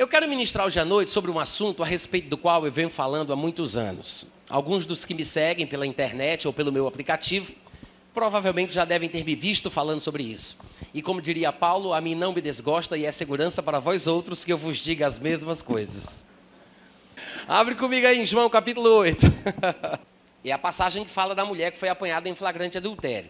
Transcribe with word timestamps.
Eu 0.00 0.08
quero 0.08 0.26
ministrar 0.26 0.66
hoje 0.66 0.80
à 0.80 0.84
noite 0.86 1.10
sobre 1.10 1.30
um 1.30 1.38
assunto 1.38 1.82
a 1.82 1.86
respeito 1.86 2.26
do 2.26 2.38
qual 2.38 2.64
eu 2.64 2.72
venho 2.72 2.88
falando 2.88 3.34
há 3.34 3.36
muitos 3.36 3.76
anos. 3.76 4.26
Alguns 4.48 4.86
dos 4.86 5.04
que 5.04 5.12
me 5.12 5.26
seguem 5.26 5.66
pela 5.66 5.86
internet 5.86 6.46
ou 6.46 6.54
pelo 6.54 6.72
meu 6.72 6.86
aplicativo 6.86 7.52
provavelmente 8.14 8.72
já 8.72 8.86
devem 8.86 9.10
ter 9.10 9.22
me 9.22 9.34
visto 9.34 9.70
falando 9.70 10.00
sobre 10.00 10.22
isso. 10.22 10.56
E 10.94 11.02
como 11.02 11.20
diria 11.20 11.52
Paulo, 11.52 11.92
a 11.92 12.00
mim 12.00 12.14
não 12.14 12.32
me 12.32 12.40
desgosta 12.40 12.96
e 12.96 13.04
é 13.04 13.12
segurança 13.12 13.62
para 13.62 13.78
vós 13.78 14.06
outros 14.06 14.42
que 14.42 14.50
eu 14.50 14.56
vos 14.56 14.78
diga 14.78 15.06
as 15.06 15.18
mesmas 15.18 15.60
coisas. 15.60 16.24
Abre 17.46 17.74
comigo 17.74 18.06
aí 18.06 18.18
em 18.18 18.24
João 18.24 18.48
capítulo 18.48 18.88
8. 18.88 19.26
é 20.42 20.50
a 20.50 20.56
passagem 20.56 21.04
que 21.04 21.10
fala 21.10 21.34
da 21.34 21.44
mulher 21.44 21.72
que 21.72 21.78
foi 21.78 21.90
apanhada 21.90 22.26
em 22.26 22.34
flagrante 22.34 22.78
adultério. 22.78 23.28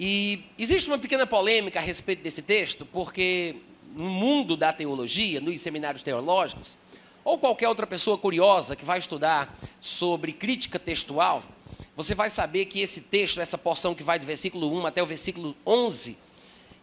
E 0.00 0.46
existe 0.58 0.88
uma 0.88 0.96
pequena 0.96 1.26
polêmica 1.26 1.78
a 1.78 1.82
respeito 1.82 2.22
desse 2.22 2.40
texto, 2.40 2.86
porque 2.86 3.56
no 3.94 4.08
mundo 4.08 4.56
da 4.56 4.72
teologia, 4.72 5.40
nos 5.40 5.60
seminários 5.60 6.02
teológicos, 6.02 6.76
ou 7.24 7.38
qualquer 7.38 7.68
outra 7.68 7.86
pessoa 7.86 8.16
curiosa 8.16 8.74
que 8.74 8.84
vai 8.84 8.98
estudar 8.98 9.54
sobre 9.80 10.32
crítica 10.32 10.78
textual, 10.78 11.42
você 11.94 12.14
vai 12.14 12.30
saber 12.30 12.66
que 12.66 12.80
esse 12.80 13.00
texto, 13.00 13.40
essa 13.40 13.58
porção 13.58 13.94
que 13.94 14.02
vai 14.02 14.18
do 14.18 14.24
versículo 14.24 14.72
1 14.78 14.86
até 14.86 15.02
o 15.02 15.06
versículo 15.06 15.56
11, 15.66 16.16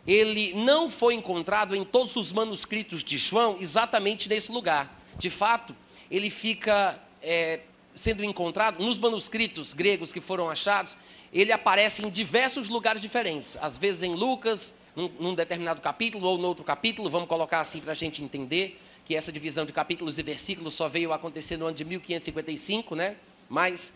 ele 0.05 0.53
não 0.53 0.89
foi 0.89 1.15
encontrado 1.15 1.75
em 1.75 1.83
todos 1.83 2.15
os 2.15 2.31
manuscritos 2.31 3.03
de 3.03 3.17
João 3.17 3.57
exatamente 3.59 4.29
nesse 4.29 4.51
lugar. 4.51 5.01
De 5.17 5.29
fato, 5.29 5.75
ele 6.11 6.29
fica 6.29 6.99
é, 7.21 7.61
sendo 7.95 8.23
encontrado 8.23 8.83
nos 8.83 8.97
manuscritos 8.97 9.73
gregos 9.73 10.11
que 10.11 10.21
foram 10.21 10.49
achados, 10.49 10.97
ele 11.33 11.51
aparece 11.51 12.05
em 12.05 12.09
diversos 12.09 12.69
lugares 12.69 13.01
diferentes, 13.01 13.57
às 13.61 13.77
vezes 13.77 14.03
em 14.03 14.13
Lucas, 14.13 14.73
num, 14.95 15.09
num 15.19 15.35
determinado 15.35 15.81
capítulo 15.81 16.27
ou 16.27 16.37
no 16.37 16.47
outro 16.47 16.63
capítulo, 16.63 17.09
vamos 17.09 17.27
colocar 17.27 17.59
assim 17.59 17.79
para 17.79 17.91
a 17.91 17.95
gente 17.95 18.23
entender 18.23 18.79
que 19.05 19.15
essa 19.15 19.31
divisão 19.31 19.65
de 19.65 19.73
capítulos 19.73 20.17
e 20.17 20.23
versículos 20.23 20.73
só 20.73 20.87
veio 20.87 21.13
acontecer 21.13 21.57
no 21.57 21.65
ano 21.67 21.75
de 21.75 21.85
1555, 21.85 22.95
né? 22.95 23.15
Mas 23.49 23.93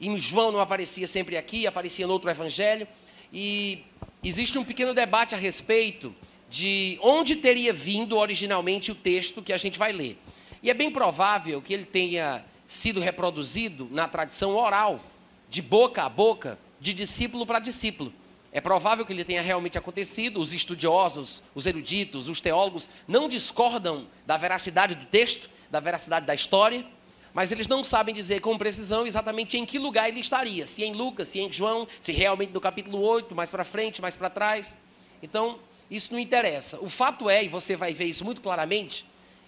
em 0.00 0.16
João 0.16 0.52
não 0.52 0.60
aparecia 0.60 1.08
sempre 1.08 1.36
aqui, 1.36 1.66
aparecia 1.66 2.06
no 2.06 2.12
outro 2.12 2.30
evangelho. 2.30 2.86
E 3.32 3.84
existe 4.22 4.58
um 4.58 4.64
pequeno 4.64 4.94
debate 4.94 5.34
a 5.34 5.38
respeito 5.38 6.14
de 6.48 6.98
onde 7.00 7.34
teria 7.34 7.72
vindo 7.72 8.16
originalmente 8.16 8.92
o 8.92 8.94
texto 8.94 9.42
que 9.42 9.52
a 9.52 9.56
gente 9.56 9.78
vai 9.78 9.90
ler. 9.90 10.18
E 10.62 10.70
é 10.70 10.74
bem 10.74 10.90
provável 10.90 11.60
que 11.62 11.72
ele 11.72 11.86
tenha 11.86 12.44
sido 12.66 13.00
reproduzido 13.00 13.88
na 13.90 14.06
tradição 14.06 14.54
oral, 14.54 15.00
de 15.48 15.60
boca 15.60 16.02
a 16.02 16.08
boca, 16.08 16.58
de 16.80 16.92
discípulo 16.92 17.44
para 17.44 17.58
discípulo. 17.58 18.12
É 18.52 18.60
provável 18.60 19.06
que 19.06 19.12
ele 19.12 19.24
tenha 19.24 19.40
realmente 19.40 19.78
acontecido, 19.78 20.38
os 20.38 20.52
estudiosos, 20.52 21.42
os 21.54 21.64
eruditos, 21.64 22.28
os 22.28 22.38
teólogos 22.38 22.86
não 23.08 23.26
discordam 23.26 24.06
da 24.26 24.36
veracidade 24.36 24.94
do 24.94 25.06
texto, 25.06 25.48
da 25.70 25.80
veracidade 25.80 26.26
da 26.26 26.34
história, 26.34 26.84
mas 27.32 27.50
eles 27.50 27.66
não 27.66 27.82
sabem 27.82 28.14
dizer 28.14 28.40
com 28.40 28.58
precisão 28.58 29.06
exatamente 29.06 29.56
em 29.56 29.64
que 29.64 29.78
lugar 29.78 30.08
ele 30.08 30.20
estaria, 30.20 30.66
se 30.66 30.84
em 30.84 30.92
Lucas, 30.92 31.28
se 31.28 31.40
em 31.40 31.50
João, 31.50 31.88
se 31.98 32.12
realmente 32.12 32.52
no 32.52 32.60
capítulo 32.60 33.00
8, 33.00 33.34
mais 33.34 33.50
para 33.50 33.64
frente, 33.64 34.02
mais 34.02 34.16
para 34.16 34.28
trás. 34.28 34.76
Então, 35.22 35.58
isso 35.90 36.12
não 36.12 36.18
interessa. 36.18 36.78
O 36.78 36.90
fato 36.90 37.30
é, 37.30 37.42
e 37.42 37.48
você 37.48 37.74
vai 37.74 37.94
ver 37.94 38.04
isso 38.04 38.22
muito 38.22 38.42
claramente, 38.42 39.06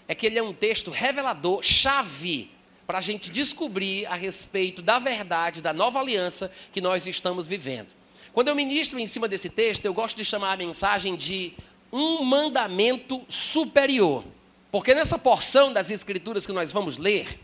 é 0.09 0.15
que 0.15 0.25
ele 0.25 0.39
é 0.39 0.43
um 0.43 0.55
texto 0.55 0.91
revelador, 0.91 1.63
chave, 1.63 2.51
para 2.87 2.99
a 2.99 3.03
gente 3.03 3.31
descobrir 3.31 4.07
a 4.07 4.15
respeito 4.15 4.81
da 4.81 4.99
verdade, 4.99 5.61
da 5.61 5.73
nova 5.75 6.01
aliança 6.01 6.51
que 6.73 6.81
nós 6.81 7.07
estamos 7.07 7.47
vivendo. 7.47 7.89
Quando 8.35 8.49
eu 8.49 8.57
ministro 8.57 8.99
em 8.99 9.07
cima 9.07 9.29
desse 9.29 9.49
texto, 9.49 9.85
eu 9.85 9.95
gosto 9.95 10.17
de 10.17 10.25
chamar 10.25 10.55
a 10.55 10.57
mensagem 10.57 11.15
de 11.15 11.55
um 11.93 12.25
mandamento 12.25 13.23
superior. 13.29 14.25
Porque 14.73 14.93
nessa 14.93 15.17
porção 15.17 15.73
das 15.73 15.89
Escrituras 15.89 16.45
que 16.45 16.53
nós 16.53 16.73
vamos 16.73 16.99
ler, 16.99 17.39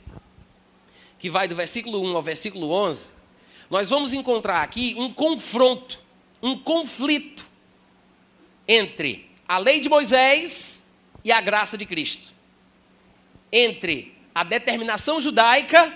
que 1.16 1.30
vai 1.30 1.46
do 1.46 1.54
versículo 1.54 2.02
1 2.02 2.16
ao 2.16 2.22
versículo 2.24 2.72
11, 2.72 3.12
nós 3.70 3.88
vamos 3.88 4.12
encontrar 4.12 4.62
aqui 4.62 4.96
um 4.98 5.12
confronto, 5.14 6.00
um 6.42 6.58
conflito 6.58 7.46
entre 8.66 9.30
a 9.46 9.58
lei 9.58 9.78
de 9.78 9.88
Moisés 9.88 10.82
e 11.22 11.30
a 11.30 11.40
graça 11.40 11.78
de 11.78 11.86
Cristo. 11.86 12.32
Entre 13.52 14.12
a 14.34 14.42
determinação 14.42 15.20
judaica 15.20 15.94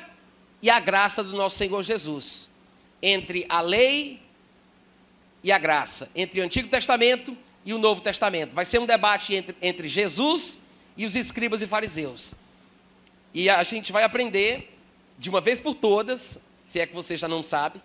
e 0.62 0.70
a 0.70 0.78
graça 0.78 1.24
do 1.24 1.36
nosso 1.36 1.56
Senhor 1.56 1.82
Jesus. 1.82 2.48
Entre 3.02 3.44
a 3.48 3.60
lei 3.60 4.22
e 5.44 5.52
a 5.52 5.58
graça, 5.58 6.08
entre 6.16 6.40
o 6.40 6.42
Antigo 6.42 6.70
Testamento 6.70 7.36
e 7.66 7.74
o 7.74 7.78
Novo 7.78 8.00
Testamento. 8.00 8.54
Vai 8.54 8.64
ser 8.64 8.80
um 8.80 8.86
debate 8.86 9.34
entre, 9.34 9.54
entre 9.60 9.88
Jesus 9.88 10.58
e 10.96 11.04
os 11.04 11.14
escribas 11.14 11.60
e 11.60 11.66
fariseus. 11.66 12.34
E 13.34 13.50
a 13.50 13.62
gente 13.62 13.92
vai 13.92 14.04
aprender, 14.04 14.74
de 15.18 15.28
uma 15.28 15.42
vez 15.42 15.60
por 15.60 15.74
todas, 15.74 16.38
se 16.64 16.80
é 16.80 16.86
que 16.86 16.94
você 16.94 17.14
já 17.14 17.28
não 17.28 17.42
sabe, 17.42 17.78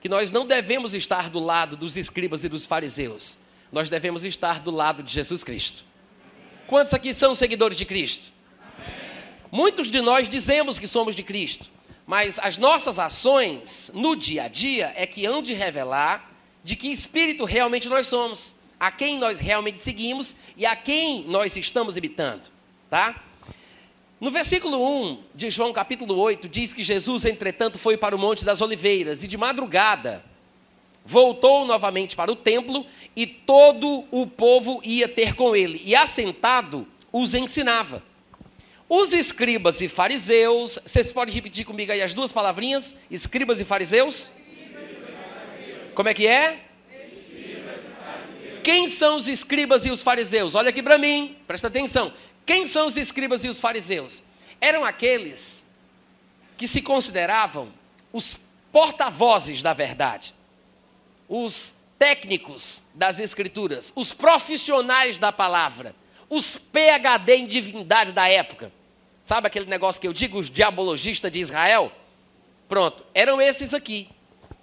que 0.00 0.08
nós 0.08 0.30
não 0.30 0.46
devemos 0.46 0.94
estar 0.94 1.28
do 1.28 1.40
lado 1.40 1.76
dos 1.76 1.96
escribas 1.96 2.44
e 2.44 2.48
dos 2.48 2.64
fariseus. 2.64 3.38
Nós 3.72 3.90
devemos 3.90 4.22
estar 4.22 4.60
do 4.60 4.70
lado 4.70 5.02
de 5.02 5.12
Jesus 5.12 5.42
Cristo. 5.42 5.84
Quantos 6.68 6.94
aqui 6.94 7.12
são 7.12 7.34
seguidores 7.34 7.76
de 7.76 7.84
Cristo? 7.84 8.32
Muitos 9.50 9.90
de 9.90 10.00
nós 10.00 10.28
dizemos 10.28 10.78
que 10.78 10.86
somos 10.86 11.16
de 11.16 11.24
Cristo, 11.24 11.68
mas 12.06 12.38
as 12.38 12.56
nossas 12.56 13.00
ações 13.00 13.90
no 13.92 14.14
dia 14.14 14.44
a 14.44 14.48
dia 14.48 14.92
é 14.94 15.06
que 15.06 15.26
hão 15.26 15.42
de 15.42 15.54
revelar 15.54 16.33
de 16.64 16.74
que 16.74 16.88
espírito 16.88 17.44
realmente 17.44 17.88
nós 17.88 18.06
somos, 18.06 18.54
a 18.80 18.90
quem 18.90 19.18
nós 19.18 19.38
realmente 19.38 19.78
seguimos 19.78 20.34
e 20.56 20.66
a 20.66 20.74
quem 20.74 21.24
nós 21.24 21.54
estamos 21.56 21.96
imitando, 21.96 22.48
tá? 22.90 23.22
No 24.20 24.30
versículo 24.30 24.82
1 24.82 25.22
de 25.34 25.50
João 25.50 25.72
capítulo 25.72 26.16
8, 26.16 26.48
diz 26.48 26.72
que 26.72 26.82
Jesus, 26.82 27.26
entretanto, 27.26 27.78
foi 27.78 27.96
para 27.96 28.16
o 28.16 28.18
Monte 28.18 28.44
das 28.44 28.60
Oliveiras 28.60 29.22
e 29.22 29.28
de 29.28 29.36
madrugada 29.36 30.24
voltou 31.04 31.66
novamente 31.66 32.16
para 32.16 32.32
o 32.32 32.36
templo 32.36 32.86
e 33.14 33.26
todo 33.26 34.04
o 34.10 34.26
povo 34.26 34.80
ia 34.82 35.06
ter 35.06 35.34
com 35.34 35.54
ele, 35.54 35.80
e 35.84 35.94
assentado 35.94 36.88
os 37.12 37.34
ensinava. 37.34 38.02
Os 38.88 39.12
escribas 39.12 39.80
e 39.80 39.88
fariseus, 39.88 40.78
vocês 40.84 41.12
podem 41.12 41.34
repetir 41.34 41.64
comigo 41.64 41.92
aí 41.92 42.02
as 42.02 42.14
duas 42.14 42.32
palavrinhas? 42.32 42.96
Escribas 43.10 43.60
e 43.60 43.64
fariseus? 43.64 44.30
Como 45.94 46.08
é 46.08 46.14
que 46.14 46.26
é? 46.26 46.60
Quem 48.62 48.88
são 48.88 49.16
os 49.16 49.28
escribas 49.28 49.84
e 49.84 49.90
os 49.90 50.02
fariseus? 50.02 50.54
Olha 50.54 50.70
aqui 50.70 50.82
para 50.82 50.98
mim, 50.98 51.36
presta 51.46 51.68
atenção. 51.68 52.12
Quem 52.46 52.66
são 52.66 52.86
os 52.86 52.96
escribas 52.96 53.44
e 53.44 53.48
os 53.48 53.60
fariseus? 53.60 54.22
Eram 54.60 54.84
aqueles 54.84 55.64
que 56.56 56.66
se 56.66 56.80
consideravam 56.80 57.72
os 58.12 58.40
porta-vozes 58.72 59.60
da 59.60 59.72
verdade, 59.72 60.34
os 61.28 61.74
técnicos 61.98 62.82
das 62.94 63.18
escrituras, 63.18 63.92
os 63.94 64.12
profissionais 64.12 65.18
da 65.18 65.30
palavra, 65.30 65.94
os 66.28 66.56
PhD 66.56 67.36
em 67.36 67.46
divindade 67.46 68.12
da 68.12 68.28
época. 68.28 68.72
Sabe 69.22 69.46
aquele 69.46 69.66
negócio 69.66 70.00
que 70.00 70.08
eu 70.08 70.12
digo, 70.12 70.38
os 70.38 70.50
diabologistas 70.50 71.30
de 71.30 71.38
Israel? 71.38 71.92
Pronto, 72.68 73.04
eram 73.14 73.40
esses 73.40 73.72
aqui. 73.72 74.08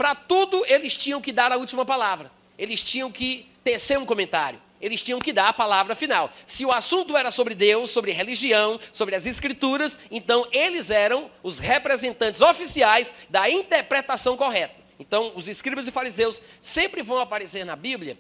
Para 0.01 0.16
tudo 0.16 0.66
eles 0.66 0.97
tinham 0.97 1.22
que 1.22 1.31
dar 1.31 1.51
a 1.51 1.57
última 1.57 1.85
palavra. 1.85 2.31
Eles 2.57 2.81
tinham 2.81 3.12
que 3.12 3.45
tecer 3.63 4.00
um 4.00 4.06
comentário. 4.06 4.59
Eles 4.81 5.03
tinham 5.03 5.22
que 5.22 5.31
dar 5.31 5.50
a 5.50 5.53
palavra 5.53 5.94
final. 5.94 6.34
Se 6.47 6.66
o 6.66 6.72
assunto 6.72 7.16
era 7.16 7.29
sobre 7.29 7.53
Deus, 7.53 7.91
sobre 7.91 8.12
religião, 8.12 8.79
sobre 8.91 9.13
as 9.13 9.28
escrituras, 9.28 10.00
então 10.09 10.47
eles 10.51 10.89
eram 10.89 11.29
os 11.44 11.59
representantes 11.59 12.41
oficiais 12.41 13.13
da 13.29 13.47
interpretação 13.47 14.35
correta. 14.35 14.73
Então, 15.00 15.34
os 15.35 15.47
escribas 15.47 15.88
e 15.88 15.91
fariseus 15.91 16.41
sempre 16.63 17.03
vão 17.03 17.19
aparecer 17.19 17.63
na 17.63 17.75
Bíblia. 17.75 18.18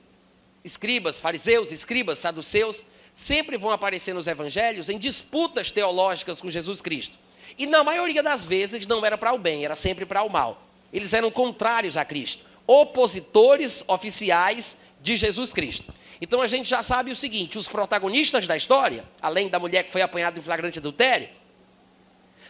Escribas, 0.63 1.19
fariseus, 1.19 1.71
escribas, 1.71 2.19
saduceus, 2.19 2.85
sempre 3.11 3.57
vão 3.57 3.71
aparecer 3.71 4.13
nos 4.13 4.27
evangelhos 4.27 4.87
em 4.87 4.99
disputas 4.99 5.71
teológicas 5.71 6.39
com 6.39 6.47
Jesus 6.47 6.79
Cristo. 6.79 7.17
E 7.57 7.65
na 7.65 7.83
maioria 7.83 8.21
das 8.21 8.45
vezes 8.45 8.85
não 8.85 9.03
era 9.03 9.17
para 9.17 9.33
o 9.33 9.39
bem, 9.39 9.65
era 9.65 9.73
sempre 9.73 10.05
para 10.05 10.21
o 10.21 10.29
mal. 10.29 10.67
Eles 10.91 11.13
eram 11.13 11.31
contrários 11.31 11.97
a 11.97 12.05
Cristo, 12.05 12.43
opositores 12.67 13.83
oficiais 13.87 14.75
de 15.01 15.15
Jesus 15.15 15.51
Cristo. 15.51 15.93
Então 16.21 16.41
a 16.41 16.47
gente 16.47 16.69
já 16.69 16.83
sabe 16.83 17.11
o 17.11 17.15
seguinte: 17.15 17.57
os 17.57 17.67
protagonistas 17.67 18.45
da 18.45 18.55
história, 18.55 19.03
além 19.21 19.49
da 19.49 19.59
mulher 19.59 19.83
que 19.83 19.91
foi 19.91 20.01
apanhada 20.01 20.37
em 20.37 20.41
flagrante 20.41 20.79
adultério, 20.79 21.29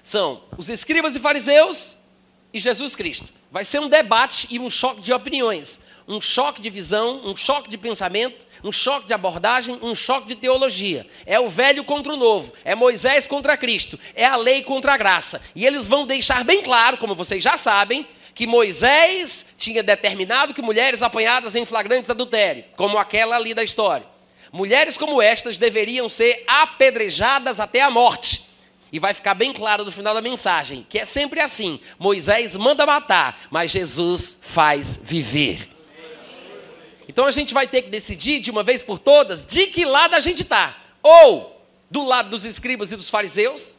são 0.04 0.44
os 0.58 0.70
escribas 0.70 1.16
e 1.16 1.20
fariseus 1.20 1.96
e 2.54 2.60
Jesus 2.60 2.96
Cristo. 2.96 3.28
Vai 3.50 3.64
ser 3.64 3.80
um 3.80 3.90
debate 3.90 4.48
e 4.50 4.60
um 4.60 4.70
choque 4.70 5.02
de 5.02 5.14
opiniões, 5.14 5.80
um 6.08 6.20
choque 6.20 6.62
de 6.62 6.70
visão, 6.70 7.22
um 7.26 7.36
choque 7.36 7.70
de 7.70 7.78
pensamento, 7.78 8.46
um 8.64 8.72
choque 8.72 9.08
de 9.08 9.14
abordagem, 9.14 9.80
um 9.82 9.96
choque 9.96 10.28
de 10.28 10.36
teologia. 10.36 11.08
É 11.26 11.40
o 11.40 11.50
velho 11.50 11.84
contra 11.84 12.14
o 12.14 12.18
novo, 12.18 12.54
é 12.64 12.76
Moisés 12.76 13.28
contra 13.28 13.58
Cristo, 13.58 14.00
é 14.16 14.26
a 14.26 14.36
lei 14.36 14.64
contra 14.64 14.94
a 14.94 14.98
graça. 14.98 15.42
E 15.56 15.66
eles 15.66 15.88
vão 15.88 16.06
deixar 16.06 16.44
bem 16.44 16.62
claro, 16.62 16.98
como 16.98 17.16
vocês 17.16 17.44
já 17.44 17.58
sabem, 17.58 18.08
que 18.34 18.48
Moisés 18.48 19.46
tinha 19.58 19.84
determinado 19.84 20.54
que 20.54 20.62
mulheres 20.62 21.02
apanhadas 21.02 21.56
em 21.56 21.66
flagrantes 21.66 22.10
adultério, 22.10 22.64
como 22.76 22.98
aquela 22.98 23.36
ali 23.36 23.54
da 23.54 23.64
história. 23.64 24.06
Mulheres 24.52 24.98
como 24.98 25.22
estas 25.22 25.58
deveriam 25.58 26.10
ser 26.10 26.44
apedrejadas 26.48 27.60
até 27.60 27.82
a 27.82 27.90
morte. 27.90 28.50
E 28.92 29.00
vai 29.00 29.14
ficar 29.14 29.34
bem 29.34 29.54
claro 29.54 29.86
no 29.86 29.92
final 29.92 30.14
da 30.14 30.22
mensagem 30.22 30.86
que 30.90 31.00
é 31.00 31.06
sempre 31.06 31.40
assim: 31.40 31.80
Moisés 31.98 32.56
manda 32.58 32.86
matar, 32.86 33.48
mas 33.50 33.72
Jesus 33.72 34.38
faz 34.42 35.00
viver. 35.02 35.70
Então 37.08 37.26
a 37.26 37.32
gente 37.32 37.54
vai 37.54 37.68
ter 37.68 37.84
que 37.84 37.90
decidir 37.90 38.40
de 38.40 38.52
uma 38.52 38.64
vez 38.64 38.82
por 38.82 39.00
todas 39.00 39.46
de 39.46 39.68
que 39.68 39.86
lado 39.86 40.16
a 40.16 40.20
gente 40.20 40.44
está. 40.44 40.78
Ou 41.02 41.66
do 41.90 42.04
lado 42.06 42.30
dos 42.30 42.46
escribas 42.46 42.92
e 42.92 42.96
dos 42.96 43.10
fariseus, 43.10 43.76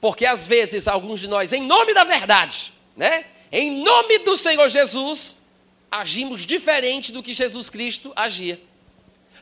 porque 0.00 0.24
às 0.24 0.46
vezes 0.46 0.88
alguns 0.88 1.20
de 1.20 1.28
nós, 1.28 1.52
em 1.52 1.62
nome 1.62 1.92
da 1.92 2.04
verdade, 2.04 2.72
né? 2.96 3.24
Em 3.54 3.70
nome 3.70 4.20
do 4.20 4.34
Senhor 4.34 4.66
Jesus, 4.70 5.36
agimos 5.90 6.46
diferente 6.46 7.12
do 7.12 7.22
que 7.22 7.34
Jesus 7.34 7.68
Cristo 7.68 8.10
agia. 8.16 8.58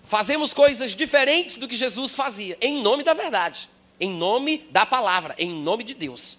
Fazemos 0.03 0.53
coisas 0.53 0.97
diferentes 0.97 1.57
do 1.57 1.69
que 1.69 1.77
Jesus 1.77 2.13
fazia, 2.13 2.59
em 2.61 2.83
nome 2.83 3.05
da 3.05 3.15
verdade, 3.15 3.71
em 4.01 4.11
nome 4.11 4.67
da 4.73 4.85
palavra, 4.85 5.37
em 5.39 5.49
nome 5.49 5.85
de 5.85 5.95
Deus. 5.95 6.37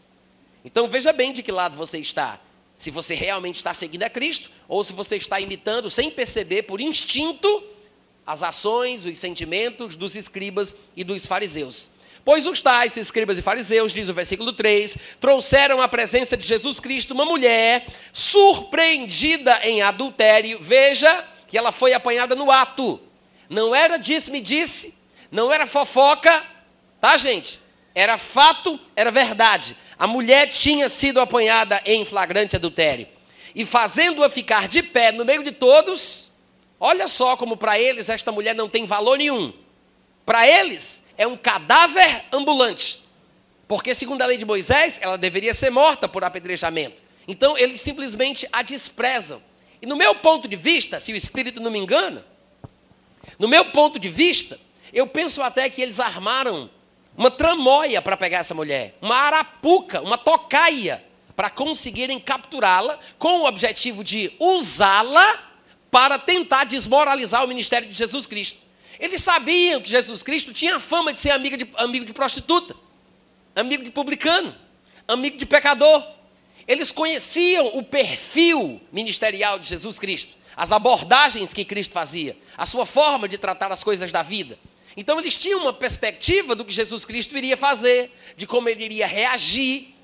Então 0.65 0.89
veja 0.89 1.13
bem 1.13 1.31
de 1.31 1.41
que 1.41 1.51
lado 1.51 1.77
você 1.77 1.97
está. 1.97 2.41
Se 2.75 2.91
você 2.91 3.15
realmente 3.15 3.55
está 3.55 3.73
seguindo 3.73 4.03
a 4.03 4.09
Cristo, 4.09 4.51
ou 4.67 4.83
se 4.83 4.91
você 4.91 5.15
está 5.15 5.39
imitando, 5.39 5.89
sem 5.89 6.11
perceber, 6.11 6.63
por 6.63 6.81
instinto, 6.81 7.63
as 8.27 8.43
ações, 8.43 9.05
os 9.05 9.17
sentimentos 9.17 9.95
dos 9.95 10.17
escribas 10.17 10.75
e 10.93 11.05
dos 11.05 11.25
fariseus. 11.25 11.89
Pois 12.23 12.45
os 12.45 12.61
tais 12.61 12.95
escribas 12.97 13.37
e 13.37 13.41
fariseus, 13.41 13.91
diz 13.91 14.07
o 14.07 14.13
versículo 14.13 14.53
3, 14.53 14.97
trouxeram 15.19 15.81
à 15.81 15.87
presença 15.87 16.37
de 16.37 16.45
Jesus 16.45 16.79
Cristo 16.79 17.13
uma 17.13 17.25
mulher 17.25 17.85
surpreendida 18.13 19.59
em 19.63 19.81
adultério. 19.81 20.59
Veja 20.61 21.25
que 21.47 21.57
ela 21.57 21.71
foi 21.71 21.93
apanhada 21.93 22.35
no 22.35 22.51
ato. 22.51 22.99
Não 23.49 23.73
era 23.73 23.97
disse-me 23.97 24.39
disse, 24.39 24.93
não 25.31 25.51
era 25.51 25.65
fofoca, 25.65 26.43
tá, 26.99 27.17
gente? 27.17 27.59
Era 27.93 28.17
fato, 28.17 28.79
era 28.95 29.11
verdade. 29.11 29.75
A 29.97 30.07
mulher 30.07 30.47
tinha 30.49 30.87
sido 30.89 31.19
apanhada 31.19 31.81
em 31.85 32.05
flagrante 32.05 32.55
adultério. 32.55 33.07
E 33.53 33.65
fazendo-a 33.65 34.29
ficar 34.29 34.67
de 34.67 34.81
pé 34.81 35.11
no 35.11 35.25
meio 35.25 35.43
de 35.43 35.51
todos, 35.51 36.31
olha 36.79 37.07
só 37.07 37.35
como 37.35 37.57
para 37.57 37.79
eles 37.79 38.09
esta 38.09 38.31
mulher 38.31 38.55
não 38.55 38.69
tem 38.69 38.85
valor 38.85 39.17
nenhum. 39.17 39.53
Para 40.25 40.47
eles, 40.47 41.00
é 41.21 41.27
um 41.27 41.37
cadáver 41.37 42.25
ambulante. 42.33 42.99
Porque, 43.67 43.93
segundo 43.93 44.23
a 44.23 44.25
lei 44.25 44.37
de 44.37 44.43
Moisés, 44.43 44.97
ela 44.99 45.19
deveria 45.19 45.53
ser 45.53 45.69
morta 45.69 46.07
por 46.07 46.23
apedrejamento. 46.23 47.03
Então, 47.27 47.55
eles 47.55 47.79
simplesmente 47.79 48.47
a 48.51 48.63
desprezam. 48.63 49.39
E 49.79 49.85
no 49.85 49.95
meu 49.95 50.15
ponto 50.15 50.47
de 50.47 50.55
vista, 50.55 50.99
se 50.99 51.13
o 51.13 51.15
Espírito 51.15 51.61
não 51.61 51.69
me 51.69 51.77
engana, 51.77 52.25
no 53.37 53.47
meu 53.47 53.65
ponto 53.65 53.99
de 53.99 54.09
vista, 54.09 54.59
eu 54.91 55.05
penso 55.05 55.43
até 55.43 55.69
que 55.69 55.79
eles 55.79 55.99
armaram 55.99 56.71
uma 57.15 57.29
tramóia 57.29 58.01
para 58.01 58.17
pegar 58.17 58.39
essa 58.39 58.55
mulher, 58.55 58.97
uma 58.99 59.15
arapuca, 59.15 60.01
uma 60.01 60.17
tocaia, 60.17 61.03
para 61.35 61.51
conseguirem 61.51 62.19
capturá-la, 62.19 62.97
com 63.19 63.41
o 63.41 63.45
objetivo 63.45 64.03
de 64.03 64.33
usá-la 64.39 65.51
para 65.91 66.17
tentar 66.17 66.63
desmoralizar 66.63 67.45
o 67.45 67.47
ministério 67.47 67.87
de 67.87 67.93
Jesus 67.93 68.25
Cristo. 68.25 68.70
Eles 69.01 69.23
sabiam 69.23 69.81
que 69.81 69.89
Jesus 69.89 70.21
Cristo 70.21 70.53
tinha 70.53 70.79
fama 70.79 71.11
de 71.11 71.19
ser 71.19 71.31
amigo 71.31 71.57
de, 71.57 71.67
amigo 71.73 72.05
de 72.05 72.13
prostituta, 72.13 72.75
amigo 73.55 73.83
de 73.83 73.89
publicano, 73.89 74.55
amigo 75.07 75.39
de 75.39 75.45
pecador. 75.47 76.05
Eles 76.67 76.91
conheciam 76.91 77.65
o 77.73 77.81
perfil 77.81 78.79
ministerial 78.91 79.57
de 79.57 79.67
Jesus 79.67 79.97
Cristo, 79.97 80.35
as 80.55 80.71
abordagens 80.71 81.51
que 81.51 81.65
Cristo 81.65 81.91
fazia, 81.91 82.37
a 82.55 82.67
sua 82.67 82.85
forma 82.85 83.27
de 83.27 83.39
tratar 83.39 83.71
as 83.71 83.83
coisas 83.83 84.11
da 84.11 84.21
vida. 84.21 84.59
Então 84.95 85.19
eles 85.19 85.35
tinham 85.35 85.61
uma 85.61 85.73
perspectiva 85.73 86.53
do 86.53 86.63
que 86.63 86.71
Jesus 86.71 87.03
Cristo 87.03 87.35
iria 87.35 87.57
fazer, 87.57 88.15
de 88.37 88.45
como 88.45 88.69
ele 88.69 88.83
iria 88.83 89.07
reagir. 89.07 89.95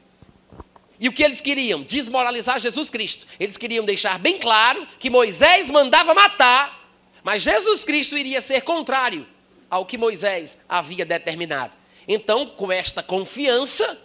E 0.99 1.07
o 1.07 1.13
que 1.13 1.21
eles 1.21 1.39
queriam? 1.39 1.83
Desmoralizar 1.83 2.59
Jesus 2.59 2.89
Cristo. 2.89 3.27
Eles 3.39 3.57
queriam 3.57 3.85
deixar 3.85 4.17
bem 4.17 4.39
claro 4.39 4.87
que 4.97 5.07
Moisés 5.07 5.69
mandava 5.69 6.15
matar 6.15 6.76
mas 7.27 7.43
Jesus 7.43 7.83
Cristo 7.83 8.17
iria 8.17 8.39
ser 8.39 8.61
contrário 8.61 9.27
ao 9.69 9.85
que 9.85 9.97
Moisés 9.97 10.57
havia 10.69 11.03
determinado. 11.03 11.75
Então, 12.07 12.45
com 12.45 12.71
esta 12.71 13.03
confiança 13.03 13.99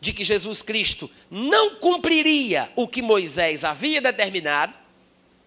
de 0.00 0.10
que 0.10 0.24
Jesus 0.24 0.62
Cristo 0.62 1.10
não 1.30 1.74
cumpriria 1.74 2.72
o 2.74 2.88
que 2.88 3.02
Moisés 3.02 3.62
havia 3.62 4.00
determinado, 4.00 4.72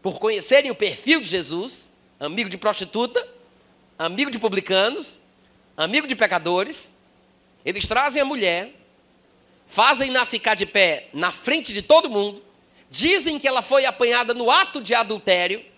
por 0.04 0.19
conhecerem 0.19 0.69
o 0.69 0.75
perfil 0.75 1.19
de 1.19 1.25
Jesus, 1.25 1.92
amigo 2.19 2.48
de 2.48 2.60
prostituta, 2.60 3.27
amigo 3.98 4.30
de 4.30 4.38
publicanos, 4.38 5.18
amigo 5.75 6.06
de 6.06 6.16
pecadores, 6.16 6.92
eles 7.66 7.88
trazem 7.88 8.22
a 8.22 8.25
mulher, 8.25 8.72
fazem-na 9.66 10.27
ficar 10.27 10.54
de 10.54 10.68
pé 10.68 11.10
na 11.12 11.31
frente 11.31 11.74
de 11.74 11.81
todo 11.81 12.07
mundo, 12.07 12.44
dizem 12.88 13.39
que 13.39 13.48
ela 13.48 13.63
foi 13.63 13.83
apanhada 13.83 14.31
no 14.31 14.51
ato 14.51 14.80
de 14.80 14.94
adultério, 14.94 15.74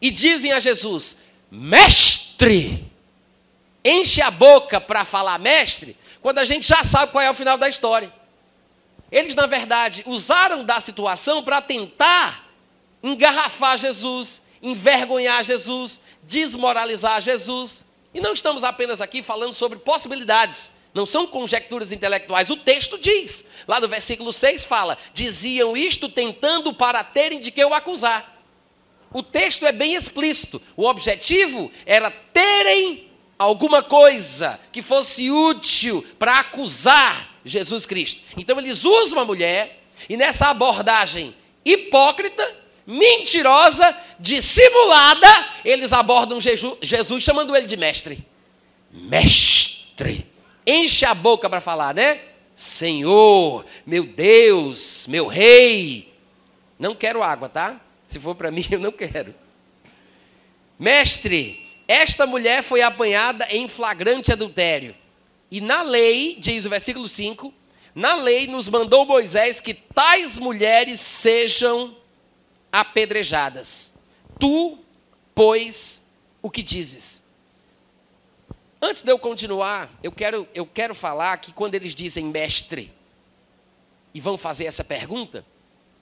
e 0.00 0.10
dizem 0.10 0.52
a 0.52 0.60
Jesus: 0.60 1.16
Mestre! 1.50 2.90
Enche 3.84 4.20
a 4.20 4.30
boca 4.30 4.80
para 4.80 5.04
falar 5.04 5.38
mestre, 5.38 5.96
quando 6.20 6.38
a 6.38 6.44
gente 6.44 6.68
já 6.68 6.84
sabe 6.84 7.12
qual 7.12 7.22
é 7.22 7.30
o 7.30 7.34
final 7.34 7.56
da 7.56 7.68
história. 7.68 8.12
Eles, 9.10 9.34
na 9.34 9.46
verdade, 9.46 10.02
usaram 10.06 10.64
da 10.64 10.78
situação 10.80 11.42
para 11.42 11.60
tentar 11.60 12.46
engarrafar 13.02 13.78
Jesus, 13.78 14.40
envergonhar 14.62 15.42
Jesus, 15.42 16.00
desmoralizar 16.22 17.20
Jesus. 17.20 17.84
E 18.12 18.20
não 18.20 18.34
estamos 18.34 18.62
apenas 18.62 19.00
aqui 19.00 19.22
falando 19.22 19.54
sobre 19.54 19.78
possibilidades, 19.78 20.70
não 20.92 21.06
são 21.06 21.26
conjecturas 21.26 21.90
intelectuais. 21.90 22.50
O 22.50 22.56
texto 22.56 22.98
diz, 22.98 23.44
lá 23.66 23.80
no 23.80 23.88
versículo 23.88 24.32
6 24.32 24.64
fala: 24.64 24.98
diziam 25.14 25.76
isto 25.76 26.08
tentando 26.08 26.74
para 26.74 27.02
terem 27.02 27.40
de 27.40 27.50
que 27.50 27.64
o 27.64 27.74
acusar. 27.74 28.39
O 29.12 29.22
texto 29.22 29.66
é 29.66 29.72
bem 29.72 29.94
explícito. 29.94 30.62
O 30.76 30.86
objetivo 30.86 31.70
era 31.84 32.10
terem 32.10 33.08
alguma 33.38 33.82
coisa 33.82 34.60
que 34.70 34.82
fosse 34.82 35.30
útil 35.30 36.04
para 36.18 36.38
acusar 36.40 37.30
Jesus 37.44 37.86
Cristo. 37.86 38.20
Então 38.36 38.58
eles 38.58 38.84
usam 38.84 39.18
uma 39.18 39.24
mulher 39.24 39.82
e 40.08 40.16
nessa 40.16 40.48
abordagem 40.48 41.34
hipócrita, 41.64 42.56
mentirosa, 42.86 43.96
dissimulada, 44.18 45.28
eles 45.64 45.92
abordam 45.92 46.38
Jesus 46.40 47.22
chamando 47.22 47.56
ele 47.56 47.66
de 47.66 47.76
mestre. 47.76 48.26
Mestre. 48.92 50.26
Enche 50.66 51.04
a 51.04 51.14
boca 51.14 51.48
para 51.48 51.60
falar, 51.60 51.94
né? 51.94 52.20
Senhor, 52.54 53.64
meu 53.86 54.04
Deus, 54.04 55.06
meu 55.08 55.26
rei. 55.26 56.12
Não 56.78 56.94
quero 56.94 57.22
água, 57.22 57.48
tá? 57.48 57.80
Se 58.10 58.18
for 58.18 58.34
para 58.34 58.50
mim, 58.50 58.66
eu 58.72 58.80
não 58.80 58.90
quero. 58.90 59.32
Mestre, 60.76 61.64
esta 61.86 62.26
mulher 62.26 62.62
foi 62.64 62.82
apanhada 62.82 63.46
em 63.50 63.68
flagrante 63.68 64.32
adultério. 64.32 64.96
E 65.48 65.60
na 65.60 65.82
lei, 65.82 66.36
diz 66.40 66.66
o 66.66 66.70
versículo 66.70 67.06
5, 67.06 67.54
na 67.94 68.16
lei 68.16 68.48
nos 68.48 68.68
mandou 68.68 69.06
Moisés 69.06 69.60
que 69.60 69.74
tais 69.74 70.40
mulheres 70.40 70.98
sejam 70.98 71.96
apedrejadas. 72.72 73.92
Tu, 74.40 74.78
pois, 75.32 76.02
o 76.42 76.50
que 76.50 76.64
dizes? 76.64 77.22
Antes 78.82 79.02
de 79.02 79.12
eu 79.12 79.20
continuar, 79.20 79.88
eu 80.02 80.10
quero, 80.10 80.48
eu 80.52 80.66
quero 80.66 80.96
falar 80.96 81.36
que 81.36 81.52
quando 81.52 81.76
eles 81.76 81.94
dizem 81.94 82.24
mestre 82.24 82.92
e 84.12 84.20
vão 84.20 84.36
fazer 84.36 84.64
essa 84.64 84.82
pergunta, 84.82 85.44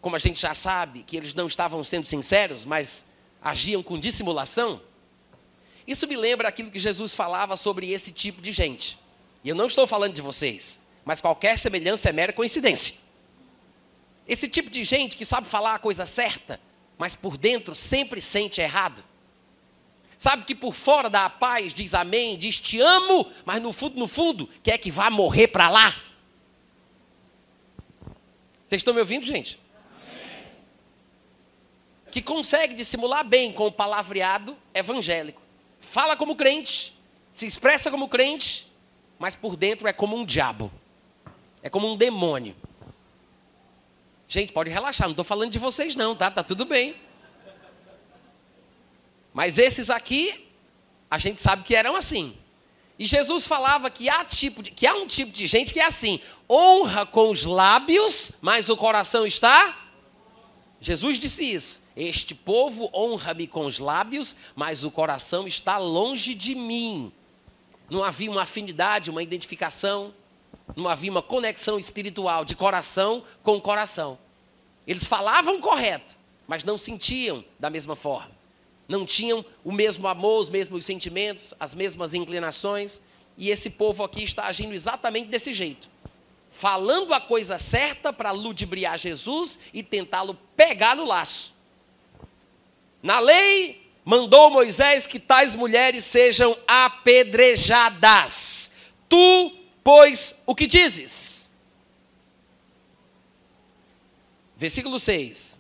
como 0.00 0.16
a 0.16 0.18
gente 0.18 0.40
já 0.40 0.54
sabe 0.54 1.02
que 1.02 1.16
eles 1.16 1.34
não 1.34 1.46
estavam 1.46 1.82
sendo 1.82 2.06
sinceros, 2.06 2.64
mas 2.64 3.04
agiam 3.42 3.82
com 3.82 3.98
dissimulação, 3.98 4.80
isso 5.86 6.06
me 6.06 6.16
lembra 6.16 6.48
aquilo 6.48 6.70
que 6.70 6.78
Jesus 6.78 7.14
falava 7.14 7.56
sobre 7.56 7.90
esse 7.90 8.12
tipo 8.12 8.42
de 8.42 8.52
gente. 8.52 8.98
E 9.42 9.48
eu 9.48 9.54
não 9.54 9.66
estou 9.66 9.86
falando 9.86 10.12
de 10.12 10.20
vocês, 10.20 10.78
mas 11.02 11.18
qualquer 11.20 11.58
semelhança 11.58 12.10
é 12.10 12.12
mera 12.12 12.32
coincidência. 12.32 12.94
Esse 14.26 14.46
tipo 14.46 14.68
de 14.68 14.84
gente 14.84 15.16
que 15.16 15.24
sabe 15.24 15.48
falar 15.48 15.76
a 15.76 15.78
coisa 15.78 16.04
certa, 16.04 16.60
mas 16.98 17.16
por 17.16 17.38
dentro 17.38 17.74
sempre 17.74 18.20
sente 18.20 18.60
errado. 18.60 19.02
Sabe 20.18 20.44
que 20.44 20.54
por 20.54 20.74
fora 20.74 21.08
dá 21.08 21.24
a 21.24 21.30
paz, 21.30 21.72
diz 21.72 21.94
amém, 21.94 22.36
diz 22.36 22.60
te 22.60 22.78
amo, 22.80 23.32
mas 23.46 23.62
no 23.62 23.72
fundo, 23.72 23.98
no 23.98 24.06
fundo, 24.06 24.46
quer 24.62 24.76
que 24.76 24.90
vá 24.90 25.08
morrer 25.08 25.46
para 25.46 25.70
lá. 25.70 25.96
Vocês 28.66 28.80
estão 28.80 28.92
me 28.92 29.00
ouvindo, 29.00 29.24
gente? 29.24 29.58
Que 32.10 32.22
consegue 32.22 32.74
dissimular 32.74 33.24
bem 33.24 33.52
com 33.52 33.66
o 33.66 33.72
palavreado 33.72 34.56
evangélico. 34.74 35.42
Fala 35.80 36.16
como 36.16 36.36
crente, 36.36 36.96
se 37.32 37.46
expressa 37.46 37.90
como 37.90 38.08
crente, 38.08 38.66
mas 39.18 39.36
por 39.36 39.56
dentro 39.56 39.86
é 39.86 39.92
como 39.92 40.16
um 40.16 40.24
diabo. 40.24 40.72
É 41.62 41.68
como 41.68 41.90
um 41.90 41.96
demônio. 41.96 42.56
Gente, 44.28 44.52
pode 44.52 44.70
relaxar, 44.70 45.06
não 45.06 45.12
estou 45.12 45.24
falando 45.24 45.50
de 45.50 45.58
vocês 45.58 45.96
não, 45.96 46.14
tá? 46.14 46.30
Tá 46.30 46.42
tudo 46.42 46.64
bem. 46.64 46.94
Mas 49.32 49.58
esses 49.58 49.90
aqui 49.90 50.44
A 51.10 51.16
gente 51.16 51.40
sabe 51.40 51.62
que 51.62 51.74
eram 51.74 51.96
assim. 51.96 52.36
E 52.98 53.06
Jesus 53.06 53.46
falava 53.46 53.88
que 53.88 54.08
há, 54.10 54.24
tipo 54.24 54.62
de, 54.62 54.70
que 54.70 54.86
há 54.86 54.94
um 54.94 55.06
tipo 55.06 55.32
de 55.32 55.46
gente 55.46 55.72
que 55.72 55.80
é 55.80 55.86
assim: 55.86 56.20
honra 56.50 57.06
com 57.06 57.30
os 57.30 57.44
lábios, 57.44 58.32
mas 58.42 58.68
o 58.68 58.76
coração 58.76 59.26
está. 59.26 59.88
Jesus 60.80 61.18
disse 61.18 61.44
isso. 61.44 61.80
Este 61.98 62.34
povo 62.34 62.88
honra-me 62.94 63.46
com 63.46 63.66
os 63.66 63.78
lábios, 63.78 64.36
mas 64.54 64.84
o 64.84 64.90
coração 64.90 65.46
está 65.48 65.76
longe 65.78 66.32
de 66.34 66.54
mim. 66.54 67.12
Não 67.90 68.04
havia 68.04 68.30
uma 68.30 68.42
afinidade, 68.42 69.10
uma 69.10 69.22
identificação, 69.22 70.14
não 70.76 70.88
havia 70.88 71.10
uma 71.10 71.22
conexão 71.22 71.78
espiritual 71.78 72.44
de 72.44 72.54
coração 72.54 73.24
com 73.42 73.60
coração. 73.60 74.18
Eles 74.86 75.06
falavam 75.06 75.60
correto, 75.60 76.16
mas 76.46 76.64
não 76.64 76.78
sentiam 76.78 77.44
da 77.58 77.68
mesma 77.68 77.96
forma 77.96 78.38
não 78.88 79.04
tinham 79.04 79.44
o 79.62 79.70
mesmo 79.70 80.08
amor, 80.08 80.40
os 80.40 80.48
mesmos 80.48 80.86
sentimentos, 80.86 81.52
as 81.60 81.74
mesmas 81.74 82.14
inclinações. 82.14 83.00
E 83.36 83.50
esse 83.50 83.68
povo 83.68 84.02
aqui 84.02 84.24
está 84.24 84.46
agindo 84.46 84.72
exatamente 84.72 85.28
desse 85.28 85.52
jeito. 85.52 85.88
Falando 86.50 87.12
a 87.12 87.20
coisa 87.20 87.58
certa 87.58 88.12
para 88.12 88.30
ludibriar 88.30 88.98
Jesus 88.98 89.58
e 89.72 89.82
tentá-lo 89.82 90.34
pegar 90.56 90.96
no 90.96 91.04
laço. 91.04 91.52
Na 93.02 93.20
lei, 93.20 93.90
mandou 94.04 94.50
Moisés 94.50 95.06
que 95.06 95.20
tais 95.20 95.54
mulheres 95.54 96.04
sejam 96.04 96.54
apedrejadas. 96.66 98.70
Tu, 99.08 99.56
pois, 99.84 100.34
o 100.44 100.54
que 100.54 100.66
dizes? 100.66 101.48
Versículo 104.56 104.98
6. 104.98 105.56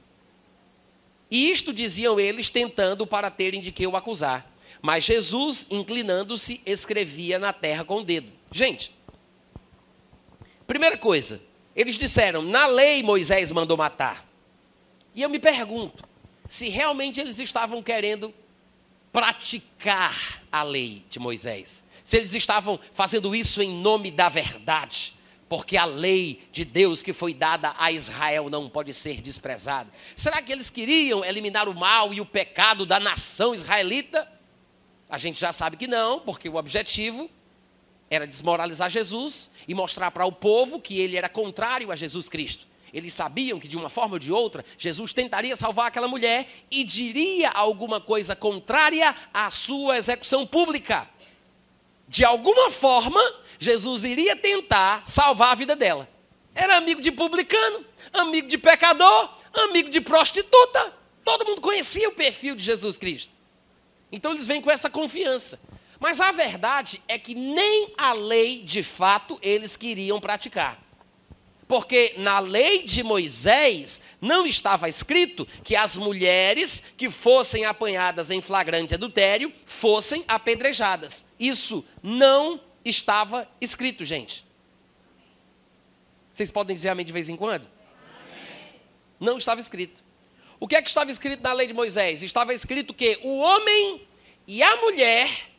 E 1.30 1.50
isto 1.50 1.72
diziam 1.72 2.18
eles, 2.18 2.50
tentando 2.50 3.06
para 3.06 3.30
terem 3.30 3.60
de 3.60 3.70
que 3.70 3.86
o 3.86 3.96
acusar. 3.96 4.50
Mas 4.80 5.04
Jesus, 5.04 5.66
inclinando-se, 5.70 6.62
escrevia 6.64 7.38
na 7.38 7.52
terra 7.52 7.84
com 7.84 7.98
o 7.98 8.04
dedo. 8.04 8.32
Gente, 8.50 8.96
primeira 10.66 10.96
coisa, 10.96 11.42
eles 11.76 11.96
disseram: 11.96 12.42
na 12.42 12.66
lei 12.66 13.02
Moisés 13.02 13.52
mandou 13.52 13.76
matar. 13.76 14.26
E 15.14 15.22
eu 15.22 15.28
me 15.28 15.38
pergunto 15.38 16.08
se 16.48 16.68
realmente 16.68 17.20
eles 17.20 17.38
estavam 17.38 17.82
querendo 17.82 18.34
praticar 19.12 20.42
a 20.50 20.62
lei 20.62 21.04
de 21.08 21.18
Moisés. 21.18 21.84
Se 22.02 22.16
eles 22.16 22.34
estavam 22.34 22.80
fazendo 22.94 23.36
isso 23.36 23.62
em 23.62 23.70
nome 23.70 24.10
da 24.10 24.28
verdade 24.28 25.18
porque 25.48 25.76
a 25.76 25.84
lei 25.84 26.42
de 26.52 26.64
Deus 26.64 27.02
que 27.02 27.12
foi 27.12 27.32
dada 27.32 27.74
a 27.78 27.90
Israel 27.90 28.50
não 28.50 28.68
pode 28.68 28.92
ser 28.92 29.22
desprezada. 29.22 29.90
Será 30.14 30.42
que 30.42 30.52
eles 30.52 30.68
queriam 30.68 31.24
eliminar 31.24 31.68
o 31.68 31.74
mal 31.74 32.12
e 32.12 32.20
o 32.20 32.26
pecado 32.26 32.84
da 32.84 33.00
nação 33.00 33.54
israelita? 33.54 34.30
A 35.08 35.16
gente 35.16 35.40
já 35.40 35.52
sabe 35.52 35.78
que 35.78 35.86
não, 35.86 36.20
porque 36.20 36.48
o 36.48 36.56
objetivo 36.56 37.30
era 38.10 38.26
desmoralizar 38.26 38.90
Jesus 38.90 39.50
e 39.66 39.74
mostrar 39.74 40.10
para 40.10 40.26
o 40.26 40.32
povo 40.32 40.80
que 40.80 41.00
ele 41.00 41.16
era 41.16 41.28
contrário 41.28 41.90
a 41.90 41.96
Jesus 41.96 42.28
Cristo. 42.28 42.66
Eles 42.92 43.12
sabiam 43.12 43.58
que 43.58 43.68
de 43.68 43.76
uma 43.76 43.88
forma 43.88 44.14
ou 44.14 44.18
de 44.18 44.32
outra, 44.32 44.64
Jesus 44.76 45.12
tentaria 45.12 45.56
salvar 45.56 45.86
aquela 45.88 46.08
mulher 46.08 46.48
e 46.70 46.84
diria 46.84 47.50
alguma 47.50 48.00
coisa 48.00 48.34
contrária 48.34 49.14
à 49.32 49.50
sua 49.50 49.98
execução 49.98 50.46
pública. 50.46 51.08
De 52.08 52.24
alguma 52.24 52.70
forma, 52.70 53.20
Jesus 53.58 54.04
iria 54.04 54.34
tentar 54.34 55.02
salvar 55.06 55.52
a 55.52 55.54
vida 55.54 55.76
dela. 55.76 56.08
Era 56.54 56.76
amigo 56.76 57.00
de 57.00 57.12
publicano, 57.12 57.84
amigo 58.12 58.48
de 58.48 58.56
pecador, 58.56 59.30
amigo 59.52 59.90
de 59.90 60.00
prostituta. 60.00 60.92
Todo 61.24 61.44
mundo 61.44 61.60
conhecia 61.60 62.08
o 62.08 62.12
perfil 62.12 62.56
de 62.56 62.64
Jesus 62.64 62.96
Cristo. 62.96 63.32
Então 64.10 64.32
eles 64.32 64.46
vêm 64.46 64.62
com 64.62 64.70
essa 64.70 64.88
confiança. 64.88 65.60
Mas 66.00 66.20
a 66.20 66.32
verdade 66.32 67.02
é 67.06 67.18
que 67.18 67.34
nem 67.34 67.92
a 67.98 68.12
lei 68.12 68.62
de 68.62 68.82
fato 68.82 69.38
eles 69.42 69.76
queriam 69.76 70.20
praticar. 70.20 70.87
Porque 71.68 72.14
na 72.16 72.38
lei 72.38 72.82
de 72.82 73.02
Moisés 73.02 74.00
não 74.20 74.46
estava 74.46 74.88
escrito 74.88 75.46
que 75.62 75.76
as 75.76 75.98
mulheres 75.98 76.82
que 76.96 77.10
fossem 77.10 77.66
apanhadas 77.66 78.30
em 78.30 78.40
flagrante 78.40 78.94
adultério 78.94 79.52
fossem 79.66 80.24
apedrejadas. 80.26 81.26
Isso 81.38 81.84
não 82.02 82.58
estava 82.82 83.46
escrito, 83.60 84.02
gente. 84.02 84.44
Vocês 86.32 86.50
podem 86.50 86.74
dizer 86.74 86.88
amém 86.88 87.04
de 87.04 87.12
vez 87.12 87.28
em 87.28 87.36
quando? 87.36 87.66
Amém. 87.66 88.80
Não 89.20 89.36
estava 89.36 89.60
escrito. 89.60 90.02
O 90.58 90.66
que 90.66 90.74
é 90.74 90.80
que 90.80 90.88
estava 90.88 91.10
escrito 91.10 91.42
na 91.42 91.52
lei 91.52 91.66
de 91.66 91.74
Moisés? 91.74 92.22
Estava 92.22 92.54
escrito 92.54 92.94
que 92.94 93.18
o 93.22 93.38
homem 93.38 94.08
e 94.46 94.62
a 94.62 94.76
mulher, 94.76 95.50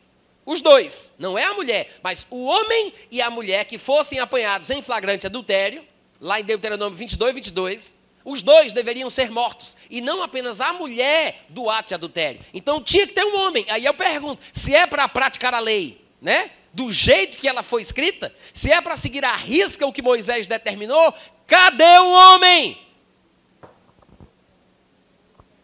os 0.44 0.60
dois, 0.60 1.12
não 1.16 1.38
é 1.38 1.44
a 1.44 1.54
mulher, 1.54 2.00
mas 2.02 2.26
o 2.28 2.44
homem 2.44 2.92
e 3.10 3.22
a 3.22 3.30
mulher 3.30 3.64
que 3.64 3.78
fossem 3.78 4.18
apanhados 4.18 4.68
em 4.70 4.82
flagrante 4.82 5.26
adultério, 5.26 5.86
lá 6.20 6.40
em 6.40 6.44
Deuteronômio 6.44 6.96
22, 6.96 7.34
22, 7.34 7.94
os 8.24 8.42
dois 8.42 8.72
deveriam 8.72 9.08
ser 9.08 9.30
mortos, 9.30 9.76
e 9.88 10.00
não 10.00 10.22
apenas 10.22 10.60
a 10.60 10.72
mulher 10.72 11.46
do 11.48 11.70
ato 11.70 11.88
de 11.88 11.94
adultério. 11.94 12.40
Então 12.52 12.82
tinha 12.82 13.06
que 13.06 13.14
ter 13.14 13.24
um 13.24 13.36
homem. 13.36 13.64
Aí 13.68 13.84
eu 13.84 13.94
pergunto: 13.94 14.42
se 14.52 14.74
é 14.74 14.86
para 14.86 15.08
praticar 15.08 15.54
a 15.54 15.58
lei, 15.58 16.04
né? 16.20 16.50
do 16.72 16.92
jeito 16.92 17.36
que 17.36 17.48
ela 17.48 17.62
foi 17.62 17.82
escrita, 17.82 18.34
se 18.54 18.70
é 18.70 18.80
para 18.80 18.96
seguir 18.96 19.24
a 19.24 19.34
risca 19.34 19.86
o 19.86 19.92
que 19.92 20.02
Moisés 20.02 20.46
determinou, 20.46 21.12
cadê 21.46 21.98
o 21.98 22.12
homem? 22.12 22.80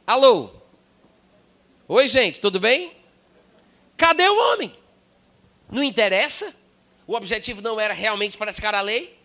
Alô? 0.06 0.50
Oi, 1.88 2.08
gente, 2.08 2.40
tudo 2.40 2.58
bem? 2.58 2.92
Cadê 3.96 4.28
o 4.28 4.52
homem? 4.52 4.72
Não 5.70 5.82
interessa? 5.82 6.52
O 7.06 7.14
objetivo 7.14 7.62
não 7.62 7.78
era 7.78 7.94
realmente 7.94 8.36
praticar 8.36 8.74
a 8.74 8.80
lei? 8.80 9.15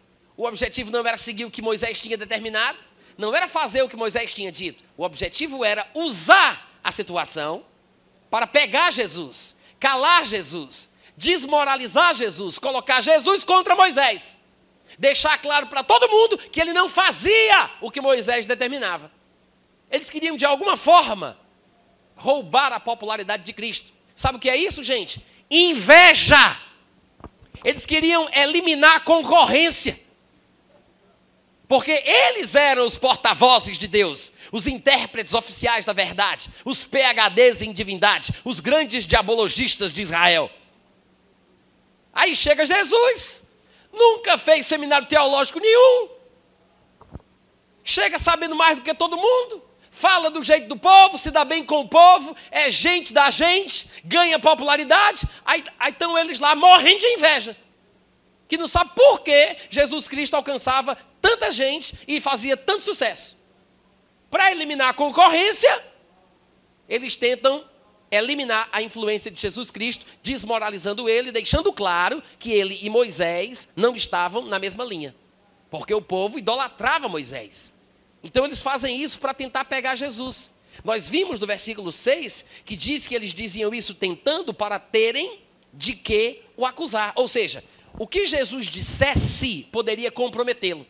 O 0.41 0.47
objetivo 0.47 0.89
não 0.89 1.05
era 1.05 1.19
seguir 1.19 1.45
o 1.45 1.51
que 1.51 1.61
Moisés 1.61 2.01
tinha 2.01 2.17
determinado? 2.17 2.79
Não 3.15 3.35
era 3.35 3.47
fazer 3.47 3.83
o 3.83 3.87
que 3.87 3.95
Moisés 3.95 4.33
tinha 4.33 4.51
dito? 4.51 4.83
O 4.97 5.03
objetivo 5.03 5.63
era 5.63 5.87
usar 5.93 6.67
a 6.83 6.91
situação 6.91 7.63
para 8.27 8.47
pegar 8.47 8.91
Jesus, 8.91 9.55
calar 9.79 10.25
Jesus, 10.25 10.91
desmoralizar 11.15 12.15
Jesus, 12.15 12.57
colocar 12.57 13.01
Jesus 13.01 13.45
contra 13.45 13.75
Moisés. 13.75 14.35
Deixar 14.97 15.37
claro 15.37 15.67
para 15.67 15.83
todo 15.83 16.09
mundo 16.09 16.39
que 16.39 16.59
ele 16.59 16.73
não 16.73 16.89
fazia 16.89 17.69
o 17.79 17.91
que 17.91 18.01
Moisés 18.01 18.47
determinava. 18.47 19.11
Eles 19.91 20.09
queriam, 20.09 20.35
de 20.35 20.43
alguma 20.43 20.75
forma, 20.75 21.37
roubar 22.15 22.73
a 22.73 22.79
popularidade 22.79 23.43
de 23.43 23.53
Cristo. 23.53 23.93
Sabe 24.15 24.37
o 24.37 24.41
que 24.41 24.49
é 24.49 24.57
isso, 24.57 24.83
gente? 24.83 25.23
Inveja. 25.51 26.59
Eles 27.63 27.85
queriam 27.85 28.27
eliminar 28.33 28.95
a 28.95 28.99
concorrência. 29.01 30.00
Porque 31.71 32.03
eles 32.05 32.53
eram 32.53 32.85
os 32.85 32.97
porta-vozes 32.97 33.77
de 33.77 33.87
Deus, 33.87 34.33
os 34.51 34.67
intérpretes 34.67 35.33
oficiais 35.33 35.85
da 35.85 35.93
verdade, 35.93 36.49
os 36.65 36.83
PHDs 36.83 37.61
em 37.61 37.71
divindade, 37.71 38.33
os 38.43 38.59
grandes 38.59 39.07
diabologistas 39.07 39.93
de 39.93 40.01
Israel. 40.01 40.51
Aí 42.11 42.35
chega 42.35 42.65
Jesus, 42.65 43.45
nunca 43.89 44.37
fez 44.37 44.65
seminário 44.65 45.07
teológico 45.07 45.61
nenhum, 45.61 46.09
chega 47.85 48.19
sabendo 48.19 48.53
mais 48.53 48.75
do 48.75 48.81
que 48.81 48.93
todo 48.93 49.15
mundo, 49.15 49.63
fala 49.91 50.29
do 50.29 50.43
jeito 50.43 50.67
do 50.67 50.75
povo, 50.75 51.17
se 51.17 51.31
dá 51.31 51.45
bem 51.45 51.63
com 51.63 51.79
o 51.79 51.87
povo, 51.87 52.35
é 52.51 52.69
gente 52.69 53.13
da 53.13 53.31
gente, 53.31 53.89
ganha 54.03 54.37
popularidade, 54.37 55.25
aí, 55.45 55.63
aí 55.79 55.93
estão 55.93 56.17
eles 56.17 56.37
lá 56.37 56.53
morrendo 56.53 56.99
de 56.99 57.07
inveja, 57.13 57.55
que 58.49 58.57
não 58.57 58.67
sabe 58.67 58.91
por 58.93 59.21
que 59.21 59.55
Jesus 59.69 60.09
Cristo 60.09 60.35
alcançava 60.35 60.97
tanta 61.21 61.51
gente 61.51 61.93
e 62.07 62.19
fazia 62.19 62.57
tanto 62.57 62.83
sucesso. 62.83 63.37
Para 64.29 64.51
eliminar 64.51 64.89
a 64.89 64.93
concorrência, 64.93 65.83
eles 66.87 67.15
tentam 67.15 67.65
eliminar 68.09 68.67
a 68.71 68.81
influência 68.81 69.31
de 69.31 69.39
Jesus 69.39 69.71
Cristo, 69.71 70.05
desmoralizando 70.21 71.07
ele, 71.07 71.31
deixando 71.31 71.71
claro 71.71 72.21
que 72.37 72.51
ele 72.51 72.77
e 72.81 72.89
Moisés 72.89 73.67
não 73.75 73.95
estavam 73.95 74.45
na 74.45 74.59
mesma 74.59 74.83
linha. 74.83 75.15
Porque 75.69 75.93
o 75.93 76.01
povo 76.01 76.37
idolatrava 76.37 77.07
Moisés. 77.07 77.73
Então 78.21 78.45
eles 78.45 78.61
fazem 78.61 79.01
isso 79.01 79.19
para 79.19 79.33
tentar 79.33 79.63
pegar 79.65 79.95
Jesus. 79.95 80.51
Nós 80.83 81.07
vimos 81.07 81.39
no 81.39 81.47
versículo 81.47 81.91
6 81.91 82.45
que 82.65 82.75
diz 82.75 83.07
que 83.07 83.15
eles 83.15 83.33
diziam 83.33 83.73
isso 83.73 83.93
tentando 83.93 84.53
para 84.53 84.77
terem 84.77 85.39
de 85.73 85.93
que 85.93 86.41
o 86.57 86.65
acusar. 86.65 87.13
Ou 87.15 87.27
seja, 87.27 87.63
o 87.97 88.05
que 88.05 88.25
Jesus 88.25 88.67
dissesse 88.67 89.67
poderia 89.71 90.11
comprometê-lo. 90.11 90.85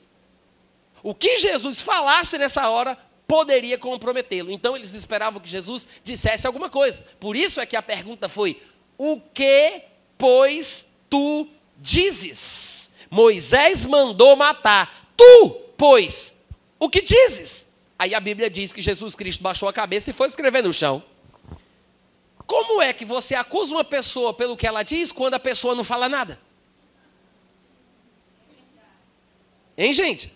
O 1.03 1.15
que 1.15 1.39
Jesus 1.39 1.81
falasse 1.81 2.37
nessa 2.37 2.69
hora 2.69 2.97
poderia 3.31 3.77
comprometê-lo. 3.77 4.51
Então 4.51 4.75
eles 4.75 4.93
esperavam 4.93 5.39
que 5.39 5.47
Jesus 5.47 5.87
dissesse 6.03 6.45
alguma 6.45 6.69
coisa. 6.69 7.01
Por 7.17 7.33
isso 7.33 7.61
é 7.61 7.65
que 7.65 7.77
a 7.77 7.81
pergunta 7.81 8.27
foi: 8.27 8.61
O 8.97 9.21
que, 9.21 9.83
pois, 10.17 10.85
tu 11.09 11.47
dizes? 11.77 12.91
Moisés 13.09 13.85
mandou 13.85 14.35
matar. 14.35 15.09
Tu, 15.15 15.49
pois, 15.77 16.33
o 16.77 16.89
que 16.89 17.01
dizes? 17.01 17.65
Aí 17.97 18.13
a 18.13 18.19
Bíblia 18.19 18.49
diz 18.49 18.73
que 18.73 18.81
Jesus 18.81 19.15
Cristo 19.15 19.41
baixou 19.41 19.69
a 19.69 19.73
cabeça 19.73 20.09
e 20.09 20.13
foi 20.13 20.27
escrever 20.27 20.61
no 20.61 20.73
chão. 20.73 21.01
Como 22.45 22.81
é 22.81 22.91
que 22.91 23.05
você 23.05 23.33
acusa 23.33 23.73
uma 23.73 23.83
pessoa 23.83 24.33
pelo 24.33 24.57
que 24.57 24.67
ela 24.67 24.83
diz 24.83 25.09
quando 25.11 25.35
a 25.35 25.39
pessoa 25.39 25.73
não 25.73 25.85
fala 25.85 26.09
nada? 26.09 26.37
Hein, 29.77 29.93
gente? 29.93 30.33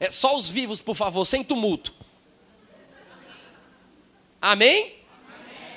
É 0.00 0.10
só 0.10 0.34
os 0.34 0.48
vivos, 0.48 0.80
por 0.80 0.96
favor, 0.96 1.26
sem 1.26 1.44
tumulto. 1.44 1.94
Amém? 4.40 4.94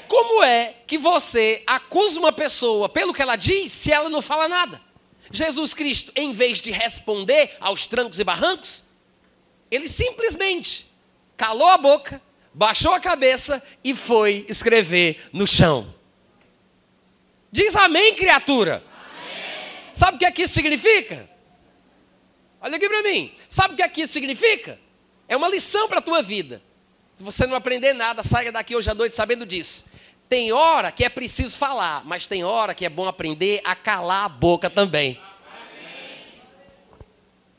Como 0.08 0.42
é 0.42 0.76
que 0.88 0.98
você 0.98 1.62
acusa 1.68 2.20
uma 2.20 2.32
pessoa 2.32 2.88
pelo 2.88 3.14
que 3.14 3.22
ela 3.22 3.36
diz 3.36 3.72
se 3.74 3.92
ela 3.92 4.10
não 4.10 4.22
fala 4.22 4.48
nada? 4.48 4.82
Jesus 5.30 5.74
Cristo, 5.74 6.12
em 6.16 6.32
vez 6.32 6.62
de 6.62 6.72
responder 6.72 7.58
aos 7.60 7.88
trancos 7.88 8.20
e 8.20 8.24
barrancos, 8.24 8.86
ele 9.70 9.90
simplesmente 9.90 10.90
calou 11.36 11.68
a 11.68 11.78
boca, 11.78 12.22
baixou 12.54 12.94
a 12.94 13.00
cabeça 13.00 13.62
e 13.84 13.96
foi 13.96 14.46
escrever 14.48 15.30
no 15.34 15.48
chão. 15.48 15.94
Diz 17.52 17.76
amém, 17.76 18.16
criatura. 18.16 18.84
Amém. 18.86 19.94
Sabe 19.94 20.16
o 20.16 20.20
que 20.20 20.26
aqui 20.26 20.48
significa? 20.48 21.30
Olha 22.62 22.78
aqui 22.78 22.88
para 22.88 23.04
mim. 23.04 23.36
Sabe 23.54 23.76
o 23.76 23.78
que 23.78 23.84
aqui 23.84 24.08
significa? 24.08 24.80
É 25.28 25.38
uma 25.38 25.48
lição 25.48 25.88
para 25.88 26.00
a 26.00 26.02
tua 26.02 26.24
vida. 26.24 26.60
Se 27.14 27.24
você 27.24 27.46
não 27.46 27.56
aprender 27.56 27.94
nada, 27.94 28.24
saia 28.24 28.52
daqui 28.52 28.76
hoje 28.76 28.90
à 28.90 28.96
noite 28.96 29.14
sabendo 29.14 29.46
disso. 29.46 29.86
Tem 30.28 30.52
hora 30.52 30.92
que 30.92 31.06
é 31.06 31.10
preciso 31.10 31.56
falar, 31.56 32.04
mas 32.04 32.26
tem 32.26 32.44
hora 32.44 32.74
que 32.74 32.84
é 32.84 32.90
bom 32.90 33.08
aprender 33.08 33.62
a 33.64 33.76
calar 33.76 34.26
a 34.26 34.28
boca 34.28 34.72
também. 34.72 35.22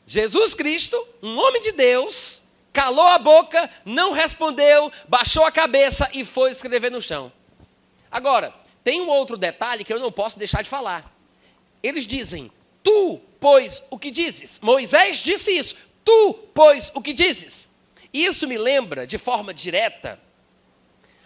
Jesus 0.05 0.53
Cristo, 0.53 1.01
um 1.23 1.39
homem 1.39 1.61
de 1.61 1.71
Deus, 1.71 2.41
calou 2.73 3.07
a 3.07 3.17
boca, 3.17 3.69
não 3.85 4.11
respondeu, 4.11 4.91
baixou 5.07 5.45
a 5.45 5.51
cabeça 5.51 6.09
e 6.13 6.25
foi 6.25 6.51
escrever 6.51 6.91
no 6.91 7.01
chão. 7.01 7.31
Agora, 8.11 8.53
tem 8.83 8.99
um 8.99 9.07
outro 9.07 9.37
detalhe 9.37 9.85
que 9.85 9.93
eu 9.93 9.99
não 10.01 10.11
posso 10.11 10.37
deixar 10.37 10.61
de 10.61 10.69
falar. 10.69 11.15
Eles 11.81 12.05
dizem: 12.05 12.51
Tu, 12.85 13.19
pois, 13.39 13.81
o 13.89 13.97
que 13.97 14.11
dizes? 14.11 14.59
Moisés 14.59 15.17
disse 15.17 15.51
isso. 15.51 15.75
Tu, 16.03 16.33
pois, 16.53 16.91
o 16.93 17.01
que 17.01 17.13
dizes? 17.13 17.67
Isso 18.13 18.47
me 18.47 18.59
lembra, 18.59 19.07
de 19.07 19.17
forma 19.17 19.51
direta, 19.51 20.21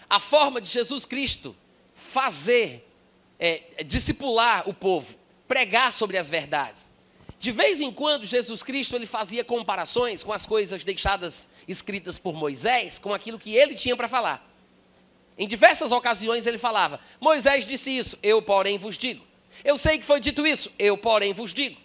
a 0.09 0.21
forma 0.21 0.61
de 0.61 0.69
Jesus 0.69 1.03
Cristo 1.03 1.53
fazer, 1.93 2.89
é, 3.37 3.83
discipular 3.85 4.67
o 4.69 4.73
povo, 4.73 5.13
pregar 5.49 5.91
sobre 5.91 6.17
as 6.17 6.29
verdades. 6.29 6.89
De 7.41 7.51
vez 7.51 7.81
em 7.81 7.91
quando, 7.91 8.25
Jesus 8.25 8.63
Cristo 8.63 8.95
ele 8.95 9.05
fazia 9.05 9.43
comparações 9.43 10.23
com 10.23 10.31
as 10.31 10.45
coisas 10.45 10.81
deixadas 10.81 11.49
escritas 11.67 12.17
por 12.17 12.33
Moisés, 12.33 12.97
com 12.97 13.13
aquilo 13.13 13.37
que 13.37 13.53
ele 13.53 13.75
tinha 13.75 13.97
para 13.97 14.07
falar. 14.07 14.49
Em 15.37 15.47
diversas 15.47 15.91
ocasiões 15.91 16.45
ele 16.47 16.57
falava: 16.57 17.01
Moisés 17.19 17.67
disse 17.67 17.95
isso, 17.95 18.17
eu, 18.23 18.41
porém, 18.41 18.77
vos 18.77 18.97
digo. 18.97 19.28
Eu 19.63 19.77
sei 19.77 19.97
que 19.99 20.05
foi 20.05 20.19
dito 20.19 20.45
isso, 20.45 20.71
eu, 20.77 20.97
porém, 20.97 21.33
vos 21.33 21.53
digo. 21.53 21.79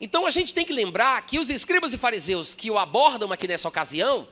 Então 0.00 0.24
a 0.24 0.30
gente 0.30 0.54
tem 0.54 0.64
que 0.64 0.72
lembrar 0.72 1.20
que 1.26 1.38
os 1.38 1.50
escribas 1.50 1.92
e 1.92 1.98
fariseus 1.98 2.54
que 2.54 2.70
o 2.70 2.78
abordam 2.78 3.32
aqui 3.32 3.46
nessa 3.46 3.68
ocasião 3.68 4.26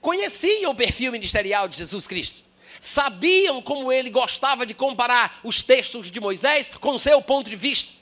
conheciam 0.00 0.72
o 0.72 0.74
perfil 0.74 1.12
ministerial 1.12 1.68
de 1.68 1.76
Jesus 1.76 2.06
Cristo. 2.06 2.40
Sabiam 2.80 3.60
como 3.60 3.92
ele 3.92 4.08
gostava 4.08 4.64
de 4.64 4.72
comparar 4.72 5.40
os 5.44 5.62
textos 5.62 6.10
de 6.10 6.18
Moisés 6.18 6.70
com 6.80 6.94
o 6.94 6.98
seu 6.98 7.20
ponto 7.20 7.50
de 7.50 7.56
vista. 7.56 7.92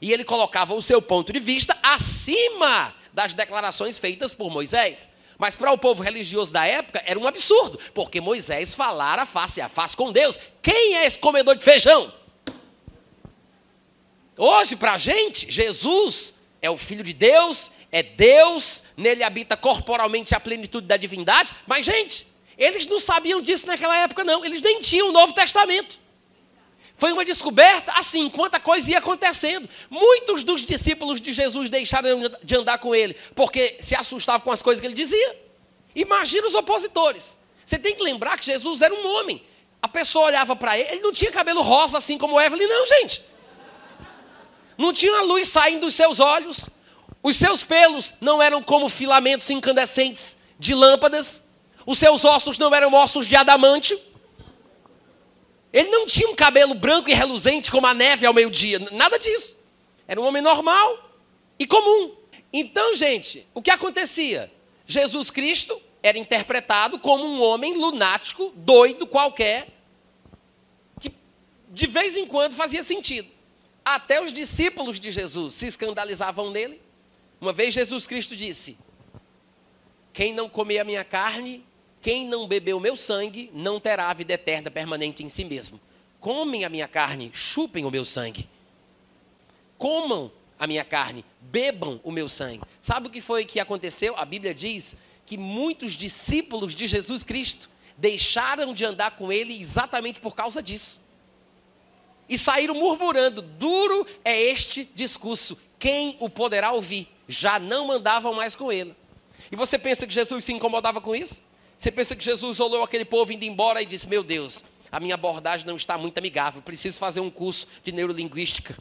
E 0.00 0.12
ele 0.12 0.24
colocava 0.24 0.74
o 0.74 0.82
seu 0.82 1.00
ponto 1.00 1.32
de 1.32 1.38
vista 1.38 1.78
acima 1.80 2.92
das 3.12 3.32
declarações 3.32 3.98
feitas 3.98 4.32
por 4.32 4.50
Moisés. 4.50 5.06
Mas 5.38 5.54
para 5.54 5.70
o 5.70 5.78
povo 5.78 6.02
religioso 6.02 6.52
da 6.52 6.66
época 6.66 7.02
era 7.06 7.18
um 7.18 7.26
absurdo, 7.26 7.78
porque 7.92 8.20
Moisés 8.20 8.74
falara 8.74 9.24
face 9.24 9.60
a 9.60 9.68
face 9.68 9.96
com 9.96 10.10
Deus. 10.10 10.38
Quem 10.60 10.96
é 10.96 11.06
esse 11.06 11.18
comedor 11.18 11.56
de 11.56 11.64
feijão? 11.64 12.12
Hoje, 14.36 14.74
para 14.76 14.94
a 14.94 14.96
gente, 14.96 15.50
Jesus 15.50 16.34
é 16.60 16.68
o 16.68 16.76
Filho 16.76 17.04
de 17.04 17.12
Deus, 17.12 17.70
é 17.92 18.02
Deus, 18.02 18.82
nele 18.96 19.22
habita 19.22 19.56
corporalmente 19.56 20.34
a 20.34 20.40
plenitude 20.40 20.86
da 20.86 20.96
divindade. 20.96 21.52
Mas, 21.66 21.86
gente, 21.86 22.26
eles 22.58 22.86
não 22.86 22.98
sabiam 22.98 23.40
disso 23.40 23.66
naquela 23.66 23.96
época, 23.96 24.24
não. 24.24 24.44
Eles 24.44 24.60
nem 24.60 24.80
tinham 24.80 25.08
o 25.08 25.12
Novo 25.12 25.32
Testamento. 25.32 25.98
Foi 26.96 27.12
uma 27.12 27.24
descoberta 27.24 27.92
assim, 27.92 28.22
enquanto 28.26 28.54
a 28.54 28.60
coisa 28.60 28.90
ia 28.90 28.98
acontecendo. 28.98 29.68
Muitos 29.90 30.42
dos 30.42 30.64
discípulos 30.64 31.20
de 31.20 31.32
Jesus 31.32 31.68
deixaram 31.68 32.20
de 32.42 32.56
andar 32.56 32.78
com 32.78 32.94
ele, 32.94 33.16
porque 33.34 33.78
se 33.80 33.94
assustavam 33.94 34.40
com 34.40 34.52
as 34.52 34.62
coisas 34.62 34.80
que 34.80 34.86
ele 34.86 34.94
dizia. 34.94 35.36
Imagina 35.94 36.46
os 36.46 36.54
opositores. 36.54 37.36
Você 37.64 37.78
tem 37.78 37.94
que 37.94 38.02
lembrar 38.02 38.38
que 38.38 38.46
Jesus 38.46 38.82
era 38.82 38.94
um 38.94 39.06
homem. 39.06 39.42
A 39.82 39.88
pessoa 39.88 40.26
olhava 40.26 40.56
para 40.56 40.78
ele, 40.78 40.88
ele 40.92 41.00
não 41.00 41.12
tinha 41.12 41.30
cabelo 41.30 41.62
rosa 41.62 41.98
assim 41.98 42.16
como 42.16 42.40
Evelyn, 42.40 42.66
não, 42.66 42.86
gente. 42.86 43.22
Não 44.76 44.92
tinha 44.92 45.22
luz 45.22 45.48
saindo 45.48 45.82
dos 45.82 45.94
seus 45.94 46.20
olhos. 46.20 46.68
Os 47.22 47.36
seus 47.36 47.64
pelos 47.64 48.14
não 48.20 48.42
eram 48.42 48.62
como 48.62 48.88
filamentos 48.88 49.48
incandescentes 49.50 50.36
de 50.58 50.74
lâmpadas. 50.74 51.42
Os 51.86 51.98
seus 51.98 52.24
ossos 52.24 52.58
não 52.58 52.74
eram 52.74 52.92
ossos 52.92 53.26
de 53.26 53.36
adamantio. 53.36 53.98
Ele 55.72 55.90
não 55.90 56.06
tinha 56.06 56.28
um 56.28 56.36
cabelo 56.36 56.74
branco 56.74 57.10
e 57.10 57.14
reluzente 57.14 57.70
como 57.70 57.86
a 57.86 57.94
neve 57.94 58.26
ao 58.26 58.32
meio-dia. 58.32 58.78
Nada 58.92 59.18
disso. 59.18 59.56
Era 60.06 60.20
um 60.20 60.24
homem 60.24 60.42
normal 60.42 61.10
e 61.58 61.66
comum. 61.66 62.14
Então, 62.52 62.94
gente, 62.94 63.46
o 63.52 63.60
que 63.60 63.70
acontecia? 63.70 64.52
Jesus 64.86 65.30
Cristo 65.30 65.80
era 66.02 66.18
interpretado 66.18 66.98
como 66.98 67.24
um 67.24 67.42
homem 67.42 67.74
lunático, 67.74 68.52
doido 68.54 69.06
qualquer, 69.06 69.66
que 71.00 71.10
de 71.70 71.86
vez 71.86 72.16
em 72.16 72.26
quando 72.26 72.54
fazia 72.54 72.82
sentido. 72.82 73.33
Até 73.84 74.22
os 74.22 74.32
discípulos 74.32 74.98
de 74.98 75.12
Jesus 75.12 75.54
se 75.54 75.66
escandalizavam 75.66 76.50
nele. 76.50 76.80
Uma 77.38 77.52
vez 77.52 77.74
Jesus 77.74 78.06
Cristo 78.06 78.34
disse: 78.34 78.78
Quem 80.12 80.32
não 80.32 80.48
comer 80.48 80.78
a 80.78 80.84
minha 80.84 81.04
carne, 81.04 81.62
quem 82.00 82.26
não 82.26 82.48
beber 82.48 82.72
o 82.72 82.80
meu 82.80 82.96
sangue, 82.96 83.50
não 83.52 83.78
terá 83.78 84.08
a 84.08 84.14
vida 84.14 84.32
eterna 84.32 84.70
permanente 84.70 85.22
em 85.22 85.28
si 85.28 85.44
mesmo. 85.44 85.78
Comem 86.18 86.64
a 86.64 86.70
minha 86.70 86.88
carne, 86.88 87.30
chupem 87.34 87.84
o 87.84 87.90
meu 87.90 88.06
sangue. 88.06 88.48
Comam 89.76 90.32
a 90.58 90.66
minha 90.66 90.84
carne, 90.84 91.22
bebam 91.42 92.00
o 92.02 92.10
meu 92.10 92.26
sangue. 92.26 92.62
Sabe 92.80 93.08
o 93.08 93.10
que 93.10 93.20
foi 93.20 93.44
que 93.44 93.60
aconteceu? 93.60 94.16
A 94.16 94.24
Bíblia 94.24 94.54
diz 94.54 94.96
que 95.26 95.36
muitos 95.36 95.92
discípulos 95.92 96.74
de 96.74 96.86
Jesus 96.86 97.22
Cristo 97.22 97.68
deixaram 97.98 98.72
de 98.72 98.82
andar 98.82 99.10
com 99.12 99.30
ele 99.30 99.60
exatamente 99.60 100.20
por 100.20 100.34
causa 100.34 100.62
disso 100.62 101.03
e 102.28 102.38
saíram 102.38 102.74
murmurando: 102.74 103.42
duro 103.42 104.06
é 104.24 104.40
este 104.40 104.90
discurso, 104.94 105.58
quem 105.78 106.16
o 106.20 106.28
poderá 106.28 106.72
ouvir? 106.72 107.08
Já 107.28 107.58
não 107.58 107.86
mandavam 107.86 108.34
mais 108.34 108.54
com 108.54 108.70
ele. 108.70 108.94
E 109.50 109.56
você 109.56 109.78
pensa 109.78 110.06
que 110.06 110.14
Jesus 110.14 110.44
se 110.44 110.52
incomodava 110.52 111.00
com 111.00 111.14
isso? 111.14 111.42
Você 111.78 111.90
pensa 111.90 112.16
que 112.16 112.24
Jesus 112.24 112.60
olhou 112.60 112.82
aquele 112.82 113.04
povo 113.04 113.32
indo 113.32 113.44
embora 113.44 113.82
e 113.82 113.86
disse: 113.86 114.08
Meu 114.08 114.22
Deus, 114.22 114.64
a 114.90 114.98
minha 115.00 115.14
abordagem 115.14 115.66
não 115.66 115.76
está 115.76 115.98
muito 115.98 116.18
amigável, 116.18 116.62
preciso 116.62 116.98
fazer 116.98 117.20
um 117.20 117.30
curso 117.30 117.66
de 117.82 117.92
neurolinguística, 117.92 118.76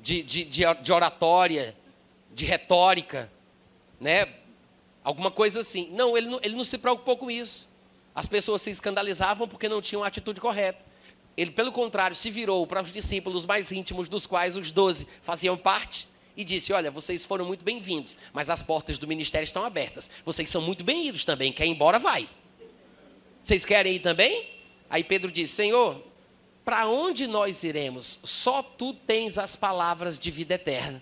de, 0.00 0.22
de, 0.22 0.44
de, 0.44 0.62
de 0.82 0.92
oratória, 0.92 1.76
de 2.32 2.44
retórica, 2.44 3.30
né? 4.00 4.34
Alguma 5.02 5.30
coisa 5.30 5.60
assim. 5.60 5.88
Não 5.92 6.16
ele, 6.16 6.28
não, 6.28 6.40
ele 6.42 6.54
não 6.54 6.64
se 6.64 6.78
preocupou 6.78 7.16
com 7.16 7.30
isso. 7.30 7.68
As 8.18 8.26
pessoas 8.26 8.62
se 8.62 8.70
escandalizavam 8.70 9.46
porque 9.46 9.68
não 9.68 9.80
tinham 9.80 10.02
a 10.02 10.08
atitude 10.08 10.40
correta. 10.40 10.84
Ele, 11.36 11.52
pelo 11.52 11.70
contrário, 11.70 12.16
se 12.16 12.32
virou 12.32 12.66
para 12.66 12.82
os 12.82 12.90
discípulos 12.90 13.46
mais 13.46 13.70
íntimos, 13.70 14.08
dos 14.08 14.26
quais 14.26 14.56
os 14.56 14.72
doze 14.72 15.06
faziam 15.22 15.56
parte, 15.56 16.08
e 16.36 16.42
disse: 16.42 16.72
Olha, 16.72 16.90
vocês 16.90 17.24
foram 17.24 17.44
muito 17.44 17.64
bem-vindos, 17.64 18.18
mas 18.32 18.50
as 18.50 18.60
portas 18.60 18.98
do 18.98 19.06
ministério 19.06 19.44
estão 19.44 19.64
abertas. 19.64 20.10
Vocês 20.24 20.50
são 20.50 20.60
muito 20.60 20.82
bem-vindos 20.82 21.24
também. 21.24 21.52
Quer 21.52 21.66
ir 21.66 21.70
embora, 21.70 22.00
vai. 22.00 22.28
Vocês 23.44 23.64
querem 23.64 23.94
ir 23.94 24.00
também? 24.00 24.48
Aí 24.90 25.04
Pedro 25.04 25.30
disse: 25.30 25.54
Senhor, 25.54 26.02
para 26.64 26.88
onde 26.88 27.28
nós 27.28 27.62
iremos? 27.62 28.18
Só 28.24 28.64
tu 28.64 28.94
tens 28.94 29.38
as 29.38 29.54
palavras 29.54 30.18
de 30.18 30.32
vida 30.32 30.54
eterna. 30.54 31.00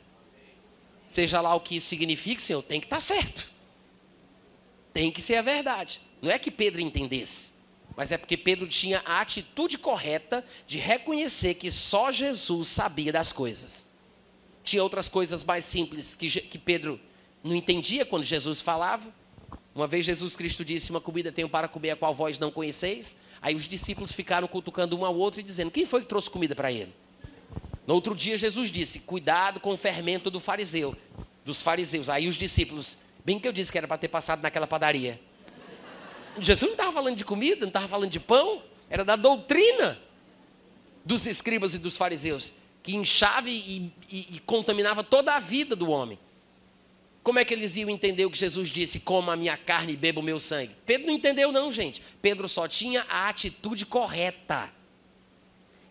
Seja 1.09 1.41
lá 1.41 1.55
o 1.55 1.61
que 1.61 1.77
isso 1.77 1.87
signifique, 1.87 2.43
Senhor, 2.43 2.63
tem 2.63 2.79
que 2.79 2.85
estar 2.85 2.97
tá 2.97 3.01
certo. 3.01 3.51
Tem 4.93 5.11
que 5.11 5.23
ser 5.23 5.37
a 5.37 5.43
verdade. 5.43 6.05
Não 6.21 6.31
é 6.31 6.39
que 6.39 6.51
Pedro 6.51 6.81
entendesse, 6.81 7.53
mas 7.97 8.11
é 8.11 8.19
porque 8.19 8.37
Pedro 8.37 8.67
tinha 8.67 9.03
a 9.05 9.21
atitude 9.21 9.79
correta 9.79 10.45
de 10.67 10.79
reconhecer 10.79 11.55
que 11.55 11.71
só 11.71 12.13
Jesus 12.13 12.69
sabia 12.69 13.13
das 13.13 13.33
coisas. 13.33 13.87
Tinha 14.63 14.83
outras 14.83 15.09
coisas 15.09 15.45
mais 15.45 15.65
simples 15.65 16.15
que, 16.15 16.29
que 16.29 16.59
Pedro 16.59 17.01
não 17.43 17.55
entendia 17.55 18.05
quando 18.05 18.25
Jesus 18.25 18.61
falava. 18.61 19.15
Uma 19.75 19.87
vez 19.87 20.05
Jesus 20.05 20.35
Cristo 20.35 20.65
disse: 20.65 20.91
Uma 20.91 21.01
comida 21.01 21.31
tenho 21.31 21.49
para 21.49 21.69
comer 21.69 21.91
a 21.91 21.97
qual 21.97 22.15
vós 22.15 22.39
não 22.39 22.51
conheceis. 22.51 23.17
Aí 23.41 23.55
os 23.55 23.69
discípulos 23.69 24.13
ficaram 24.13 24.49
cutucando 24.49 24.99
um 24.99 25.05
ao 25.05 25.15
outro 25.17 25.41
e 25.41 25.43
dizendo: 25.43 25.71
Quem 25.71 25.87
foi 25.87 26.01
que 26.03 26.09
trouxe 26.09 26.29
comida 26.29 26.55
para 26.55 26.73
ele? 26.73 26.93
No 27.87 27.95
outro 27.95 28.15
dia, 28.15 28.37
Jesus 28.37 28.71
disse: 28.71 28.99
Cuidado 29.01 29.61
com 29.61 29.73
o 29.73 29.77
fermento 29.77 30.31
do 30.31 30.41
fariseu, 30.41 30.97
dos 31.45 31.63
fariseus. 31.63 32.09
Aí 32.09 32.27
os 32.27 32.37
discípulos, 32.37 32.99
bem 33.25 33.39
que 33.39 33.47
eu 33.47 33.53
disse 33.53 33.71
que 33.71 33.79
era 33.79 33.87
para 33.87 33.99
ter 33.99 34.09
passado 34.09 34.43
naquela 34.43 34.67
padaria. 34.67 35.21
Jesus 36.41 36.63
não 36.63 36.77
estava 36.77 36.93
falando 36.93 37.17
de 37.17 37.25
comida, 37.25 37.61
não 37.61 37.69
estava 37.69 37.89
falando 37.89 38.11
de 38.11 38.21
pão, 38.21 38.63
era 38.89 39.05
da 39.05 39.17
doutrina 39.17 39.99
dos 41.05 41.27
escribas 41.27 41.75
e 41.75 41.79
dos 41.79 41.97
fariseus, 41.97 42.53
que 42.83 42.97
inchava 42.97 43.49
e, 43.49 43.93
e, 44.11 44.37
e 44.37 44.43
contaminava 44.45 45.05
toda 45.05 45.35
a 45.35 45.41
vida 45.41 45.77
do 45.77 45.91
homem. 45.91 46.19
Como 47.23 47.39
é 47.39 47.45
que 47.45 47.53
eles 47.53 47.75
iam 47.75 47.91
entender 47.91 48.25
o 48.25 48.31
que 48.31 48.39
Jesus 48.39 48.69
disse? 48.69 49.01
Coma 49.01 49.33
a 49.33 49.37
minha 49.37 49.57
carne 49.57 49.95
e 49.95 49.97
beba 49.97 50.21
o 50.21 50.23
meu 50.23 50.39
sangue. 50.39 50.77
Pedro 50.87 51.09
não 51.09 51.15
entendeu, 51.15 51.51
não, 51.51 51.73
gente. 51.73 52.01
Pedro 52.23 52.49
só 52.49 52.69
tinha 52.69 53.05
a 53.09 53.29
atitude 53.29 53.85
correta. 53.85 54.71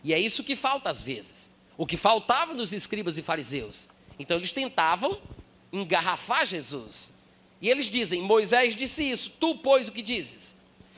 E 0.02 0.14
é 0.14 0.18
isso 0.18 0.44
que 0.44 0.56
falta 0.56 0.88
às 0.88 1.02
vezes. 1.02 1.50
O 1.76 1.86
que 1.86 1.96
faltava 1.96 2.54
nos 2.54 2.72
escribas 2.72 3.18
e 3.18 3.22
fariseus. 3.22 3.88
Então 4.18 4.36
eles 4.38 4.52
tentavam 4.52 5.20
engarrafar 5.72 6.46
Jesus. 6.46 7.15
E 7.60 7.68
eles 7.68 7.86
dizem: 7.86 8.20
Moisés 8.20 8.76
disse 8.76 9.02
isso, 9.02 9.30
tu, 9.40 9.56
pois, 9.56 9.88
o 9.88 9.92
que 9.92 10.02
dizes? 10.02 10.54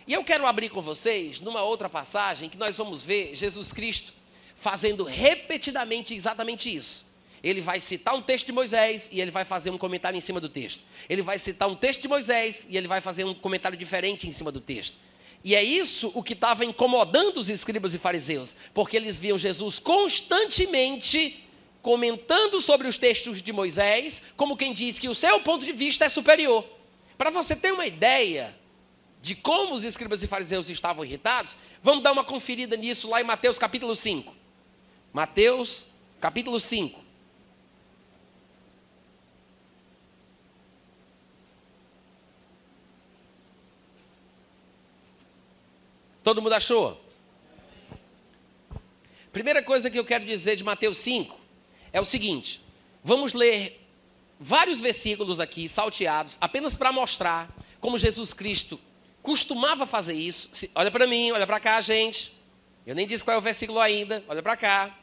E 0.06 0.14
eu 0.14 0.24
quero 0.24 0.46
abrir 0.46 0.70
com 0.70 0.80
vocês 0.80 1.38
numa 1.40 1.62
outra 1.62 1.88
passagem 1.88 2.48
que 2.48 2.56
nós 2.56 2.76
vamos 2.76 3.02
ver 3.02 3.34
Jesus 3.34 3.72
Cristo 3.72 4.12
fazendo 4.56 5.04
repetidamente 5.04 6.14
exatamente 6.14 6.74
isso. 6.74 7.06
Ele 7.42 7.60
vai 7.60 7.78
citar 7.78 8.14
um 8.14 8.22
texto 8.22 8.46
de 8.46 8.52
Moisés 8.52 9.08
e 9.12 9.20
ele 9.20 9.30
vai 9.30 9.44
fazer 9.44 9.70
um 9.70 9.78
comentário 9.78 10.16
em 10.16 10.20
cima 10.20 10.40
do 10.40 10.48
texto. 10.48 10.82
Ele 11.08 11.22
vai 11.22 11.38
citar 11.38 11.68
um 11.68 11.76
texto 11.76 12.02
de 12.02 12.08
Moisés 12.08 12.66
e 12.68 12.76
ele 12.76 12.88
vai 12.88 13.00
fazer 13.00 13.24
um 13.24 13.34
comentário 13.34 13.78
diferente 13.78 14.26
em 14.26 14.32
cima 14.32 14.50
do 14.50 14.60
texto. 14.60 14.96
E 15.44 15.54
é 15.54 15.62
isso 15.62 16.10
o 16.14 16.22
que 16.22 16.32
estava 16.32 16.64
incomodando 16.64 17.38
os 17.38 17.48
escribas 17.48 17.94
e 17.94 17.98
fariseus, 17.98 18.56
porque 18.74 18.96
eles 18.96 19.16
viam 19.16 19.38
Jesus 19.38 19.78
constantemente 19.78 21.47
comentando 21.88 22.60
sobre 22.60 22.86
os 22.86 22.98
textos 22.98 23.40
de 23.40 23.50
Moisés, 23.50 24.20
como 24.36 24.58
quem 24.58 24.74
diz 24.74 24.98
que 24.98 25.08
o 25.08 25.14
seu 25.14 25.40
ponto 25.40 25.64
de 25.64 25.72
vista 25.72 26.04
é 26.04 26.08
superior. 26.10 26.62
Para 27.16 27.30
você 27.30 27.56
ter 27.56 27.72
uma 27.72 27.86
ideia 27.86 28.54
de 29.22 29.34
como 29.34 29.72
os 29.72 29.84
escribas 29.84 30.22
e 30.22 30.26
fariseus 30.26 30.68
estavam 30.68 31.02
irritados, 31.02 31.56
vamos 31.82 32.04
dar 32.04 32.12
uma 32.12 32.22
conferida 32.22 32.76
nisso 32.76 33.08
lá 33.08 33.22
em 33.22 33.24
Mateus 33.24 33.58
capítulo 33.58 33.96
5. 33.96 34.34
Mateus 35.14 35.86
capítulo 36.20 36.60
5. 36.60 37.02
Todo 46.22 46.42
mundo 46.42 46.52
achou? 46.52 47.02
Primeira 49.32 49.62
coisa 49.62 49.88
que 49.88 49.98
eu 49.98 50.04
quero 50.04 50.26
dizer 50.26 50.54
de 50.54 50.62
Mateus 50.62 50.98
5 50.98 51.37
é 51.92 52.00
o 52.00 52.04
seguinte: 52.04 52.60
vamos 53.02 53.32
ler 53.32 53.80
vários 54.38 54.80
versículos 54.80 55.40
aqui, 55.40 55.68
salteados, 55.68 56.38
apenas 56.40 56.76
para 56.76 56.92
mostrar 56.92 57.48
como 57.80 57.98
Jesus 57.98 58.32
Cristo 58.32 58.80
costumava 59.22 59.86
fazer 59.86 60.14
isso. 60.14 60.48
Olha 60.74 60.90
para 60.90 61.06
mim, 61.06 61.30
olha 61.32 61.46
para 61.46 61.60
cá, 61.60 61.80
gente. 61.80 62.32
Eu 62.86 62.94
nem 62.94 63.06
disse 63.06 63.22
qual 63.22 63.34
é 63.34 63.38
o 63.38 63.42
versículo 63.42 63.78
ainda, 63.78 64.24
olha 64.26 64.42
para 64.42 64.56
cá. 64.56 64.96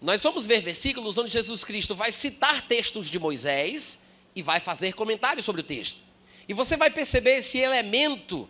Nós 0.00 0.22
vamos 0.22 0.44
ver 0.44 0.60
versículos 0.60 1.16
onde 1.16 1.30
Jesus 1.30 1.64
Cristo 1.64 1.94
vai 1.94 2.12
citar 2.12 2.66
textos 2.66 3.08
de 3.08 3.18
Moisés 3.18 3.98
e 4.34 4.42
vai 4.42 4.60
fazer 4.60 4.92
comentários 4.94 5.46
sobre 5.46 5.60
o 5.60 5.64
texto. 5.64 6.00
E 6.48 6.52
você 6.52 6.76
vai 6.76 6.90
perceber 6.90 7.36
esse 7.36 7.58
elemento 7.58 8.48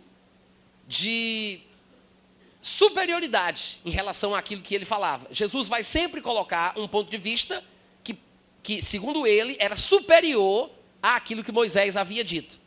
de 0.87 1.61
superioridade 2.63 3.77
em 3.85 3.91
relação 3.91 4.33
àquilo 4.33 4.61
que 4.61 4.73
ele 4.73 4.85
falava. 4.85 5.27
Jesus 5.29 5.67
vai 5.67 5.83
sempre 5.83 6.21
colocar 6.21 6.73
um 6.77 6.87
ponto 6.87 7.11
de 7.11 7.17
vista 7.17 7.63
que, 8.03 8.17
que 8.63 8.81
segundo 8.81 9.27
ele, 9.27 9.57
era 9.59 9.75
superior 9.75 10.71
àquilo 11.01 11.43
que 11.43 11.51
Moisés 11.51 11.97
havia 11.97 12.23
dito. 12.23 12.57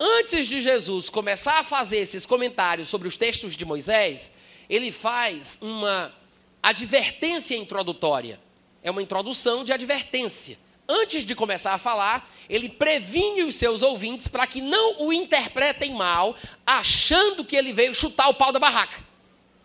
Antes 0.00 0.48
de 0.48 0.60
Jesus 0.60 1.10
começar 1.10 1.58
a 1.60 1.62
fazer 1.62 1.98
esses 1.98 2.24
comentários 2.24 2.88
sobre 2.88 3.06
os 3.06 3.16
textos 3.16 3.54
de 3.54 3.64
Moisés, 3.66 4.30
ele 4.68 4.90
faz 4.90 5.58
uma 5.60 6.12
advertência 6.62 7.54
introdutória. 7.54 8.40
É 8.82 8.90
uma 8.90 9.02
introdução 9.02 9.62
de 9.62 9.72
advertência. 9.72 10.58
Antes 10.88 11.22
de 11.24 11.34
começar 11.34 11.74
a 11.74 11.78
falar, 11.78 12.30
ele 12.48 12.68
previne 12.68 13.42
os 13.42 13.56
seus 13.56 13.82
ouvintes 13.82 14.26
para 14.26 14.46
que 14.46 14.60
não 14.62 15.02
o 15.02 15.12
interpretem 15.12 15.94
mal, 15.94 16.34
achando 16.66 17.44
que 17.44 17.56
ele 17.56 17.72
veio 17.72 17.94
chutar 17.94 18.28
o 18.28 18.34
pau 18.34 18.50
da 18.50 18.58
barraca. 18.58 19.13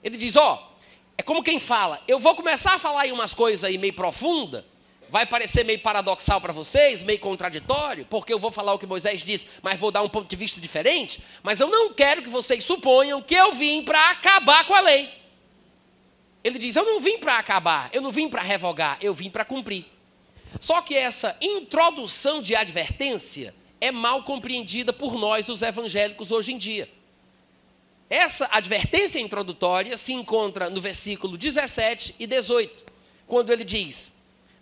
Ele 0.04 0.18
diz: 0.18 0.36
Ó, 0.36 0.56
oh, 0.56 0.70
é 1.18 1.22
como 1.22 1.44
quem 1.44 1.60
fala, 1.60 2.02
eu 2.08 2.20
vou 2.20 2.36
começar 2.36 2.76
a 2.76 2.80
falar 2.80 3.02
aí 3.02 3.12
umas 3.12 3.34
coisas 3.34 3.64
aí 3.64 3.78
meio 3.78 3.94
profunda, 3.94 4.66
vai 5.10 5.26
parecer 5.26 5.66
meio 5.66 5.80
paradoxal 5.80 6.40
para 6.40 6.54
vocês, 6.54 7.02
meio 7.02 7.20
contraditório, 7.20 8.06
porque 8.10 8.32
eu 8.32 8.40
vou 8.40 8.52
falar 8.52 8.74
o 8.74 8.80
que 8.80 8.86
Moisés 8.86 9.22
disse, 9.22 9.48
mas 9.62 9.80
vou 9.80 9.92
dar 9.92 10.02
um 10.02 10.10
ponto 10.10 10.30
de 10.30 10.36
vista 10.36 10.62
diferente, 10.62 11.24
mas 11.44 11.60
eu 11.60 11.68
não 11.68 11.94
quero 11.94 12.22
que 12.22 12.30
vocês 12.30 12.64
suponham 12.64 13.22
que 13.22 13.36
eu 13.36 13.54
vim 13.54 13.84
para 13.84 14.12
acabar 14.12 14.66
com 14.66 14.74
a 14.74 14.80
lei. 14.80 15.10
Ele 16.44 16.58
diz: 16.58 16.76
Eu 16.76 16.86
não 16.86 17.00
vim 17.00 17.18
para 17.18 17.38
acabar, 17.38 17.90
eu 17.92 18.02
não 18.02 18.12
vim 18.12 18.30
para 18.30 18.42
revogar, 18.42 18.98
eu 19.02 19.14
vim 19.14 19.30
para 19.30 19.44
cumprir. 19.44 19.86
Só 20.60 20.82
que 20.82 20.96
essa 20.96 21.38
introdução 21.42 22.42
de 22.42 22.56
advertência 22.56 23.54
é 23.82 23.92
mal 23.92 24.24
compreendida 24.24 24.92
por 24.92 25.16
nós, 25.16 25.48
os 25.50 25.62
evangélicos, 25.62 26.32
hoje 26.32 26.54
em 26.54 26.58
dia. 26.58 26.90
Essa 28.10 28.50
advertência 28.52 29.20
introdutória 29.20 29.96
se 29.96 30.14
encontra 30.14 30.70
no 30.70 30.82
versículo 30.82 31.38
17 31.38 32.16
e 32.18 32.26
18, 32.26 32.92
quando 33.28 33.52
ele 33.52 33.64
diz: 33.64 34.12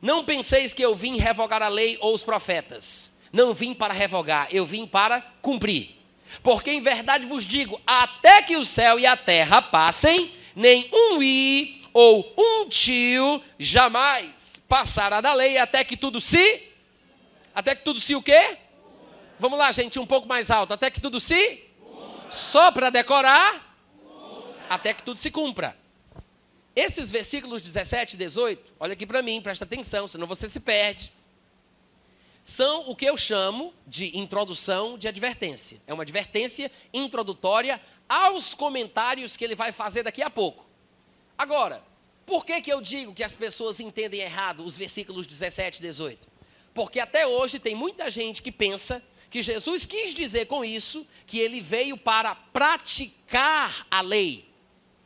Não 0.02 0.26
penseis 0.26 0.74
que 0.74 0.84
eu 0.84 0.94
vim 0.94 1.18
revogar 1.18 1.64
a 1.64 1.70
lei 1.70 1.98
ou 2.02 2.14
os 2.14 2.24
profetas. 2.24 3.14
Não 3.32 3.54
vim 3.54 3.74
para 3.74 3.94
revogar, 3.94 4.48
eu 4.52 4.66
vim 4.66 4.86
para 4.86 5.22
cumprir. 5.42 5.96
Porque 6.44 6.72
em 6.72 6.82
verdade 6.82 7.26
vos 7.26 7.46
digo: 7.46 7.80
até 7.88 8.42
que 8.42 8.58
o 8.58 8.66
céu 8.66 9.00
e 9.00 9.06
a 9.06 9.16
terra 9.16 9.62
passem, 9.62 10.34
nem 10.54 10.90
um 10.92 11.24
i 11.24 11.84
ou 11.94 12.34
um 12.38 12.68
tio 12.68 13.42
jamais 13.58 14.62
passará 14.68 15.22
da 15.22 15.34
lei 15.34 15.58
até 15.58 15.84
que 15.84 15.96
tudo 15.96 16.20
se. 16.20 16.64
Até 17.56 17.74
que 17.74 17.84
tudo 17.84 18.00
se 18.00 18.14
o 18.14 18.22
quê? 18.22 18.58
Vamos 19.40 19.58
lá, 19.58 19.72
gente, 19.72 19.98
um 20.00 20.06
pouco 20.06 20.28
mais 20.28 20.52
alto. 20.52 20.74
Até 20.74 20.92
que 20.92 21.00
tudo 21.00 21.20
se. 21.20 21.67
Só 22.32 22.72
para 22.72 22.90
decorar. 22.90 23.66
Até 24.70 24.94
que 24.94 25.04
tudo 25.04 25.20
se 25.20 25.32
cumpra. 25.32 25.78
Esses 26.76 27.10
versículos 27.10 27.62
17 27.62 28.14
e 28.14 28.18
18, 28.18 28.74
olha 28.80 28.94
aqui 28.94 29.06
para 29.06 29.24
mim, 29.24 29.42
presta 29.42 29.66
atenção, 29.66 30.08
senão 30.08 30.28
você 30.28 30.48
se 30.48 30.60
perde. 30.60 31.12
São 32.44 32.88
o 32.88 32.96
que 32.96 33.06
eu 33.06 33.18
chamo 33.18 33.74
de 33.86 34.16
introdução 34.18 34.98
de 34.98 35.08
advertência. 35.08 35.82
É 35.88 35.94
uma 35.94 36.04
advertência 36.04 36.72
introdutória 36.94 37.82
aos 38.08 38.54
comentários 38.54 39.36
que 39.36 39.44
ele 39.44 39.56
vai 39.56 39.72
fazer 39.72 40.04
daqui 40.04 40.22
a 40.22 40.30
pouco. 40.30 40.66
Agora, 41.38 41.82
por 42.26 42.46
que, 42.46 42.62
que 42.62 42.72
eu 42.72 42.80
digo 42.80 43.14
que 43.14 43.24
as 43.24 43.36
pessoas 43.36 43.80
entendem 43.80 44.20
errado 44.20 44.64
os 44.64 44.78
versículos 44.78 45.26
17 45.26 45.80
e 45.80 45.82
18? 45.82 46.28
Porque 46.74 47.00
até 47.00 47.26
hoje 47.26 47.58
tem 47.58 47.74
muita 47.74 48.10
gente 48.10 48.42
que 48.42 48.52
pensa 48.52 49.02
que 49.30 49.42
Jesus 49.42 49.86
quis 49.86 50.14
dizer 50.14 50.46
com 50.46 50.64
isso 50.64 51.06
que 51.26 51.40
ele 51.40 51.62
veio 51.62 51.98
para 51.98 52.36
praticar 52.36 53.86
a 53.92 54.02
lei. 54.02 54.50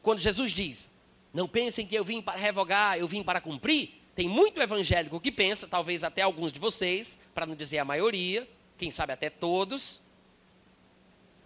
Quando 0.02 0.20
Jesus 0.20 0.52
diz: 0.52 0.90
Não 1.34 1.48
pensem 1.48 1.86
que 1.86 1.96
eu 1.96 2.04
vim 2.04 2.22
para 2.22 2.40
revogar, 2.40 2.98
eu 2.98 3.08
vim 3.08 3.24
para 3.24 3.42
cumprir. 3.42 4.02
Tem 4.16 4.28
muito 4.28 4.62
evangélico 4.62 5.20
que 5.20 5.32
pensa, 5.32 5.68
talvez 5.68 6.04
até 6.04 6.22
alguns 6.22 6.52
de 6.52 6.60
vocês, 6.60 7.18
para 7.34 7.46
não 7.46 7.56
dizer 7.56 7.80
a 7.80 7.86
maioria, 7.86 8.48
quem 8.78 8.92
sabe 8.92 9.14
até 9.14 9.30
todos, 9.30 10.02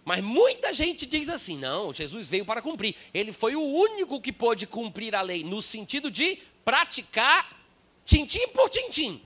mas 0.06 0.22
muita 0.22 0.72
gente 0.72 1.04
diz 1.04 1.28
assim: 1.28 1.58
não, 1.58 1.92
Jesus 1.92 2.28
veio 2.28 2.44
para 2.44 2.62
cumprir. 2.62 2.94
Ele 3.12 3.32
foi 3.32 3.56
o 3.56 3.60
único 3.60 4.20
que 4.20 4.32
pôde 4.32 4.64
cumprir 4.64 5.16
a 5.16 5.20
lei, 5.20 5.42
no 5.42 5.60
sentido 5.60 6.12
de 6.12 6.38
praticar 6.64 7.60
tintim 8.04 8.46
por 8.48 8.70
tintim. 8.70 9.20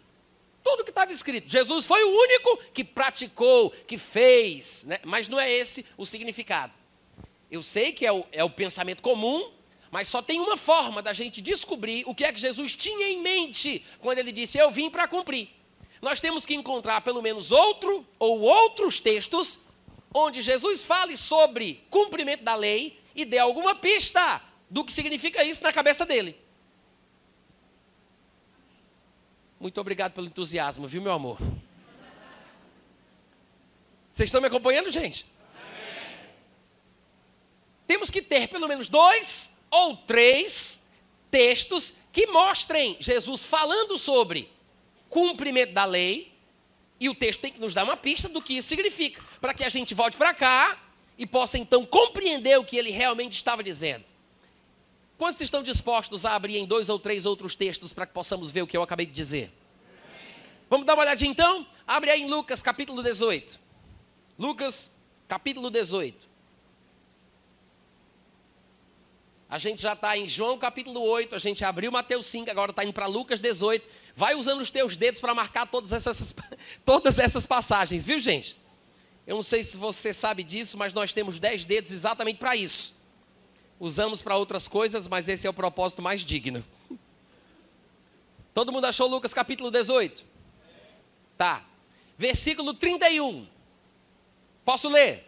Tudo 0.63 0.85
que 0.85 0.91
estava 0.91 1.13
escrito. 1.13 1.49
Jesus 1.49 1.87
foi 1.87 2.05
o 2.05 2.11
único 2.11 2.57
que 2.75 2.85
praticou, 2.85 3.71
que 3.87 3.97
fez. 3.97 4.85
Né? 4.85 4.99
Mas 5.05 5.29
não 5.29 5.41
é 5.41 5.51
esse 5.51 5.85
o 5.97 6.05
significado. 6.05 6.73
Eu 7.51 7.63
sei 7.63 7.93
que 7.93 8.07
é 8.07 8.13
o, 8.13 8.25
é 8.31 8.45
o 8.45 8.51
pensamento 8.51 9.03
comum, 9.03 9.51
mas 9.91 10.09
só 10.09 10.23
tem 10.23 10.39
uma 10.39 10.57
forma 10.57 11.03
da 11.03 11.13
gente 11.13 11.41
descobrir 11.41 12.05
o 12.07 12.15
que 12.15 12.25
é 12.25 12.33
que 12.33 12.41
Jesus 12.41 12.77
tinha 12.77 13.09
em 13.09 13.21
mente 13.21 13.85
quando 13.99 14.19
ele 14.19 14.31
disse: 14.31 14.59
Eu 14.59 14.71
vim 14.71 14.89
para 14.89 15.09
cumprir. 15.09 15.49
Nós 16.01 16.21
temos 16.21 16.47
que 16.47 16.55
encontrar 16.55 17.01
pelo 17.01 17.21
menos 17.21 17.51
outro 17.51 18.07
ou 18.19 18.41
outros 18.41 19.01
textos 19.01 19.59
onde 20.15 20.43
Jesus 20.43 20.83
fale 20.83 21.17
sobre 21.17 21.85
cumprimento 21.91 22.43
da 22.43 22.55
lei 22.55 22.99
e 23.15 23.25
dê 23.25 23.39
alguma 23.39 23.75
pista 23.75 24.41
do 24.69 24.85
que 24.85 24.93
significa 24.93 25.45
isso 25.45 25.63
na 25.63 25.73
cabeça 25.73 26.07
dele. 26.07 26.41
Muito 29.61 29.79
obrigado 29.79 30.15
pelo 30.15 30.27
entusiasmo, 30.27 30.89
viu, 30.89 31.03
meu 31.03 31.13
amor? 31.13 31.37
Vocês 34.11 34.29
estão 34.29 34.41
me 34.41 34.47
acompanhando, 34.47 34.91
gente? 34.91 35.27
Amém. 35.55 36.17
Temos 37.87 38.11
que 38.11 38.23
ter 38.23 38.49
pelo 38.49 38.67
menos 38.67 38.89
dois 38.89 39.53
ou 39.71 39.99
três 39.99 40.81
textos 41.31 41.93
que 42.11 42.27
mostrem 42.29 42.97
Jesus 43.01 43.45
falando 43.45 43.99
sobre 43.99 44.51
cumprimento 45.11 45.75
da 45.75 45.85
lei 45.85 46.33
e 46.99 47.11
o 47.11 47.15
texto 47.15 47.41
tem 47.41 47.53
que 47.53 47.61
nos 47.61 47.75
dar 47.75 47.85
uma 47.85 47.99
pista 47.99 48.31
do 48.31 48.41
que 48.41 48.57
isso 48.57 48.69
significa, 48.69 49.23
para 49.43 49.53
que 49.53 49.63
a 49.63 49.69
gente 49.69 49.95
volte 49.95 50.17
para 50.17 50.33
cá 50.33 50.79
e 51.19 51.27
possa 51.27 51.59
então 51.59 51.85
compreender 51.85 52.59
o 52.59 52.65
que 52.65 52.79
ele 52.79 52.91
realmente 52.91 53.35
estava 53.35 53.63
dizendo. 53.63 54.07
Quantos 55.21 55.43
estão 55.43 55.63
dispostos 55.63 56.25
a 56.25 56.35
abrir 56.35 56.57
em 56.57 56.65
dois 56.65 56.89
ou 56.89 56.99
três 56.99 57.27
outros 57.27 57.55
textos 57.55 57.93
para 57.93 58.07
que 58.07 58.13
possamos 58.15 58.51
ver 58.51 58.63
o 58.63 58.67
que 58.67 58.75
eu 58.75 58.83
acabei 58.83 59.05
de 59.05 59.13
dizer? 59.13 59.53
Vamos 60.71 60.87
dar 60.87 60.95
uma 60.95 61.03
olhadinha 61.03 61.31
então? 61.31 61.67
Abre 61.87 62.09
aí 62.11 62.23
em 62.23 62.27
Lucas 62.27 62.63
capítulo 62.63 63.03
18. 63.03 63.61
Lucas 64.39 64.91
capítulo 65.29 65.69
18. 65.69 66.27
A 69.47 69.59
gente 69.59 69.83
já 69.83 69.93
está 69.93 70.17
em 70.17 70.27
João 70.27 70.57
capítulo 70.57 71.03
8, 71.03 71.35
a 71.35 71.39
gente 71.39 71.63
abriu 71.67 71.93
Mateus 71.93 72.25
5, 72.25 72.51
agora 72.51 72.71
está 72.71 72.83
indo 72.83 72.95
para 72.95 73.05
Lucas 73.05 73.39
18. 73.41 73.87
Vai 74.17 74.35
usando 74.35 74.63
os 74.63 74.71
teus 74.71 74.97
dedos 74.97 75.21
para 75.21 75.35
marcar 75.35 75.67
todas 75.67 75.93
essas, 75.93 76.35
todas 76.83 77.19
essas 77.19 77.45
passagens, 77.45 78.07
viu 78.07 78.19
gente? 78.21 78.57
Eu 79.27 79.37
não 79.37 79.43
sei 79.43 79.65
se 79.65 79.77
você 79.77 80.15
sabe 80.15 80.43
disso, 80.43 80.79
mas 80.79 80.95
nós 80.95 81.13
temos 81.13 81.39
10 81.39 81.67
dedos 81.67 81.93
exatamente 81.93 82.39
para 82.39 82.57
isso. 82.57 82.99
Usamos 83.81 84.21
para 84.21 84.37
outras 84.37 84.69
coisas, 84.69 85.09
mas 85.09 85.27
esse 85.27 85.47
é 85.47 85.51
o 85.51 85.55
propósito 85.55 86.03
mais 86.03 86.21
digno. 86.21 86.63
Todo 88.53 88.71
mundo 88.71 88.85
achou 88.85 89.09
Lucas 89.09 89.33
capítulo 89.33 89.71
18? 89.71 90.23
Tá. 91.39 91.65
Versículo 92.19 92.75
31. 92.75 93.47
Posso 94.67 94.87
ler? 94.87 95.27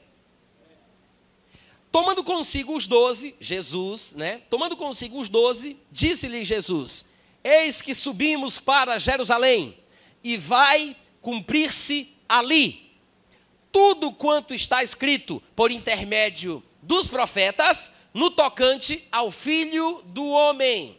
Tomando 1.90 2.22
consigo 2.22 2.76
os 2.76 2.86
doze, 2.86 3.34
Jesus, 3.40 4.12
né? 4.14 4.42
Tomando 4.50 4.76
consigo 4.76 5.18
os 5.18 5.30
doze, 5.30 5.78
disse-lhe 5.90 6.44
Jesus: 6.44 7.06
Eis 7.42 7.80
que 7.80 7.94
subimos 7.94 8.60
para 8.60 8.98
Jerusalém, 8.98 9.78
e 10.22 10.36
vai 10.36 10.94
cumprir-se 11.22 12.12
ali 12.28 12.92
tudo 13.70 14.12
quanto 14.12 14.52
está 14.52 14.84
escrito 14.84 15.42
por 15.56 15.70
intermédio 15.70 16.62
dos 16.82 17.08
profetas 17.08 17.90
no 18.12 18.30
tocante 18.30 19.06
ao 19.10 19.30
filho 19.30 20.02
do 20.06 20.26
homem. 20.28 20.98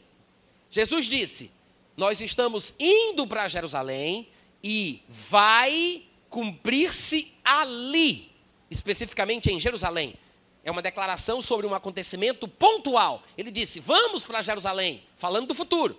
Jesus 0.70 1.06
disse: 1.06 1.52
Nós 1.96 2.20
estamos 2.22 2.74
indo 2.80 3.28
para 3.28 3.48
Jerusalém 3.48 4.28
e 4.64 5.02
vai 5.08 6.04
cumprir-se 6.30 7.32
ali, 7.44 8.32
especificamente 8.70 9.52
em 9.52 9.60
Jerusalém. 9.60 10.16
É 10.64 10.72
uma 10.72 10.82
declaração 10.82 11.42
sobre 11.42 11.68
um 11.68 11.74
acontecimento 11.74 12.48
pontual. 12.48 13.22
Ele 13.38 13.52
disse: 13.52 13.80
Vamos 13.80 14.26
para 14.26 14.42
Jerusalém, 14.42 15.04
falando 15.18 15.48
do 15.48 15.54
futuro. 15.54 15.98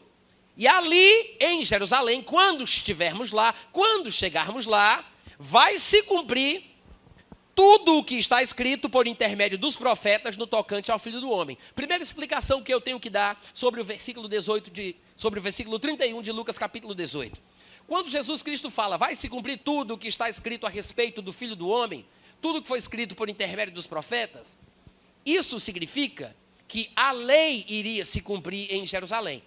E 0.56 0.66
ali 0.66 1.36
em 1.40 1.64
Jerusalém, 1.64 2.22
quando 2.22 2.64
estivermos 2.64 3.32
lá, 3.32 3.54
quando 3.72 4.10
chegarmos 4.10 4.66
lá, 4.66 5.04
vai 5.38 5.78
se 5.78 6.02
cumprir 6.04 6.73
tudo 7.54 7.98
o 7.98 8.04
que 8.04 8.16
está 8.16 8.42
escrito 8.42 8.90
por 8.90 9.06
intermédio 9.06 9.56
dos 9.56 9.76
profetas 9.76 10.36
no 10.36 10.46
tocante 10.46 10.90
ao 10.90 10.98
Filho 10.98 11.20
do 11.20 11.30
Homem. 11.30 11.56
Primeira 11.74 12.02
explicação 12.02 12.62
que 12.62 12.74
eu 12.74 12.80
tenho 12.80 12.98
que 12.98 13.08
dar 13.08 13.40
sobre 13.54 13.80
o 13.80 13.84
versículo 13.84 14.28
18 14.28 14.70
de 14.70 14.96
sobre 15.16 15.38
o 15.38 15.42
versículo 15.42 15.78
31 15.78 16.20
de 16.22 16.32
Lucas 16.32 16.58
capítulo 16.58 16.94
18. 16.94 17.40
Quando 17.86 18.10
Jesus 18.10 18.42
Cristo 18.42 18.70
fala, 18.70 18.98
vai 18.98 19.14
se 19.14 19.28
cumprir 19.28 19.58
tudo 19.58 19.94
o 19.94 19.98
que 19.98 20.08
está 20.08 20.28
escrito 20.28 20.66
a 20.66 20.70
respeito 20.70 21.22
do 21.22 21.32
Filho 21.32 21.54
do 21.54 21.68
Homem, 21.68 22.04
tudo 22.40 22.60
que 22.60 22.66
foi 22.66 22.78
escrito 22.78 23.14
por 23.14 23.28
intermédio 23.28 23.74
dos 23.74 23.86
profetas, 23.86 24.56
isso 25.24 25.60
significa 25.60 26.34
que 26.66 26.90
a 26.96 27.12
lei 27.12 27.64
iria 27.68 28.04
se 28.04 28.20
cumprir 28.20 28.72
em 28.72 28.86
Jerusalém. 28.86 29.42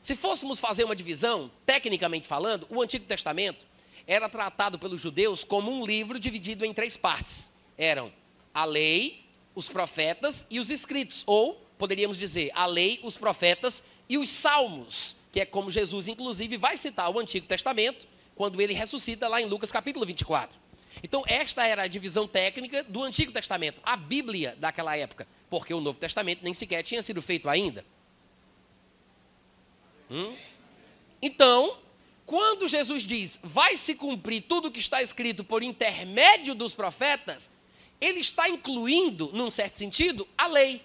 Se 0.00 0.14
fôssemos 0.14 0.60
fazer 0.60 0.84
uma 0.84 0.94
divisão, 0.94 1.50
tecnicamente 1.66 2.28
falando, 2.28 2.66
o 2.70 2.80
Antigo 2.80 3.04
Testamento 3.04 3.66
era 4.08 4.26
tratado 4.26 4.78
pelos 4.78 5.02
judeus 5.02 5.44
como 5.44 5.70
um 5.70 5.84
livro 5.84 6.18
dividido 6.18 6.64
em 6.64 6.72
três 6.72 6.96
partes. 6.96 7.52
Eram 7.76 8.10
a 8.54 8.64
lei, 8.64 9.26
os 9.54 9.68
profetas 9.68 10.46
e 10.48 10.58
os 10.58 10.70
escritos, 10.70 11.22
ou 11.26 11.62
poderíamos 11.76 12.16
dizer 12.16 12.50
a 12.54 12.64
lei, 12.64 12.98
os 13.02 13.18
profetas 13.18 13.82
e 14.08 14.16
os 14.16 14.30
salmos, 14.30 15.14
que 15.30 15.38
é 15.38 15.44
como 15.44 15.70
Jesus 15.70 16.08
inclusive 16.08 16.56
vai 16.56 16.78
citar 16.78 17.10
o 17.10 17.18
Antigo 17.18 17.46
Testamento 17.46 18.08
quando 18.34 18.60
ele 18.62 18.72
ressuscita 18.72 19.28
lá 19.28 19.42
em 19.42 19.44
Lucas 19.44 19.70
capítulo 19.70 20.06
24. 20.06 20.58
Então, 21.02 21.22
esta 21.26 21.66
era 21.66 21.82
a 21.82 21.86
divisão 21.86 22.26
técnica 22.26 22.82
do 22.82 23.02
Antigo 23.02 23.30
Testamento, 23.30 23.78
a 23.84 23.96
Bíblia 23.96 24.56
daquela 24.58 24.96
época, 24.96 25.28
porque 25.50 25.74
o 25.74 25.80
Novo 25.80 26.00
Testamento 26.00 26.42
nem 26.42 26.54
sequer 26.54 26.82
tinha 26.82 27.02
sido 27.02 27.20
feito 27.20 27.48
ainda. 27.48 27.84
Hum? 30.10 30.34
Então, 31.20 31.76
quando 32.28 32.68
Jesus 32.68 33.04
diz, 33.04 33.38
vai 33.42 33.74
se 33.78 33.94
cumprir 33.94 34.42
tudo 34.42 34.68
o 34.68 34.70
que 34.70 34.78
está 34.78 35.02
escrito 35.02 35.42
por 35.42 35.62
intermédio 35.62 36.54
dos 36.54 36.74
profetas, 36.74 37.48
ele 37.98 38.20
está 38.20 38.50
incluindo, 38.50 39.30
num 39.32 39.50
certo 39.50 39.78
sentido, 39.78 40.28
a 40.36 40.46
lei 40.46 40.82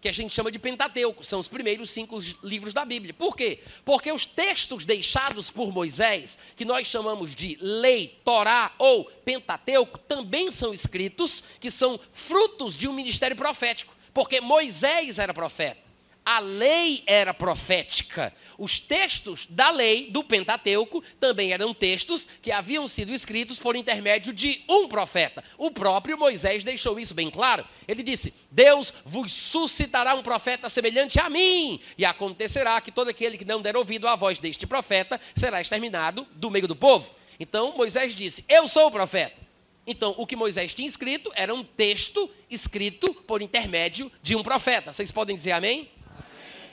que 0.00 0.08
a 0.08 0.12
gente 0.12 0.34
chama 0.34 0.50
de 0.50 0.58
Pentateuco, 0.58 1.22
são 1.22 1.38
os 1.38 1.48
primeiros 1.48 1.90
cinco 1.90 2.18
livros 2.42 2.72
da 2.72 2.82
Bíblia. 2.82 3.12
Por 3.12 3.36
quê? 3.36 3.60
Porque 3.84 4.10
os 4.10 4.24
textos 4.24 4.86
deixados 4.86 5.50
por 5.50 5.70
Moisés, 5.70 6.38
que 6.56 6.64
nós 6.64 6.86
chamamos 6.86 7.34
de 7.34 7.58
lei, 7.60 8.18
Torá 8.24 8.72
ou 8.78 9.04
Pentateuco, 9.04 9.98
também 9.98 10.50
são 10.50 10.72
escritos 10.72 11.44
que 11.60 11.70
são 11.70 12.00
frutos 12.10 12.74
de 12.74 12.88
um 12.88 12.94
ministério 12.94 13.36
profético, 13.36 13.94
porque 14.14 14.40
Moisés 14.40 15.18
era 15.18 15.34
profeta 15.34 15.85
a 16.26 16.40
lei 16.40 17.04
era 17.06 17.32
profética. 17.32 18.34
Os 18.58 18.80
textos 18.80 19.46
da 19.48 19.70
lei 19.70 20.10
do 20.10 20.24
Pentateuco 20.24 21.00
também 21.20 21.52
eram 21.52 21.72
textos 21.72 22.26
que 22.42 22.50
haviam 22.50 22.88
sido 22.88 23.12
escritos 23.12 23.60
por 23.60 23.76
intermédio 23.76 24.32
de 24.32 24.64
um 24.68 24.88
profeta. 24.88 25.44
O 25.56 25.70
próprio 25.70 26.18
Moisés 26.18 26.64
deixou 26.64 26.98
isso 26.98 27.14
bem 27.14 27.30
claro. 27.30 27.64
Ele 27.86 28.02
disse: 28.02 28.34
Deus 28.50 28.92
vos 29.04 29.32
suscitará 29.32 30.16
um 30.16 30.22
profeta 30.22 30.68
semelhante 30.68 31.20
a 31.20 31.30
mim, 31.30 31.80
e 31.96 32.04
acontecerá 32.04 32.80
que 32.80 32.90
todo 32.90 33.08
aquele 33.08 33.38
que 33.38 33.44
não 33.44 33.62
der 33.62 33.76
ouvido 33.76 34.08
à 34.08 34.16
voz 34.16 34.40
deste 34.40 34.66
profeta 34.66 35.20
será 35.36 35.60
exterminado 35.60 36.26
do 36.32 36.50
meio 36.50 36.66
do 36.66 36.74
povo. 36.74 37.08
Então 37.38 37.76
Moisés 37.76 38.16
disse: 38.16 38.44
Eu 38.48 38.66
sou 38.66 38.88
o 38.88 38.90
profeta. 38.90 39.46
Então, 39.88 40.16
o 40.18 40.26
que 40.26 40.34
Moisés 40.34 40.74
tinha 40.74 40.88
escrito 40.88 41.30
era 41.36 41.54
um 41.54 41.62
texto 41.62 42.28
escrito 42.50 43.14
por 43.14 43.40
intermédio 43.40 44.10
de 44.20 44.34
um 44.34 44.42
profeta. 44.42 44.92
Vocês 44.92 45.12
podem 45.12 45.36
dizer 45.36 45.52
amém? 45.52 45.88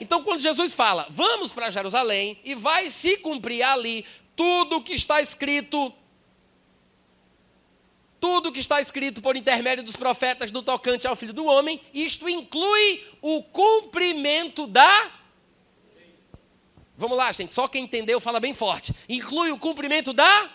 Então, 0.00 0.22
quando 0.22 0.40
Jesus 0.40 0.74
fala, 0.74 1.06
vamos 1.10 1.52
para 1.52 1.70
Jerusalém 1.70 2.38
e 2.44 2.54
vai 2.54 2.90
se 2.90 3.16
cumprir 3.18 3.62
ali 3.62 4.04
tudo 4.36 4.76
o 4.76 4.82
que 4.82 4.94
está 4.94 5.20
escrito, 5.20 5.92
tudo 8.20 8.52
que 8.52 8.58
está 8.58 8.80
escrito 8.80 9.22
por 9.22 9.36
intermédio 9.36 9.84
dos 9.84 9.96
profetas 9.96 10.50
do 10.50 10.62
tocante 10.62 11.06
ao 11.06 11.16
Filho 11.16 11.32
do 11.32 11.44
Homem, 11.44 11.80
isto 11.92 12.28
inclui 12.28 13.04
o 13.20 13.42
cumprimento 13.42 14.66
da. 14.66 15.10
Vamos 16.96 17.16
lá, 17.16 17.30
gente, 17.32 17.54
só 17.54 17.68
quem 17.68 17.84
entendeu 17.84 18.20
fala 18.20 18.40
bem 18.40 18.54
forte. 18.54 18.94
Inclui 19.08 19.50
o 19.50 19.58
cumprimento 19.58 20.12
da. 20.12 20.50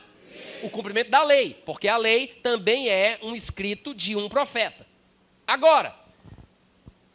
O 0.61 0.69
cumprimento 0.69 1.09
da 1.09 1.23
lei, 1.23 1.53
porque 1.65 1.87
a 1.87 1.95
lei 1.95 2.27
também 2.43 2.89
é 2.89 3.17
um 3.21 3.33
escrito 3.33 3.93
de 3.93 4.15
um 4.15 4.27
profeta. 4.27 4.85
Agora, 5.47 5.98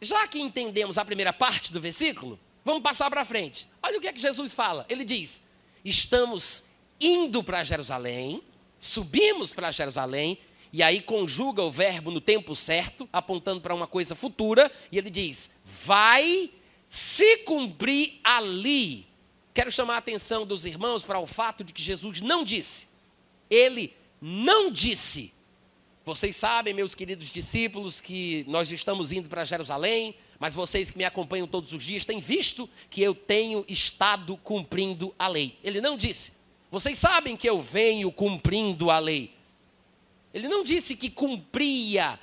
já 0.01 0.27
que 0.27 0.39
entendemos 0.39 0.97
a 0.97 1.05
primeira 1.05 1.33
parte 1.33 1.71
do 1.71 1.79
versículo, 1.79 2.39
vamos 2.63 2.83
passar 2.83 3.09
para 3.09 3.25
frente. 3.25 3.67
Olha 3.81 3.97
o 3.97 4.01
que 4.01 4.07
é 4.07 4.13
que 4.13 4.19
Jesus 4.19 4.53
fala. 4.53 4.85
Ele 4.89 5.03
diz: 5.03 5.41
Estamos 5.83 6.63
indo 6.99 7.43
para 7.43 7.63
Jerusalém, 7.63 8.41
subimos 8.79 9.53
para 9.53 9.71
Jerusalém, 9.71 10.37
e 10.71 10.83
aí 10.83 11.01
conjuga 11.01 11.63
o 11.63 11.71
verbo 11.71 12.11
no 12.11 12.19
tempo 12.19 12.55
certo, 12.55 13.07
apontando 13.11 13.61
para 13.61 13.73
uma 13.73 13.87
coisa 13.87 14.15
futura, 14.15 14.71
e 14.91 14.97
ele 14.97 15.09
diz: 15.09 15.49
Vai 15.85 16.51
se 16.89 17.37
cumprir 17.39 18.19
ali. 18.23 19.07
Quero 19.53 19.71
chamar 19.71 19.95
a 19.95 19.99
atenção 19.99 20.45
dos 20.45 20.65
irmãos 20.65 21.05
para 21.05 21.19
o 21.19 21.25
fato 21.25 21.63
de 21.63 21.71
que 21.71 21.81
Jesus 21.81 22.19
não 22.19 22.43
disse. 22.43 22.87
Ele 23.49 23.93
não 24.19 24.69
disse 24.69 25.31
vocês 26.05 26.35
sabem, 26.35 26.71
meus 26.71 26.93
queridos 26.93 27.29
discípulos, 27.29 27.99
que 27.99 28.45
nós 28.47 28.71
estamos 28.71 29.11
indo 29.11 29.27
para 29.27 29.43
Jerusalém, 29.43 30.15
mas 30.39 30.53
vocês 30.53 30.91
que 30.91 30.97
me 30.99 31.03
acompanham 31.03 31.47
todos 31.47 31.73
os 31.73 31.83
dias 31.83 32.05
têm 32.05 32.19
visto 32.19 32.69
que 32.91 33.01
eu 33.01 33.15
tenho 33.15 33.65
estado 33.67 34.37
cumprindo 34.37 35.15
a 35.17 35.27
lei. 35.27 35.57
Ele 35.63 35.81
não 35.81 35.97
disse. 35.97 36.31
Vocês 36.69 36.99
sabem 36.99 37.35
que 37.35 37.49
eu 37.49 37.59
venho 37.59 38.11
cumprindo 38.11 38.91
a 38.91 38.99
lei. 38.99 39.33
Ele 40.31 40.47
não 40.47 40.63
disse 40.63 40.95
que 40.95 41.09
cumpria 41.09 42.19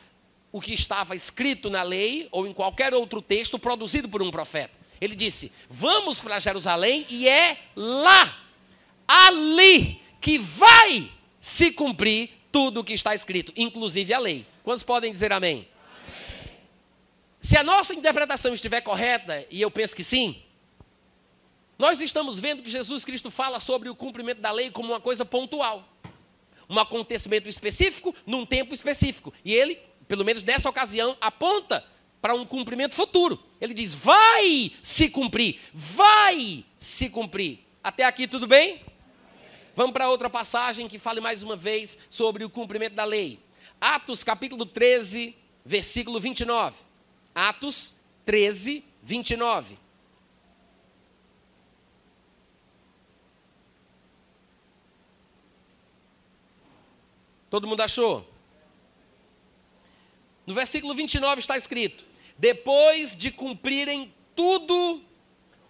o 0.52 0.60
que 0.60 0.74
estava 0.74 1.16
escrito 1.16 1.68
na 1.68 1.82
lei 1.82 2.28
ou 2.30 2.46
em 2.46 2.52
qualquer 2.52 2.94
outro 2.94 3.20
texto 3.20 3.58
produzido 3.58 4.08
por 4.08 4.22
um 4.22 4.30
profeta. 4.30 4.74
Ele 5.00 5.16
disse: 5.16 5.50
Vamos 5.68 6.20
para 6.20 6.38
Jerusalém 6.38 7.04
e 7.08 7.28
é 7.28 7.58
lá, 7.74 8.38
ali, 9.08 10.00
que 10.20 10.38
vai 10.38 11.10
se 11.40 11.72
cumprir 11.72 12.41
tudo 12.52 12.80
o 12.80 12.84
que 12.84 12.92
está 12.92 13.14
escrito, 13.14 13.52
inclusive 13.56 14.14
a 14.14 14.18
lei. 14.18 14.46
Quantos 14.62 14.84
podem 14.84 15.10
dizer 15.10 15.32
amém? 15.32 15.52
amém? 15.52 15.68
Se 17.40 17.56
a 17.56 17.64
nossa 17.64 17.94
interpretação 17.94 18.54
estiver 18.54 18.82
correta, 18.82 19.44
e 19.50 19.60
eu 19.60 19.70
penso 19.70 19.96
que 19.96 20.04
sim, 20.04 20.40
nós 21.76 22.00
estamos 22.00 22.38
vendo 22.38 22.62
que 22.62 22.70
Jesus 22.70 23.04
Cristo 23.04 23.30
fala 23.30 23.58
sobre 23.58 23.88
o 23.88 23.96
cumprimento 23.96 24.40
da 24.40 24.52
lei 24.52 24.70
como 24.70 24.92
uma 24.92 25.00
coisa 25.00 25.24
pontual. 25.24 25.88
Um 26.70 26.78
acontecimento 26.78 27.48
específico, 27.48 28.14
num 28.24 28.46
tempo 28.46 28.72
específico. 28.72 29.32
E 29.44 29.52
ele 29.52 29.80
pelo 30.12 30.26
menos 30.26 30.42
nessa 30.42 30.68
ocasião, 30.68 31.16
aponta 31.20 31.82
para 32.20 32.34
um 32.34 32.44
cumprimento 32.44 32.94
futuro. 32.94 33.42
Ele 33.58 33.72
diz: 33.72 33.94
vai 33.94 34.72
se 34.82 35.08
cumprir, 35.08 35.58
vai 35.72 36.64
se 36.78 37.08
cumprir. 37.08 37.60
Até 37.82 38.04
aqui 38.04 38.28
tudo 38.28 38.46
bem? 38.46 38.80
Vamos 39.74 39.92
para 39.92 40.10
outra 40.10 40.28
passagem 40.28 40.86
que 40.86 40.98
fale 40.98 41.20
mais 41.20 41.42
uma 41.42 41.56
vez 41.56 41.96
sobre 42.10 42.44
o 42.44 42.50
cumprimento 42.50 42.94
da 42.94 43.04
lei. 43.04 43.38
Atos 43.80 44.22
capítulo 44.22 44.66
13, 44.66 45.34
versículo 45.64 46.20
29. 46.20 46.76
Atos 47.34 47.94
13, 48.26 48.84
29. 49.02 49.78
Todo 57.48 57.66
mundo 57.66 57.80
achou? 57.80 58.26
No 60.46 60.54
versículo 60.54 60.94
29 60.94 61.40
está 61.40 61.56
escrito: 61.56 62.04
Depois 62.36 63.16
de 63.16 63.30
cumprirem 63.30 64.14
tudo 64.36 65.02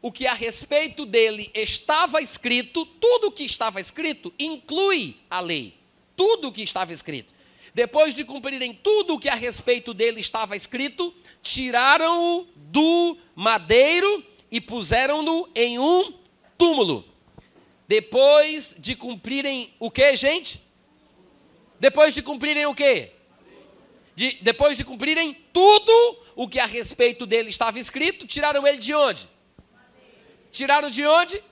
o 0.03 0.11
que 0.11 0.27
a 0.27 0.35
respeito 0.35 1.07
dele 1.07 1.49
estava 1.55 2.21
escrito, 2.21 2.85
tudo 2.85 3.29
o 3.29 3.33
que 3.33 3.45
estava 3.45 3.81
escrito 3.81 4.35
inclui 4.37 5.17
a 5.31 5.39
lei. 5.39 5.79
Tudo 6.17 6.49
o 6.49 6.53
que 6.53 6.63
estava 6.63 6.93
escrito. 6.93 7.33
Depois 7.73 8.13
de 8.13 8.25
cumprirem 8.25 8.75
tudo 8.75 9.15
o 9.15 9.19
que 9.19 9.29
a 9.29 9.35
respeito 9.35 9.95
dele 9.95 10.21
estava 10.21 10.57
escrito, 10.57 11.15
tiraram-o 11.41 12.47
do 12.57 13.17
madeiro 13.35 14.25
e 14.51 14.61
puseram-no 14.61 15.49
em 15.55 15.79
um 15.79 16.13
túmulo. 16.59 17.05
Depois 17.87 18.75
de 18.77 18.97
cumprirem 18.97 19.73
o 19.79 19.91
que, 19.91 20.17
gente? 20.17 20.61
Depois 21.79 22.13
de 22.13 22.23
cumprirem 22.23 22.67
o 22.67 22.75
que? 22.75 23.11
De, 24.17 24.39
depois 24.43 24.77
de 24.77 24.85
cumprirem 24.85 25.37
tudo 25.53 26.19
o 26.35 26.49
que 26.49 26.59
a 26.59 26.67
respeito 26.67 27.25
dele 27.25 27.51
estava 27.51 27.79
escrito, 27.79 28.27
tiraram 28.27 28.67
ele 28.67 28.79
de 28.79 28.93
onde? 28.95 29.29
Tiraram 30.53 30.91
de 30.91 31.05
onde? 31.07 31.43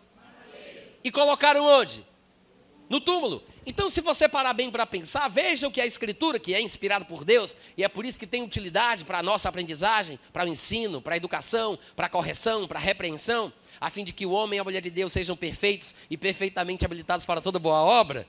E 1.03 1.11
colocaram 1.11 1.65
onde? 1.65 2.07
No 2.89 3.01
túmulo. 3.01 3.43
Então, 3.65 3.89
se 3.89 4.01
você 4.01 4.29
parar 4.29 4.53
bem 4.53 4.71
para 4.71 4.85
pensar, 4.85 5.29
veja 5.29 5.71
que 5.71 5.81
a 5.81 5.87
Escritura, 5.87 6.39
que 6.39 6.55
é 6.55 6.61
inspirada 6.61 7.05
por 7.05 7.25
Deus, 7.25 7.57
e 7.77 7.85
é 7.85 7.89
por 7.89 8.05
isso 8.05 8.19
que 8.19 8.27
tem 8.27 8.43
utilidade 8.43 9.05
para 9.05 9.19
a 9.19 9.23
nossa 9.23 9.49
aprendizagem, 9.49 10.19
para 10.33 10.45
o 10.45 10.49
ensino, 10.49 11.01
para 11.01 11.15
a 11.15 11.17
educação, 11.17 11.79
para 11.97 12.07
a 12.07 12.11
correção, 12.11 12.69
para 12.69 12.79
a 12.79 12.83
repreensão, 12.83 13.53
a 13.81 13.89
fim 13.89 14.05
de 14.05 14.13
que 14.13 14.27
o 14.27 14.33
homem 14.33 14.59
e 14.59 14.61
a 14.61 14.65
mulher 14.65 14.83
de 14.83 14.91
Deus 14.91 15.13
sejam 15.13 15.37
perfeitos 15.37 15.95
e 16.11 16.17
perfeitamente 16.17 16.85
habilitados 16.85 17.25
para 17.25 17.41
toda 17.41 17.59
boa 17.59 17.83
obra. 17.83 18.27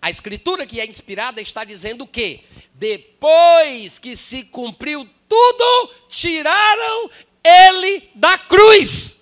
A 0.00 0.10
Escritura 0.10 0.66
que 0.66 0.80
é 0.80 0.86
inspirada 0.86 1.40
está 1.40 1.64
dizendo 1.64 2.06
que, 2.06 2.44
depois 2.72 3.98
que 3.98 4.16
se 4.16 4.44
cumpriu 4.44 5.06
tudo, 5.28 5.92
tiraram 6.08 7.10
ele 7.42 8.08
da 8.14 8.38
cruz. 8.38 9.17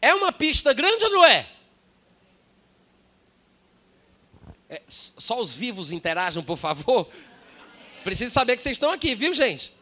É 0.00 0.14
uma 0.14 0.32
pista 0.32 0.72
grande 0.72 1.04
ou 1.04 1.10
não 1.10 1.24
é? 1.24 1.48
é 4.68 4.82
só 4.86 5.40
os 5.40 5.54
vivos 5.54 5.90
interajam, 5.90 6.42
por 6.42 6.56
favor. 6.56 7.08
Preciso 8.04 8.32
saber 8.32 8.56
que 8.56 8.62
vocês 8.62 8.76
estão 8.76 8.90
aqui, 8.90 9.14
viu, 9.14 9.34
gente? 9.34 9.72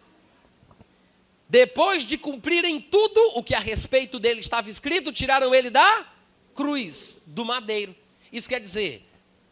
Depois 1.48 2.04
de 2.04 2.18
cumprirem 2.18 2.80
tudo 2.80 3.20
o 3.34 3.42
que 3.42 3.54
a 3.54 3.60
respeito 3.60 4.18
dele 4.18 4.40
estava 4.40 4.68
escrito, 4.68 5.12
tiraram 5.12 5.54
ele 5.54 5.70
da 5.70 6.06
cruz, 6.54 7.18
do 7.26 7.44
madeiro. 7.44 7.94
Isso 8.32 8.48
quer 8.48 8.60
dizer, 8.60 9.08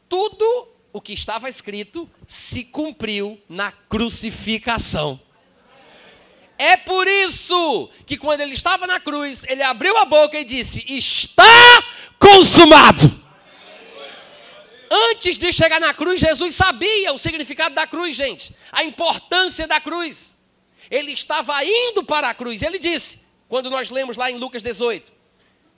tudo 0.09 0.69
o 0.93 1.01
que 1.01 1.13
estava 1.13 1.49
escrito 1.49 2.11
se 2.27 2.65
cumpriu 2.65 3.41
na 3.49 3.71
crucificação. 3.71 5.21
É 6.65 6.79
por 6.79 7.07
isso 7.07 7.91
que 8.07 8.17
quando 8.17 8.41
ele 8.41 8.55
estava 8.55 8.87
na 8.87 8.99
cruz, 8.99 9.45
ele 9.47 9.63
abriu 9.63 9.99
a 9.99 10.07
boca 10.07 10.41
e 10.41 10.45
disse: 10.45 10.83
Está 10.89 11.85
consumado. 12.19 13.23
Antes 14.91 15.37
de 15.37 15.53
chegar 15.53 15.79
na 15.79 15.93
cruz, 15.93 16.19
Jesus 16.19 16.55
sabia 16.55 17.13
o 17.13 17.19
significado 17.19 17.75
da 17.75 17.87
cruz, 17.87 18.17
gente, 18.17 18.57
a 18.73 18.83
importância 18.83 19.67
da 19.67 19.79
cruz. 19.79 20.35
Ele 20.91 21.13
estava 21.13 21.63
indo 21.63 22.03
para 22.03 22.31
a 22.31 22.35
cruz. 22.35 22.63
Ele 22.63 22.79
disse, 22.79 23.21
quando 23.47 23.69
nós 23.69 23.91
lemos 23.91 24.17
lá 24.17 24.31
em 24.31 24.39
Lucas 24.39 24.63
18: 24.63 25.13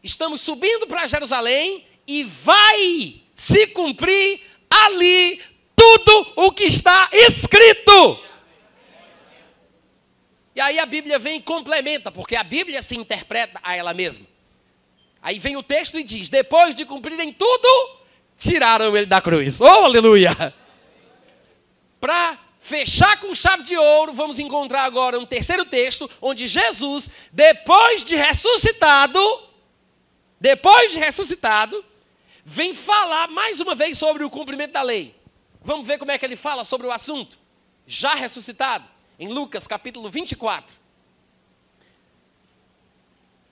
Estamos 0.05 0.41
subindo 0.41 0.87
para 0.87 1.09
Jerusalém 1.09 1.85
e 2.07 2.23
vai 2.23 3.23
se 3.35 3.67
cumprir 3.69 4.41
ali 4.71 5.43
tudo 5.75 6.33
o 6.37 6.53
que 6.53 6.65
está 6.65 7.09
escrito. 7.13 8.26
E 10.57 10.61
aí 10.63 10.79
a 10.79 10.87
Bíblia 10.87 11.19
vem 11.19 11.37
e 11.37 11.43
complementa, 11.43 12.11
porque 12.11 12.35
a 12.35 12.43
Bíblia 12.43 12.81
se 12.81 12.97
interpreta 12.97 13.61
a 13.63 13.77
ela 13.77 13.93
mesma. 13.93 14.25
Aí 15.21 15.39
vem 15.39 15.55
o 15.55 15.63
texto 15.63 15.99
e 15.99 16.03
diz: 16.03 16.31
depois 16.31 16.75
de 16.75 16.87
cumprirem 16.87 17.31
tudo, 17.31 17.99
tiraram 18.39 18.97
ele 18.97 19.05
da 19.05 19.21
cruz. 19.21 19.61
Oh, 19.61 19.67
aleluia! 19.67 20.55
Para 22.01 22.39
fechar 22.59 23.21
com 23.21 23.35
chave 23.35 23.65
de 23.65 23.77
ouro, 23.77 24.15
vamos 24.15 24.39
encontrar 24.39 24.85
agora 24.85 25.19
um 25.19 25.27
terceiro 25.27 25.67
texto, 25.67 26.11
onde 26.23 26.47
Jesus, 26.47 27.11
depois 27.31 28.03
de 28.03 28.17
ressuscitado, 28.17 29.21
depois 30.41 30.91
de 30.91 30.99
ressuscitado, 30.99 31.85
vem 32.43 32.73
falar 32.73 33.29
mais 33.29 33.61
uma 33.61 33.75
vez 33.75 33.99
sobre 33.99 34.25
o 34.25 34.31
cumprimento 34.31 34.73
da 34.73 34.81
lei. 34.81 35.15
Vamos 35.63 35.87
ver 35.87 35.99
como 35.99 36.13
é 36.13 36.17
que 36.17 36.25
ele 36.25 36.37
fala 36.37 36.65
sobre 36.65 36.87
o 36.87 36.93
assunto. 36.93 37.39
Já 37.87 38.15
ressuscitado 38.15 38.96
em 39.19 39.29
Lucas 39.29 39.67
capítulo 39.67 40.11
24. 40.11 40.75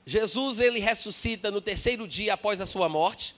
Jesus 0.07 0.61
ele 0.61 0.81
ressuscita 0.81 1.51
no 1.51 1.61
terceiro 1.61 2.07
dia 2.07 2.35
após 2.35 2.61
a 2.61 2.67
sua 2.67 2.89
morte. 2.89 3.35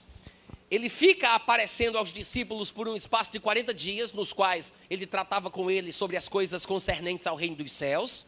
Ele 0.69 0.89
fica 0.89 1.33
aparecendo 1.33 1.97
aos 1.97 2.11
discípulos 2.11 2.69
por 2.71 2.89
um 2.89 2.95
espaço 2.95 3.31
de 3.31 3.39
40 3.39 3.73
dias, 3.73 4.11
nos 4.11 4.33
quais 4.33 4.73
ele 4.89 5.05
tratava 5.05 5.49
com 5.49 5.71
eles 5.71 5.95
sobre 5.95 6.17
as 6.17 6.27
coisas 6.27 6.65
concernentes 6.65 7.25
ao 7.25 7.37
reino 7.37 7.55
dos 7.55 7.71
céus. 7.71 8.25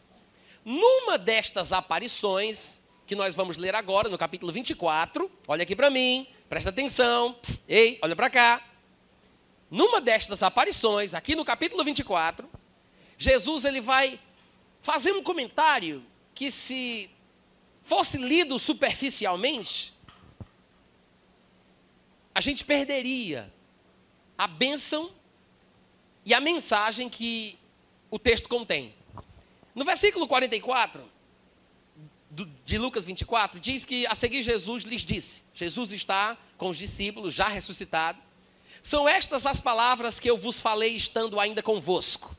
Numa 0.63 1.17
destas 1.17 1.73
aparições, 1.73 2.79
que 3.05 3.15
nós 3.15 3.35
vamos 3.35 3.57
ler 3.57 3.75
agora, 3.75 4.07
no 4.07 4.17
capítulo 4.17 4.53
24, 4.53 5.29
olha 5.47 5.63
aqui 5.63 5.75
para 5.75 5.89
mim, 5.89 6.27
presta 6.47 6.69
atenção, 6.69 7.33
pss, 7.33 7.59
ei, 7.67 7.99
olha 8.01 8.15
para 8.15 8.29
cá. 8.29 8.61
Numa 9.69 9.99
destas 9.99 10.41
aparições, 10.41 11.13
aqui 11.13 11.35
no 11.35 11.43
capítulo 11.43 11.83
24, 11.83 12.47
Jesus 13.19 13.65
ele 13.65 13.81
vai 13.81 14.17
fazer 14.81 15.11
um 15.11 15.21
comentário 15.21 16.03
que 16.33 16.49
se 16.49 17.09
fosse 17.83 18.17
lido 18.17 18.57
superficialmente, 18.57 19.93
a 22.33 22.39
gente 22.39 22.63
perderia 22.63 23.53
a 24.37 24.47
bênção 24.47 25.11
e 26.23 26.33
a 26.33 26.39
mensagem 26.39 27.09
que 27.09 27.59
o 28.09 28.17
texto 28.17 28.47
contém. 28.47 28.95
No 29.75 29.83
versículo 29.83 30.25
44 30.25 31.03
de 32.63 32.77
Lucas 32.77 33.03
24, 33.03 33.59
diz 33.59 33.83
que 33.83 34.07
a 34.07 34.15
seguir 34.15 34.43
Jesus 34.43 34.83
lhes 34.83 35.01
disse: 35.01 35.43
Jesus 35.53 35.91
está 35.91 36.37
com 36.57 36.69
os 36.69 36.77
discípulos, 36.77 37.33
já 37.33 37.49
ressuscitado. 37.49 38.19
São 38.81 39.09
estas 39.09 39.45
as 39.45 39.59
palavras 39.59 40.21
que 40.21 40.29
eu 40.29 40.37
vos 40.37 40.61
falei 40.61 40.95
estando 40.95 41.37
ainda 41.37 41.61
convosco. 41.61 42.38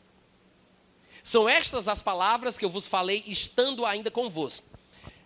São 1.23 1.49
estas 1.49 1.89
as 1.89 2.03
palavras 2.03 2.59
que 2.59 2.65
eu 2.65 2.71
vos 2.71 2.89
falei 2.89 3.23
estando 3.27 3.85
ainda 3.85 4.11
convosco. 4.11 4.67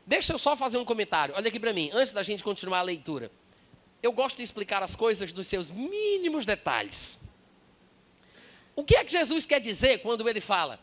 Deixa 0.07 0.33
eu 0.33 0.39
só 0.39 0.57
fazer 0.57 0.77
um 0.77 0.85
comentário. 0.85 1.35
Olha 1.37 1.49
aqui 1.49 1.59
para 1.59 1.73
mim, 1.73 1.91
antes 1.93 2.13
da 2.13 2.23
gente 2.23 2.45
continuar 2.45 2.81
a 2.81 2.83
leitura. 2.83 3.31
Eu 4.03 4.13
gosto 4.13 4.37
de 4.37 4.43
explicar 4.43 4.83
as 4.83 4.95
coisas 4.95 5.33
nos 5.33 5.47
seus 5.47 5.71
mínimos 5.71 6.45
detalhes. 6.45 7.19
O 8.77 8.85
que 8.85 8.97
é 8.97 9.05
que 9.05 9.13
Jesus 9.13 9.47
quer 9.47 9.61
dizer 9.61 9.99
quando 9.99 10.29
ele 10.29 10.41
fala? 10.41 10.79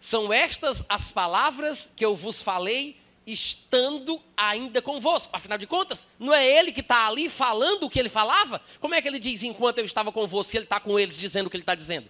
São 0.00 0.32
estas 0.32 0.82
as 0.88 1.12
palavras 1.12 1.90
que 1.94 2.04
eu 2.04 2.16
vos 2.16 2.42
falei 2.42 2.98
estando 3.26 4.20
ainda 4.36 4.80
convosco. 4.80 5.34
Afinal 5.34 5.58
de 5.58 5.66
contas, 5.66 6.06
não 6.18 6.32
é 6.32 6.46
ele 6.46 6.72
que 6.72 6.80
está 6.80 7.06
ali 7.06 7.28
falando 7.28 7.84
o 7.84 7.90
que 7.90 7.98
ele 7.98 8.08
falava? 8.08 8.60
Como 8.80 8.94
é 8.94 9.02
que 9.02 9.08
ele 9.08 9.18
diz 9.18 9.42
enquanto 9.42 9.78
eu 9.78 9.84
estava 9.84 10.12
convosco, 10.12 10.52
que 10.52 10.58
ele 10.58 10.64
está 10.64 10.80
com 10.80 10.98
eles 10.98 11.18
dizendo 11.18 11.46
o 11.46 11.50
que 11.50 11.56
ele 11.56 11.62
está 11.62 11.74
dizendo? 11.74 12.08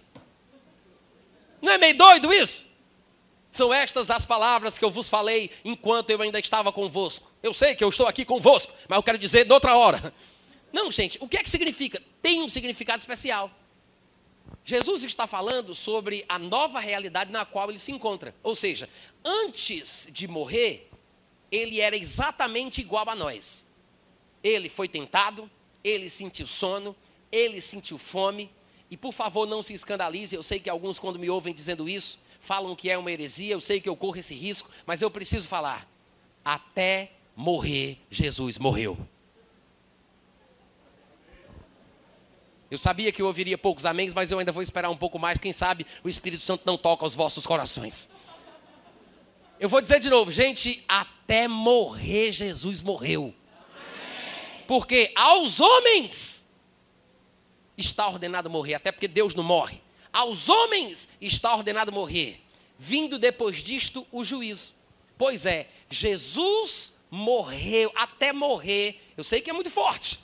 Não 1.61 1.73
é 1.73 1.77
meio 1.77 1.97
doido 1.97 2.33
isso? 2.33 2.65
São 3.51 3.73
estas 3.73 4.11
as 4.11 4.25
palavras 4.25 4.77
que 4.77 4.85
eu 4.85 4.91
vos 4.91 5.09
falei 5.09 5.49
enquanto 5.65 6.09
eu 6.09 6.21
ainda 6.21 6.39
estava 6.39 6.71
convosco. 6.71 7.31
Eu 7.41 7.53
sei 7.53 7.75
que 7.75 7.83
eu 7.83 7.89
estou 7.89 8.05
aqui 8.05 8.23
convosco, 8.23 8.71
mas 8.87 8.97
eu 8.97 9.03
quero 9.03 9.17
dizer 9.17 9.45
de 9.45 9.53
outra 9.53 9.75
hora. 9.75 10.13
Não, 10.71 10.91
gente, 10.91 11.17
o 11.21 11.27
que 11.27 11.37
é 11.37 11.43
que 11.43 11.49
significa? 11.49 12.01
Tem 12.21 12.41
um 12.41 12.49
significado 12.49 12.99
especial. 12.99 13.49
Jesus 14.63 15.03
está 15.03 15.25
falando 15.25 15.73
sobre 15.73 16.25
a 16.27 16.37
nova 16.37 16.79
realidade 16.79 17.31
na 17.31 17.45
qual 17.45 17.69
ele 17.69 17.79
se 17.79 17.91
encontra. 17.91 18.35
Ou 18.43 18.53
seja, 18.53 18.89
antes 19.23 20.07
de 20.11 20.27
morrer, 20.27 20.89
ele 21.51 21.79
era 21.79 21.95
exatamente 21.95 22.81
igual 22.81 23.09
a 23.09 23.15
nós. 23.15 23.65
Ele 24.43 24.69
foi 24.69 24.87
tentado, 24.87 25.49
ele 25.83 26.09
sentiu 26.09 26.47
sono, 26.47 26.95
ele 27.31 27.61
sentiu 27.61 27.97
fome, 27.97 28.51
e 28.89 28.95
por 28.95 29.13
favor 29.13 29.45
não 29.45 29.61
se 29.61 29.73
escandalize, 29.73 30.35
eu 30.35 30.43
sei 30.43 30.59
que 30.59 30.69
alguns, 30.69 30.97
quando 30.97 31.19
me 31.19 31.29
ouvem 31.29 31.53
dizendo 31.53 31.89
isso, 31.89 32.19
falam 32.39 32.75
que 32.75 32.89
é 32.89 32.97
uma 32.97 33.11
heresia, 33.11 33.53
eu 33.53 33.61
sei 33.61 33.81
que 33.81 33.89
eu 33.89 33.95
corro 33.95 34.17
esse 34.17 34.33
risco, 34.33 34.69
mas 34.85 35.01
eu 35.01 35.11
preciso 35.11 35.47
falar. 35.47 35.87
Até 36.43 37.11
morrer, 37.35 37.99
Jesus 38.09 38.57
morreu. 38.57 38.97
Eu 42.69 42.77
sabia 42.77 43.11
que 43.11 43.21
eu 43.21 43.27
ouviria 43.27 43.57
poucos 43.57 43.85
améns, 43.85 44.13
mas 44.13 44.29
eu 44.29 44.39
ainda 44.39 44.51
vou 44.51 44.61
esperar 44.61 44.89
um 44.89 44.97
pouco 44.97 45.17
mais. 45.17 45.37
Quem 45.37 45.53
sabe 45.53 45.85
o 46.03 46.09
Espírito 46.09 46.43
Santo 46.43 46.63
não 46.65 46.77
toca 46.77 47.05
os 47.05 47.15
vossos 47.15 47.45
corações. 47.45 48.09
Eu 49.59 49.69
vou 49.69 49.81
dizer 49.81 49.99
de 49.99 50.09
novo, 50.09 50.31
gente, 50.31 50.83
até 50.87 51.47
morrer, 51.47 52.31
Jesus 52.31 52.81
morreu. 52.81 53.33
Porque 54.67 55.11
aos 55.15 55.59
homens 55.61 56.36
está 57.77 58.07
ordenado 58.07 58.49
morrer, 58.49 58.75
até 58.75 58.91
porque 58.91 59.07
Deus 59.07 59.35
não 59.35 59.43
morre. 59.43 59.81
Aos 60.11 60.49
homens 60.49 61.07
está 61.21 61.53
ordenado 61.53 61.91
morrer, 61.91 62.41
vindo 62.79 63.19
depois 63.19 63.63
disto 63.63 64.05
o 64.11 64.23
juízo. 64.23 64.73
Pois 65.17 65.45
é, 65.45 65.69
Jesus 65.89 66.93
morreu, 67.09 67.91
até 67.95 68.33
morrer, 68.33 69.01
eu 69.15 69.23
sei 69.23 69.41
que 69.41 69.49
é 69.49 69.53
muito 69.53 69.69
forte, 69.69 70.19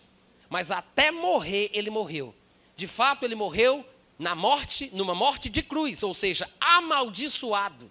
mas 0.50 0.72
até 0.72 1.12
morrer 1.12 1.70
ele 1.74 1.90
morreu. 1.90 2.34
De 2.76 2.88
fato, 2.88 3.24
ele 3.24 3.36
morreu 3.36 3.86
na 4.18 4.36
morte, 4.36 4.90
numa 4.94 5.14
morte 5.14 5.50
de 5.50 5.62
cruz, 5.62 6.02
ou 6.04 6.14
seja, 6.14 6.50
amaldiçoado. 6.60 7.90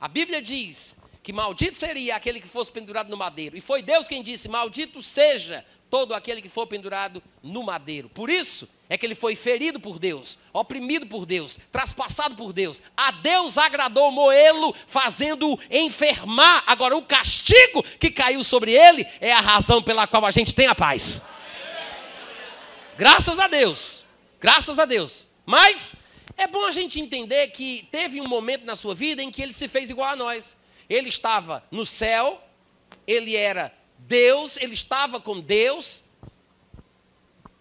A 0.00 0.08
Bíblia 0.08 0.42
diz 0.42 0.96
que 1.22 1.32
maldito 1.32 1.76
seria 1.76 2.16
aquele 2.16 2.40
que 2.40 2.48
fosse 2.48 2.70
pendurado 2.70 3.08
no 3.08 3.16
madeiro. 3.16 3.56
E 3.56 3.60
foi 3.60 3.82
Deus 3.82 4.06
quem 4.06 4.22
disse: 4.22 4.48
Maldito 4.48 5.02
seja 5.02 5.64
todo 5.90 6.14
aquele 6.14 6.42
que 6.42 6.48
for 6.48 6.66
pendurado 6.66 7.22
no 7.42 7.62
madeiro. 7.62 8.08
Por 8.08 8.28
isso 8.28 8.68
é 8.88 8.96
que 8.96 9.06
ele 9.06 9.14
foi 9.14 9.34
ferido 9.34 9.80
por 9.80 9.98
Deus, 9.98 10.38
oprimido 10.52 11.06
por 11.06 11.26
Deus, 11.26 11.58
traspassado 11.72 12.36
por 12.36 12.52
Deus. 12.52 12.82
A 12.96 13.10
Deus 13.10 13.58
agradou 13.58 14.10
moê-lo, 14.10 14.74
fazendo-o 14.86 15.58
enfermar. 15.70 16.62
Agora, 16.66 16.96
o 16.96 17.02
castigo 17.02 17.82
que 17.98 18.10
caiu 18.10 18.42
sobre 18.44 18.72
ele 18.72 19.06
é 19.20 19.32
a 19.32 19.40
razão 19.40 19.82
pela 19.82 20.06
qual 20.06 20.24
a 20.24 20.30
gente 20.30 20.54
tem 20.54 20.66
a 20.66 20.74
paz. 20.74 21.22
Graças 22.96 23.38
a 23.38 23.46
Deus. 23.46 24.04
Graças 24.40 24.78
a 24.78 24.84
Deus. 24.84 25.28
Mas 25.44 25.94
é 26.36 26.46
bom 26.46 26.64
a 26.64 26.70
gente 26.70 27.00
entender 27.00 27.48
que 27.48 27.88
teve 27.90 28.20
um 28.20 28.28
momento 28.28 28.64
na 28.64 28.76
sua 28.76 28.94
vida 28.94 29.22
em 29.22 29.30
que 29.30 29.42
ele 29.42 29.52
se 29.52 29.68
fez 29.68 29.90
igual 29.90 30.10
a 30.10 30.16
nós. 30.16 30.56
Ele 30.88 31.08
estava 31.08 31.64
no 31.70 31.84
céu, 31.84 32.42
ele 33.06 33.34
era 33.34 33.72
Deus, 34.06 34.56
ele 34.56 34.74
estava 34.74 35.20
com 35.20 35.40
Deus, 35.40 36.04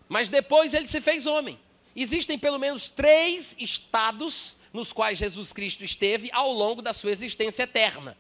mas 0.08 0.30
depois 0.30 0.74
ele 0.74 0.88
se 0.88 1.02
fez 1.02 1.26
homem. 1.26 1.60
Existem 1.96 2.38
pelo 2.38 2.60
menos 2.60 2.88
três 2.88 3.56
estados 3.58 4.56
nos 4.72 4.92
quais 4.92 5.18
Jesus 5.18 5.54
Cristo 5.54 5.84
esteve 5.84 6.30
ao 6.32 6.52
longo 6.52 6.82
da 6.82 6.94
sua 6.94 7.12
existência 7.12 7.64
eterna. 7.64 8.18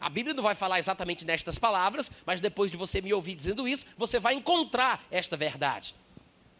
A 0.00 0.08
Bíblia 0.08 0.34
não 0.34 0.42
vai 0.42 0.54
falar 0.54 0.78
exatamente 0.78 1.24
nestas 1.24 1.58
palavras, 1.58 2.10
mas 2.24 2.40
depois 2.40 2.70
de 2.70 2.76
você 2.76 3.00
me 3.00 3.12
ouvir 3.12 3.34
dizendo 3.34 3.66
isso, 3.66 3.84
você 3.96 4.20
vai 4.20 4.34
encontrar 4.34 5.04
esta 5.10 5.36
verdade. 5.36 5.94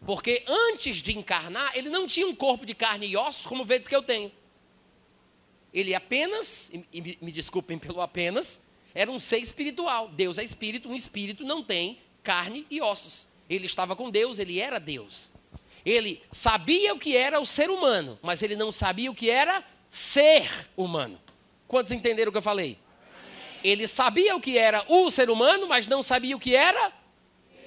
Porque 0.05 0.43
antes 0.47 0.97
de 0.97 1.17
encarnar, 1.17 1.71
ele 1.75 1.89
não 1.89 2.07
tinha 2.07 2.27
um 2.27 2.35
corpo 2.35 2.65
de 2.65 2.73
carne 2.73 3.07
e 3.07 3.15
ossos, 3.15 3.45
como 3.45 3.63
vedes 3.63 3.87
que 3.87 3.95
eu 3.95 4.03
tenho. 4.03 4.31
Ele 5.73 5.93
apenas, 5.95 6.69
e 6.91 7.01
me, 7.01 7.17
me 7.21 7.31
desculpem 7.31 7.77
pelo 7.77 8.01
apenas, 8.01 8.59
era 8.99 9.09
um 9.09 9.17
ser 9.17 9.37
espiritual. 9.37 10.09
Deus 10.09 10.37
é 10.37 10.43
espírito, 10.43 10.89
um 10.89 10.93
espírito 10.93 11.45
não 11.45 11.63
tem 11.63 11.99
carne 12.21 12.67
e 12.69 12.81
ossos. 12.81 13.29
Ele 13.49 13.65
estava 13.65 13.95
com 13.95 14.09
Deus, 14.09 14.39
ele 14.39 14.59
era 14.59 14.77
Deus. 14.77 15.31
Ele 15.85 16.21
sabia 16.29 16.93
o 16.93 16.99
que 16.99 17.15
era 17.15 17.39
o 17.39 17.45
ser 17.45 17.69
humano, 17.69 18.19
mas 18.21 18.41
ele 18.41 18.57
não 18.57 18.73
sabia 18.73 19.09
o 19.09 19.15
que 19.15 19.29
era 19.29 19.63
ser 19.89 20.51
humano. 20.75 21.17
Quantos 21.65 21.93
entenderam 21.93 22.27
o 22.27 22.33
que 22.33 22.39
eu 22.39 22.41
falei? 22.41 22.77
Ele 23.63 23.87
sabia 23.87 24.35
o 24.35 24.41
que 24.41 24.57
era 24.57 24.83
o 24.89 25.09
ser 25.09 25.29
humano, 25.29 25.65
mas 25.65 25.87
não 25.87 26.03
sabia 26.03 26.35
o 26.35 26.39
que 26.39 26.53
era 26.53 26.91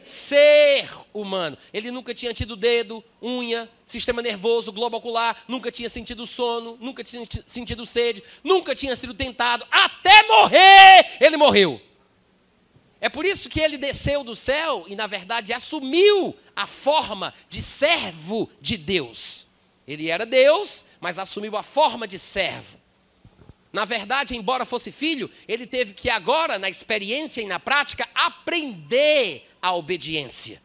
ser 0.02 0.88
humano. 1.12 1.56
Ele 1.72 1.90
nunca 1.90 2.14
tinha 2.14 2.34
tido 2.34 2.56
dedo, 2.56 3.02
unha, 3.22 3.68
sistema 3.86 4.22
nervoso, 4.22 4.72
globo 4.72 4.96
ocular, 4.96 5.44
nunca 5.46 5.70
tinha 5.70 5.88
sentido 5.88 6.26
sono, 6.26 6.76
nunca 6.80 7.04
tinha 7.04 7.26
sentido 7.46 7.86
sede, 7.86 8.22
nunca 8.42 8.74
tinha 8.74 8.94
sido 8.96 9.14
tentado, 9.14 9.66
até 9.70 10.26
morrer, 10.26 11.16
ele 11.20 11.36
morreu. 11.36 11.80
É 13.00 13.08
por 13.08 13.26
isso 13.26 13.48
que 13.48 13.60
ele 13.60 13.76
desceu 13.76 14.22
do 14.22 14.36
céu 14.36 14.84
e, 14.86 14.94
na 14.94 15.08
verdade, 15.08 15.52
assumiu 15.52 16.36
a 16.54 16.68
forma 16.68 17.34
de 17.48 17.60
servo 17.60 18.48
de 18.60 18.76
Deus. 18.76 19.48
Ele 19.88 20.08
era 20.08 20.24
Deus, 20.24 20.84
mas 21.00 21.18
assumiu 21.18 21.56
a 21.56 21.64
forma 21.64 22.06
de 22.06 22.18
servo. 22.18 22.80
Na 23.72 23.84
verdade, 23.84 24.36
embora 24.36 24.64
fosse 24.64 24.92
filho, 24.92 25.30
ele 25.48 25.66
teve 25.66 25.94
que 25.94 26.10
agora, 26.10 26.58
na 26.58 26.68
experiência 26.68 27.40
e 27.40 27.46
na 27.46 27.58
prática, 27.58 28.08
aprender 28.14 29.48
a 29.62 29.74
obediência 29.74 30.60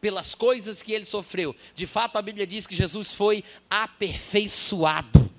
pelas 0.00 0.34
coisas 0.34 0.80
que 0.80 0.92
ele 0.92 1.04
sofreu. 1.04 1.54
De 1.74 1.86
fato, 1.86 2.16
a 2.16 2.22
Bíblia 2.22 2.46
diz 2.46 2.66
que 2.66 2.74
Jesus 2.74 3.12
foi 3.12 3.44
aperfeiçoado. 3.68 5.30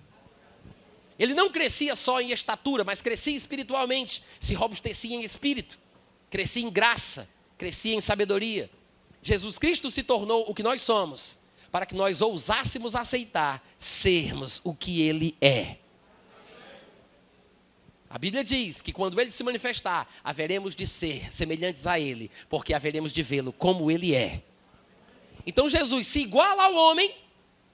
Ele 1.18 1.34
não 1.34 1.52
crescia 1.52 1.96
só 1.96 2.20
em 2.20 2.32
estatura, 2.32 2.84
mas 2.84 3.02
crescia 3.02 3.36
espiritualmente, 3.36 4.24
se 4.39 4.54
robustecia 4.54 5.16
em 5.16 5.24
espírito, 5.24 5.78
crescia 6.30 6.64
em 6.64 6.70
graça, 6.70 7.28
crescia 7.58 7.94
em 7.94 8.02
sabedoria. 8.02 8.70
Jesus 9.22 9.58
Cristo 9.58 9.92
se 9.92 10.02
tornou 10.02 10.50
o 10.50 10.54
que 10.54 10.64
nós 10.64 10.82
somos, 10.82 11.38
para 11.72 11.86
que 11.86 11.96
nós 11.96 12.22
ousássemos 12.22 12.96
aceitar 12.96 13.64
sermos 13.78 14.60
o 14.64 14.76
que 14.76 15.02
ele 15.04 15.38
é. 15.39 15.78
A 18.14 18.18
Bíblia 18.18 18.43
diz 18.43 18.82
que 18.82 18.91
quando 18.91 19.18
ele 19.22 19.32
se 19.32 19.41
manifestar, 19.41 20.05
haveremos 20.22 20.76
de 20.76 20.86
ser 20.86 21.34
semelhantes 21.34 21.88
a 21.88 21.97
ele, 21.97 22.30
porque 22.49 22.74
haveremos 22.74 23.14
de 23.14 23.24
vê-lo 23.24 23.53
como 23.53 23.89
ele 23.89 24.14
é. 24.14 24.41
Então 25.47 25.70
Jesus 25.70 26.07
se 26.07 26.20
iguala 26.20 26.66
ao 26.66 26.76
homem, 26.76 27.16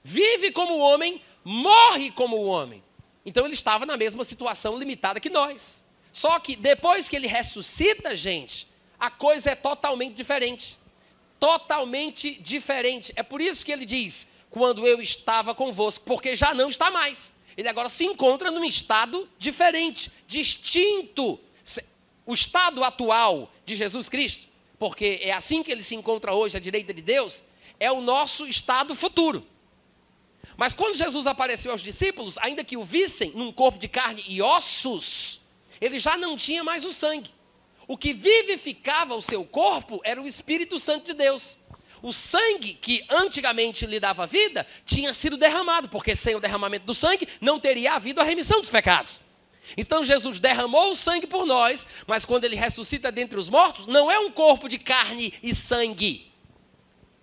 vive 0.00 0.52
como 0.52 0.74
o 0.74 0.78
homem, 0.78 1.20
morre 1.42 2.12
como 2.12 2.36
o 2.36 2.46
homem. 2.46 2.84
Então 3.26 3.44
ele 3.44 3.54
estava 3.54 3.84
na 3.84 3.96
mesma 3.96 4.24
situação 4.24 4.78
limitada 4.78 5.18
que 5.18 5.28
nós. 5.28 5.82
Só 6.12 6.38
que 6.38 6.54
depois 6.54 7.08
que 7.08 7.16
ele 7.16 7.26
ressuscita, 7.26 8.14
gente, 8.14 8.68
a 8.96 9.10
coisa 9.10 9.50
é 9.50 9.54
totalmente 9.56 10.14
diferente. 10.14 10.78
Totalmente 11.40 12.40
diferente. 12.40 13.12
É 13.16 13.24
por 13.24 13.40
isso 13.40 13.64
que 13.64 13.72
ele 13.72 13.84
diz: 13.84 14.24
quando 14.50 14.86
eu 14.86 15.02
estava 15.02 15.52
convosco, 15.52 16.04
porque 16.04 16.36
já 16.36 16.54
não 16.54 16.68
está 16.68 16.92
mais 16.92 17.32
ele 17.58 17.68
agora 17.68 17.88
se 17.88 18.04
encontra 18.04 18.52
num 18.52 18.64
estado 18.64 19.28
diferente, 19.36 20.12
distinto. 20.28 21.40
O 22.24 22.34
estado 22.34 22.84
atual 22.84 23.50
de 23.64 23.74
Jesus 23.74 24.08
Cristo, 24.08 24.46
porque 24.78 25.18
é 25.22 25.32
assim 25.32 25.62
que 25.62 25.72
ele 25.72 25.82
se 25.82 25.94
encontra 25.94 26.34
hoje 26.34 26.58
à 26.58 26.60
direita 26.60 26.92
de 26.92 27.00
Deus, 27.00 27.42
é 27.80 27.90
o 27.90 28.02
nosso 28.02 28.46
estado 28.46 28.94
futuro. 28.94 29.46
Mas 30.56 30.74
quando 30.74 30.96
Jesus 30.96 31.26
apareceu 31.26 31.72
aos 31.72 31.80
discípulos, 31.80 32.36
ainda 32.38 32.62
que 32.62 32.76
o 32.76 32.84
vissem 32.84 33.30
num 33.30 33.50
corpo 33.50 33.78
de 33.78 33.88
carne 33.88 34.22
e 34.28 34.42
ossos, 34.42 35.40
ele 35.80 35.98
já 35.98 36.18
não 36.18 36.36
tinha 36.36 36.62
mais 36.62 36.84
o 36.84 36.92
sangue. 36.92 37.30
O 37.86 37.96
que 37.96 38.12
vivificava 38.12 39.14
o 39.14 39.22
seu 39.22 39.44
corpo 39.44 40.00
era 40.04 40.20
o 40.20 40.26
Espírito 40.26 40.78
Santo 40.78 41.06
de 41.06 41.14
Deus. 41.14 41.56
O 42.02 42.12
sangue 42.12 42.74
que 42.74 43.04
antigamente 43.08 43.86
lhe 43.86 43.98
dava 43.98 44.26
vida 44.26 44.66
tinha 44.84 45.14
sido 45.14 45.38
derramado, 45.38 45.88
porque 45.88 46.14
sem 46.14 46.34
o 46.34 46.40
derramamento 46.40 46.84
do 46.84 46.94
sangue 46.94 47.26
não 47.40 47.58
teria 47.58 47.94
havido 47.94 48.20
a 48.20 48.24
remissão 48.24 48.60
dos 48.60 48.68
pecados. 48.68 49.22
Então 49.76 50.04
Jesus 50.04 50.38
derramou 50.38 50.92
o 50.92 50.96
sangue 50.96 51.26
por 51.26 51.46
nós, 51.46 51.86
mas 52.06 52.24
quando 52.24 52.44
ele 52.44 52.56
ressuscita 52.56 53.12
dentre 53.12 53.38
os 53.38 53.48
mortos, 53.48 53.86
não 53.86 54.10
é 54.10 54.18
um 54.18 54.30
corpo 54.30 54.68
de 54.68 54.78
carne 54.78 55.34
e 55.42 55.54
sangue. 55.54 56.32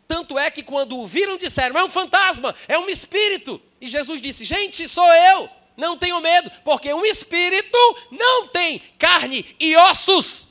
Tanto 0.08 0.38
é 0.38 0.52
que 0.52 0.64
quando 0.64 0.98
o 0.98 1.08
viram, 1.08 1.38
disseram: 1.38 1.78
é 1.78 1.84
um 1.84 1.90
fantasma, 1.90 2.56
é 2.68 2.78
um 2.78 2.90
espírito. 2.90 3.62
E 3.82 3.88
Jesus 3.88 4.22
disse: 4.22 4.46
gente, 4.46 4.88
sou 4.88 5.12
eu, 5.14 5.50
não 5.76 5.98
tenho 5.98 6.22
medo, 6.22 6.52
porque 6.64 6.94
um 6.94 7.06
espírito 7.06 7.78
não 8.12 8.48
tem 8.48 8.82
carne 8.98 9.56
e 9.60 9.76
ossos, 9.76 10.48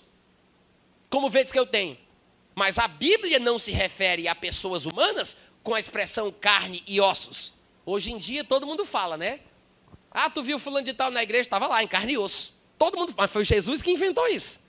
como 1.09 1.31
vedes 1.31 1.53
que 1.53 1.59
eu 1.59 1.67
tenho. 1.67 1.97
Mas 2.55 2.79
a 2.79 2.87
Bíblia 2.87 3.39
não 3.39 3.59
se 3.59 3.73
refere 3.73 4.29
a 4.29 4.35
pessoas 4.35 4.85
humanas 4.85 5.37
com 5.63 5.75
a 5.75 5.81
expressão 5.81 6.31
carne 6.31 6.83
e 6.87 7.01
ossos. 7.01 7.53
Hoje 7.87 8.13
em 8.13 8.19
dia 8.19 8.45
todo 8.45 8.67
mundo 8.67 8.85
fala, 8.85 9.17
né? 9.17 9.41
Ah, 10.15 10.31
tu 10.31 10.45
viu 10.45 10.61
fulano 10.61 10.87
de 10.87 10.93
tal 10.93 11.11
na 11.11 11.25
igreja, 11.25 11.43
estava 11.43 11.67
lá 11.67 11.83
em 11.83 11.89
carne 11.89 12.13
e 12.13 12.19
osso. 12.19 12.57
Todo 12.79 12.97
mundo, 12.97 13.13
mas 13.17 13.31
foi 13.31 13.45
Jesus 13.45 13.83
que 13.83 13.91
inventou 13.91 14.29
isso. 14.29 14.63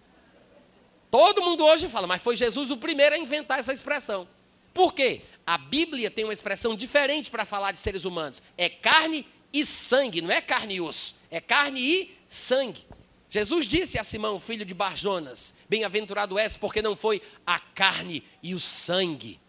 Todo 1.12 1.44
mundo 1.44 1.64
hoje 1.64 1.88
fala, 1.88 2.08
mas 2.08 2.22
foi 2.22 2.36
Jesus 2.36 2.72
o 2.72 2.78
primeiro 2.78 3.14
a 3.14 3.18
inventar 3.18 3.60
essa 3.60 3.72
expressão. 3.72 4.28
Por 4.74 4.94
quê? 4.94 5.22
A 5.46 5.58
Bíblia 5.58 6.10
tem 6.10 6.26
uma 6.26 6.34
expressão 6.34 6.76
diferente 6.76 7.30
para 7.30 7.46
falar 7.46 7.72
de 7.72 7.78
seres 7.78 8.04
humanos. 8.04 8.42
É 8.58 8.68
carne 8.68 9.26
e 9.54 9.66
sangue, 9.66 10.22
não 10.22 10.32
é 10.32 10.42
carne 10.42 10.76
e 10.76 10.82
osso. 10.82 11.16
É 11.30 11.40
carne 11.40 11.80
e 11.80 12.18
sangue. 12.28 12.86
Jesus 13.30 13.68
disse 13.68 14.00
a 14.00 14.04
Simão, 14.04 14.40
filho 14.40 14.66
de 14.66 14.74
Barjonas: 14.74 15.54
Bem-aventurado 15.70 16.38
és, 16.38 16.58
porque 16.58 16.82
não 16.82 16.96
foi 16.96 17.22
a 17.46 17.60
carne 17.60 18.24
e 18.42 18.56
o 18.56 18.60
sangue. 18.60 19.40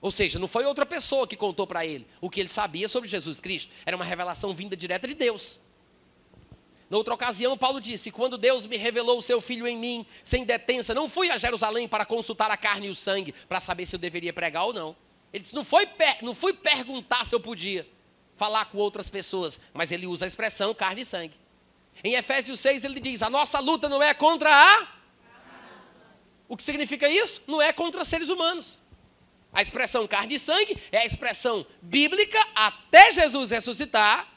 Ou 0.00 0.10
seja, 0.10 0.38
não 0.38 0.46
foi 0.46 0.64
outra 0.64 0.86
pessoa 0.86 1.26
que 1.26 1.36
contou 1.36 1.66
para 1.66 1.84
ele 1.84 2.06
o 2.20 2.30
que 2.30 2.40
ele 2.40 2.48
sabia 2.48 2.88
sobre 2.88 3.08
Jesus 3.08 3.40
Cristo. 3.40 3.72
Era 3.84 3.96
uma 3.96 4.04
revelação 4.04 4.54
vinda 4.54 4.76
direta 4.76 5.08
de 5.08 5.14
Deus. 5.14 5.60
Noutra 6.88 7.12
ocasião, 7.12 7.58
Paulo 7.58 7.80
disse: 7.80 8.10
Quando 8.10 8.38
Deus 8.38 8.64
me 8.64 8.76
revelou 8.76 9.18
o 9.18 9.22
seu 9.22 9.40
filho 9.40 9.66
em 9.66 9.76
mim, 9.76 10.06
sem 10.24 10.44
detença, 10.44 10.94
não 10.94 11.08
fui 11.08 11.30
a 11.30 11.36
Jerusalém 11.36 11.86
para 11.86 12.06
consultar 12.06 12.50
a 12.50 12.56
carne 12.56 12.86
e 12.86 12.90
o 12.90 12.94
sangue, 12.94 13.34
para 13.48 13.60
saber 13.60 13.86
se 13.86 13.94
eu 13.94 14.00
deveria 14.00 14.32
pregar 14.32 14.64
ou 14.64 14.72
não. 14.72 14.96
Ele 15.32 15.42
disse: 15.42 15.54
Não, 15.54 15.64
foi 15.64 15.86
não 16.22 16.34
fui 16.34 16.52
perguntar 16.52 17.26
se 17.26 17.34
eu 17.34 17.40
podia 17.40 17.86
falar 18.36 18.66
com 18.66 18.78
outras 18.78 19.10
pessoas, 19.10 19.58
mas 19.74 19.92
ele 19.92 20.06
usa 20.06 20.24
a 20.24 20.28
expressão 20.28 20.72
carne 20.72 21.02
e 21.02 21.04
sangue. 21.04 21.34
Em 22.02 22.14
Efésios 22.14 22.60
6, 22.60 22.84
ele 22.84 23.00
diz: 23.00 23.22
A 23.22 23.28
nossa 23.28 23.58
luta 23.58 23.88
não 23.88 24.02
é 24.02 24.14
contra 24.14 24.50
a. 24.50 24.86
O 26.48 26.56
que 26.56 26.62
significa 26.62 27.08
isso? 27.08 27.42
Não 27.46 27.60
é 27.60 27.72
contra 27.72 28.04
seres 28.04 28.30
humanos. 28.30 28.80
A 29.52 29.62
expressão 29.62 30.06
carne 30.06 30.34
e 30.34 30.38
sangue 30.38 30.76
é 30.92 30.98
a 30.98 31.06
expressão 31.06 31.66
bíblica 31.80 32.38
até 32.54 33.12
Jesus 33.12 33.50
ressuscitar, 33.50 34.28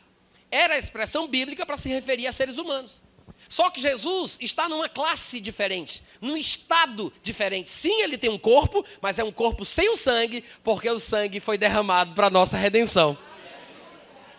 era 0.49 0.75
a 0.75 0.79
expressão 0.79 1.27
bíblica 1.27 1.65
para 1.65 1.77
se 1.77 1.89
referir 1.89 2.27
a 2.27 2.31
seres 2.31 2.57
humanos. 2.57 3.01
Só 3.49 3.69
que 3.69 3.81
Jesus 3.81 4.37
está 4.39 4.69
numa 4.69 4.87
classe 4.87 5.41
diferente, 5.41 6.01
num 6.21 6.37
estado 6.37 7.11
diferente. 7.21 7.69
Sim, 7.69 8.01
ele 8.01 8.17
tem 8.17 8.29
um 8.29 8.37
corpo, 8.37 8.85
mas 9.01 9.19
é 9.19 9.23
um 9.23 9.31
corpo 9.31 9.65
sem 9.65 9.89
o 9.89 9.97
sangue, 9.97 10.43
porque 10.63 10.89
o 10.89 10.99
sangue 10.99 11.39
foi 11.39 11.57
derramado 11.57 12.13
para 12.13 12.27
a 12.27 12.29
nossa 12.29 12.55
redenção. 12.55 13.17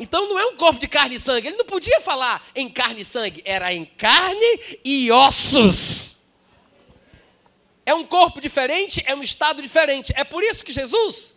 Então 0.00 0.28
não 0.28 0.38
é 0.38 0.46
um 0.46 0.56
corpo 0.56 0.80
de 0.80 0.88
carne 0.88 1.16
e 1.16 1.20
sangue. 1.20 1.48
Ele 1.48 1.58
não 1.58 1.66
podia 1.66 2.00
falar 2.00 2.42
em 2.56 2.68
carne 2.68 3.02
e 3.02 3.04
sangue, 3.04 3.42
era 3.44 3.72
em 3.72 3.84
carne 3.84 4.78
e 4.82 5.12
ossos. 5.12 6.16
É 7.84 7.94
um 7.94 8.06
corpo 8.06 8.40
diferente, 8.40 9.02
é 9.06 9.14
um 9.14 9.22
estado 9.22 9.60
diferente. 9.60 10.12
É 10.16 10.24
por 10.24 10.42
isso 10.42 10.64
que 10.64 10.72
Jesus 10.72 11.34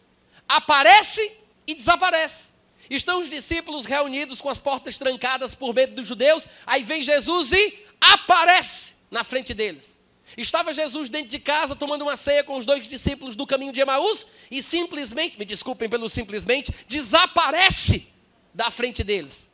aparece 0.47 1.31
e 1.65 1.73
desaparece. 1.73 2.45
Estão 2.89 3.19
os 3.19 3.29
discípulos 3.29 3.85
reunidos 3.85 4.41
com 4.41 4.49
as 4.49 4.59
portas 4.59 4.97
trancadas 4.97 5.55
por 5.55 5.73
medo 5.73 5.95
dos 5.95 6.07
judeus. 6.07 6.47
Aí 6.65 6.83
vem 6.83 7.01
Jesus 7.01 7.51
e 7.51 7.79
aparece 7.99 8.93
na 9.09 9.23
frente 9.23 9.53
deles. 9.53 9.97
Estava 10.37 10.73
Jesus 10.73 11.09
dentro 11.09 11.29
de 11.29 11.39
casa 11.39 11.75
tomando 11.75 12.01
uma 12.01 12.17
ceia 12.17 12.43
com 12.43 12.57
os 12.57 12.65
dois 12.65 12.87
discípulos 12.87 13.35
do 13.35 13.47
caminho 13.47 13.71
de 13.71 13.79
Emaús 13.79 14.25
e 14.51 14.61
simplesmente, 14.61 15.39
me 15.39 15.45
desculpem 15.45 15.89
pelo 15.89 16.09
simplesmente, 16.09 16.73
desaparece 16.87 18.07
da 18.53 18.69
frente 18.69 19.03
deles. 19.03 19.49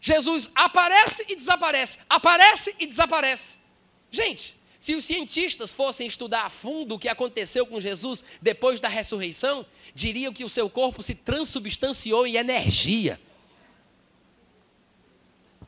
Jesus 0.00 0.50
aparece 0.54 1.24
e 1.28 1.36
desaparece, 1.36 1.98
aparece 2.10 2.74
e 2.78 2.86
desaparece. 2.86 3.58
Gente, 4.10 4.56
se 4.82 4.96
os 4.96 5.04
cientistas 5.04 5.72
fossem 5.72 6.08
estudar 6.08 6.44
a 6.44 6.50
fundo 6.50 6.96
o 6.96 6.98
que 6.98 7.08
aconteceu 7.08 7.64
com 7.64 7.78
Jesus 7.78 8.24
depois 8.40 8.80
da 8.80 8.88
ressurreição, 8.88 9.64
diriam 9.94 10.32
que 10.32 10.42
o 10.42 10.48
seu 10.48 10.68
corpo 10.68 11.04
se 11.04 11.14
transubstanciou 11.14 12.26
em 12.26 12.34
energia. 12.34 13.20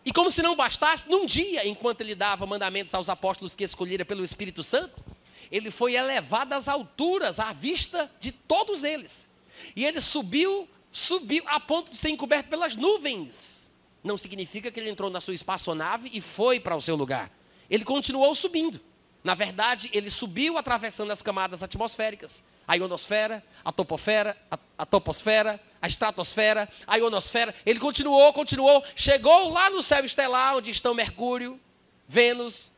E 0.04 0.12
como 0.12 0.32
se 0.32 0.42
não 0.42 0.56
bastasse, 0.56 1.08
num 1.08 1.26
dia, 1.26 1.64
enquanto 1.64 2.00
ele 2.00 2.16
dava 2.16 2.44
mandamentos 2.44 2.92
aos 2.92 3.08
apóstolos 3.08 3.54
que 3.54 3.62
escolhera 3.62 4.04
pelo 4.04 4.24
Espírito 4.24 4.64
Santo, 4.64 5.00
ele 5.48 5.70
foi 5.70 5.94
elevado 5.94 6.52
às 6.52 6.66
alturas, 6.66 7.38
à 7.38 7.52
vista 7.52 8.10
de 8.18 8.32
todos 8.32 8.82
eles. 8.82 9.28
E 9.76 9.84
ele 9.84 10.00
subiu, 10.00 10.68
subiu 10.90 11.44
a 11.46 11.60
ponto 11.60 11.92
de 11.92 11.96
ser 11.96 12.08
encoberto 12.08 12.48
pelas 12.48 12.74
nuvens. 12.74 13.70
Não 14.02 14.18
significa 14.18 14.72
que 14.72 14.80
ele 14.80 14.90
entrou 14.90 15.08
na 15.08 15.20
sua 15.20 15.34
espaçonave 15.34 16.10
e 16.12 16.20
foi 16.20 16.58
para 16.58 16.74
o 16.74 16.82
seu 16.82 16.96
lugar. 16.96 17.30
Ele 17.70 17.84
continuou 17.84 18.34
subindo. 18.34 18.80
Na 19.24 19.34
verdade, 19.34 19.88
ele 19.94 20.10
subiu 20.10 20.58
atravessando 20.58 21.10
as 21.10 21.22
camadas 21.22 21.62
atmosféricas. 21.62 22.42
A 22.68 22.74
ionosfera, 22.74 23.42
a 23.64 23.72
topofera, 23.72 24.36
a, 24.50 24.58
a 24.76 24.84
toposfera, 24.84 25.58
a 25.80 25.86
estratosfera, 25.86 26.68
a 26.86 26.96
ionosfera. 26.96 27.54
Ele 27.64 27.80
continuou, 27.80 28.30
continuou, 28.34 28.84
chegou 28.94 29.50
lá 29.50 29.70
no 29.70 29.82
céu 29.82 30.04
estelar, 30.04 30.56
onde 30.56 30.70
estão 30.70 30.92
Mercúrio, 30.92 31.58
Vênus. 32.06 32.70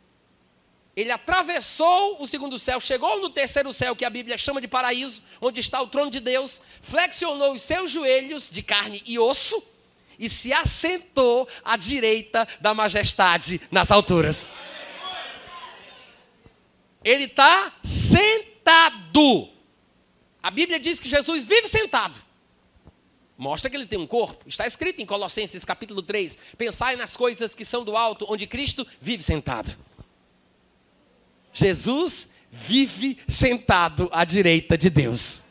Ele 0.95 1.11
atravessou 1.11 2.23
o 2.23 2.27
segundo 2.29 2.59
céu, 2.61 2.81
chegou 2.81 3.21
no 3.21 3.29
terceiro 3.29 3.73
céu, 3.73 3.97
que 3.97 4.05
a 4.05 4.11
Bíblia 4.11 4.39
chama 4.39 4.61
de 4.61 4.69
paraíso, 4.69 5.23
onde 5.41 5.61
está 5.61 5.83
o 5.83 5.89
trono 5.89 6.13
de 6.13 6.21
Deus, 6.21 6.61
flexionou 6.81 7.55
os 7.55 7.63
seus 7.63 7.91
joelhos 7.91 8.49
de 8.49 8.63
carne 8.63 9.03
e 9.05 9.19
osso 9.19 9.61
e 10.17 10.29
se 10.29 10.53
assentou 10.53 11.49
à 11.65 11.77
direita 11.77 12.47
da 12.61 12.73
majestade 12.73 13.61
nas 13.71 13.91
alturas. 13.91 14.49
Ele 17.07 17.27
está 17.27 17.73
sentado. 17.85 19.49
A 20.43 20.51
Bíblia 20.51 20.81
diz 20.81 20.99
que 20.99 21.09
Jesus 21.09 21.45
vive 21.45 21.69
sentado. 21.69 22.21
Mostra 23.39 23.71
que 23.71 23.77
ele 23.77 23.87
tem 23.87 23.97
um 23.97 24.09
corpo. 24.09 24.49
Está 24.49 24.67
escrito 24.67 25.01
em 25.01 25.07
Colossenses 25.07 25.65
capítulo 25.65 26.03
3: 26.03 26.37
Pensai 26.59 26.97
nas 26.97 27.17
coisas 27.17 27.55
que 27.55 27.65
são 27.65 27.85
do 27.85 27.97
alto, 27.97 28.27
onde 28.29 28.45
Cristo 28.45 28.85
vive 29.01 29.23
sentado. 29.23 29.77
Jesus 31.53 32.29
vive 32.51 33.19
sentado 33.29 34.09
à 34.11 34.25
direita 34.25 34.77
de 34.77 34.91
Deus. 34.91 35.45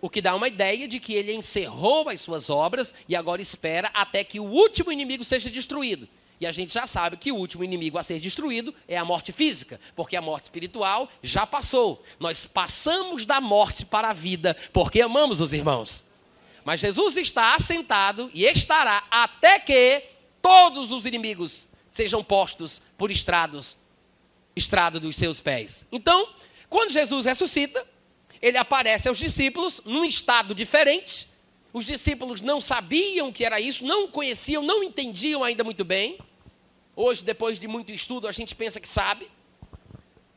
O 0.00 0.08
que 0.08 0.22
dá 0.22 0.34
uma 0.34 0.48
ideia 0.48 0.88
de 0.88 0.98
que 0.98 1.12
ele 1.12 1.34
encerrou 1.34 2.08
as 2.08 2.22
suas 2.22 2.48
obras 2.48 2.94
e 3.06 3.14
agora 3.14 3.42
espera 3.42 3.90
até 3.92 4.24
que 4.24 4.40
o 4.40 4.44
último 4.44 4.90
inimigo 4.90 5.24
seja 5.24 5.50
destruído. 5.50 6.08
E 6.40 6.46
a 6.46 6.52
gente 6.52 6.74
já 6.74 6.86
sabe 6.86 7.16
que 7.16 7.30
o 7.30 7.36
último 7.36 7.62
inimigo 7.62 7.96
a 7.96 8.02
ser 8.02 8.18
destruído 8.20 8.74
é 8.88 8.96
a 8.96 9.04
morte 9.04 9.32
física, 9.32 9.80
porque 9.94 10.16
a 10.16 10.20
morte 10.20 10.44
espiritual 10.44 11.08
já 11.22 11.46
passou. 11.46 12.04
Nós 12.18 12.44
passamos 12.44 13.24
da 13.24 13.40
morte 13.40 13.84
para 13.86 14.10
a 14.10 14.12
vida, 14.12 14.56
porque 14.72 15.00
amamos 15.00 15.40
os 15.40 15.52
irmãos. 15.52 16.04
Mas 16.64 16.80
Jesus 16.80 17.16
está 17.16 17.54
assentado 17.54 18.30
e 18.34 18.44
estará 18.44 19.04
até 19.10 19.58
que 19.58 20.02
todos 20.42 20.90
os 20.90 21.06
inimigos 21.06 21.68
sejam 21.90 22.24
postos 22.24 22.82
por 22.98 23.10
estrados, 23.10 23.76
estrado 24.56 24.98
dos 24.98 25.16
seus 25.16 25.40
pés. 25.40 25.86
Então, 25.92 26.28
quando 26.68 26.90
Jesus 26.90 27.26
ressuscita, 27.26 27.86
ele 28.42 28.58
aparece 28.58 29.08
aos 29.08 29.18
discípulos 29.18 29.80
num 29.84 30.04
estado 30.04 30.54
diferente, 30.54 31.28
os 31.74 31.84
discípulos 31.84 32.40
não 32.40 32.60
sabiam 32.60 33.32
que 33.32 33.44
era 33.44 33.60
isso, 33.60 33.84
não 33.84 34.06
conheciam, 34.06 34.62
não 34.62 34.84
entendiam 34.84 35.42
ainda 35.42 35.64
muito 35.64 35.84
bem. 35.84 36.16
Hoje, 36.94 37.24
depois 37.24 37.58
de 37.58 37.66
muito 37.66 37.90
estudo, 37.90 38.28
a 38.28 38.32
gente 38.32 38.54
pensa 38.54 38.78
que 38.78 38.86
sabe. 38.86 39.28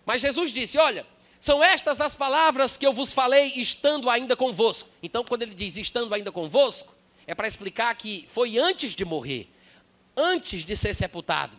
Mas 0.03 0.19
Jesus 0.19 0.51
disse: 0.51 0.79
Olha, 0.79 1.05
são 1.39 1.63
estas 1.63 2.01
as 2.01 2.15
palavras 2.15 2.75
que 2.75 2.87
eu 2.87 2.91
vos 2.91 3.13
falei 3.13 3.53
estando 3.55 4.09
ainda 4.09 4.35
convosco. 4.35 4.89
Então, 5.03 5.23
quando 5.23 5.43
ele 5.43 5.53
diz 5.53 5.77
estando 5.77 6.11
ainda 6.11 6.31
convosco, 6.31 6.95
é 7.27 7.35
para 7.35 7.47
explicar 7.47 7.93
que 7.95 8.27
foi 8.33 8.57
antes 8.57 8.95
de 8.95 9.05
morrer, 9.05 9.47
antes 10.15 10.65
de 10.65 10.75
ser 10.75 10.95
sepultado, 10.95 11.55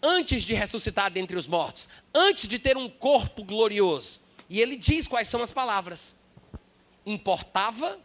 antes 0.00 0.44
de 0.44 0.54
ressuscitar 0.54 1.10
dentre 1.10 1.36
os 1.36 1.48
mortos, 1.48 1.88
antes 2.14 2.46
de 2.46 2.60
ter 2.60 2.76
um 2.76 2.88
corpo 2.88 3.42
glorioso. 3.42 4.20
E 4.48 4.60
ele 4.60 4.76
diz 4.76 5.08
quais 5.08 5.26
são 5.26 5.42
as 5.42 5.50
palavras. 5.50 6.14
Importava 7.04 7.98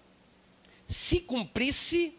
se 0.91 1.19
cumprisse 1.21 2.13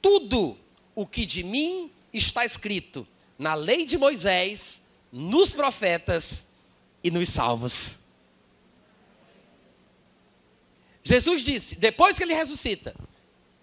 tudo 0.00 0.56
o 0.94 1.06
que 1.06 1.26
de 1.26 1.42
mim 1.42 1.90
está 2.12 2.44
escrito 2.44 3.06
na 3.38 3.54
lei 3.54 3.84
de 3.84 3.98
Moisés, 3.98 4.80
nos 5.12 5.52
profetas 5.52 6.46
e 7.02 7.10
nos 7.10 7.28
salmos. 7.28 7.98
Jesus 11.02 11.42
disse, 11.42 11.74
depois 11.76 12.16
que 12.16 12.24
ele 12.24 12.34
ressuscita, 12.34 12.94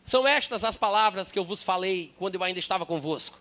são 0.04 0.28
estas 0.28 0.64
as 0.64 0.78
palavras 0.78 1.32
que 1.32 1.38
eu 1.38 1.44
vos 1.44 1.64
falei 1.64 2.14
quando 2.18 2.36
eu 2.36 2.44
ainda 2.44 2.60
estava 2.60 2.86
convosco. 2.86 3.40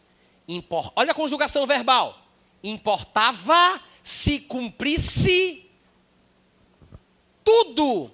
Impor, 0.48 0.92
olha 0.96 1.12
a 1.12 1.14
conjugação 1.14 1.66
verbal. 1.66 2.26
Importava 2.62 3.82
se 4.02 4.38
cumprisse 4.40 5.70
tudo 7.44 8.10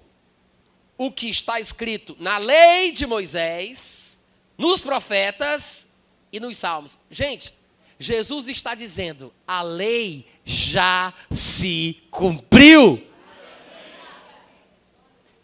o 0.97 1.11
que 1.11 1.29
está 1.29 1.59
escrito 1.59 2.15
na 2.19 2.37
lei 2.37 2.91
de 2.91 3.05
Moisés, 3.05 4.17
nos 4.57 4.81
profetas 4.81 5.87
e 6.31 6.39
nos 6.39 6.57
salmos. 6.57 6.97
Gente, 7.09 7.53
Jesus 7.99 8.47
está 8.47 8.75
dizendo: 8.75 9.33
a 9.47 9.61
lei 9.61 10.25
já 10.45 11.13
se 11.31 12.03
cumpriu. 12.11 13.07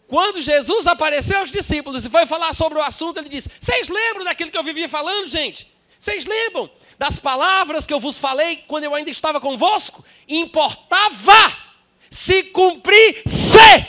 Quando 0.06 0.40
Jesus 0.40 0.86
apareceu 0.88 1.38
aos 1.38 1.52
discípulos 1.52 2.04
e 2.04 2.10
foi 2.10 2.26
falar 2.26 2.52
sobre 2.52 2.78
o 2.78 2.82
assunto, 2.82 3.18
ele 3.18 3.28
disse: 3.28 3.50
Vocês 3.60 3.88
lembram 3.88 4.24
daquilo 4.24 4.50
que 4.50 4.58
eu 4.58 4.64
vivia 4.64 4.88
falando, 4.88 5.28
gente? 5.28 5.70
Vocês 5.98 6.24
lembram 6.24 6.70
das 6.98 7.18
palavras 7.18 7.86
que 7.86 7.92
eu 7.92 8.00
vos 8.00 8.18
falei 8.18 8.56
quando 8.66 8.84
eu 8.84 8.94
ainda 8.94 9.10
estava 9.10 9.40
convosco? 9.40 10.04
Importava 10.26 11.70
se 12.10 12.44
cumprisse. 12.44 13.86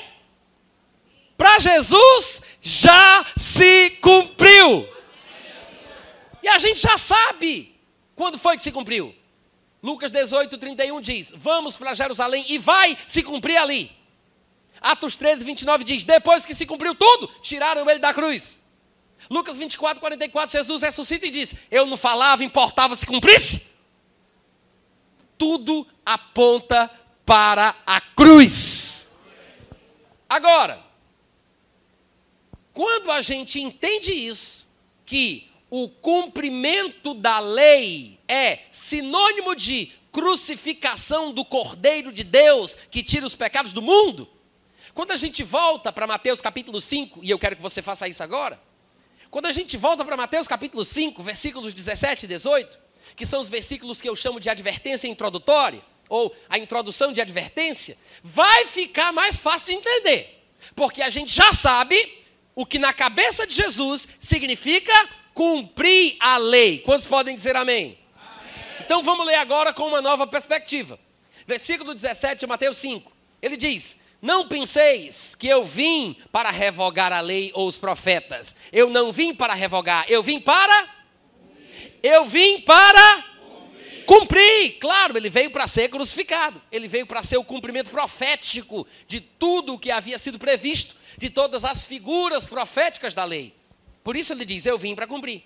Para 1.41 1.57
Jesus 1.57 2.39
já 2.61 3.25
se 3.35 3.89
cumpriu. 3.99 4.87
E 6.43 6.47
a 6.47 6.59
gente 6.59 6.79
já 6.79 6.99
sabe 6.99 7.75
quando 8.15 8.37
foi 8.37 8.55
que 8.55 8.61
se 8.61 8.71
cumpriu. 8.71 9.15
Lucas 9.81 10.11
18, 10.11 10.55
31 10.55 11.01
diz: 11.01 11.33
Vamos 11.35 11.75
para 11.75 11.95
Jerusalém 11.95 12.45
e 12.47 12.59
vai 12.59 12.95
se 13.07 13.23
cumprir 13.23 13.57
ali. 13.57 13.91
Atos 14.79 15.15
13, 15.15 15.43
29 15.43 15.83
diz: 15.83 16.03
Depois 16.03 16.45
que 16.45 16.53
se 16.53 16.63
cumpriu 16.63 16.93
tudo, 16.93 17.27
tiraram 17.41 17.89
ele 17.89 17.97
da 17.97 18.13
cruz. 18.13 18.59
Lucas 19.27 19.57
24, 19.57 19.99
44, 19.99 20.51
Jesus 20.55 20.83
ressuscita 20.83 21.25
e 21.25 21.31
diz: 21.31 21.55
Eu 21.71 21.87
não 21.87 21.97
falava, 21.97 22.43
importava 22.43 22.95
se 22.95 23.03
cumprisse. 23.07 23.65
Tudo 25.39 25.87
aponta 26.05 26.87
para 27.25 27.73
a 27.83 27.99
cruz. 27.99 29.09
Agora, 30.29 30.90
quando 32.81 33.11
a 33.11 33.21
gente 33.21 33.61
entende 33.61 34.11
isso, 34.11 34.67
que 35.05 35.51
o 35.69 35.87
cumprimento 35.87 37.13
da 37.13 37.37
lei 37.37 38.17
é 38.27 38.61
sinônimo 38.71 39.55
de 39.55 39.91
crucificação 40.11 41.31
do 41.31 41.45
Cordeiro 41.45 42.11
de 42.11 42.23
Deus 42.23 42.75
que 42.89 43.03
tira 43.03 43.23
os 43.23 43.35
pecados 43.35 43.71
do 43.71 43.83
mundo, 43.83 44.27
quando 44.95 45.11
a 45.11 45.15
gente 45.15 45.43
volta 45.43 45.93
para 45.93 46.07
Mateus 46.07 46.41
capítulo 46.41 46.81
5, 46.81 47.19
e 47.21 47.29
eu 47.29 47.37
quero 47.37 47.55
que 47.55 47.61
você 47.61 47.83
faça 47.83 48.07
isso 48.07 48.23
agora, 48.23 48.59
quando 49.29 49.45
a 49.45 49.51
gente 49.51 49.77
volta 49.77 50.03
para 50.03 50.17
Mateus 50.17 50.47
capítulo 50.47 50.83
5, 50.83 51.21
versículos 51.21 51.75
17 51.75 52.25
e 52.25 52.29
18, 52.29 52.79
que 53.15 53.27
são 53.27 53.41
os 53.41 53.47
versículos 53.47 54.01
que 54.01 54.09
eu 54.09 54.15
chamo 54.15 54.39
de 54.39 54.49
advertência 54.49 55.07
introdutória, 55.07 55.83
ou 56.09 56.35
a 56.49 56.57
introdução 56.57 57.13
de 57.13 57.21
advertência, 57.21 57.95
vai 58.23 58.65
ficar 58.65 59.13
mais 59.13 59.37
fácil 59.37 59.67
de 59.67 59.73
entender. 59.73 60.43
Porque 60.75 61.03
a 61.03 61.11
gente 61.11 61.31
já 61.31 61.53
sabe 61.53 62.20
o 62.55 62.65
que 62.65 62.79
na 62.79 62.93
cabeça 62.93 63.47
de 63.47 63.53
Jesus 63.53 64.07
significa 64.19 64.93
cumprir 65.33 66.17
a 66.19 66.37
lei. 66.37 66.79
Quantos 66.79 67.07
podem 67.07 67.35
dizer 67.35 67.55
amém? 67.55 67.97
amém? 68.15 68.65
Então 68.81 69.01
vamos 69.03 69.25
ler 69.25 69.35
agora 69.35 69.73
com 69.73 69.87
uma 69.87 70.01
nova 70.01 70.27
perspectiva. 70.27 70.99
Versículo 71.47 71.93
17 71.93 72.41
de 72.41 72.47
Mateus 72.47 72.77
5. 72.77 73.11
Ele 73.41 73.57
diz: 73.57 73.95
Não 74.21 74.47
penseis 74.47 75.35
que 75.35 75.47
eu 75.47 75.65
vim 75.65 76.15
para 76.31 76.51
revogar 76.51 77.11
a 77.13 77.21
lei 77.21 77.51
ou 77.53 77.67
os 77.67 77.77
profetas. 77.77 78.55
Eu 78.71 78.89
não 78.89 79.11
vim 79.11 79.33
para 79.33 79.53
revogar, 79.53 80.05
eu 80.07 80.21
vim 80.21 80.39
para. 80.39 81.01
Eu 82.03 82.25
vim 82.25 82.61
para 82.61 83.25
cumprir. 84.05 84.77
Claro, 84.79 85.15
ele 85.15 85.29
veio 85.29 85.51
para 85.51 85.67
ser 85.67 85.87
crucificado. 85.89 86.61
Ele 86.71 86.87
veio 86.87 87.05
para 87.05 87.23
ser 87.23 87.37
o 87.37 87.43
cumprimento 87.43 87.91
profético 87.91 88.87
de 89.07 89.21
tudo 89.21 89.75
o 89.75 89.79
que 89.79 89.91
havia 89.91 90.17
sido 90.17 90.39
previsto 90.39 90.95
de 91.21 91.29
todas 91.29 91.63
as 91.63 91.85
figuras 91.85 92.47
proféticas 92.47 93.13
da 93.13 93.23
lei. 93.23 93.53
Por 94.03 94.15
isso 94.15 94.33
ele 94.33 94.43
diz: 94.43 94.65
Eu 94.65 94.77
vim 94.77 94.95
para 94.95 95.05
cumprir. 95.05 95.43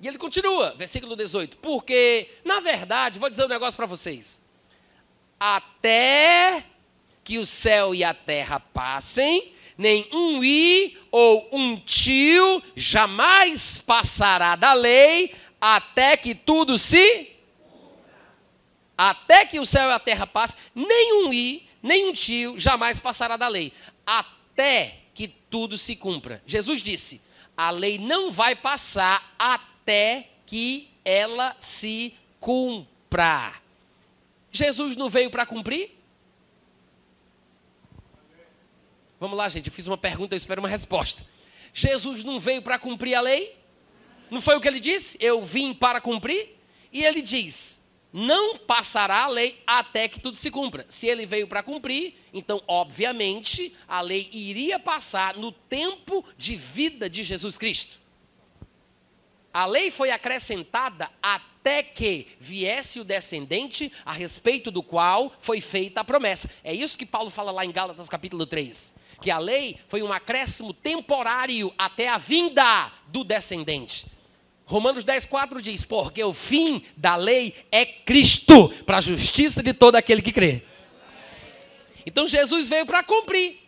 E 0.00 0.06
ele 0.06 0.16
continua, 0.16 0.76
versículo 0.78 1.16
18: 1.16 1.56
Porque, 1.56 2.30
na 2.44 2.60
verdade, 2.60 3.18
vou 3.18 3.28
dizer 3.28 3.44
um 3.44 3.48
negócio 3.48 3.76
para 3.76 3.84
vocês. 3.84 4.40
Até 5.38 6.64
que 7.24 7.36
o 7.36 7.44
céu 7.44 7.92
e 7.94 8.04
a 8.04 8.14
terra 8.14 8.60
passem, 8.60 9.52
nem 9.76 10.08
um 10.12 10.42
i 10.42 10.96
ou 11.10 11.48
um 11.52 11.76
tio 11.76 12.62
jamais 12.76 13.78
passará 13.78 14.54
da 14.54 14.72
lei, 14.72 15.34
até 15.60 16.16
que 16.16 16.32
tudo 16.32 16.78
se. 16.78 17.32
Até 18.96 19.44
que 19.44 19.58
o 19.58 19.66
céu 19.66 19.90
e 19.90 19.92
a 19.92 19.98
terra 19.98 20.28
passem, 20.28 20.56
nem 20.74 21.24
um 21.24 21.32
i, 21.32 21.68
nem 21.82 22.08
um 22.08 22.12
tio 22.12 22.58
jamais 22.58 23.00
passará 23.00 23.36
da 23.36 23.48
lei. 23.48 23.72
Até 24.06 25.07
que 25.18 25.26
tudo 25.26 25.76
se 25.76 25.96
cumpra. 25.96 26.40
Jesus 26.46 26.80
disse: 26.80 27.20
a 27.56 27.70
lei 27.70 27.98
não 27.98 28.30
vai 28.30 28.54
passar 28.54 29.34
até 29.36 30.28
que 30.46 30.88
ela 31.04 31.56
se 31.58 32.14
cumpra. 32.38 33.60
Jesus 34.52 34.94
não 34.94 35.10
veio 35.10 35.28
para 35.28 35.44
cumprir? 35.44 35.90
Vamos 39.18 39.36
lá, 39.36 39.48
gente. 39.48 39.66
Eu 39.66 39.72
fiz 39.72 39.88
uma 39.88 39.98
pergunta, 39.98 40.36
eu 40.36 40.36
espero 40.36 40.62
uma 40.62 40.68
resposta. 40.68 41.26
Jesus 41.74 42.22
não 42.22 42.38
veio 42.38 42.62
para 42.62 42.78
cumprir 42.78 43.16
a 43.16 43.20
lei? 43.20 43.56
Não 44.30 44.40
foi 44.40 44.56
o 44.56 44.60
que 44.60 44.68
ele 44.68 44.78
disse? 44.78 45.18
Eu 45.18 45.42
vim 45.42 45.74
para 45.74 46.00
cumprir? 46.00 46.56
E 46.92 47.04
ele 47.04 47.22
diz: 47.22 47.77
não 48.12 48.56
passará 48.58 49.24
a 49.24 49.28
lei 49.28 49.62
até 49.66 50.08
que 50.08 50.20
tudo 50.20 50.36
se 50.38 50.50
cumpra. 50.50 50.86
Se 50.88 51.06
ele 51.06 51.26
veio 51.26 51.46
para 51.46 51.62
cumprir, 51.62 52.14
então, 52.32 52.62
obviamente, 52.66 53.74
a 53.86 54.00
lei 54.00 54.28
iria 54.32 54.78
passar 54.78 55.36
no 55.36 55.52
tempo 55.52 56.24
de 56.36 56.56
vida 56.56 57.08
de 57.08 57.22
Jesus 57.22 57.58
Cristo. 57.58 57.98
A 59.52 59.66
lei 59.66 59.90
foi 59.90 60.10
acrescentada 60.10 61.10
até 61.22 61.82
que 61.82 62.28
viesse 62.38 63.00
o 63.00 63.04
descendente 63.04 63.92
a 64.04 64.12
respeito 64.12 64.70
do 64.70 64.82
qual 64.82 65.32
foi 65.40 65.60
feita 65.60 66.00
a 66.00 66.04
promessa. 66.04 66.48
É 66.62 66.72
isso 66.72 66.96
que 66.96 67.06
Paulo 67.06 67.30
fala 67.30 67.50
lá 67.50 67.64
em 67.64 67.72
Gálatas 67.72 68.08
capítulo 68.08 68.46
3. 68.46 68.94
Que 69.20 69.30
a 69.30 69.38
lei 69.38 69.78
foi 69.88 70.02
um 70.02 70.12
acréscimo 70.12 70.72
temporário 70.72 71.74
até 71.76 72.08
a 72.08 72.18
vinda 72.18 72.92
do 73.08 73.24
descendente. 73.24 74.06
Romanos 74.68 75.02
10, 75.02 75.24
4 75.24 75.62
diz: 75.62 75.84
Porque 75.84 76.22
o 76.22 76.34
fim 76.34 76.84
da 76.94 77.16
lei 77.16 77.54
é 77.72 77.86
Cristo, 77.86 78.68
para 78.84 78.98
a 78.98 79.00
justiça 79.00 79.62
de 79.62 79.72
todo 79.72 79.96
aquele 79.96 80.20
que 80.20 80.30
crê. 80.30 80.62
Então 82.04 82.28
Jesus 82.28 82.68
veio 82.68 82.84
para 82.84 83.02
cumprir. 83.02 83.58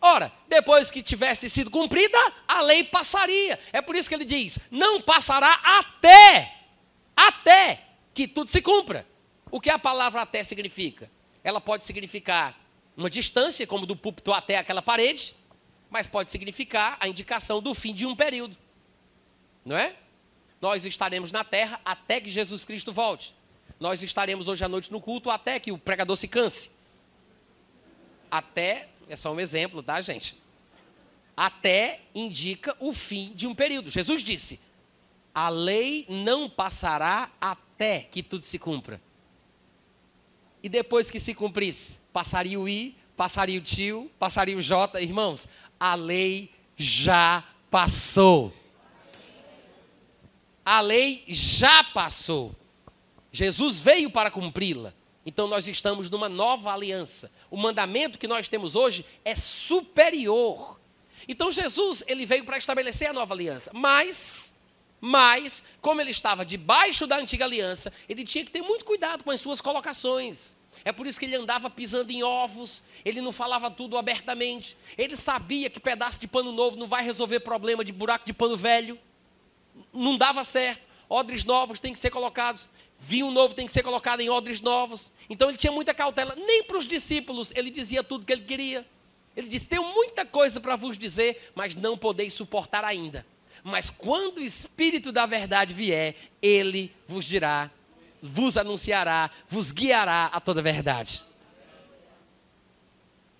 Ora, 0.00 0.32
depois 0.48 0.90
que 0.90 1.02
tivesse 1.02 1.48
sido 1.48 1.70
cumprida, 1.70 2.18
a 2.48 2.62
lei 2.62 2.82
passaria. 2.82 3.60
É 3.72 3.80
por 3.80 3.94
isso 3.94 4.08
que 4.08 4.14
ele 4.14 4.24
diz: 4.24 4.58
não 4.72 5.00
passará 5.00 5.52
até, 5.62 6.52
até 7.14 7.84
que 8.12 8.26
tudo 8.26 8.50
se 8.50 8.60
cumpra. 8.60 9.06
O 9.52 9.60
que 9.60 9.70
a 9.70 9.78
palavra 9.78 10.20
até 10.22 10.42
significa? 10.42 11.08
Ela 11.44 11.60
pode 11.60 11.84
significar 11.84 12.58
uma 12.96 13.08
distância, 13.08 13.66
como 13.68 13.86
do 13.86 13.94
púlpito 13.94 14.32
até 14.32 14.58
aquela 14.58 14.82
parede, 14.82 15.34
mas 15.88 16.08
pode 16.08 16.30
significar 16.30 16.96
a 16.98 17.06
indicação 17.06 17.62
do 17.62 17.72
fim 17.72 17.94
de 17.94 18.04
um 18.04 18.16
período. 18.16 18.56
Não 19.64 19.76
é? 19.76 19.94
Nós 20.60 20.84
estaremos 20.84 21.32
na 21.32 21.42
terra 21.42 21.80
até 21.84 22.20
que 22.20 22.28
Jesus 22.28 22.64
Cristo 22.64 22.92
volte. 22.92 23.34
Nós 23.78 24.02
estaremos 24.02 24.46
hoje 24.46 24.64
à 24.64 24.68
noite 24.68 24.92
no 24.92 25.00
culto 25.00 25.30
até 25.30 25.58
que 25.58 25.72
o 25.72 25.78
pregador 25.78 26.16
se 26.16 26.28
canse. 26.28 26.70
Até, 28.30 28.88
é 29.08 29.16
só 29.16 29.32
um 29.32 29.40
exemplo, 29.40 29.82
tá, 29.82 30.00
gente? 30.00 30.36
Até 31.36 32.00
indica 32.14 32.76
o 32.78 32.92
fim 32.92 33.32
de 33.34 33.46
um 33.46 33.54
período. 33.54 33.88
Jesus 33.88 34.22
disse: 34.22 34.60
a 35.34 35.48
lei 35.48 36.04
não 36.08 36.48
passará 36.50 37.30
até 37.40 38.00
que 38.00 38.22
tudo 38.22 38.44
se 38.44 38.58
cumpra. 38.58 39.00
E 40.62 40.68
depois 40.68 41.10
que 41.10 41.18
se 41.18 41.34
cumprisse, 41.34 41.98
passaria 42.12 42.60
o 42.60 42.68
I, 42.68 42.94
passaria 43.16 43.58
o 43.58 43.62
tio, 43.62 44.10
passaria 44.18 44.56
o 44.56 44.60
J. 44.60 45.00
Irmãos, 45.00 45.48
a 45.78 45.94
lei 45.94 46.50
já 46.76 47.42
passou 47.70 48.52
a 50.70 50.80
lei 50.80 51.24
já 51.26 51.82
passou. 51.82 52.54
Jesus 53.32 53.80
veio 53.80 54.08
para 54.08 54.30
cumpri-la. 54.30 54.94
Então 55.26 55.48
nós 55.48 55.66
estamos 55.66 56.08
numa 56.08 56.28
nova 56.28 56.72
aliança. 56.72 57.28
O 57.50 57.56
mandamento 57.56 58.16
que 58.16 58.28
nós 58.28 58.46
temos 58.46 58.76
hoje 58.76 59.04
é 59.24 59.34
superior. 59.34 60.80
Então 61.26 61.50
Jesus, 61.50 62.04
ele 62.06 62.24
veio 62.24 62.44
para 62.44 62.56
estabelecer 62.56 63.10
a 63.10 63.12
nova 63.12 63.34
aliança. 63.34 63.72
Mas, 63.74 64.54
mas, 65.00 65.60
como 65.80 66.00
ele 66.00 66.12
estava 66.12 66.46
debaixo 66.46 67.04
da 67.04 67.16
antiga 67.16 67.44
aliança, 67.44 67.92
ele 68.08 68.22
tinha 68.22 68.44
que 68.44 68.52
ter 68.52 68.62
muito 68.62 68.84
cuidado 68.84 69.24
com 69.24 69.32
as 69.32 69.40
suas 69.40 69.60
colocações. 69.60 70.54
É 70.84 70.92
por 70.92 71.04
isso 71.04 71.18
que 71.18 71.24
ele 71.24 71.34
andava 71.34 71.68
pisando 71.68 72.12
em 72.12 72.22
ovos, 72.22 72.80
ele 73.04 73.20
não 73.20 73.32
falava 73.32 73.72
tudo 73.72 73.98
abertamente. 73.98 74.76
Ele 74.96 75.16
sabia 75.16 75.68
que 75.68 75.80
pedaço 75.80 76.20
de 76.20 76.28
pano 76.28 76.52
novo 76.52 76.76
não 76.76 76.86
vai 76.86 77.02
resolver 77.02 77.40
problema 77.40 77.84
de 77.84 77.90
buraco 77.90 78.24
de 78.24 78.32
pano 78.32 78.56
velho 78.56 78.96
não 79.92 80.16
dava 80.16 80.44
certo. 80.44 80.88
Odres 81.08 81.44
novos 81.44 81.78
têm 81.78 81.92
que 81.92 81.98
ser 81.98 82.10
colocados. 82.10 82.68
Vinho 82.98 83.30
novo 83.30 83.54
tem 83.54 83.66
que 83.66 83.72
ser 83.72 83.82
colocado 83.82 84.20
em 84.20 84.28
odres 84.28 84.60
novos. 84.60 85.10
Então 85.28 85.48
ele 85.48 85.56
tinha 85.56 85.72
muita 85.72 85.94
cautela. 85.94 86.34
Nem 86.36 86.62
para 86.62 86.78
os 86.78 86.86
discípulos 86.86 87.52
ele 87.56 87.70
dizia 87.70 88.04
tudo 88.04 88.24
que 88.24 88.32
ele 88.32 88.44
queria. 88.44 88.86
Ele 89.36 89.48
disse: 89.48 89.66
Tenho 89.66 89.84
muita 89.94 90.24
coisa 90.24 90.60
para 90.60 90.76
vos 90.76 90.98
dizer, 90.98 91.50
mas 91.54 91.74
não 91.74 91.96
podeis 91.96 92.32
suportar 92.32 92.84
ainda. 92.84 93.26
Mas 93.62 93.90
quando 93.90 94.38
o 94.38 94.42
Espírito 94.42 95.12
da 95.12 95.26
verdade 95.26 95.74
vier, 95.74 96.14
ele 96.40 96.94
vos 97.06 97.24
dirá, 97.26 97.70
vos 98.22 98.56
anunciará, 98.56 99.30
vos 99.48 99.70
guiará 99.72 100.26
a 100.26 100.40
toda 100.40 100.60
a 100.60 100.62
verdade. 100.62 101.22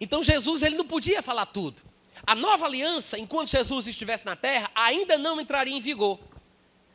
Então 0.01 0.23
Jesus 0.23 0.63
ele 0.63 0.77
não 0.77 0.87
podia 0.87 1.23
falar 1.23 1.47
tudo. 1.47 1.83
A 2.27 2.35
nova 2.35 2.67
aliança, 2.67 3.19
enquanto 3.19 3.51
Jesus 3.51 3.87
estivesse 3.87 4.25
na 4.27 4.37
terra, 4.37 4.71
ainda 4.75 5.17
não 5.17 5.41
entraria 5.41 5.77
em 5.77 5.81
vigor. 5.81 6.19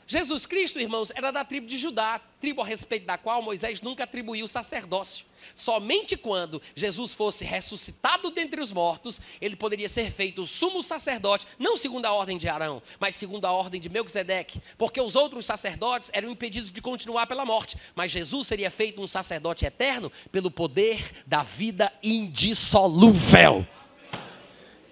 Jesus 0.08 0.46
Cristo, 0.46 0.80
irmãos, 0.80 1.12
era 1.16 1.32
da 1.32 1.44
tribo 1.44 1.66
de 1.66 1.78
Judá, 1.78 2.22
tribo 2.40 2.62
a 2.62 2.66
respeito 2.66 3.08
da 3.08 3.18
qual 3.18 3.42
Moisés 3.42 3.82
nunca 3.82 4.04
atribuiu 4.04 4.48
sacerdócio. 4.48 5.26
Somente 5.56 6.16
quando 6.16 6.62
Jesus 6.76 7.16
fosse 7.16 7.44
ressuscitado 7.44 8.30
dentre 8.30 8.62
os 8.62 8.72
mortos, 8.72 9.20
ele 9.42 9.56
poderia 9.56 9.90
ser 9.90 10.12
feito 10.12 10.46
sumo 10.46 10.84
sacerdote, 10.84 11.48
não 11.58 11.76
segundo 11.76 12.06
a 12.06 12.14
ordem 12.14 12.38
de 12.38 12.48
Arão, 12.48 12.84
mas 13.00 13.16
segundo 13.16 13.46
a 13.46 13.52
ordem 13.52 13.82
de 13.82 13.90
Melquisedeque, 13.90 14.62
porque 14.78 15.02
os 15.02 15.16
outros 15.16 15.46
sacerdotes 15.46 16.12
eram 16.14 16.30
impedidos 16.30 16.72
de 16.72 16.82
continuar 16.82 17.26
pela 17.26 17.46
morte, 17.46 17.78
mas 17.96 18.12
Jesus 18.12 18.48
seria 18.48 18.70
feito 18.70 19.02
um 19.02 19.08
sacerdote 19.08 19.66
eterno 19.66 20.12
pelo 20.32 20.52
poder 20.52 21.24
da 21.26 21.42
vida 21.42 21.92
indissolúvel. 22.04 23.66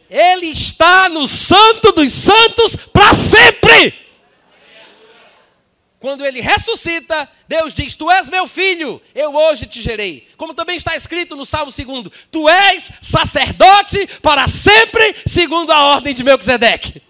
Ele 0.09 0.47
está 0.47 1.07
no 1.09 1.27
Santo 1.27 1.91
dos 1.91 2.11
Santos 2.11 2.75
para 2.91 3.13
sempre. 3.13 4.02
Quando 6.03 6.25
ele 6.25 6.41
ressuscita, 6.41 7.31
Deus 7.47 7.73
diz: 7.73 7.95
Tu 7.95 8.11
és 8.11 8.27
meu 8.27 8.45
filho, 8.45 9.01
eu 9.15 9.33
hoje 9.33 9.65
te 9.65 9.81
gerei. 9.81 10.27
Como 10.35 10.53
também 10.53 10.75
está 10.75 10.97
escrito 10.97 11.33
no 11.33 11.45
Salmo 11.45 11.71
2: 11.71 12.09
Tu 12.29 12.49
és 12.49 12.91
sacerdote 13.01 14.05
para 14.21 14.45
sempre, 14.49 15.15
segundo 15.25 15.71
a 15.71 15.81
ordem 15.93 16.13
de 16.13 16.21
Melquisedeque. 16.21 17.01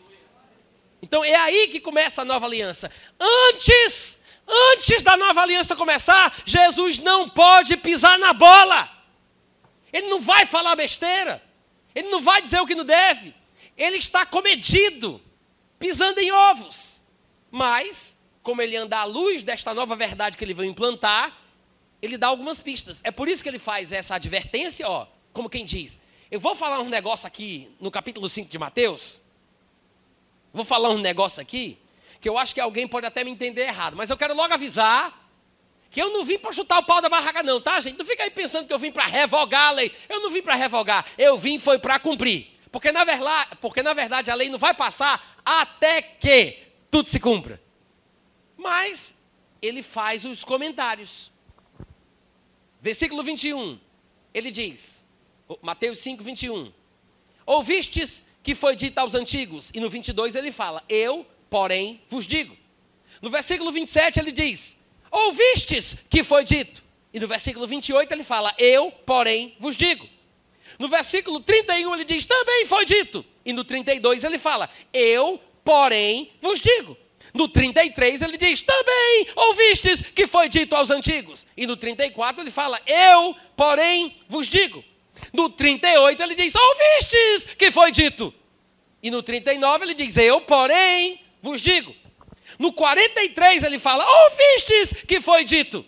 Então 1.01 1.23
é 1.23 1.33
aí 1.33 1.69
que 1.69 1.79
começa 1.79 2.21
a 2.21 2.25
nova 2.25 2.45
aliança. 2.45 2.91
Antes, 3.19 4.19
antes 4.47 5.01
da 5.01 5.17
nova 5.17 5.41
aliança 5.41 5.75
começar, 5.75 6.31
Jesus 6.45 6.99
não 6.99 7.27
pode 7.27 7.75
pisar 7.77 8.19
na 8.19 8.31
bola. 8.31 8.87
Ele 9.91 10.07
não 10.07 10.21
vai 10.21 10.45
falar 10.45 10.75
besteira. 10.75 11.41
Ele 11.95 12.09
não 12.09 12.21
vai 12.21 12.43
dizer 12.43 12.61
o 12.61 12.67
que 12.67 12.75
não 12.75 12.85
deve. 12.85 13.33
Ele 13.75 13.97
está 13.97 14.23
comedido, 14.23 15.19
pisando 15.79 16.19
em 16.19 16.31
ovos. 16.31 17.01
Mas, 17.49 18.15
como 18.43 18.61
ele 18.61 18.75
anda 18.75 18.99
à 18.99 19.05
luz 19.05 19.41
desta 19.41 19.73
nova 19.73 19.95
verdade 19.95 20.37
que 20.37 20.43
ele 20.43 20.53
vai 20.53 20.67
implantar, 20.67 21.35
ele 22.01 22.17
dá 22.17 22.27
algumas 22.27 22.59
pistas. 22.61 22.99
É 23.03 23.09
por 23.09 23.29
isso 23.29 23.41
que 23.41 23.49
ele 23.49 23.57
faz 23.57 23.91
essa 23.93 24.15
advertência, 24.15 24.87
ó, 24.87 25.07
como 25.31 25.49
quem 25.49 25.65
diz: 25.65 25.97
Eu 26.29 26.39
vou 26.39 26.53
falar 26.53 26.81
um 26.81 26.89
negócio 26.89 27.25
aqui 27.25 27.71
no 27.79 27.89
capítulo 27.89 28.27
5 28.27 28.49
de 28.49 28.59
Mateus. 28.59 29.19
Vou 30.53 30.65
falar 30.65 30.89
um 30.89 30.99
negócio 30.99 31.41
aqui 31.41 31.79
que 32.19 32.29
eu 32.29 32.37
acho 32.37 32.53
que 32.53 32.61
alguém 32.61 32.87
pode 32.87 33.07
até 33.07 33.23
me 33.23 33.31
entender 33.31 33.63
errado, 33.63 33.95
mas 33.95 34.09
eu 34.09 34.17
quero 34.17 34.35
logo 34.35 34.53
avisar 34.53 35.21
que 35.89 36.01
eu 36.01 36.09
não 36.09 36.25
vim 36.25 36.39
para 36.39 36.51
chutar 36.51 36.79
o 36.79 36.83
pau 36.83 36.99
da 36.99 37.07
barraca, 37.07 37.43
não, 37.43 37.61
tá, 37.61 37.79
gente? 37.79 37.97
Não 37.99 38.05
fica 38.05 38.23
aí 38.23 38.29
pensando 38.29 38.65
que 38.67 38.73
eu 38.73 38.79
vim 38.79 38.91
para 38.91 39.05
revogar 39.05 39.69
a 39.69 39.71
lei. 39.71 39.91
Eu 40.09 40.21
não 40.21 40.31
vim 40.31 40.41
para 40.41 40.55
revogar, 40.55 41.05
eu 41.17 41.37
vim 41.37 41.59
foi 41.59 41.77
para 41.77 41.99
cumprir. 41.99 42.59
Porque 42.71 42.91
na, 42.91 43.03
verdade, 43.03 43.51
porque 43.61 43.83
na 43.83 43.93
verdade 43.93 44.31
a 44.31 44.35
lei 44.35 44.49
não 44.49 44.57
vai 44.57 44.73
passar 44.73 45.37
até 45.45 46.01
que 46.01 46.57
tudo 46.89 47.07
se 47.07 47.19
cumpra. 47.19 47.62
Mas 48.63 49.15
ele 49.61 49.83
faz 49.83 50.25
os 50.25 50.43
comentários. 50.43 51.31
Versículo 52.81 53.21
21, 53.21 53.79
ele 54.33 54.49
diz, 54.49 55.05
Mateus 55.61 55.99
5, 55.99 56.23
21. 56.23 56.73
Ouvistes 57.45 58.23
que 58.41 58.55
foi 58.55 58.75
dito 58.75 58.97
aos 58.97 59.13
antigos? 59.13 59.69
E 59.73 59.79
no 59.79 59.89
22 59.89 60.35
ele 60.35 60.51
fala, 60.51 60.83
eu, 60.89 61.27
porém, 61.49 62.01
vos 62.09 62.25
digo. 62.25 62.57
No 63.21 63.29
versículo 63.29 63.71
27 63.71 64.19
ele 64.19 64.31
diz, 64.31 64.75
ouvistes 65.11 65.95
que 66.09 66.23
foi 66.23 66.43
dito. 66.43 66.83
E 67.13 67.19
no 67.19 67.27
versículo 67.27 67.67
28 67.67 68.11
ele 68.11 68.23
fala: 68.23 68.53
Eu, 68.57 68.91
porém, 68.91 69.55
vos 69.59 69.75
digo. 69.75 70.09
No 70.79 70.87
versículo 70.87 71.39
31 71.39 71.93
ele 71.93 72.03
diz: 72.03 72.25
Também 72.25 72.65
foi 72.65 72.85
dito. 72.85 73.23
E 73.45 73.53
no 73.53 73.63
32 73.63 74.23
ele 74.23 74.39
fala: 74.39 74.67
Eu, 74.91 75.39
porém, 75.63 76.31
vos 76.41 76.59
digo. 76.59 76.97
No 77.33 77.47
33 77.47 78.21
ele 78.21 78.37
diz: 78.37 78.61
Também 78.61 79.27
ouvistes 79.35 80.01
que 80.01 80.27
foi 80.27 80.47
dito 80.47 80.75
aos 80.75 80.91
antigos. 80.91 81.47
E 81.57 81.65
no 81.65 81.75
34 81.75 82.43
ele 82.43 82.51
fala: 82.51 82.79
Eu, 82.85 83.35
porém, 83.55 84.15
vos 84.29 84.47
digo. 84.47 84.83
No 85.31 85.49
38 85.49 86.21
ele 86.21 86.35
diz: 86.35 86.53
Ouvistes 86.53 87.47
que 87.57 87.71
foi 87.71 87.91
dito. 87.91 88.33
E 89.01 89.09
no 89.09 89.23
39 89.23 89.85
ele 89.85 89.93
diz: 89.95 90.15
Eu, 90.15 90.41
porém, 90.41 91.19
vos 91.41 91.59
digo. 91.59 91.95
No 92.59 92.71
43 92.71 93.63
ele 93.63 93.79
fala: 93.79 94.05
Ouvistes 94.25 94.93
que 95.07 95.19
foi 95.19 95.43
dito. 95.43 95.83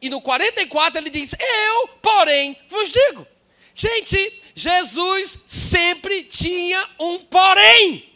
E 0.00 0.08
no 0.08 0.20
44 0.20 1.00
ele 1.00 1.10
diz: 1.10 1.34
Eu, 1.38 1.88
porém, 2.00 2.56
vos 2.70 2.90
digo. 2.90 3.26
Gente, 3.74 4.42
Jesus 4.54 5.38
sempre 5.46 6.22
tinha 6.22 6.88
um 6.98 7.18
porém. 7.18 8.07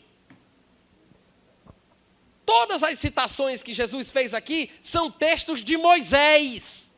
Todas 2.53 2.83
as 2.83 2.99
citações 2.99 3.63
que 3.63 3.73
Jesus 3.73 4.11
fez 4.11 4.35
aqui 4.35 4.71
são 4.83 5.11
textos 5.11 5.65
de 5.65 5.75
Moisés. 5.79 6.93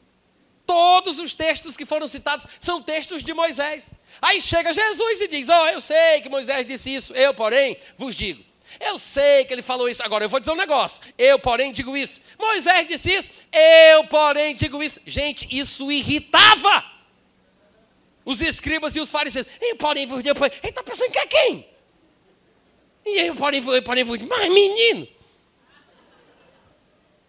Todos 0.66 1.20
os 1.20 1.32
textos 1.32 1.76
que 1.76 1.86
foram 1.86 2.08
citados 2.08 2.44
são 2.58 2.82
textos 2.82 3.22
de 3.22 3.32
Moisés. 3.32 3.88
Aí 4.20 4.40
chega 4.40 4.72
Jesus 4.72 5.20
e 5.20 5.28
diz: 5.28 5.48
Oh, 5.48 5.66
eu 5.68 5.80
sei 5.80 6.20
que 6.20 6.28
Moisés 6.28 6.66
disse 6.66 6.92
isso, 6.92 7.14
eu, 7.14 7.32
porém, 7.32 7.76
vos 7.96 8.16
digo. 8.16 8.42
Eu 8.80 8.98
sei 8.98 9.44
que 9.44 9.54
ele 9.54 9.62
falou 9.62 9.88
isso. 9.88 10.02
Agora 10.02 10.24
eu 10.24 10.28
vou 10.28 10.40
dizer 10.40 10.50
um 10.50 10.56
negócio. 10.56 11.00
Eu, 11.16 11.38
porém, 11.38 11.72
digo 11.72 11.96
isso. 11.96 12.20
Moisés 12.36 12.88
disse 12.88 13.14
isso. 13.14 13.30
Eu, 13.52 14.08
porém, 14.08 14.56
digo 14.56 14.82
isso. 14.82 14.98
Gente, 15.06 15.46
isso 15.56 15.92
irritava 15.92 16.84
os 18.24 18.40
escribas 18.40 18.96
e 18.96 19.00
os 19.00 19.08
fariseus. 19.08 19.46
Eu, 19.60 19.76
porém, 19.76 20.04
vos 20.04 20.20
digo. 20.20 20.44
Ele 20.44 20.52
está 20.64 20.82
pensando 20.82 21.12
que 21.12 21.18
é 21.18 21.26
quem? 21.28 21.68
E 23.06 23.20
eu, 23.20 23.36
porém, 23.36 23.64
eu, 23.64 23.82
porém, 23.84 24.02
vos 24.02 24.18
digo. 24.18 24.28
Mas, 24.28 24.52
menino. 24.52 25.14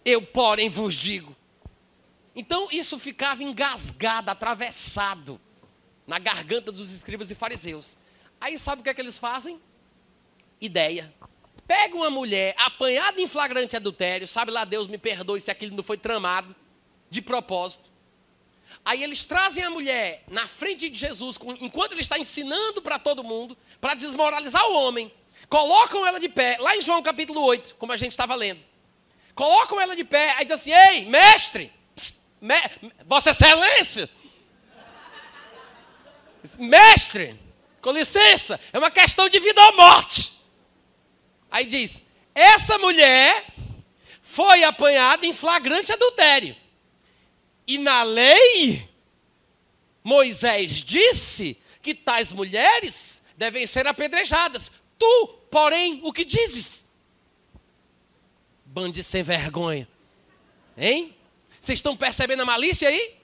Eu, 0.06 0.22
porém, 0.22 0.70
vos 0.70 0.94
digo. 0.94 1.36
Então 2.36 2.68
isso 2.72 3.00
ficava 3.00 3.44
engasgado, 3.44 4.30
atravessado 4.30 5.42
na 6.06 6.20
garganta 6.20 6.72
dos 6.72 6.92
escribas 6.92 7.32
e 7.32 7.36
fariseus. 7.36 7.98
Aí 8.40 8.60
sabe 8.60 8.82
o 8.82 8.84
que 8.84 8.90
é 8.90 8.94
que 8.94 9.02
eles 9.02 9.18
fazem? 9.18 9.60
Ideia. 10.62 11.12
Pega 11.68 11.96
uma 11.96 12.12
mulher 12.12 12.54
apanhada 12.58 13.20
em 13.20 13.28
flagrante 13.28 13.76
adultério, 13.76 14.28
sabe 14.28 14.52
lá, 14.52 14.64
Deus 14.66 14.88
me 14.88 15.00
perdoe 15.00 15.42
se 15.42 15.50
aquilo 15.50 15.76
não 15.76 15.84
foi 15.84 15.98
tramado, 15.98 16.56
de 17.10 17.22
propósito. 17.22 17.90
Aí 18.84 19.04
eles 19.04 19.24
trazem 19.24 19.64
a 19.64 19.70
mulher 19.70 20.24
na 20.28 20.46
frente 20.46 20.90
de 20.90 21.00
Jesus, 21.00 21.40
enquanto 21.60 21.94
ele 21.94 22.02
está 22.02 22.20
ensinando 22.20 22.84
para 22.84 23.00
todo 23.00 23.24
mundo, 23.24 23.58
para 23.82 23.96
desmoralizar 23.96 24.64
o 24.70 24.74
homem. 24.76 25.12
Colocam 25.50 26.06
ela 26.06 26.20
de 26.20 26.30
pé, 26.30 26.58
lá 26.60 26.76
em 26.76 26.82
João 26.82 27.02
capítulo 27.02 27.42
8, 27.42 27.76
como 27.76 27.92
a 27.92 27.98
gente 27.98 28.12
estava 28.12 28.36
lendo. 28.36 28.64
Colocam 29.36 29.80
ela 29.82 29.96
de 29.96 30.04
pé, 30.06 30.34
aí 30.38 30.46
diz 30.46 30.54
assim: 30.54 30.72
Ei, 30.72 31.06
mestre, 31.06 31.72
pss, 31.94 32.16
me, 32.42 32.56
Vossa 33.06 33.32
Excelência, 33.32 34.10
mestre, 36.58 37.38
com 37.82 37.92
licença, 37.92 38.60
é 38.72 38.80
uma 38.80 38.90
questão 38.90 39.28
de 39.28 39.40
vida 39.40 39.62
ou 39.62 39.76
morte. 39.76 40.42
Aí 41.52 41.66
diz: 41.66 42.02
essa 42.36 42.78
mulher 42.78 43.48
foi 44.22 44.66
apanhada 44.66 45.26
em 45.26 45.32
flagrante 45.32 45.94
adultério. 45.94 46.54
E 47.66 47.78
na 47.78 48.04
lei, 48.04 48.90
Moisés 50.04 50.72
disse 50.72 51.58
que 51.82 51.96
tais 51.96 52.34
mulheres 52.34 53.24
devem 53.38 53.66
ser 53.66 53.88
apedrejadas. 53.88 54.70
Tu, 55.00 55.28
porém, 55.50 56.02
o 56.04 56.12
que 56.12 56.26
dizes? 56.26 56.75
Bande 58.76 59.06
sem 59.06 59.24
vergonha. 59.24 59.88
Hein? 60.78 61.16
Vocês 61.62 61.80
estão 61.80 61.96
percebendo 61.96 62.42
a 62.42 62.46
malícia 62.46 62.90
aí? 62.90 63.16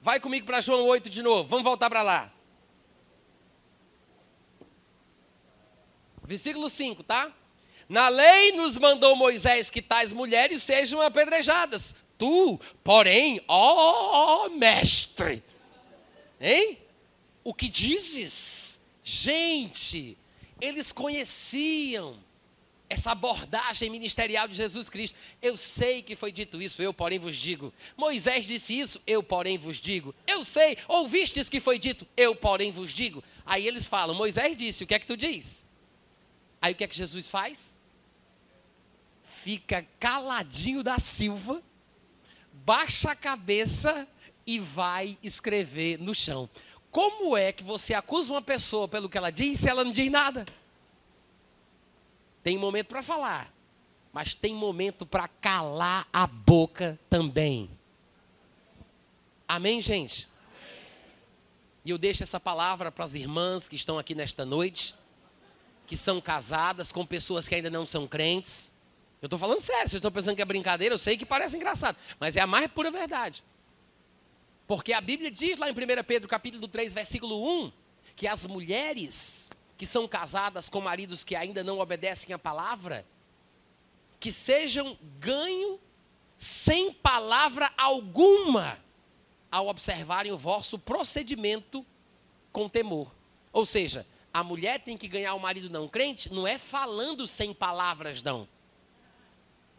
Vai 0.00 0.20
comigo 0.20 0.46
para 0.46 0.60
João 0.60 0.86
8 0.86 1.10
de 1.10 1.20
novo. 1.20 1.48
Vamos 1.48 1.64
voltar 1.64 1.90
para 1.90 2.00
lá. 2.00 2.32
Versículo 6.22 6.70
5, 6.70 7.02
tá? 7.02 7.32
Na 7.88 8.08
lei 8.08 8.52
nos 8.52 8.78
mandou 8.78 9.16
Moisés 9.16 9.68
que 9.68 9.82
tais 9.82 10.12
mulheres 10.12 10.62
sejam 10.62 11.02
apedrejadas. 11.02 11.92
Tu, 12.16 12.60
porém, 12.84 13.42
ó 13.48 14.48
mestre, 14.48 15.42
hein? 16.40 16.78
O 17.42 17.52
que 17.52 17.68
dizes? 17.68 18.80
Gente, 19.02 20.16
eles 20.60 20.92
conheciam 20.92 22.16
essa 22.92 23.12
abordagem 23.12 23.88
ministerial 23.88 24.46
de 24.46 24.54
Jesus 24.54 24.90
Cristo. 24.90 25.16
Eu 25.40 25.56
sei 25.56 26.02
que 26.02 26.14
foi 26.14 26.30
dito 26.30 26.60
isso, 26.60 26.82
eu, 26.82 26.92
porém, 26.92 27.18
vos 27.18 27.36
digo. 27.36 27.72
Moisés 27.96 28.44
disse 28.44 28.78
isso, 28.78 29.00
eu, 29.06 29.22
porém, 29.22 29.56
vos 29.56 29.78
digo. 29.78 30.14
Eu 30.26 30.44
sei, 30.44 30.76
ouvistes 30.86 31.48
que 31.48 31.58
foi 31.58 31.78
dito, 31.78 32.06
eu, 32.14 32.36
porém, 32.36 32.70
vos 32.70 32.92
digo. 32.92 33.24
Aí 33.46 33.66
eles 33.66 33.86
falam: 33.86 34.14
Moisés 34.14 34.56
disse, 34.56 34.84
o 34.84 34.86
que 34.86 34.94
é 34.94 34.98
que 34.98 35.06
tu 35.06 35.16
diz? 35.16 35.64
Aí 36.60 36.74
o 36.74 36.76
que 36.76 36.84
é 36.84 36.86
que 36.86 36.94
Jesus 36.94 37.28
faz? 37.30 37.74
Fica 39.42 39.86
caladinho 39.98 40.82
da 40.82 40.98
Silva, 40.98 41.62
baixa 42.52 43.12
a 43.12 43.16
cabeça 43.16 44.06
e 44.46 44.60
vai 44.60 45.16
escrever 45.22 45.98
no 45.98 46.14
chão. 46.14 46.48
Como 46.90 47.34
é 47.38 47.52
que 47.52 47.64
você 47.64 47.94
acusa 47.94 48.34
uma 48.34 48.42
pessoa 48.42 48.86
pelo 48.86 49.08
que 49.08 49.16
ela 49.16 49.30
diz 49.30 49.60
se 49.60 49.68
ela 49.68 49.82
não 49.82 49.92
diz 49.92 50.10
nada? 50.10 50.44
Tem 52.42 52.58
momento 52.58 52.88
para 52.88 53.02
falar, 53.02 53.52
mas 54.12 54.34
tem 54.34 54.54
momento 54.54 55.06
para 55.06 55.28
calar 55.28 56.08
a 56.12 56.26
boca 56.26 56.98
também. 57.08 57.70
Amém, 59.46 59.80
gente? 59.80 60.28
E 61.84 61.90
eu 61.90 61.98
deixo 61.98 62.22
essa 62.22 62.40
palavra 62.40 62.90
para 62.90 63.04
as 63.04 63.14
irmãs 63.14 63.68
que 63.68 63.76
estão 63.76 63.98
aqui 63.98 64.14
nesta 64.14 64.44
noite 64.44 64.94
que 65.92 65.96
são 65.96 66.22
casadas 66.22 66.90
com 66.90 67.04
pessoas 67.04 67.46
que 67.46 67.54
ainda 67.54 67.68
não 67.68 67.84
são 67.84 68.08
crentes. 68.08 68.72
Eu 69.20 69.26
estou 69.26 69.38
falando 69.38 69.60
sério, 69.60 69.82
vocês 69.82 69.94
estão 69.94 70.10
pensando 70.10 70.34
que 70.34 70.40
é 70.40 70.44
brincadeira, 70.44 70.94
eu 70.94 70.98
sei 70.98 71.18
que 71.18 71.26
parece 71.26 71.54
engraçado, 71.54 71.98
mas 72.18 72.34
é 72.34 72.40
a 72.40 72.46
mais 72.46 72.66
pura 72.68 72.90
verdade. 72.90 73.44
Porque 74.66 74.94
a 74.94 75.02
Bíblia 75.02 75.30
diz 75.30 75.58
lá 75.58 75.68
em 75.68 75.72
1 75.72 75.76
Pedro 76.06 76.26
capítulo 76.26 76.66
3, 76.66 76.94
versículo 76.94 77.64
1, 77.66 77.72
que 78.16 78.26
as 78.26 78.46
mulheres 78.46 79.50
que 79.82 79.86
são 79.86 80.06
casadas 80.06 80.68
com 80.68 80.80
maridos 80.80 81.24
que 81.24 81.34
ainda 81.34 81.64
não 81.64 81.80
obedecem 81.80 82.32
à 82.32 82.38
palavra, 82.38 83.04
que 84.20 84.30
sejam 84.30 84.96
ganho 85.18 85.80
sem 86.36 86.92
palavra 86.92 87.68
alguma 87.76 88.78
ao 89.50 89.66
observarem 89.66 90.30
o 90.30 90.38
vosso 90.38 90.78
procedimento 90.78 91.84
com 92.52 92.68
temor. 92.68 93.12
Ou 93.52 93.66
seja, 93.66 94.06
a 94.32 94.44
mulher 94.44 94.78
tem 94.78 94.96
que 94.96 95.08
ganhar 95.08 95.34
o 95.34 95.40
marido 95.40 95.68
não 95.68 95.88
crente, 95.88 96.32
não 96.32 96.46
é 96.46 96.58
falando 96.58 97.26
sem 97.26 97.52
palavras, 97.52 98.22
não. 98.22 98.46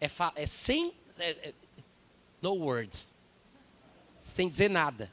É, 0.01 0.10
é 0.36 0.45
sem. 0.45 0.93
É, 1.18 1.30
é, 1.30 1.54
no 2.41 2.56
words. 2.56 3.10
Sem 4.20 4.49
dizer 4.49 4.70
nada. 4.70 5.10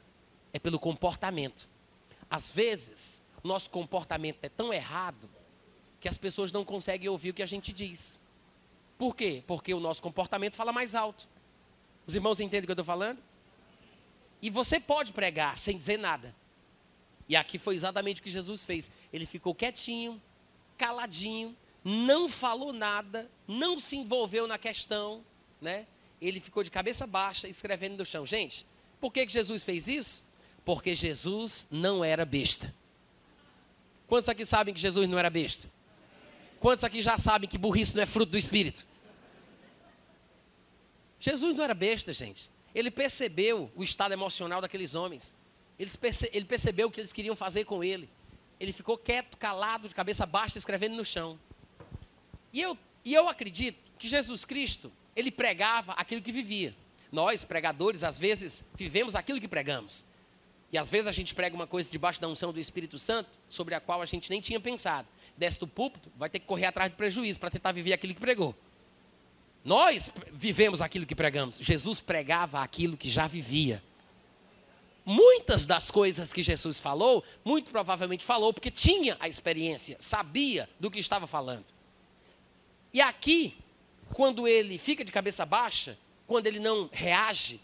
É 0.51 0.59
pelo 0.59 0.77
comportamento. 0.77 1.69
Às 2.29 2.51
vezes, 2.51 3.20
nosso 3.47 3.69
comportamento 3.69 4.39
é 4.43 4.49
tão 4.49 4.73
errado 4.73 5.29
que 5.99 6.07
as 6.07 6.17
pessoas 6.17 6.51
não 6.51 6.65
conseguem 6.65 7.09
ouvir 7.09 7.29
o 7.29 7.33
que 7.33 7.43
a 7.43 7.47
gente 7.47 7.71
diz. 7.71 8.19
Por 8.97 9.15
quê? 9.15 9.43
Porque 9.47 9.73
o 9.73 9.79
nosso 9.79 10.01
comportamento 10.01 10.55
fala 10.55 10.71
mais 10.71 10.95
alto. 10.95 11.27
Os 12.05 12.15
irmãos 12.15 12.39
entendem 12.39 12.63
o 12.63 12.65
que 12.65 12.71
eu 12.71 12.73
estou 12.73 12.85
falando? 12.85 13.19
E 14.41 14.49
você 14.49 14.79
pode 14.79 15.13
pregar 15.13 15.57
sem 15.57 15.77
dizer 15.77 15.97
nada. 15.97 16.35
E 17.29 17.35
aqui 17.35 17.57
foi 17.57 17.75
exatamente 17.75 18.19
o 18.19 18.23
que 18.23 18.29
Jesus 18.29 18.63
fez. 18.63 18.89
Ele 19.13 19.25
ficou 19.25 19.55
quietinho, 19.55 20.21
caladinho, 20.77 21.55
não 21.83 22.27
falou 22.27 22.73
nada, 22.73 23.29
não 23.47 23.79
se 23.79 23.95
envolveu 23.95 24.47
na 24.47 24.57
questão, 24.57 25.23
né? 25.59 25.87
Ele 26.19 26.39
ficou 26.39 26.63
de 26.63 26.69
cabeça 26.69 27.07
baixa, 27.07 27.47
escrevendo 27.47 27.97
no 27.97 28.05
chão. 28.05 28.25
Gente, 28.25 28.65
por 28.99 29.11
que, 29.11 29.25
que 29.25 29.33
Jesus 29.33 29.63
fez 29.63 29.87
isso? 29.87 30.23
Porque 30.65 30.95
Jesus 30.95 31.67
não 31.71 32.03
era 32.03 32.25
besta. 32.25 32.73
Quantos 34.11 34.27
aqui 34.27 34.45
sabem 34.45 34.73
que 34.73 34.79
Jesus 34.81 35.07
não 35.07 35.17
era 35.17 35.29
besta? 35.29 35.69
Quantos 36.59 36.83
aqui 36.83 37.01
já 37.01 37.17
sabem 37.17 37.47
que 37.47 37.57
burrice 37.57 37.95
não 37.95 38.03
é 38.03 38.05
fruto 38.05 38.33
do 38.33 38.37
Espírito? 38.37 38.85
Jesus 41.17 41.55
não 41.55 41.63
era 41.63 41.73
besta, 41.73 42.11
gente. 42.11 42.51
Ele 42.75 42.91
percebeu 42.91 43.71
o 43.73 43.81
estado 43.81 44.11
emocional 44.11 44.59
daqueles 44.59 44.95
homens. 44.95 45.33
Ele 45.79 46.43
percebeu 46.43 46.89
o 46.89 46.91
que 46.91 46.99
eles 46.99 47.13
queriam 47.13 47.37
fazer 47.37 47.63
com 47.63 47.81
ele. 47.81 48.09
Ele 48.59 48.73
ficou 48.73 48.97
quieto, 48.97 49.37
calado, 49.37 49.87
de 49.87 49.95
cabeça 49.95 50.25
baixa, 50.25 50.57
escrevendo 50.57 50.97
no 50.97 51.05
chão. 51.05 51.39
E 52.51 52.61
eu, 52.61 52.77
e 53.05 53.13
eu 53.13 53.29
acredito 53.29 53.79
que 53.97 54.09
Jesus 54.09 54.43
Cristo, 54.43 54.91
ele 55.15 55.31
pregava 55.31 55.93
aquilo 55.93 56.21
que 56.21 56.33
vivia. 56.33 56.75
Nós, 57.13 57.45
pregadores, 57.45 58.03
às 58.03 58.19
vezes 58.19 58.61
vivemos 58.75 59.15
aquilo 59.15 59.39
que 59.39 59.47
pregamos. 59.47 60.03
E 60.71 60.77
às 60.77 60.89
vezes 60.89 61.07
a 61.07 61.11
gente 61.11 61.35
prega 61.35 61.55
uma 61.55 61.67
coisa 61.67 61.89
debaixo 61.89 62.21
da 62.21 62.27
unção 62.27 62.53
do 62.53 62.59
Espírito 62.59 62.97
Santo, 62.97 63.29
sobre 63.49 63.75
a 63.75 63.79
qual 63.79 64.01
a 64.01 64.05
gente 64.05 64.29
nem 64.29 64.39
tinha 64.39 64.59
pensado. 64.59 65.07
Desce 65.37 65.59
do 65.59 65.67
púlpito, 65.67 66.11
vai 66.15 66.29
ter 66.29 66.39
que 66.39 66.45
correr 66.45 66.65
atrás 66.65 66.91
do 66.91 66.95
prejuízo 66.95 67.39
para 67.39 67.49
tentar 67.49 67.71
viver 67.71 67.93
aquilo 67.93 68.13
que 68.13 68.19
pregou. 68.21 68.55
Nós 69.63 70.11
vivemos 70.31 70.81
aquilo 70.81 71.05
que 71.05 71.15
pregamos. 71.15 71.57
Jesus 71.57 71.99
pregava 71.99 72.61
aquilo 72.61 72.97
que 72.97 73.09
já 73.09 73.27
vivia. 73.27 73.83
Muitas 75.05 75.65
das 75.65 75.91
coisas 75.91 76.31
que 76.31 76.43
Jesus 76.43 76.79
falou, 76.79 77.23
muito 77.43 77.71
provavelmente 77.71 78.23
falou 78.23 78.53
porque 78.53 78.71
tinha 78.71 79.17
a 79.19 79.27
experiência, 79.27 79.97
sabia 79.99 80.69
do 80.79 80.89
que 80.89 80.99
estava 80.99 81.27
falando. 81.27 81.65
E 82.93 83.01
aqui, 83.01 83.57
quando 84.13 84.47
ele 84.47 84.77
fica 84.77 85.03
de 85.03 85.11
cabeça 85.11 85.45
baixa, 85.45 85.97
quando 86.27 86.47
ele 86.47 86.59
não 86.59 86.89
reage, 86.91 87.59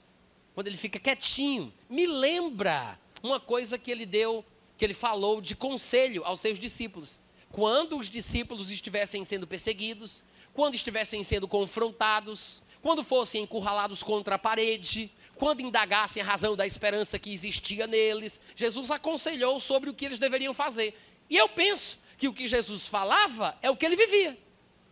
quando 0.57 0.69
ele 0.69 0.75
fica 0.75 0.97
quietinho, 0.97 1.71
me 1.87 2.07
lembra 2.07 2.99
uma 3.21 3.39
coisa 3.39 3.77
que 3.77 3.91
ele 3.91 4.07
deu, 4.07 4.43
que 4.75 4.83
ele 4.83 4.95
falou 4.95 5.39
de 5.39 5.55
conselho 5.55 6.25
aos 6.25 6.39
seus 6.39 6.57
discípulos. 6.59 7.19
Quando 7.51 7.95
os 7.95 8.09
discípulos 8.09 8.71
estivessem 8.71 9.23
sendo 9.23 9.45
perseguidos, 9.45 10.23
quando 10.55 10.73
estivessem 10.73 11.23
sendo 11.23 11.47
confrontados, 11.47 12.63
quando 12.81 13.03
fossem 13.03 13.43
encurralados 13.43 14.01
contra 14.01 14.33
a 14.33 14.39
parede, 14.39 15.13
quando 15.35 15.61
indagassem 15.61 16.23
a 16.23 16.25
razão 16.25 16.55
da 16.55 16.65
esperança 16.65 17.19
que 17.19 17.31
existia 17.31 17.85
neles, 17.85 18.39
Jesus 18.55 18.89
aconselhou 18.89 19.59
sobre 19.59 19.91
o 19.91 19.93
que 19.93 20.05
eles 20.05 20.17
deveriam 20.17 20.55
fazer. 20.55 20.99
E 21.29 21.37
eu 21.37 21.47
penso 21.47 21.99
que 22.17 22.27
o 22.27 22.33
que 22.33 22.47
Jesus 22.47 22.87
falava 22.87 23.55
é 23.61 23.69
o 23.69 23.77
que 23.77 23.85
ele 23.85 23.95
vivia. 23.95 24.35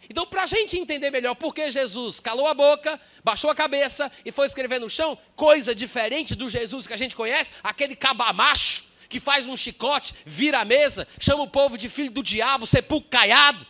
Então, 0.09 0.25
para 0.25 0.43
a 0.43 0.45
gente 0.45 0.77
entender 0.77 1.09
melhor 1.09 1.35
por 1.35 1.53
que 1.53 1.71
Jesus 1.71 2.19
calou 2.19 2.47
a 2.47 2.53
boca, 2.53 2.99
baixou 3.23 3.49
a 3.49 3.55
cabeça 3.55 4.11
e 4.23 4.31
foi 4.31 4.45
escrever 4.45 4.79
no 4.79 4.89
chão, 4.89 5.17
coisa 5.35 5.73
diferente 5.73 6.35
do 6.35 6.49
Jesus 6.49 6.85
que 6.85 6.93
a 6.93 6.97
gente 6.97 7.15
conhece, 7.15 7.51
aquele 7.63 7.95
cabamacho 7.95 8.83
que 9.09 9.19
faz 9.19 9.47
um 9.47 9.55
chicote, 9.55 10.13
vira 10.25 10.59
a 10.59 10.65
mesa, 10.65 11.07
chama 11.19 11.43
o 11.43 11.49
povo 11.49 11.77
de 11.77 11.89
filho 11.89 12.11
do 12.11 12.23
diabo, 12.23 12.67
sepulcro 12.67 13.09
caiado. 13.09 13.65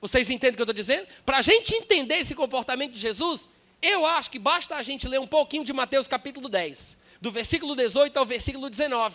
Vocês 0.00 0.28
entendem 0.30 0.52
o 0.52 0.56
que 0.56 0.62
eu 0.62 0.64
estou 0.64 0.74
dizendo? 0.74 1.06
Para 1.24 1.38
a 1.38 1.42
gente 1.42 1.74
entender 1.74 2.16
esse 2.16 2.34
comportamento 2.34 2.92
de 2.92 2.98
Jesus, 2.98 3.48
eu 3.80 4.04
acho 4.04 4.30
que 4.30 4.38
basta 4.38 4.76
a 4.76 4.82
gente 4.82 5.08
ler 5.08 5.20
um 5.20 5.26
pouquinho 5.26 5.64
de 5.64 5.72
Mateus 5.72 6.06
capítulo 6.06 6.48
10, 6.48 6.96
do 7.20 7.30
versículo 7.30 7.74
18 7.74 8.16
ao 8.16 8.26
versículo 8.26 8.68
19. 8.68 9.14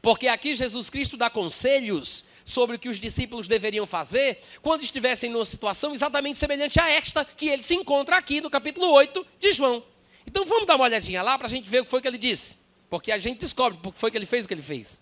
Porque 0.00 0.28
aqui 0.28 0.54
Jesus 0.54 0.90
Cristo 0.90 1.16
dá 1.16 1.30
conselhos 1.30 2.24
sobre 2.48 2.76
o 2.76 2.78
que 2.78 2.88
os 2.88 2.98
discípulos 2.98 3.46
deveriam 3.46 3.86
fazer 3.86 4.42
quando 4.62 4.82
estivessem 4.82 5.30
numa 5.30 5.44
situação 5.44 5.92
exatamente 5.92 6.38
semelhante 6.38 6.80
a 6.80 6.88
esta 6.88 7.24
que 7.24 7.46
ele 7.46 7.62
se 7.62 7.74
encontra 7.74 8.16
aqui 8.16 8.40
no 8.40 8.48
capítulo 8.48 8.90
8 8.90 9.26
de 9.38 9.52
João. 9.52 9.84
Então 10.26 10.46
vamos 10.46 10.66
dar 10.66 10.76
uma 10.76 10.86
olhadinha 10.86 11.22
lá 11.22 11.36
para 11.36 11.46
a 11.46 11.50
gente 11.50 11.68
ver 11.68 11.80
o 11.80 11.84
que 11.84 11.90
foi 11.90 12.00
que 12.00 12.08
ele 12.08 12.16
disse. 12.16 12.58
Porque 12.88 13.12
a 13.12 13.18
gente 13.18 13.40
descobre 13.40 13.78
o 13.82 13.92
que 13.92 13.98
foi 13.98 14.10
que 14.10 14.16
ele 14.16 14.24
fez 14.24 14.46
o 14.46 14.48
que 14.48 14.54
ele 14.54 14.62
fez. 14.62 14.98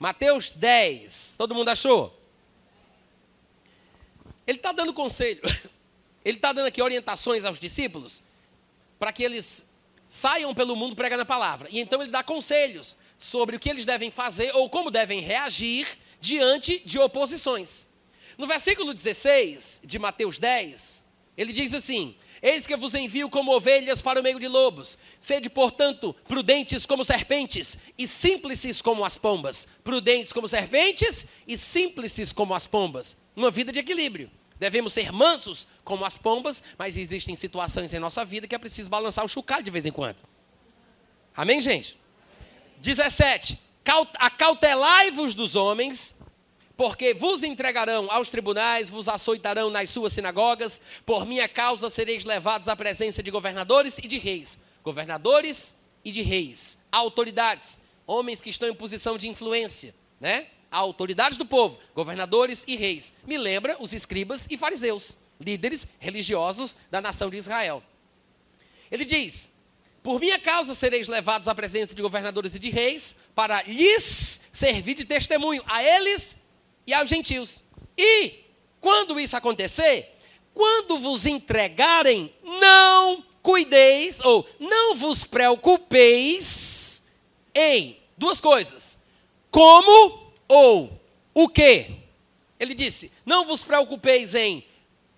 Mateus 0.00 0.50
10. 0.50 1.36
Todo 1.38 1.54
mundo 1.54 1.68
achou? 1.68 2.20
Ele 4.44 4.58
está 4.58 4.72
dando 4.72 4.92
conselho. 4.92 5.40
Ele 6.24 6.38
está 6.38 6.52
dando 6.52 6.66
aqui 6.66 6.82
orientações 6.82 7.44
aos 7.44 7.56
discípulos 7.56 8.24
para 8.98 9.12
que 9.12 9.22
eles 9.22 9.64
saiam 10.08 10.52
pelo 10.52 10.74
mundo 10.74 10.96
pregando 10.96 11.22
a 11.22 11.24
palavra. 11.24 11.68
E 11.70 11.78
então 11.78 12.02
ele 12.02 12.10
dá 12.10 12.20
conselhos 12.20 12.98
sobre 13.16 13.54
o 13.54 13.60
que 13.60 13.70
eles 13.70 13.86
devem 13.86 14.10
fazer 14.10 14.52
ou 14.52 14.68
como 14.68 14.90
devem 14.90 15.20
reagir 15.20 15.86
diante 16.26 16.82
de 16.84 16.98
oposições. 16.98 17.88
No 18.36 18.46
versículo 18.46 18.92
16 18.92 19.80
de 19.84 19.98
Mateus 19.98 20.38
10, 20.38 21.04
ele 21.36 21.52
diz 21.52 21.72
assim: 21.72 22.16
Eis 22.42 22.66
que 22.66 22.76
vos 22.76 22.94
envio 22.94 23.30
como 23.30 23.54
ovelhas 23.54 24.02
para 24.02 24.20
o 24.20 24.22
meio 24.22 24.38
de 24.38 24.48
lobos. 24.48 24.98
Sede, 25.20 25.48
portanto, 25.48 26.14
prudentes 26.28 26.84
como 26.84 27.04
serpentes 27.04 27.78
e 27.96 28.06
simples 28.06 28.82
como 28.82 29.04
as 29.04 29.16
pombas. 29.16 29.66
Prudentes 29.82 30.32
como 30.32 30.48
serpentes 30.48 31.26
e 31.46 31.56
simples 31.56 32.32
como 32.32 32.54
as 32.54 32.66
pombas. 32.66 33.16
Uma 33.34 33.50
vida 33.50 33.72
de 33.72 33.78
equilíbrio. 33.78 34.30
Devemos 34.58 34.92
ser 34.92 35.12
mansos 35.12 35.66
como 35.84 36.04
as 36.04 36.16
pombas, 36.16 36.62
mas 36.78 36.96
existem 36.96 37.36
situações 37.36 37.92
em 37.92 37.98
nossa 37.98 38.24
vida 38.24 38.48
que 38.48 38.54
é 38.54 38.58
preciso 38.58 38.88
balançar 38.88 39.24
o 39.24 39.28
chocalho 39.28 39.62
de 39.62 39.70
vez 39.70 39.84
em 39.84 39.92
quando. 39.92 40.16
Amém, 41.34 41.60
gente? 41.60 41.98
17. 42.78 43.65
Acautelai-vos 44.18 45.34
dos 45.34 45.54
homens, 45.54 46.14
porque 46.76 47.14
vos 47.14 47.42
entregarão 47.42 48.10
aos 48.10 48.28
tribunais, 48.28 48.88
vos 48.88 49.08
açoitarão 49.08 49.70
nas 49.70 49.90
suas 49.90 50.12
sinagogas, 50.12 50.80
por 51.04 51.24
minha 51.24 51.48
causa 51.48 51.88
sereis 51.88 52.24
levados 52.24 52.68
à 52.68 52.74
presença 52.74 53.22
de 53.22 53.30
governadores 53.30 53.98
e 53.98 54.08
de 54.08 54.18
reis. 54.18 54.58
Governadores 54.82 55.74
e 56.04 56.10
de 56.10 56.22
reis, 56.22 56.78
autoridades, 56.90 57.80
homens 58.06 58.40
que 58.40 58.50
estão 58.50 58.68
em 58.68 58.74
posição 58.74 59.16
de 59.16 59.28
influência, 59.28 59.94
né? 60.20 60.48
Autoridades 60.70 61.38
do 61.38 61.46
povo, 61.46 61.78
governadores 61.94 62.64
e 62.66 62.76
reis. 62.76 63.12
Me 63.26 63.38
lembra 63.38 63.76
os 63.80 63.92
escribas 63.92 64.46
e 64.50 64.58
fariseus, 64.58 65.16
líderes 65.40 65.86
religiosos 65.98 66.76
da 66.90 67.00
nação 67.00 67.30
de 67.30 67.36
Israel. 67.36 67.82
Ele 68.90 69.04
diz: 69.04 69.50
por 70.06 70.20
minha 70.20 70.38
causa 70.38 70.72
sereis 70.72 71.08
levados 71.08 71.48
à 71.48 71.54
presença 71.56 71.92
de 71.92 72.00
governadores 72.00 72.54
e 72.54 72.60
de 72.60 72.70
reis, 72.70 73.16
para 73.36 73.62
lhes 73.64 74.40
servir 74.50 74.94
de 74.94 75.04
testemunho, 75.04 75.62
a 75.66 75.84
eles 75.84 76.38
e 76.86 76.94
aos 76.94 77.10
gentios. 77.10 77.62
E, 77.96 78.46
quando 78.80 79.20
isso 79.20 79.36
acontecer, 79.36 80.18
quando 80.54 80.98
vos 80.98 81.26
entregarem, 81.26 82.34
não 82.42 83.22
cuideis, 83.42 84.22
ou 84.22 84.48
não 84.58 84.94
vos 84.94 85.22
preocupeis 85.22 87.02
em 87.54 87.98
duas 88.16 88.40
coisas: 88.40 88.98
como 89.50 90.32
ou 90.48 90.98
o 91.34 91.46
que. 91.46 91.94
Ele 92.58 92.74
disse: 92.74 93.12
não 93.26 93.44
vos 93.44 93.62
preocupeis 93.62 94.34
em 94.34 94.64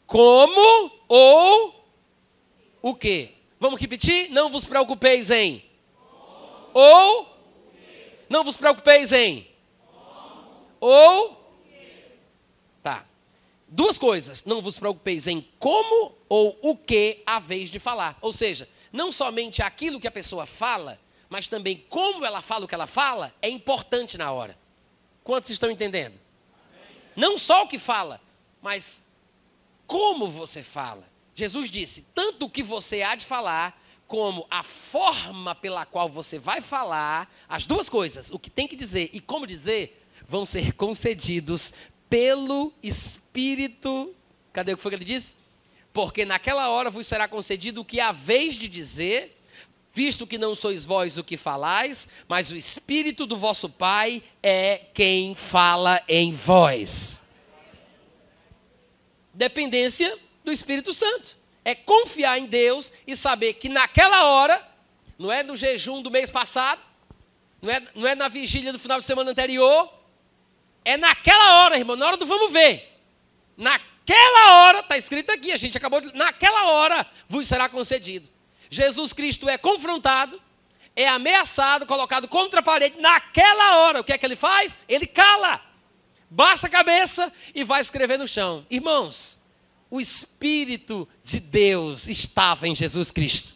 como 0.08 0.90
ou 1.06 1.86
o 2.82 2.96
que. 2.96 3.32
Vamos 3.60 3.80
repetir? 3.80 4.28
Não 4.30 4.50
vos 4.50 4.66
preocupeis 4.66 5.30
em. 5.30 5.64
Ou. 6.74 7.37
Não 8.28 8.44
vos 8.44 8.56
preocupeis 8.56 9.12
em. 9.12 9.48
Ou. 10.80 11.36
Tá. 12.82 13.04
Duas 13.66 13.98
coisas. 13.98 14.44
Não 14.44 14.62
vos 14.62 14.78
preocupeis 14.78 15.26
em 15.26 15.46
como 15.58 16.14
ou 16.28 16.58
o 16.62 16.76
que 16.76 17.22
a 17.26 17.38
vez 17.38 17.70
de 17.70 17.78
falar. 17.78 18.18
Ou 18.20 18.32
seja, 18.32 18.68
não 18.92 19.10
somente 19.10 19.62
aquilo 19.62 20.00
que 20.00 20.08
a 20.08 20.12
pessoa 20.12 20.46
fala, 20.46 21.00
mas 21.28 21.46
também 21.46 21.84
como 21.88 22.24
ela 22.24 22.40
fala 22.40 22.64
o 22.64 22.68
que 22.68 22.74
ela 22.74 22.86
fala, 22.86 23.34
é 23.40 23.48
importante 23.48 24.16
na 24.16 24.32
hora. 24.32 24.58
Quantos 25.24 25.50
estão 25.50 25.70
entendendo? 25.70 26.18
Não 27.14 27.36
só 27.36 27.64
o 27.64 27.68
que 27.68 27.78
fala, 27.78 28.20
mas 28.62 29.02
como 29.86 30.28
você 30.28 30.62
fala. 30.62 31.08
Jesus 31.34 31.70
disse: 31.70 32.06
tanto 32.14 32.46
o 32.46 32.50
que 32.50 32.62
você 32.62 33.02
há 33.02 33.14
de 33.14 33.26
falar, 33.26 33.80
como 34.08 34.46
a 34.50 34.62
forma 34.62 35.54
pela 35.54 35.84
qual 35.84 36.08
você 36.08 36.38
vai 36.38 36.62
falar, 36.62 37.30
as 37.46 37.66
duas 37.66 37.90
coisas, 37.90 38.30
o 38.30 38.38
que 38.38 38.48
tem 38.48 38.66
que 38.66 38.74
dizer 38.74 39.10
e 39.12 39.20
como 39.20 39.46
dizer, 39.46 40.02
vão 40.26 40.46
ser 40.46 40.72
concedidos 40.72 41.74
pelo 42.08 42.72
Espírito. 42.82 44.14
Cadê 44.52 44.72
o 44.72 44.76
que 44.76 44.82
foi 44.82 44.92
que 44.92 44.96
ele 44.96 45.04
disse? 45.04 45.36
Porque 45.92 46.24
naquela 46.24 46.70
hora 46.70 46.90
vos 46.90 47.06
será 47.06 47.28
concedido 47.28 47.82
o 47.82 47.84
que 47.84 48.00
há 48.00 48.10
vez 48.10 48.54
de 48.54 48.66
dizer, 48.66 49.38
visto 49.92 50.26
que 50.26 50.38
não 50.38 50.54
sois 50.54 50.86
vós 50.86 51.18
o 51.18 51.24
que 51.24 51.36
falais, 51.36 52.08
mas 52.26 52.50
o 52.50 52.56
Espírito 52.56 53.26
do 53.26 53.36
vosso 53.36 53.68
Pai 53.68 54.22
é 54.42 54.86
quem 54.94 55.34
fala 55.34 56.02
em 56.08 56.32
vós. 56.32 57.20
Dependência 59.34 60.18
do 60.42 60.50
Espírito 60.50 60.94
Santo. 60.94 61.37
É 61.68 61.74
confiar 61.74 62.38
em 62.38 62.46
Deus 62.46 62.90
e 63.06 63.14
saber 63.14 63.52
que 63.52 63.68
naquela 63.68 64.24
hora, 64.24 64.66
não 65.18 65.30
é 65.30 65.42
no 65.42 65.54
jejum 65.54 66.00
do 66.00 66.10
mês 66.10 66.30
passado, 66.30 66.80
não 67.60 67.70
é, 67.70 67.82
não 67.94 68.08
é 68.08 68.14
na 68.14 68.26
vigília 68.26 68.72
do 68.72 68.78
final 68.78 68.98
de 68.98 69.04
semana 69.04 69.32
anterior, 69.32 69.92
é 70.82 70.96
naquela 70.96 71.60
hora, 71.60 71.76
irmão, 71.76 71.94
na 71.94 72.06
hora 72.06 72.16
do 72.16 72.24
vamos 72.24 72.50
ver. 72.50 72.98
Naquela 73.54 74.62
hora, 74.62 74.78
está 74.78 74.96
escrito 74.96 75.30
aqui, 75.30 75.52
a 75.52 75.58
gente 75.58 75.76
acabou 75.76 76.00
de. 76.00 76.10
Naquela 76.16 76.70
hora 76.70 77.06
vos 77.28 77.46
será 77.46 77.68
concedido. 77.68 78.26
Jesus 78.70 79.12
Cristo 79.12 79.46
é 79.46 79.58
confrontado, 79.58 80.40
é 80.96 81.06
ameaçado, 81.06 81.84
colocado 81.84 82.26
contra 82.28 82.60
a 82.60 82.62
parede. 82.62 82.98
Naquela 82.98 83.76
hora, 83.80 84.00
o 84.00 84.04
que 84.04 84.14
é 84.14 84.16
que 84.16 84.24
ele 84.24 84.36
faz? 84.36 84.78
Ele 84.88 85.06
cala, 85.06 85.60
baixa 86.30 86.66
a 86.66 86.70
cabeça 86.70 87.30
e 87.54 87.62
vai 87.62 87.82
escrever 87.82 88.18
no 88.18 88.26
chão. 88.26 88.64
Irmãos, 88.70 89.37
o 89.90 90.00
Espírito 90.00 91.08
de 91.24 91.40
Deus 91.40 92.08
estava 92.08 92.68
em 92.68 92.74
Jesus 92.74 93.10
Cristo. 93.10 93.54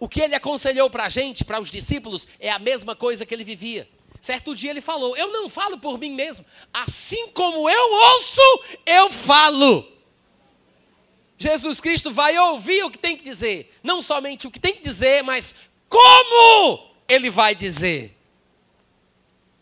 O 0.00 0.08
que 0.08 0.20
ele 0.20 0.34
aconselhou 0.34 0.88
para 0.88 1.04
a 1.04 1.08
gente, 1.08 1.44
para 1.44 1.60
os 1.60 1.70
discípulos, 1.70 2.26
é 2.38 2.50
a 2.50 2.58
mesma 2.58 2.94
coisa 2.94 3.26
que 3.26 3.34
ele 3.34 3.44
vivia. 3.44 3.88
Certo 4.20 4.54
dia 4.54 4.70
ele 4.70 4.80
falou: 4.80 5.16
Eu 5.16 5.32
não 5.32 5.48
falo 5.48 5.78
por 5.78 5.98
mim 5.98 6.12
mesmo, 6.12 6.44
assim 6.72 7.28
como 7.28 7.68
eu 7.68 7.92
ouço, 7.92 8.64
eu 8.84 9.10
falo. 9.10 9.86
Jesus 11.38 11.80
Cristo 11.80 12.10
vai 12.10 12.36
ouvir 12.36 12.84
o 12.84 12.90
que 12.90 12.98
tem 12.98 13.16
que 13.16 13.22
dizer, 13.22 13.72
não 13.82 14.02
somente 14.02 14.48
o 14.48 14.50
que 14.50 14.58
tem 14.58 14.74
que 14.74 14.82
dizer, 14.82 15.22
mas 15.22 15.54
como 15.88 16.90
ele 17.08 17.30
vai 17.30 17.54
dizer. 17.54 18.17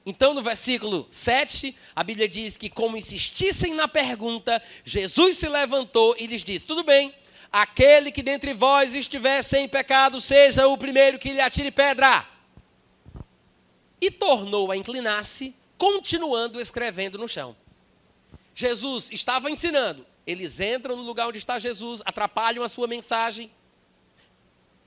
Então, 0.08 0.32
no 0.32 0.40
versículo 0.40 1.08
7, 1.10 1.76
a 1.94 2.04
Bíblia 2.04 2.28
diz 2.28 2.56
que, 2.56 2.70
como 2.70 2.96
insistissem 2.96 3.74
na 3.74 3.88
pergunta, 3.88 4.62
Jesus 4.84 5.36
se 5.36 5.48
levantou 5.48 6.14
e 6.16 6.28
lhes 6.28 6.44
disse: 6.44 6.64
Tudo 6.64 6.84
bem, 6.84 7.12
aquele 7.50 8.12
que 8.12 8.22
dentre 8.22 8.54
vós 8.54 8.94
estiver 8.94 9.42
sem 9.42 9.68
pecado, 9.68 10.20
seja 10.20 10.68
o 10.68 10.78
primeiro 10.78 11.18
que 11.18 11.32
lhe 11.32 11.40
atire 11.40 11.72
pedra 11.72 12.24
e 14.00 14.08
tornou 14.08 14.70
a 14.70 14.76
inclinar-se, 14.76 15.56
continuando 15.76 16.60
escrevendo 16.60 17.18
no 17.18 17.26
chão. 17.26 17.56
Jesus 18.54 19.10
estava 19.10 19.50
ensinando. 19.50 20.06
Eles 20.24 20.60
entram 20.60 20.96
no 20.96 21.02
lugar 21.02 21.28
onde 21.28 21.38
está 21.38 21.58
Jesus, 21.58 22.00
atrapalham 22.04 22.62
a 22.62 22.68
sua 22.68 22.86
mensagem, 22.86 23.50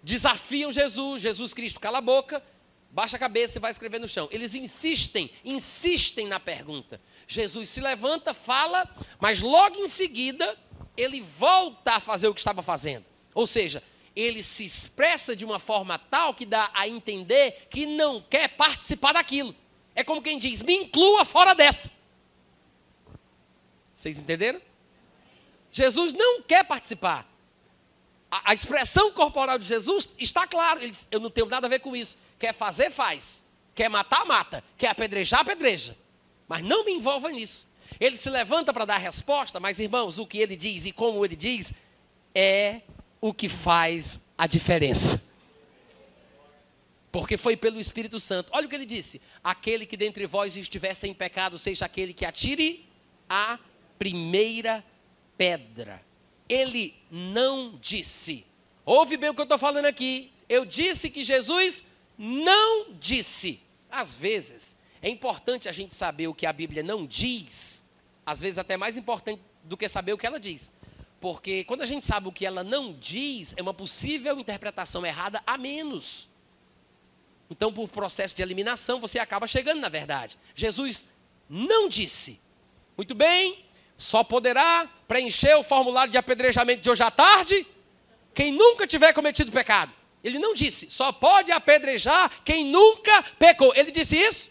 desafiam 0.02 0.72
Jesus. 0.72 1.22
Jesus 1.22 1.54
Cristo 1.54 1.80
cala 1.80 1.98
a 1.98 2.02
boca, 2.02 2.42
baixa 2.92 3.18
a 3.18 3.20
cabeça 3.20 3.58
e 3.58 3.62
vai 3.62 3.72
escrever 3.72 4.00
no 4.00 4.08
chão. 4.08 4.28
Eles 4.32 4.54
insistem, 4.54 5.30
insistem 5.44 6.28
na 6.28 6.40
pergunta. 6.40 7.00
Jesus 7.28 7.70
se 7.70 7.80
levanta, 7.80 8.34
fala, 8.34 8.90
mas 9.20 9.42
logo 9.42 9.78
em 9.78 9.88
seguida 9.88 10.58
ele 10.98 11.22
volta 11.38 11.94
a 11.94 12.00
fazer 12.00 12.28
o 12.28 12.34
que 12.34 12.42
estava 12.42 12.62
fazendo. 12.62 13.06
Ou 13.34 13.48
seja, 13.48 13.84
ele 14.16 14.44
se 14.44 14.66
expressa 14.66 15.36
de 15.36 15.46
uma 15.46 15.60
forma 15.60 15.98
tal 15.98 16.34
que 16.34 16.46
dá 16.46 16.70
a 16.74 16.88
entender 16.88 17.68
que 17.70 17.86
não 17.86 18.22
quer 18.22 18.50
participar 18.50 19.14
daquilo. 19.14 19.56
É 19.96 20.04
como 20.04 20.22
quem 20.22 20.38
diz: 20.38 20.62
me 20.62 20.76
inclua 20.76 21.24
fora 21.24 21.54
dessa. 21.54 21.90
Vocês 23.96 24.18
entenderam? 24.18 24.62
Jesus 25.72 26.14
não 26.14 26.42
quer 26.42 26.64
participar. 26.64 27.28
A, 28.32 28.52
a 28.52 28.54
expressão 28.54 29.12
corporal 29.12 29.60
de 29.60 29.66
Jesus 29.66 30.10
está 30.18 30.48
claro. 30.48 30.80
Ele 30.80 30.92
diz: 30.92 31.08
eu 31.12 31.20
não 31.20 31.30
tenho 31.30 31.48
nada 31.48 31.68
a 31.68 31.70
ver 31.70 31.80
com 31.80 31.96
isso. 31.96 32.18
Quer 32.40 32.54
fazer, 32.54 32.90
faz. 32.90 33.44
Quer 33.76 33.90
matar, 33.90 34.26
mata. 34.26 34.64
Quer 34.78 34.88
apedrejar, 34.88 35.42
apedreja. 35.42 35.96
Mas 36.48 36.64
não 36.64 36.86
me 36.86 36.94
envolva 36.94 37.30
nisso. 37.30 37.68
Ele 38.00 38.18
se 38.18 38.30
levanta 38.30 38.74
para 38.74 38.86
dar 38.86 38.98
resposta, 38.98 39.60
mas 39.60 39.80
irmãos, 39.80 40.18
o 40.18 40.26
que 40.26 40.38
ele 40.38 40.56
diz 40.56 40.86
e 40.86 40.92
como 40.92 41.24
ele 41.26 41.36
diz 41.36 41.74
é 42.34 42.82
o 43.20 43.34
que 43.34 43.50
faz 43.50 44.20
a 44.38 44.48
diferença. 44.48 45.22
Porque 47.12 47.38
foi 47.38 47.58
pelo 47.58 47.80
Espírito 47.80 48.20
Santo. 48.20 48.50
Olha 48.54 48.68
o 48.68 48.70
que 48.70 48.76
ele 48.76 48.86
disse: 48.86 49.22
aquele 49.44 49.86
que 49.86 49.98
dentre 49.98 50.26
vós 50.26 50.56
estiver 50.56 50.94
sem 50.94 51.14
pecado, 51.14 51.58
seja 51.58 51.86
aquele 51.86 52.14
que 52.14 52.26
atire 52.26 52.88
a 53.28 53.60
primeira 53.98 54.84
pedra. 55.38 56.02
Ele 56.48 56.96
não 57.12 57.78
disse. 57.82 58.46
Ouve 58.86 59.18
bem 59.18 59.30
o 59.30 59.34
que 59.34 59.42
eu 59.42 59.44
estou 59.44 59.58
falando 59.58 59.86
aqui. 59.86 60.32
Eu 60.48 60.66
disse 60.66 61.10
que 61.10 61.24
Jesus 61.24 61.84
não 62.20 62.94
disse. 63.00 63.62
Às 63.90 64.14
vezes, 64.14 64.76
é 65.02 65.08
importante 65.10 65.70
a 65.70 65.72
gente 65.72 65.96
saber 65.96 66.28
o 66.28 66.34
que 66.34 66.46
a 66.46 66.52
Bíblia 66.52 66.84
não 66.84 67.06
diz. 67.08 67.84
Às 68.26 68.42
vezes, 68.42 68.58
até 68.58 68.76
mais 68.76 68.98
importante 68.98 69.42
do 69.64 69.78
que 69.78 69.88
saber 69.88 70.12
o 70.12 70.18
que 70.18 70.28
ela 70.28 70.40
diz. 70.40 70.70
Porque 71.22 71.64
quando 71.64 71.82
a 71.82 71.86
gente 71.86 72.06
sabe 72.06 72.28
o 72.28 72.32
que 72.32 72.46
ela 72.46 72.64
não 72.64 72.94
diz, 72.94 73.54
é 73.56 73.62
uma 73.62 73.74
possível 73.74 74.38
interpretação 74.38 75.06
errada 75.06 75.42
a 75.48 75.58
menos. 75.58 76.30
Então, 77.50 77.72
por 77.72 77.90
processo 77.90 78.36
de 78.36 78.42
eliminação, 78.42 79.00
você 79.00 79.18
acaba 79.18 79.48
chegando 79.48 79.80
na 79.80 79.90
verdade. 79.90 80.38
Jesus 80.54 81.08
não 81.50 81.90
disse. 81.90 82.40
Muito 82.96 83.16
bem, 83.16 83.66
só 83.98 84.24
poderá 84.24 84.88
preencher 85.08 85.56
o 85.56 85.64
formulário 85.64 86.12
de 86.12 86.18
apedrejamento 86.18 86.82
de 86.82 86.90
hoje 86.90 87.02
à 87.02 87.10
tarde 87.10 87.66
quem 88.34 88.52
nunca 88.52 88.86
tiver 88.86 89.12
cometido 89.14 89.52
pecado. 89.52 89.92
Ele 90.24 90.40
não 90.40 90.54
disse, 90.54 90.90
só 90.92 91.12
pode 91.12 91.52
apedrejar 91.52 92.32
quem 92.44 92.66
nunca 92.66 93.24
pecou. 93.38 93.74
Ele 93.76 93.92
disse 93.92 94.18
isso? 94.18 94.50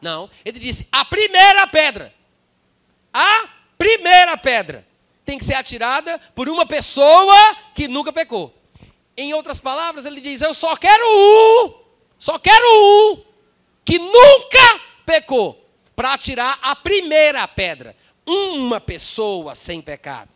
Não. 0.00 0.30
Ele 0.44 0.58
disse, 0.58 0.86
a 0.92 1.04
primeira 1.04 1.66
pedra. 1.66 2.14
A 3.12 3.48
primeira 3.78 4.36
pedra 4.36 4.86
tem 5.24 5.38
que 5.38 5.44
ser 5.44 5.54
atirada 5.54 6.18
por 6.34 6.48
uma 6.48 6.66
pessoa 6.66 7.56
que 7.74 7.88
nunca 7.88 8.12
pecou. 8.12 8.54
Em 9.16 9.32
outras 9.32 9.58
palavras, 9.58 10.04
ele 10.04 10.20
diz: 10.20 10.42
Eu 10.42 10.52
só 10.52 10.76
quero 10.76 11.04
um, 11.04 11.74
só 12.18 12.38
quero 12.38 12.64
um 12.64 13.24
que 13.84 13.98
nunca 13.98 14.80
pecou, 15.06 15.64
para 15.94 16.12
atirar 16.12 16.58
a 16.60 16.76
primeira 16.76 17.46
pedra. 17.48 17.96
Uma 18.26 18.80
pessoa 18.80 19.54
sem 19.54 19.80
pecado. 19.80 20.35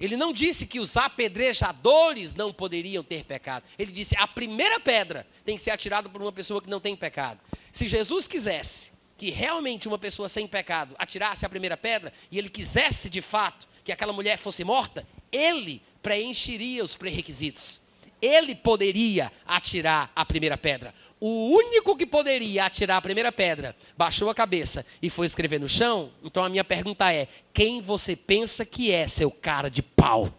Ele 0.00 0.16
não 0.16 0.32
disse 0.32 0.66
que 0.66 0.78
os 0.78 0.96
apedrejadores 0.96 2.34
não 2.34 2.52
poderiam 2.52 3.02
ter 3.02 3.24
pecado. 3.24 3.64
Ele 3.78 3.92
disse: 3.92 4.16
a 4.16 4.26
primeira 4.26 4.78
pedra 4.78 5.26
tem 5.44 5.56
que 5.56 5.62
ser 5.62 5.70
atirada 5.70 6.08
por 6.08 6.22
uma 6.22 6.32
pessoa 6.32 6.62
que 6.62 6.70
não 6.70 6.80
tem 6.80 6.94
pecado. 6.94 7.40
Se 7.72 7.88
Jesus 7.88 8.28
quisesse 8.28 8.92
que 9.16 9.30
realmente 9.30 9.88
uma 9.88 9.98
pessoa 9.98 10.28
sem 10.28 10.46
pecado 10.46 10.94
atirasse 10.98 11.44
a 11.44 11.48
primeira 11.48 11.76
pedra, 11.76 12.12
e 12.30 12.38
ele 12.38 12.48
quisesse 12.48 13.10
de 13.10 13.20
fato 13.20 13.66
que 13.84 13.90
aquela 13.90 14.12
mulher 14.12 14.38
fosse 14.38 14.62
morta, 14.62 15.06
ele 15.32 15.82
preencheria 16.00 16.84
os 16.84 16.94
pré-requisitos. 16.94 17.80
Ele 18.20 18.54
poderia 18.54 19.30
atirar 19.46 20.10
a 20.14 20.24
primeira 20.24 20.56
pedra. 20.56 20.94
O 21.20 21.50
único 21.50 21.96
que 21.96 22.06
poderia 22.06 22.64
atirar 22.64 22.98
a 22.98 23.02
primeira 23.02 23.32
pedra 23.32 23.74
baixou 23.96 24.30
a 24.30 24.34
cabeça 24.34 24.86
e 25.02 25.10
foi 25.10 25.26
escrever 25.26 25.58
no 25.58 25.68
chão. 25.68 26.10
Então 26.22 26.44
a 26.44 26.48
minha 26.48 26.64
pergunta 26.64 27.12
é: 27.12 27.28
quem 27.52 27.80
você 27.80 28.14
pensa 28.14 28.64
que 28.64 28.92
é 28.92 29.08
seu 29.08 29.30
cara 29.30 29.70
de 29.70 29.82
pau? 29.82 30.32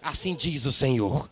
Assim 0.00 0.34
diz 0.34 0.66
o 0.66 0.72
Senhor. 0.72 1.30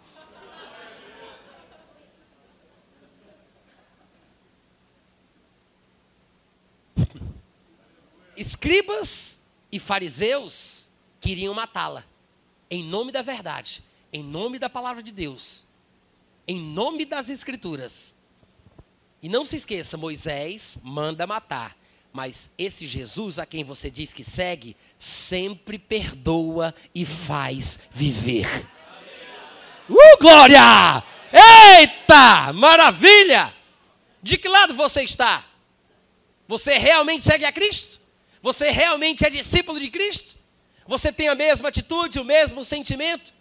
escribas 8.41 9.39
e 9.71 9.79
fariseus 9.79 10.87
queriam 11.21 11.53
matá-la, 11.53 12.05
em 12.71 12.85
nome 12.85 13.11
da 13.11 13.23
verdade, 13.23 13.83
em 14.13 14.23
nome 14.23 14.59
da 14.59 14.71
palavra 14.71 15.03
de 15.03 15.11
Deus, 15.11 15.67
em 16.47 16.61
nome 16.61 17.05
das 17.05 17.29
Escrituras. 17.29 18.15
E 19.23 19.29
não 19.29 19.45
se 19.45 19.57
esqueça: 19.57 19.97
Moisés 19.97 20.79
manda 20.83 21.27
matar, 21.27 21.77
mas 22.13 22.51
esse 22.57 22.87
Jesus 22.87 23.39
a 23.39 23.47
quem 23.47 23.65
você 23.65 23.91
diz 23.91 24.13
que 24.13 24.25
segue, 24.25 24.77
sempre 24.99 25.79
perdoa 25.79 26.75
e 26.95 27.05
faz 27.05 27.79
viver. 27.91 28.47
Uh, 29.89 30.19
glória! 30.21 31.03
Eita, 31.33 32.53
maravilha! 32.53 33.53
De 34.23 34.37
que 34.37 34.49
lado 34.49 34.75
você 34.75 35.03
está? 35.03 35.45
Você 36.47 36.79
realmente 36.79 37.25
segue 37.25 37.45
a 37.45 37.53
Cristo? 37.53 37.99
Você 38.43 38.71
realmente 38.71 39.25
é 39.25 39.31
discípulo 39.31 39.79
de 39.79 39.91
Cristo? 39.91 40.40
Você 40.87 41.13
tem 41.13 41.29
a 41.29 41.35
mesma 41.35 41.69
atitude, 41.69 42.19
o 42.19 42.25
mesmo 42.25 42.65
sentimento? 42.65 43.33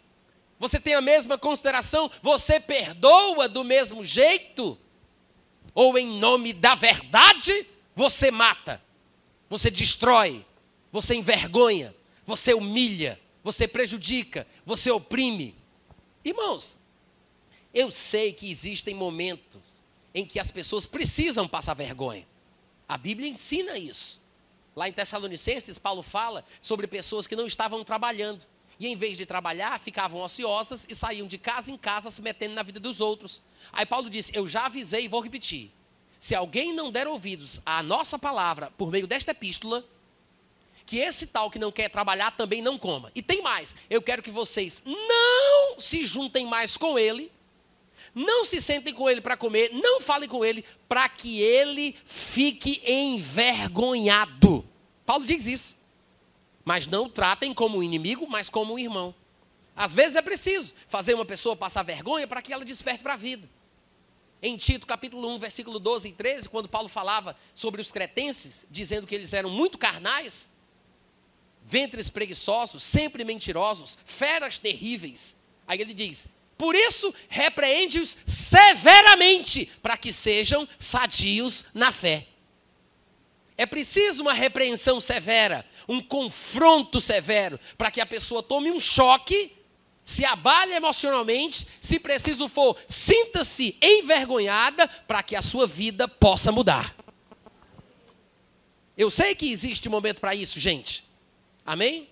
Você 0.59 0.79
tem 0.79 0.93
a 0.93 1.01
mesma 1.01 1.37
consideração? 1.37 2.11
Você 2.21 2.59
perdoa 2.59 3.47
do 3.47 3.63
mesmo 3.63 4.03
jeito? 4.03 4.77
Ou 5.73 5.97
em 5.97 6.19
nome 6.19 6.51
da 6.51 6.75
verdade, 6.75 7.65
você 7.95 8.29
mata, 8.31 8.81
você 9.49 9.71
destrói, 9.71 10.45
você 10.91 11.15
envergonha, 11.15 11.95
você 12.25 12.53
humilha, 12.53 13.19
você 13.43 13.67
prejudica, 13.67 14.45
você 14.65 14.91
oprime? 14.91 15.55
Irmãos, 16.23 16.75
eu 17.73 17.91
sei 17.91 18.33
que 18.33 18.49
existem 18.49 18.93
momentos 18.93 19.61
em 20.13 20.25
que 20.25 20.39
as 20.39 20.51
pessoas 20.51 20.85
precisam 20.85 21.47
passar 21.47 21.73
vergonha. 21.73 22.27
A 22.87 22.97
Bíblia 22.97 23.29
ensina 23.29 23.77
isso. 23.77 24.21
Lá 24.75 24.87
em 24.87 24.93
Tessalonicenses, 24.93 25.77
Paulo 25.77 26.03
fala 26.03 26.45
sobre 26.61 26.87
pessoas 26.87 27.27
que 27.27 27.35
não 27.35 27.47
estavam 27.47 27.83
trabalhando. 27.83 28.45
E 28.79 28.87
em 28.87 28.95
vez 28.95 29.17
de 29.17 29.25
trabalhar, 29.25 29.79
ficavam 29.79 30.21
ociosas 30.21 30.85
e 30.87 30.95
saíam 30.95 31.27
de 31.27 31.37
casa 31.37 31.69
em 31.69 31.77
casa 31.77 32.09
se 32.09 32.21
metendo 32.21 32.55
na 32.55 32.63
vida 32.63 32.79
dos 32.79 33.01
outros. 33.01 33.41
Aí 33.73 33.85
Paulo 33.85 34.09
disse: 34.09 34.31
Eu 34.33 34.47
já 34.47 34.67
avisei 34.67 35.05
e 35.05 35.07
vou 35.09 35.21
repetir. 35.21 35.71
Se 36.19 36.33
alguém 36.33 36.73
não 36.73 36.91
der 36.91 37.07
ouvidos 37.07 37.61
à 37.65 37.83
nossa 37.83 38.17
palavra 38.17 38.71
por 38.77 38.89
meio 38.89 39.05
desta 39.05 39.31
epístola, 39.31 39.85
que 40.85 40.97
esse 40.97 41.27
tal 41.27 41.51
que 41.51 41.59
não 41.59 41.71
quer 41.71 41.89
trabalhar 41.89 42.31
também 42.31 42.61
não 42.61 42.77
coma. 42.77 43.11
E 43.13 43.21
tem 43.21 43.41
mais: 43.41 43.75
eu 43.89 44.01
quero 44.01 44.23
que 44.23 44.31
vocês 44.31 44.81
não 44.85 45.79
se 45.79 46.05
juntem 46.05 46.45
mais 46.45 46.77
com 46.77 46.97
ele 46.97 47.31
não 48.13 48.45
se 48.45 48.61
sentem 48.61 48.93
com 48.93 49.09
ele 49.09 49.21
para 49.21 49.37
comer, 49.37 49.71
não 49.73 50.01
falem 50.01 50.27
com 50.27 50.43
ele, 50.43 50.65
para 50.87 51.07
que 51.07 51.41
ele 51.41 51.95
fique 52.05 52.81
envergonhado. 52.85 54.65
Paulo 55.05 55.25
diz 55.25 55.45
isso. 55.45 55.79
Mas 56.63 56.85
não 56.85 57.05
o 57.05 57.09
tratem 57.09 57.53
como 57.53 57.81
inimigo, 57.81 58.27
mas 58.27 58.49
como 58.49 58.73
um 58.73 58.79
irmão. 58.79 59.15
Às 59.75 59.95
vezes 59.95 60.15
é 60.15 60.21
preciso 60.21 60.73
fazer 60.87 61.13
uma 61.13 61.25
pessoa 61.25 61.55
passar 61.55 61.83
vergonha 61.83 62.27
para 62.27 62.41
que 62.41 62.51
ela 62.51 62.65
desperte 62.65 63.01
para 63.01 63.13
a 63.13 63.17
vida. 63.17 63.49
Em 64.41 64.55
Tito 64.55 64.85
capítulo 64.85 65.27
1, 65.35 65.39
versículo 65.39 65.79
12 65.79 66.09
e 66.09 66.11
13, 66.11 66.49
quando 66.49 66.69
Paulo 66.69 66.87
falava 66.87 67.35
sobre 67.55 67.81
os 67.81 67.91
cretenses, 67.91 68.65
dizendo 68.69 69.07
que 69.07 69.15
eles 69.15 69.33
eram 69.33 69.49
muito 69.49 69.77
carnais, 69.77 70.47
ventres 71.65 72.09
preguiçosos, 72.09 72.83
sempre 72.83 73.23
mentirosos, 73.23 73.97
feras 74.05 74.57
terríveis. 74.57 75.35
Aí 75.67 75.79
ele 75.79 75.93
diz: 75.93 76.27
por 76.59 76.75
isso, 76.75 77.15
repreende-os 77.29 78.17
severamente, 78.25 79.71
para 79.81 79.95
que 79.95 80.11
sejam 80.11 80.67
sadios 80.77 81.63
na 81.73 81.89
fé. 81.93 82.27
É 83.57 83.65
preciso 83.65 84.21
uma 84.23 84.33
repreensão 84.33 84.99
severa, 84.99 85.65
um 85.87 86.01
confronto 86.01 86.99
severo, 86.99 87.57
para 87.77 87.89
que 87.89 88.01
a 88.01 88.05
pessoa 88.05 88.43
tome 88.43 88.69
um 88.69 88.79
choque, 88.79 89.53
se 90.03 90.25
abale 90.25 90.73
emocionalmente, 90.73 91.65
se 91.79 91.97
preciso 91.97 92.49
for, 92.49 92.77
sinta-se 92.89 93.77
envergonhada, 93.81 94.85
para 95.07 95.23
que 95.23 95.37
a 95.37 95.41
sua 95.41 95.65
vida 95.65 96.09
possa 96.09 96.51
mudar. 96.51 96.93
Eu 98.97 99.09
sei 99.09 99.33
que 99.33 99.49
existe 99.49 99.87
um 99.87 99.91
momento 99.91 100.19
para 100.19 100.35
isso, 100.35 100.59
gente. 100.59 101.05
Amém? 101.65 102.09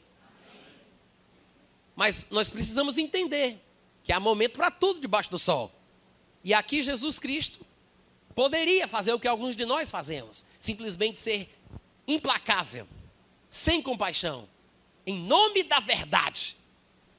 Mas 1.98 2.26
nós 2.30 2.50
precisamos 2.50 2.98
entender 2.98 3.67
que 4.08 4.14
há 4.14 4.22
momento 4.22 4.54
para 4.54 4.72
tudo 4.72 5.02
debaixo 5.02 5.30
do 5.30 5.38
sol. 5.38 5.70
E 6.42 6.54
aqui 6.54 6.82
Jesus 6.82 7.20
Cristo 7.20 7.60
poderia 8.34 8.88
fazer 8.88 9.12
o 9.12 9.20
que 9.20 9.28
alguns 9.28 9.54
de 9.54 9.66
nós 9.66 9.92
fazemos, 9.92 10.46
simplesmente 10.58 11.20
ser 11.20 11.54
implacável, 12.08 12.88
sem 13.50 13.82
compaixão, 13.82 14.48
em 15.06 15.14
nome 15.14 15.62
da 15.62 15.82
verdade. 15.82 16.56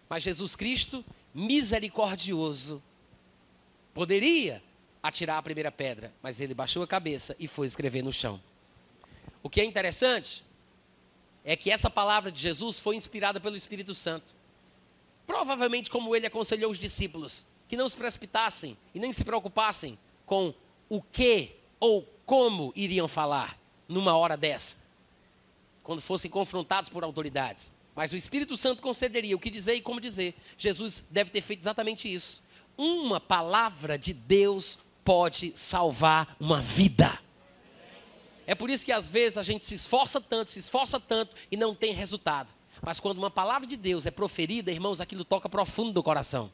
Mas 0.09 0.23
Jesus 0.23 0.57
Cristo, 0.57 1.05
misericordioso, 1.35 2.83
poderia 3.93 4.63
atirar 5.03 5.37
a 5.37 5.43
primeira 5.43 5.71
pedra, 5.71 6.11
mas 6.23 6.41
ele 6.41 6.55
baixou 6.55 6.83
a 6.83 6.87
cabeça 6.87 7.37
e 7.39 7.47
foi 7.47 7.67
escrever 7.67 8.01
no 8.01 8.15
chão. 8.15 8.41
O 9.43 9.51
que 9.51 9.61
é 9.61 9.65
interessante 9.65 10.43
é 11.45 11.55
que 11.55 11.71
essa 11.71 11.91
palavra 11.91 12.33
de 12.33 12.41
Jesus 12.41 12.81
foi 12.81 12.97
inspirada 12.97 13.39
pelo 13.39 13.57
Espírito 13.57 13.95
Santo. 13.95 14.38
Provavelmente, 15.29 15.91
como 15.91 16.17
ele 16.17 16.27
aconselhou 16.27 16.73
os 16.73 16.79
discípulos, 16.79 17.47
que 17.69 17.77
não 17.77 17.87
se 17.87 17.95
precipitassem 17.95 18.79
e 18.95 18.99
nem 18.99 19.13
se 19.13 19.23
preocupassem 19.23 19.99
com 20.25 20.55
o 20.89 21.03
que 21.03 21.55
ou 21.79 22.03
como 22.25 22.73
iriam 22.75 23.07
falar 23.07 23.59
numa 23.87 24.17
hora 24.17 24.39
dessa, 24.39 24.75
quando 25.83 26.01
fossem 26.01 26.31
confrontados 26.31 26.89
por 26.89 27.05
autoridades. 27.05 27.71
Mas 27.95 28.11
o 28.11 28.17
Espírito 28.17 28.57
Santo 28.57 28.81
concederia 28.81 29.37
o 29.37 29.39
que 29.39 29.51
dizer 29.51 29.75
e 29.75 29.83
como 29.83 30.01
dizer. 30.01 30.35
Jesus 30.57 31.05
deve 31.11 31.31
ter 31.31 31.43
feito 31.43 31.61
exatamente 31.61 32.11
isso. 32.11 32.43
Uma 32.75 33.21
palavra 33.21 33.99
de 33.99 34.15
Deus 34.15 34.79
pode 35.05 35.53
salvar 35.55 36.37
uma 36.41 36.63
vida. 36.63 37.21
É 38.47 38.55
por 38.55 38.71
isso 38.71 38.83
que 38.83 38.93
às 38.93 39.11
vezes 39.11 39.37
a 39.37 39.43
gente 39.43 39.67
se 39.67 39.75
esforça 39.75 40.23
tanto, 40.23 40.51
se 40.51 40.59
esforça 40.59 40.99
tanto 40.99 41.37
e 41.51 41.57
não 41.57 41.75
tem 41.75 41.93
resultado. 41.93 42.55
Mas 42.83 43.01
quando 43.01 43.19
uma 43.19 43.31
palavra 43.31 43.67
de 43.67 43.77
Deus 43.77 44.07
é 44.07 44.11
proferida, 44.11 44.71
irmãos, 44.71 45.01
aquilo 45.01 45.25
toca 45.25 45.49
profundo 45.49 45.93
do 45.93 46.03
coração. 46.03 46.51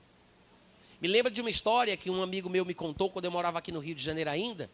Me 1.00 1.08
lembra 1.08 1.30
de 1.30 1.40
uma 1.40 1.50
história 1.50 1.96
que 1.96 2.10
um 2.10 2.22
amigo 2.22 2.48
meu 2.48 2.64
me 2.64 2.74
contou 2.74 3.10
quando 3.10 3.26
eu 3.26 3.30
morava 3.30 3.58
aqui 3.58 3.70
no 3.70 3.80
Rio 3.80 3.94
de 3.94 4.02
Janeiro 4.02 4.30
ainda. 4.30 4.70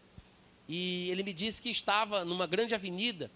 E 0.68 1.11
ele 1.11 1.22
me 1.22 1.32
disse 1.32 1.61
que 1.61 1.70
estava 1.70 2.24
numa 2.24 2.46
grande 2.46 2.74
avenida 2.74 3.30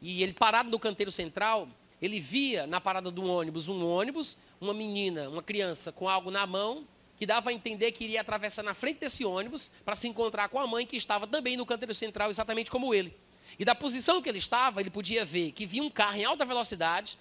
e 0.00 0.22
ele 0.22 0.32
parado 0.32 0.70
no 0.70 0.78
canteiro 0.78 1.10
central, 1.12 1.68
ele 2.00 2.20
via 2.20 2.66
na 2.66 2.80
parada 2.80 3.10
do 3.10 3.24
ônibus 3.24 3.68
um 3.68 3.84
ônibus, 3.84 4.36
uma 4.60 4.72
menina, 4.72 5.28
uma 5.28 5.42
criança 5.42 5.92
com 5.92 6.08
algo 6.08 6.30
na 6.30 6.46
mão, 6.46 6.86
que 7.18 7.26
dava 7.26 7.50
a 7.50 7.52
entender 7.52 7.90
que 7.92 8.04
iria 8.04 8.20
atravessar 8.20 8.62
na 8.62 8.74
frente 8.74 9.00
desse 9.00 9.24
ônibus 9.24 9.72
para 9.84 9.96
se 9.96 10.06
encontrar 10.06 10.48
com 10.48 10.60
a 10.60 10.66
mãe 10.66 10.86
que 10.86 10.96
estava 10.96 11.26
também 11.26 11.56
no 11.56 11.66
canteiro 11.66 11.94
central, 11.94 12.30
exatamente 12.30 12.70
como 12.70 12.94
ele. 12.94 13.14
E 13.58 13.64
da 13.64 13.74
posição 13.74 14.22
que 14.22 14.28
ele 14.28 14.38
estava, 14.38 14.80
ele 14.80 14.90
podia 14.90 15.24
ver 15.24 15.50
que 15.50 15.66
vinha 15.66 15.82
um 15.82 15.90
carro 15.90 16.16
em 16.16 16.24
alta 16.24 16.44
velocidade, 16.44 17.18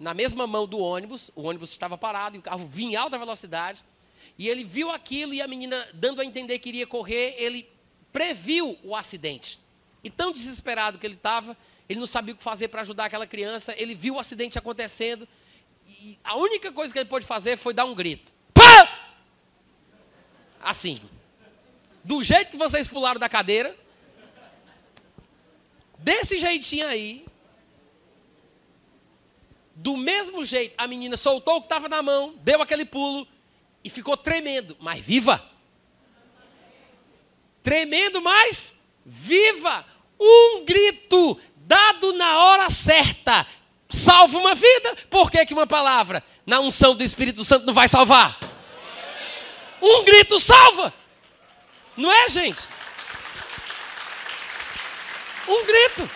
na 0.00 0.14
mesma 0.14 0.46
mão 0.46 0.66
do 0.66 0.78
ônibus, 0.78 1.30
o 1.36 1.42
ônibus 1.42 1.70
estava 1.70 1.98
parado 1.98 2.34
e 2.34 2.38
o 2.38 2.42
carro 2.42 2.64
vinha 2.64 2.92
em 2.92 2.96
alta 2.96 3.18
velocidade, 3.18 3.84
e 4.38 4.48
ele 4.48 4.64
viu 4.64 4.90
aquilo 4.90 5.34
e 5.34 5.42
a 5.42 5.46
menina, 5.46 5.86
dando 5.92 6.22
a 6.22 6.24
entender 6.24 6.58
que 6.58 6.70
iria 6.70 6.86
correr, 6.86 7.34
ele 7.36 7.68
previu 8.10 8.78
o 8.82 8.96
acidente. 8.96 9.60
E 10.02 10.08
tão 10.08 10.32
desesperado 10.32 10.98
que 10.98 11.06
ele 11.06 11.16
estava, 11.16 11.54
ele 11.86 12.00
não 12.00 12.06
sabia 12.06 12.32
o 12.32 12.36
que 12.36 12.42
fazer 12.42 12.68
para 12.68 12.80
ajudar 12.80 13.04
aquela 13.04 13.26
criança, 13.26 13.74
ele 13.76 13.94
viu 13.94 14.14
o 14.14 14.18
acidente 14.18 14.58
acontecendo, 14.58 15.28
e 15.86 16.18
a 16.24 16.34
única 16.34 16.72
coisa 16.72 16.94
que 16.94 16.98
ele 16.98 17.08
pôde 17.08 17.26
fazer 17.26 17.58
foi 17.58 17.74
dar 17.74 17.84
um 17.84 17.94
grito. 17.94 18.32
Pá! 18.54 19.12
Assim. 20.62 20.98
Do 22.02 22.22
jeito 22.22 22.52
que 22.52 22.56
vocês 22.56 22.88
pularam 22.88 23.20
da 23.20 23.28
cadeira, 23.28 23.76
desse 25.98 26.38
jeitinho 26.38 26.86
aí, 26.86 27.26
do 29.80 29.96
mesmo 29.96 30.44
jeito, 30.44 30.74
a 30.76 30.86
menina 30.86 31.16
soltou 31.16 31.56
o 31.56 31.60
que 31.60 31.66
estava 31.66 31.88
na 31.88 32.02
mão, 32.02 32.34
deu 32.42 32.60
aquele 32.60 32.84
pulo 32.84 33.26
e 33.82 33.88
ficou 33.88 34.14
tremendo, 34.14 34.76
mas 34.78 35.02
viva. 35.02 35.42
Tremendo, 37.62 38.20
mas 38.20 38.74
viva. 39.06 39.86
Um 40.20 40.66
grito 40.66 41.40
dado 41.56 42.12
na 42.12 42.44
hora 42.44 42.68
certa 42.68 43.46
salva 43.88 44.36
uma 44.36 44.54
vida. 44.54 44.96
Por 45.08 45.30
que, 45.30 45.46
que 45.46 45.54
uma 45.54 45.66
palavra 45.66 46.22
na 46.44 46.60
unção 46.60 46.94
do 46.94 47.02
Espírito 47.02 47.42
Santo 47.42 47.64
não 47.64 47.72
vai 47.72 47.88
salvar? 47.88 48.38
Um 49.80 50.04
grito 50.04 50.38
salva. 50.38 50.92
Não 51.96 52.12
é, 52.12 52.28
gente? 52.28 52.68
Um 55.48 55.64
grito. 55.64 56.10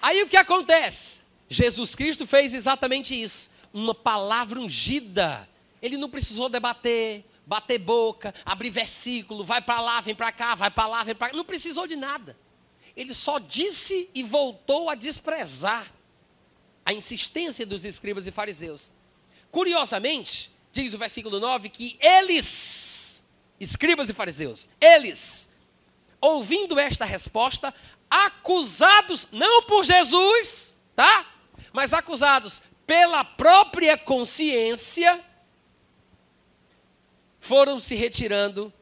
Aí 0.00 0.22
o 0.22 0.28
que 0.28 0.36
acontece? 0.36 1.20
Jesus 1.48 1.94
Cristo 1.94 2.26
fez 2.26 2.54
exatamente 2.54 3.20
isso. 3.20 3.50
Uma 3.72 3.94
palavra 3.94 4.60
ungida. 4.60 5.48
Ele 5.80 5.96
não 5.96 6.08
precisou 6.08 6.48
debater, 6.48 7.24
bater 7.46 7.78
boca, 7.78 8.34
abrir 8.44 8.70
versículo, 8.70 9.42
vai 9.42 9.62
para 9.62 9.80
lá, 9.80 10.00
vem 10.00 10.14
para 10.14 10.30
cá, 10.30 10.54
vai 10.54 10.70
para 10.70 10.86
lá, 10.86 11.02
vem 11.02 11.14
para 11.14 11.30
cá. 11.30 11.36
Não 11.36 11.44
precisou 11.44 11.86
de 11.86 11.96
nada. 11.96 12.36
Ele 12.94 13.14
só 13.14 13.38
disse 13.38 14.10
e 14.14 14.22
voltou 14.22 14.90
a 14.90 14.94
desprezar 14.94 15.92
a 16.84 16.92
insistência 16.92 17.64
dos 17.64 17.84
escribas 17.84 18.26
e 18.26 18.30
fariseus. 18.30 18.90
Curiosamente, 19.50 20.50
diz 20.72 20.92
o 20.92 20.98
versículo 20.98 21.40
9 21.40 21.68
que 21.68 21.96
eles, 22.00 23.24
escribas 23.58 24.10
e 24.10 24.12
fariseus, 24.12 24.68
eles, 24.80 25.48
ouvindo 26.20 26.78
esta 26.78 27.04
resposta, 27.04 27.74
acusados 28.10 29.28
não 29.30 29.62
por 29.62 29.84
Jesus, 29.84 30.74
tá? 30.94 31.26
Mas 31.72 31.92
acusados 31.92 32.62
pela 32.86 33.22
própria 33.22 33.96
consciência, 33.98 35.22
foram 37.38 37.78
se 37.78 37.94
retirando 37.94 38.72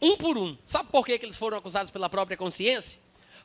um 0.00 0.16
por 0.16 0.38
um. 0.38 0.56
Sabe 0.64 0.88
por 0.90 1.04
que, 1.04 1.18
que 1.18 1.26
eles 1.26 1.38
foram 1.38 1.58
acusados 1.58 1.90
pela 1.90 2.08
própria 2.08 2.36
consciência? 2.36 2.98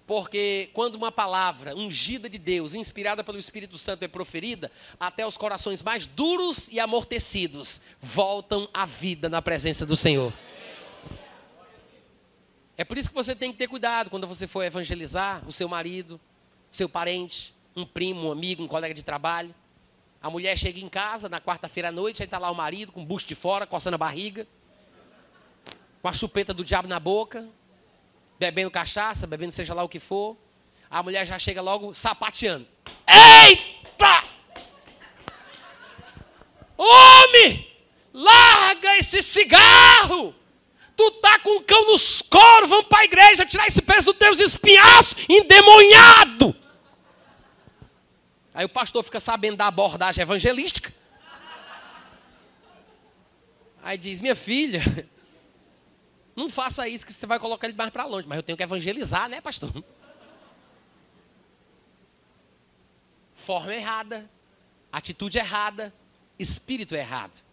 Porque 0.08 0.70
quando 0.74 0.96
uma 0.96 1.12
palavra 1.12 1.76
ungida 1.76 2.30
de 2.30 2.38
Deus, 2.38 2.74
inspirada 2.74 3.24
pelo 3.24 3.40
Espírito 3.40 3.78
Santo, 3.78 4.04
é 4.04 4.08
proferida, 4.08 4.72
até 5.00 5.26
os 5.26 5.36
corações 5.36 5.82
mais 5.82 6.06
duros 6.06 6.68
e 6.70 6.80
amortecidos 6.80 7.82
voltam 8.00 8.70
à 8.74 8.86
vida 8.86 9.28
na 9.30 9.42
presença 9.42 9.86
do 9.86 9.96
Senhor. 9.96 10.32
É 12.78 12.84
por 12.84 12.98
isso 12.98 13.10
que 13.10 13.16
você 13.16 13.34
tem 13.34 13.52
que 13.52 13.58
ter 13.58 13.68
cuidado 13.68 14.10
quando 14.10 14.28
você 14.28 14.48
for 14.48 14.64
evangelizar 14.64 15.42
o 15.48 15.52
seu 15.52 15.68
marido, 15.68 16.20
seu 16.70 16.90
parente, 16.90 17.54
um 17.76 17.86
primo, 17.86 18.28
um 18.28 18.32
amigo, 18.32 18.64
um 18.64 18.68
colega 18.68 18.94
de 18.94 19.02
trabalho. 19.02 19.56
A 20.22 20.30
mulher 20.30 20.58
chega 20.58 20.80
em 20.80 20.90
casa 20.90 21.30
na 21.30 21.40
quarta-feira 21.40 21.90
à 21.90 21.92
noite, 21.92 22.22
aí 22.22 22.26
está 22.26 22.38
lá 22.38 22.52
o 22.52 22.56
marido 22.56 22.92
com 22.92 23.02
o 23.02 23.06
busto 23.06 23.28
de 23.28 23.36
fora, 23.36 23.66
coçando 23.66 23.96
a 23.96 23.98
barriga, 23.98 24.46
com 26.02 26.10
a 26.10 26.14
chupeta 26.14 26.54
do 26.54 26.66
diabo 26.66 26.88
na 26.88 27.00
boca, 27.00 27.48
bebendo 28.38 28.70
cachaça, 28.72 29.26
bebendo 29.26 29.54
seja 29.54 29.74
lá 29.74 29.84
o 29.84 29.90
que 29.90 30.00
for. 30.00 30.36
A 30.90 31.02
mulher 31.02 31.26
já 31.26 31.40
chega 31.40 31.62
logo 31.62 31.94
sapateando. 31.94 32.68
Eita! 33.08 34.24
Homem! 36.78 37.72
Larga 38.14 38.98
esse 38.98 39.24
cigarro! 39.24 40.36
Tu 40.96 41.12
tá 41.12 41.40
com 41.40 41.58
um 41.58 41.64
cão 41.64 41.86
nos 41.88 42.22
coros, 42.22 42.70
vamos 42.70 42.88
para 42.88 43.00
a 43.00 43.06
igreja 43.06 43.46
tirar 43.46 43.68
esse 43.68 43.82
peso 43.82 44.14
dos 44.14 44.18
teus 44.18 44.40
espinhaços, 44.40 45.16
endemoniado. 45.28 46.56
Aí 48.54 48.66
o 48.66 48.70
pastor 48.70 49.04
fica 49.04 49.20
sabendo 49.20 49.58
da 49.58 49.68
abordagem 49.68 50.22
evangelística. 50.22 50.94
Aí 53.84 53.98
diz: 53.98 54.20
Minha 54.22 54.36
filha, 54.36 54.82
não 56.36 56.50
faça 56.50 56.88
isso 56.88 57.06
que 57.06 57.14
você 57.14 57.28
vai 57.28 57.38
colocar 57.38 57.68
ele 57.68 57.76
mais 57.76 57.90
para 57.90 58.06
longe. 58.06 58.28
Mas 58.28 58.38
eu 58.38 58.44
tenho 58.44 58.58
que 58.58 58.64
evangelizar, 58.64 59.30
né, 59.30 59.42
pastor? 59.42 59.72
Forma 63.36 63.76
errada, 63.76 64.30
atitude 64.92 65.38
errada, 65.38 65.94
espírito 66.40 66.96
errado. 66.96 67.44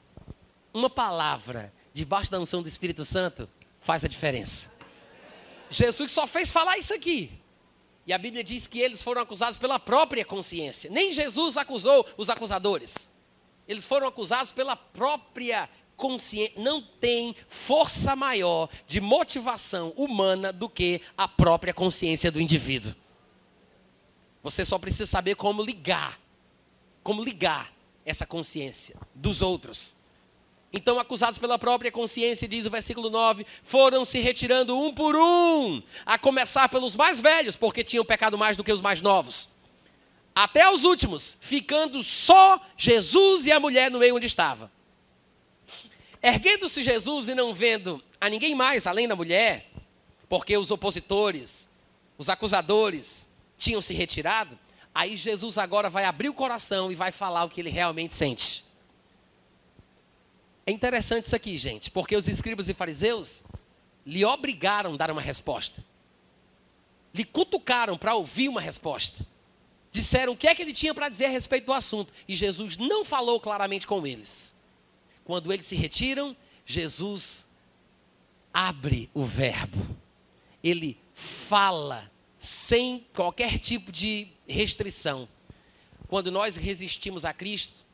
Uma 0.72 0.88
palavra 0.88 1.72
debaixo 1.92 2.30
da 2.30 2.40
unção 2.40 2.62
do 2.62 2.68
Espírito 2.68 3.04
Santo 3.04 3.48
faz 3.80 4.04
a 4.04 4.08
diferença. 4.08 4.70
Jesus 5.70 6.10
só 6.10 6.26
fez 6.26 6.50
falar 6.52 6.78
isso 6.78 6.94
aqui. 6.94 7.32
E 8.06 8.12
a 8.12 8.18
Bíblia 8.18 8.42
diz 8.42 8.66
que 8.66 8.80
eles 8.80 9.02
foram 9.02 9.22
acusados 9.22 9.58
pela 9.58 9.78
própria 9.78 10.24
consciência. 10.24 10.90
Nem 10.90 11.12
Jesus 11.12 11.56
acusou 11.56 12.06
os 12.16 12.28
acusadores. 12.28 13.08
Eles 13.66 13.86
foram 13.86 14.06
acusados 14.06 14.50
pela 14.52 14.74
própria 14.74 15.68
consciência. 15.96 16.60
Não 16.60 16.82
tem 16.82 17.36
força 17.48 18.16
maior 18.16 18.68
de 18.86 19.00
motivação 19.00 19.90
humana 19.96 20.52
do 20.52 20.68
que 20.68 21.00
a 21.16 21.28
própria 21.28 21.72
consciência 21.72 22.30
do 22.30 22.40
indivíduo. 22.40 22.94
Você 24.42 24.64
só 24.64 24.78
precisa 24.78 25.06
saber 25.06 25.36
como 25.36 25.62
ligar. 25.62 26.20
Como 27.04 27.22
ligar 27.22 27.72
essa 28.04 28.26
consciência 28.26 28.96
dos 29.14 29.42
outros 29.42 29.94
então, 30.72 30.98
acusados 30.98 31.38
pela 31.38 31.58
própria 31.58 31.92
consciência, 31.92 32.48
diz 32.48 32.64
o 32.64 32.70
versículo 32.70 33.10
9, 33.10 33.44
foram 33.62 34.06
se 34.06 34.20
retirando 34.20 34.78
um 34.78 34.92
por 34.92 35.14
um, 35.14 35.82
a 36.06 36.16
começar 36.16 36.68
pelos 36.70 36.96
mais 36.96 37.20
velhos, 37.20 37.56
porque 37.56 37.84
tinham 37.84 38.04
pecado 38.04 38.38
mais 38.38 38.56
do 38.56 38.64
que 38.64 38.72
os 38.72 38.80
mais 38.80 39.02
novos, 39.02 39.50
até 40.34 40.70
os 40.70 40.84
últimos, 40.84 41.36
ficando 41.42 42.02
só 42.02 42.58
Jesus 42.74 43.44
e 43.44 43.52
a 43.52 43.60
mulher 43.60 43.90
no 43.90 43.98
meio 43.98 44.16
onde 44.16 44.24
estava. 44.24 44.72
Erguendo-se 46.22 46.82
Jesus 46.82 47.28
e 47.28 47.34
não 47.34 47.52
vendo 47.52 48.02
a 48.18 48.30
ninguém 48.30 48.54
mais 48.54 48.86
além 48.86 49.06
da 49.06 49.16
mulher, 49.16 49.66
porque 50.26 50.56
os 50.56 50.70
opositores, 50.70 51.68
os 52.16 52.30
acusadores, 52.30 53.28
tinham 53.58 53.82
se 53.82 53.92
retirado, 53.92 54.58
aí 54.94 55.18
Jesus 55.18 55.58
agora 55.58 55.90
vai 55.90 56.06
abrir 56.06 56.30
o 56.30 56.34
coração 56.34 56.90
e 56.90 56.94
vai 56.94 57.12
falar 57.12 57.44
o 57.44 57.50
que 57.50 57.60
ele 57.60 57.68
realmente 57.68 58.14
sente. 58.14 58.71
É 60.66 60.70
interessante 60.70 61.24
isso 61.24 61.36
aqui, 61.36 61.58
gente, 61.58 61.90
porque 61.90 62.16
os 62.16 62.28
escribas 62.28 62.68
e 62.68 62.74
fariseus 62.74 63.42
lhe 64.06 64.24
obrigaram 64.24 64.94
a 64.94 64.96
dar 64.96 65.10
uma 65.10 65.20
resposta. 65.20 65.84
Lhe 67.14 67.24
cutucaram 67.24 67.98
para 67.98 68.14
ouvir 68.14 68.48
uma 68.48 68.60
resposta. 68.60 69.26
Disseram 69.90 70.32
o 70.32 70.36
que 70.36 70.46
é 70.48 70.54
que 70.54 70.62
ele 70.62 70.72
tinha 70.72 70.94
para 70.94 71.08
dizer 71.08 71.26
a 71.26 71.30
respeito 71.30 71.66
do 71.66 71.72
assunto. 71.72 72.12
E 72.26 72.34
Jesus 72.34 72.76
não 72.76 73.04
falou 73.04 73.38
claramente 73.40 73.86
com 73.86 74.06
eles. 74.06 74.54
Quando 75.24 75.52
eles 75.52 75.66
se 75.66 75.76
retiram, 75.76 76.36
Jesus 76.64 77.46
abre 78.52 79.10
o 79.12 79.24
verbo. 79.24 79.96
Ele 80.62 80.98
fala 81.14 82.10
sem 82.38 83.06
qualquer 83.14 83.58
tipo 83.58 83.92
de 83.92 84.28
restrição. 84.48 85.28
Quando 86.08 86.30
nós 86.30 86.56
resistimos 86.56 87.24
a 87.24 87.32
Cristo, 87.32 87.84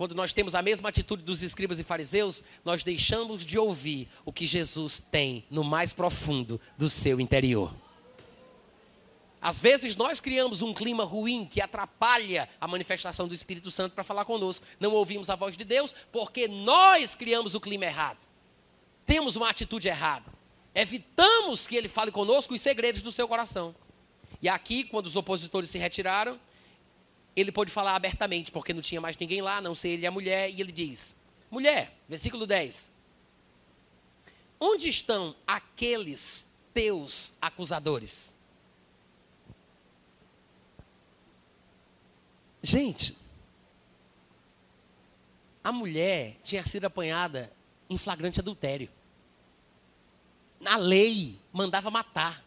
quando 0.00 0.14
nós 0.14 0.32
temos 0.32 0.54
a 0.54 0.62
mesma 0.62 0.88
atitude 0.88 1.22
dos 1.22 1.42
escribas 1.42 1.78
e 1.78 1.84
fariseus, 1.84 2.42
nós 2.64 2.82
deixamos 2.82 3.44
de 3.44 3.58
ouvir 3.58 4.08
o 4.24 4.32
que 4.32 4.46
Jesus 4.46 4.98
tem 5.12 5.44
no 5.50 5.62
mais 5.62 5.92
profundo 5.92 6.58
do 6.78 6.88
seu 6.88 7.20
interior. 7.20 7.70
Às 9.42 9.60
vezes 9.60 9.94
nós 9.96 10.18
criamos 10.18 10.62
um 10.62 10.72
clima 10.72 11.04
ruim 11.04 11.44
que 11.44 11.60
atrapalha 11.60 12.48
a 12.58 12.66
manifestação 12.66 13.28
do 13.28 13.34
Espírito 13.34 13.70
Santo 13.70 13.94
para 13.94 14.02
falar 14.02 14.24
conosco. 14.24 14.64
Não 14.80 14.92
ouvimos 14.92 15.28
a 15.28 15.36
voz 15.36 15.54
de 15.54 15.64
Deus 15.64 15.94
porque 16.10 16.48
nós 16.48 17.14
criamos 17.14 17.54
o 17.54 17.60
clima 17.60 17.84
errado. 17.84 18.26
Temos 19.04 19.36
uma 19.36 19.50
atitude 19.50 19.86
errada. 19.86 20.32
Evitamos 20.74 21.66
que 21.66 21.76
ele 21.76 21.90
fale 21.90 22.10
conosco 22.10 22.54
os 22.54 22.62
segredos 22.62 23.02
do 23.02 23.12
seu 23.12 23.28
coração. 23.28 23.74
E 24.40 24.48
aqui, 24.48 24.82
quando 24.82 25.04
os 25.04 25.16
opositores 25.16 25.68
se 25.68 25.76
retiraram, 25.76 26.40
ele 27.36 27.52
pôde 27.52 27.70
falar 27.70 27.94
abertamente, 27.94 28.50
porque 28.50 28.72
não 28.72 28.82
tinha 28.82 29.00
mais 29.00 29.16
ninguém 29.16 29.40
lá, 29.40 29.60
não 29.60 29.74
sei 29.74 29.92
ele 29.92 30.02
e 30.02 30.06
a 30.06 30.10
mulher, 30.10 30.50
e 30.50 30.60
ele 30.60 30.72
diz: 30.72 31.14
Mulher, 31.50 31.96
versículo 32.08 32.46
10. 32.46 32.90
Onde 34.58 34.88
estão 34.88 35.34
aqueles 35.46 36.46
teus 36.74 37.34
acusadores? 37.40 38.34
Gente, 42.62 43.16
a 45.64 45.72
mulher 45.72 46.36
tinha 46.44 46.64
sido 46.66 46.84
apanhada 46.84 47.50
em 47.88 47.96
flagrante 47.96 48.40
adultério. 48.40 48.90
Na 50.60 50.76
lei, 50.76 51.38
mandava 51.52 51.90
matar. 51.90 52.44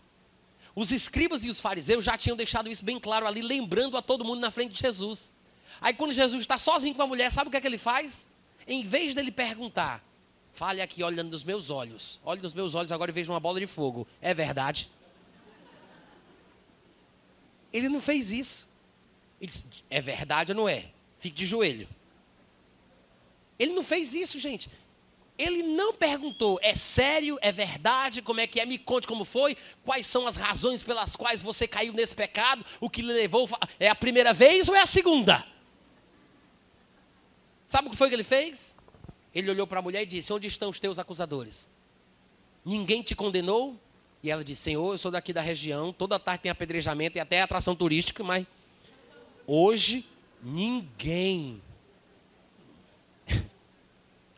Os 0.75 0.91
escribas 0.91 1.45
e 1.45 1.49
os 1.49 1.59
fariseus 1.59 2.03
já 2.03 2.17
tinham 2.17 2.35
deixado 2.35 2.69
isso 2.69 2.83
bem 2.83 2.99
claro 2.99 3.27
ali, 3.27 3.41
lembrando 3.41 3.95
a 3.95 4.01
todo 4.01 4.25
mundo 4.25 4.39
na 4.39 4.49
frente 4.49 4.73
de 4.73 4.79
Jesus. 4.79 5.31
Aí 5.79 5.93
quando 5.93 6.13
Jesus 6.13 6.41
está 6.41 6.57
sozinho 6.57 6.95
com 6.95 7.01
a 7.01 7.07
mulher, 7.07 7.31
sabe 7.31 7.47
o 7.47 7.51
que 7.51 7.57
é 7.57 7.61
que 7.61 7.67
ele 7.67 7.77
faz? 7.77 8.27
Em 8.67 8.83
vez 8.83 9.13
dele 9.13 9.31
perguntar, 9.31 10.03
fale 10.53 10.81
aqui 10.81 11.03
olhando 11.03 11.29
nos 11.29 11.43
meus 11.43 11.69
olhos. 11.69 12.19
Olhe 12.23 12.41
nos 12.41 12.53
meus 12.53 12.73
olhos 12.73 12.91
agora 12.91 13.11
e 13.11 13.13
veja 13.13 13.31
uma 13.31 13.39
bola 13.39 13.59
de 13.59 13.67
fogo. 13.67 14.07
É 14.21 14.33
verdade? 14.33 14.89
Ele 17.71 17.89
não 17.89 18.01
fez 18.01 18.31
isso. 18.31 18.67
Ele 19.41 19.49
disse, 19.49 19.65
é 19.89 20.01
verdade 20.01 20.51
ou 20.51 20.55
não 20.55 20.69
é? 20.69 20.85
Fique 21.19 21.35
de 21.35 21.45
joelho. 21.45 21.87
Ele 23.59 23.73
não 23.73 23.83
fez 23.83 24.13
isso, 24.13 24.39
gente. 24.39 24.69
Ele 25.37 25.63
não 25.63 25.93
perguntou, 25.93 26.59
é 26.61 26.75
sério, 26.75 27.39
é 27.41 27.51
verdade, 27.51 28.21
como 28.21 28.39
é 28.39 28.45
que 28.45 28.59
é, 28.59 28.65
me 28.65 28.77
conte 28.77 29.07
como 29.07 29.25
foi, 29.25 29.57
quais 29.83 30.05
são 30.05 30.27
as 30.27 30.35
razões 30.35 30.83
pelas 30.83 31.15
quais 31.15 31.41
você 31.41 31.67
caiu 31.67 31.91
nesse 31.91 32.13
pecado, 32.13 32.63
o 32.79 32.89
que 32.89 33.01
lhe 33.01 33.11
levou, 33.11 33.49
é 33.79 33.89
a 33.89 33.95
primeira 33.95 34.31
vez 34.31 34.69
ou 34.69 34.75
é 34.75 34.81
a 34.81 34.85
segunda? 34.85 35.45
Sabe 37.67 37.87
o 37.87 37.91
que 37.91 37.97
foi 37.97 38.09
que 38.09 38.15
ele 38.15 38.23
fez? 38.23 38.75
Ele 39.33 39.49
olhou 39.49 39.65
para 39.65 39.79
a 39.79 39.81
mulher 39.81 40.03
e 40.03 40.05
disse: 40.05 40.31
Onde 40.31 40.47
estão 40.47 40.69
os 40.69 40.79
teus 40.79 40.99
acusadores? 40.99 41.67
Ninguém 42.63 43.01
te 43.01 43.15
condenou? 43.15 43.75
E 44.21 44.29
ela 44.29 44.43
disse: 44.43 44.61
Senhor, 44.61 44.93
eu 44.93 44.97
sou 44.99 45.09
daqui 45.09 45.33
da 45.33 45.41
região, 45.41 45.91
toda 45.91 46.19
tarde 46.19 46.43
tem 46.43 46.51
apedrejamento 46.51 47.17
e 47.17 47.19
até 47.19 47.41
atração 47.41 47.75
turística, 47.75 48.23
mas 48.23 48.45
hoje 49.47 50.05
ninguém 50.43 51.59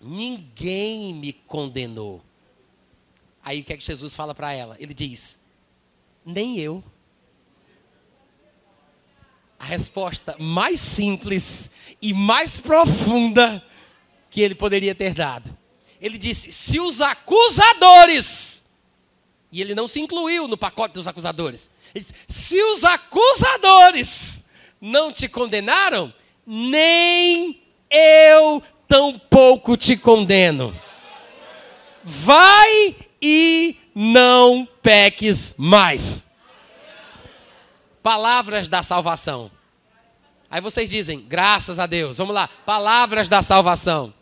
Ninguém 0.06 1.16
me 1.16 1.34
condenou. 1.34 2.22
Aí 3.44 3.62
o 3.62 3.64
que 3.64 3.74
é 3.74 3.78
que 3.78 3.84
Jesus 3.84 4.14
fala 4.14 4.36
para 4.36 4.54
ela? 4.54 4.76
Ele 4.80 4.94
diz: 4.94 5.40
Nem 6.24 6.60
eu. 6.60 6.84
A 9.58 9.66
resposta 9.66 10.36
mais 10.38 10.80
simples 10.80 11.72
e 12.00 12.14
mais 12.14 12.60
profunda 12.60 13.66
que 14.30 14.42
ele 14.42 14.54
poderia 14.54 14.94
ter 14.94 15.16
dado. 15.16 15.58
Ele 16.00 16.20
disse: 16.20 16.52
Se 16.52 16.80
os 16.80 17.02
acusadores, 17.02 18.64
e 19.52 19.60
ele 19.60 19.74
não 19.74 19.88
se 19.88 20.00
incluiu 20.00 20.48
no 20.48 20.56
pacote 20.56 20.94
dos 20.94 21.08
acusadores, 21.08 21.72
ele 21.96 22.06
disse: 22.06 22.14
Se 22.28 22.62
os 22.62 22.84
acusadores 22.84 24.44
não 24.80 25.12
te 25.12 25.28
condenaram, 25.28 26.14
nem 26.46 27.60
eu 27.90 28.62
tão 28.88 29.18
pouco 29.18 29.76
te 29.78 29.98
condeno. 29.98 30.76
vai 32.04 32.96
e 33.22 33.78
não 33.96 34.68
peques 34.82 35.56
mais. 35.58 36.26
Palavras 38.04 38.70
da 38.70 38.84
salvação. 38.84 39.50
Aí 40.50 40.62
vocês 40.62 40.90
dizem, 40.90 41.22
graças 41.22 41.80
a 41.80 41.86
Deus. 41.86 42.18
Vamos 42.18 42.36
lá, 42.36 42.48
palavras 42.66 43.28
da 43.28 43.42
salvação. 43.42 44.14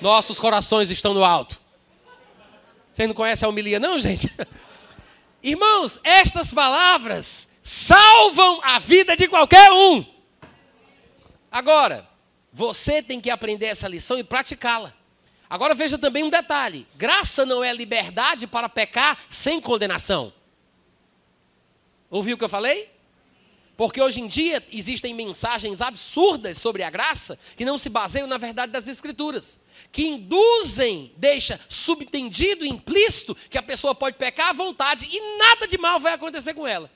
Nossos 0.00 0.38
corações 0.38 0.90
estão 0.90 1.14
no 1.14 1.24
alto. 1.24 1.58
Vocês 2.92 3.08
não 3.08 3.14
conhecem 3.14 3.46
a 3.46 3.48
homilia, 3.48 3.80
não, 3.80 3.98
gente? 3.98 4.32
Irmãos, 5.42 5.98
estas 6.02 6.52
palavras 6.52 7.48
salvam 7.62 8.60
a 8.62 8.78
vida 8.78 9.16
de 9.16 9.28
qualquer 9.28 9.72
um. 9.72 10.04
Agora, 11.50 12.06
você 12.52 13.02
tem 13.02 13.20
que 13.20 13.30
aprender 13.30 13.66
essa 13.66 13.88
lição 13.88 14.18
e 14.18 14.24
praticá-la. 14.24 14.94
Agora 15.48 15.74
veja 15.74 15.98
também 15.98 16.24
um 16.24 16.30
detalhe: 16.30 16.86
graça 16.96 17.46
não 17.46 17.62
é 17.62 17.72
liberdade 17.72 18.46
para 18.46 18.68
pecar 18.68 19.18
sem 19.30 19.60
condenação. 19.60 20.32
Ouviu 22.10 22.34
o 22.34 22.38
que 22.38 22.44
eu 22.44 22.48
falei? 22.48 22.90
Porque 23.76 24.02
hoje 24.02 24.20
em 24.20 24.26
dia 24.26 24.66
existem 24.72 25.14
mensagens 25.14 25.80
absurdas 25.80 26.58
sobre 26.58 26.82
a 26.82 26.90
graça 26.90 27.38
que 27.56 27.64
não 27.64 27.78
se 27.78 27.88
baseiam 27.88 28.26
na 28.26 28.36
verdade 28.36 28.72
das 28.72 28.88
Escrituras, 28.88 29.56
que 29.92 30.04
induzem, 30.04 31.12
deixa 31.16 31.60
subtendido, 31.68 32.66
implícito, 32.66 33.36
que 33.48 33.56
a 33.56 33.62
pessoa 33.62 33.94
pode 33.94 34.16
pecar 34.16 34.48
à 34.48 34.52
vontade 34.52 35.08
e 35.08 35.38
nada 35.38 35.68
de 35.68 35.78
mal 35.78 36.00
vai 36.00 36.12
acontecer 36.12 36.54
com 36.54 36.66
ela. 36.66 36.90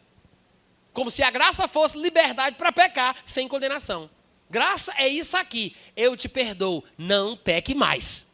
Como 0.92 1.08
se 1.08 1.22
a 1.22 1.30
graça 1.30 1.68
fosse 1.68 1.96
liberdade 1.96 2.56
para 2.56 2.72
pecar 2.72 3.16
sem 3.24 3.46
condenação. 3.46 4.10
Graça 4.52 4.92
é 4.98 5.08
isso 5.08 5.34
aqui. 5.34 5.74
Eu 5.96 6.14
te 6.14 6.28
perdoo, 6.28 6.84
não 6.98 7.34
peque 7.34 7.74
mais. 7.74 8.26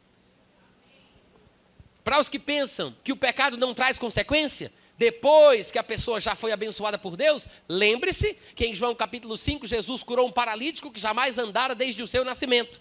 Para 2.02 2.18
os 2.18 2.28
que 2.28 2.40
pensam 2.40 2.92
que 3.04 3.12
o 3.12 3.16
pecado 3.16 3.56
não 3.56 3.72
traz 3.72 4.00
consequência, 4.00 4.72
depois 4.98 5.70
que 5.70 5.78
a 5.78 5.82
pessoa 5.84 6.20
já 6.20 6.34
foi 6.34 6.50
abençoada 6.50 6.98
por 6.98 7.16
Deus, 7.16 7.46
lembre-se 7.68 8.36
que 8.56 8.66
em 8.66 8.74
João 8.74 8.96
capítulo 8.96 9.36
5, 9.36 9.64
Jesus 9.64 10.02
curou 10.02 10.26
um 10.26 10.32
paralítico 10.32 10.90
que 10.90 10.98
jamais 10.98 11.38
andara 11.38 11.72
desde 11.72 12.02
o 12.02 12.08
seu 12.08 12.24
nascimento. 12.24 12.80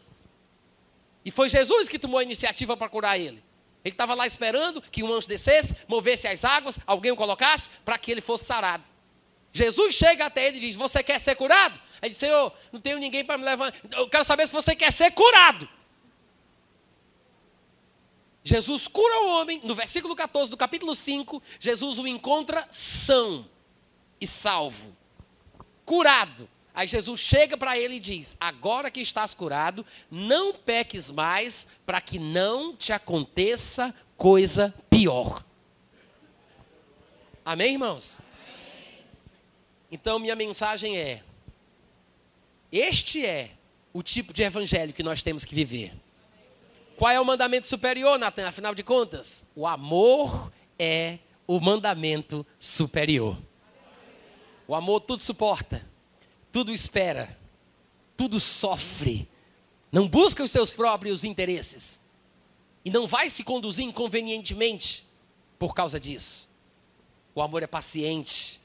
E 1.23 1.30
foi 1.30 1.47
Jesus 1.47 1.88
que 1.88 1.99
tomou 1.99 2.18
a 2.18 2.23
iniciativa 2.23 2.76
para 2.76 2.89
curar 2.89 3.19
ele. 3.19 3.43
Ele 3.85 3.93
estava 3.93 4.15
lá 4.15 4.26
esperando 4.26 4.81
que 4.81 5.03
um 5.03 5.14
anjo 5.14 5.27
descesse, 5.27 5.76
movesse 5.88 6.27
as 6.27 6.43
águas, 6.43 6.80
alguém 6.88 7.11
o 7.11 7.15
colocasse, 7.15 7.69
para 7.85 7.99
que 7.99 8.11
ele 8.11 8.22
fosse 8.22 8.45
sarado. 8.45 8.84
Jesus 9.53 9.93
chega 9.93 10.26
até 10.26 10.47
ele 10.47 10.57
e 10.57 10.61
diz: 10.61 10.76
Você 10.76 11.03
quer 11.03 11.19
ser 11.19 11.35
curado? 11.35 11.80
Ele 12.02 12.10
diz: 12.10 12.18
Senhor, 12.18 12.53
não 12.72 12.80
tenho 12.80 12.99
ninguém 12.99 13.26
para 13.26 13.38
me 13.38 13.45
levar. 13.45 13.74
Eu 13.91 14.10
quero 14.10 14.24
saber 14.24 14.48
se 14.48 14.53
você 14.53 14.76
quer 14.76 14.91
ser 14.91 15.11
curado. 15.11 15.68
Jesus 18.44 18.88
cura 18.88 19.24
o 19.24 19.28
homem, 19.28 19.60
no 19.64 19.76
versículo 19.76 20.15
14 20.15 20.49
do 20.49 20.56
capítulo 20.56 20.95
5, 20.95 21.44
Jesus 21.60 21.99
o 21.99 22.07
encontra 22.07 22.65
são 22.72 23.45
e 24.22 24.26
salvo, 24.26 24.95
curado. 25.84 26.49
Aí 26.74 26.88
Jesus 26.88 27.19
chega 27.19 27.57
para 27.57 27.78
ele 27.78 27.95
e 27.95 27.99
diz: 27.99 28.38
Agora 28.40 28.90
que 28.91 29.02
estás 29.02 29.34
curado, 29.34 29.86
não 30.10 30.53
peques 30.53 31.10
mais, 31.10 31.68
para 31.86 31.99
que 31.99 32.19
não 32.19 32.76
te 32.76 32.94
aconteça 32.94 33.94
coisa 34.15 34.74
pior. 34.90 35.44
Amém, 37.44 37.74
irmãos? 37.74 38.18
Então, 39.91 40.19
minha 40.19 40.36
mensagem 40.36 40.98
é: 40.98 41.24
este 42.72 43.26
é 43.26 43.52
o 43.94 44.03
tipo 44.03 44.34
de 44.34 44.44
evangelho 44.44 44.94
que 44.94 45.03
nós 45.03 45.23
temos 45.23 45.44
que 45.44 45.56
viver. 45.56 45.94
Qual 46.98 47.11
é 47.11 47.19
o 47.19 47.26
mandamento 47.26 47.68
superior, 47.68 48.18
Natan? 48.18 48.48
Afinal 48.48 48.73
de 48.73 48.84
contas, 48.84 49.44
o 49.56 49.68
amor 49.68 50.52
é 50.80 51.19
o 51.45 51.60
mandamento 51.60 52.45
superior. 52.60 53.38
O 54.68 54.76
amor 54.76 55.02
tudo 55.02 55.22
suporta, 55.22 55.88
tudo 56.52 56.73
espera, 56.73 57.38
tudo 58.18 58.39
sofre, 58.41 59.30
não 59.91 60.07
busca 60.07 60.44
os 60.44 60.52
seus 60.52 60.72
próprios 60.72 61.23
interesses 61.23 61.99
e 62.84 62.89
não 62.89 63.07
vai 63.07 63.30
se 63.30 63.44
conduzir 63.44 63.85
inconvenientemente 63.85 65.06
por 65.57 65.73
causa 65.73 65.99
disso. 65.99 66.49
O 67.34 67.41
amor 67.41 67.64
é 67.64 67.68
paciente, 67.68 68.60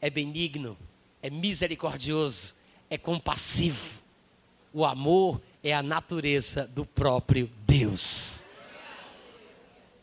é 0.00 0.08
benigno, 0.10 0.76
é 1.20 1.30
misericordioso, 1.30 2.54
é 2.92 2.98
compassivo. 2.98 3.98
O 4.70 4.84
amor 4.84 5.40
é 5.64 5.72
a 5.72 5.82
natureza 5.82 6.66
do 6.66 6.84
próprio 6.84 7.50
Deus. 7.66 8.44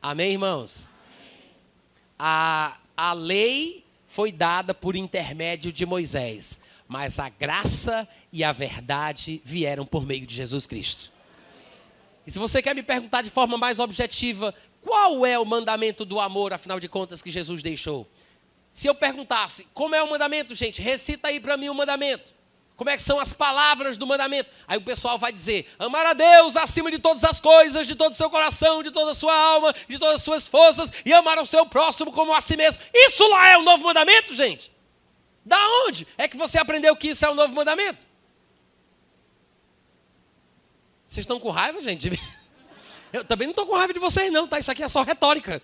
Amém, 0.01 0.31
irmãos? 0.31 0.89
A, 2.17 2.79
a 2.97 3.13
lei 3.13 3.85
foi 4.07 4.31
dada 4.31 4.73
por 4.73 4.95
intermédio 4.95 5.71
de 5.71 5.85
Moisés, 5.85 6.59
mas 6.87 7.19
a 7.19 7.29
graça 7.29 8.09
e 8.33 8.43
a 8.43 8.51
verdade 8.51 9.39
vieram 9.45 9.85
por 9.85 10.03
meio 10.03 10.25
de 10.25 10.33
Jesus 10.33 10.65
Cristo. 10.65 11.11
E 12.25 12.31
se 12.31 12.39
você 12.39 12.59
quer 12.59 12.73
me 12.73 12.81
perguntar 12.81 13.21
de 13.21 13.29
forma 13.29 13.55
mais 13.55 13.77
objetiva, 13.77 14.51
qual 14.81 15.23
é 15.27 15.37
o 15.37 15.45
mandamento 15.45 16.03
do 16.03 16.19
amor, 16.19 16.53
afinal 16.53 16.79
de 16.79 16.89
contas, 16.89 17.21
que 17.21 17.29
Jesus 17.29 17.61
deixou? 17.61 18.09
Se 18.73 18.87
eu 18.87 18.95
perguntasse, 18.95 19.67
como 19.75 19.93
é 19.93 20.01
o 20.01 20.09
mandamento, 20.09 20.55
gente? 20.55 20.81
Recita 20.81 21.27
aí 21.27 21.39
para 21.39 21.55
mim 21.55 21.69
o 21.69 21.75
mandamento. 21.75 22.38
Como 22.79 22.89
é 22.89 22.95
que 22.95 23.03
são 23.03 23.19
as 23.19 23.33
palavras 23.33 23.97
do 23.97 24.07
mandamento? 24.07 24.49
Aí 24.65 24.77
o 24.77 24.81
pessoal 24.81 25.17
vai 25.17 25.33
dizer: 25.33 25.69
amar 25.77 26.05
a 26.05 26.13
Deus 26.13 26.55
acima 26.55 26.89
de 26.89 26.97
todas 26.97 27.25
as 27.25 27.37
coisas, 27.37 27.85
de 27.85 27.93
todo 27.93 28.13
o 28.13 28.15
seu 28.15 28.29
coração, 28.29 28.81
de 28.81 28.89
toda 28.89 29.11
a 29.11 29.15
sua 29.15 29.35
alma, 29.35 29.75
de 29.85 29.99
todas 29.99 30.15
as 30.15 30.23
suas 30.23 30.47
forças, 30.47 30.89
e 31.03 31.11
amar 31.11 31.37
ao 31.37 31.45
seu 31.45 31.65
próximo 31.65 32.09
como 32.09 32.33
a 32.33 32.39
si 32.39 32.55
mesmo. 32.55 32.81
Isso 32.93 33.27
lá 33.27 33.49
é 33.49 33.57
o 33.57 33.63
novo 33.63 33.83
mandamento, 33.83 34.33
gente? 34.33 34.71
Da 35.43 35.59
onde 35.85 36.07
é 36.17 36.25
que 36.25 36.37
você 36.37 36.57
aprendeu 36.57 36.95
que 36.95 37.09
isso 37.09 37.25
é 37.25 37.29
o 37.29 37.35
novo 37.35 37.53
mandamento? 37.53 38.07
Vocês 41.05 41.25
estão 41.25 41.37
com 41.37 41.49
raiva, 41.49 41.81
gente? 41.81 42.09
Eu 43.11 43.25
também 43.25 43.45
não 43.45 43.51
estou 43.51 43.65
com 43.65 43.75
raiva 43.75 43.91
de 43.91 43.99
vocês, 43.99 44.31
não, 44.31 44.47
tá? 44.47 44.57
Isso 44.57 44.71
aqui 44.71 44.83
é 44.83 44.87
só 44.87 45.03
retórica. 45.03 45.61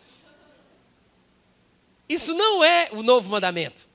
Isso 2.10 2.34
não 2.34 2.62
é 2.62 2.90
o 2.92 3.02
novo 3.02 3.30
mandamento. 3.30 3.88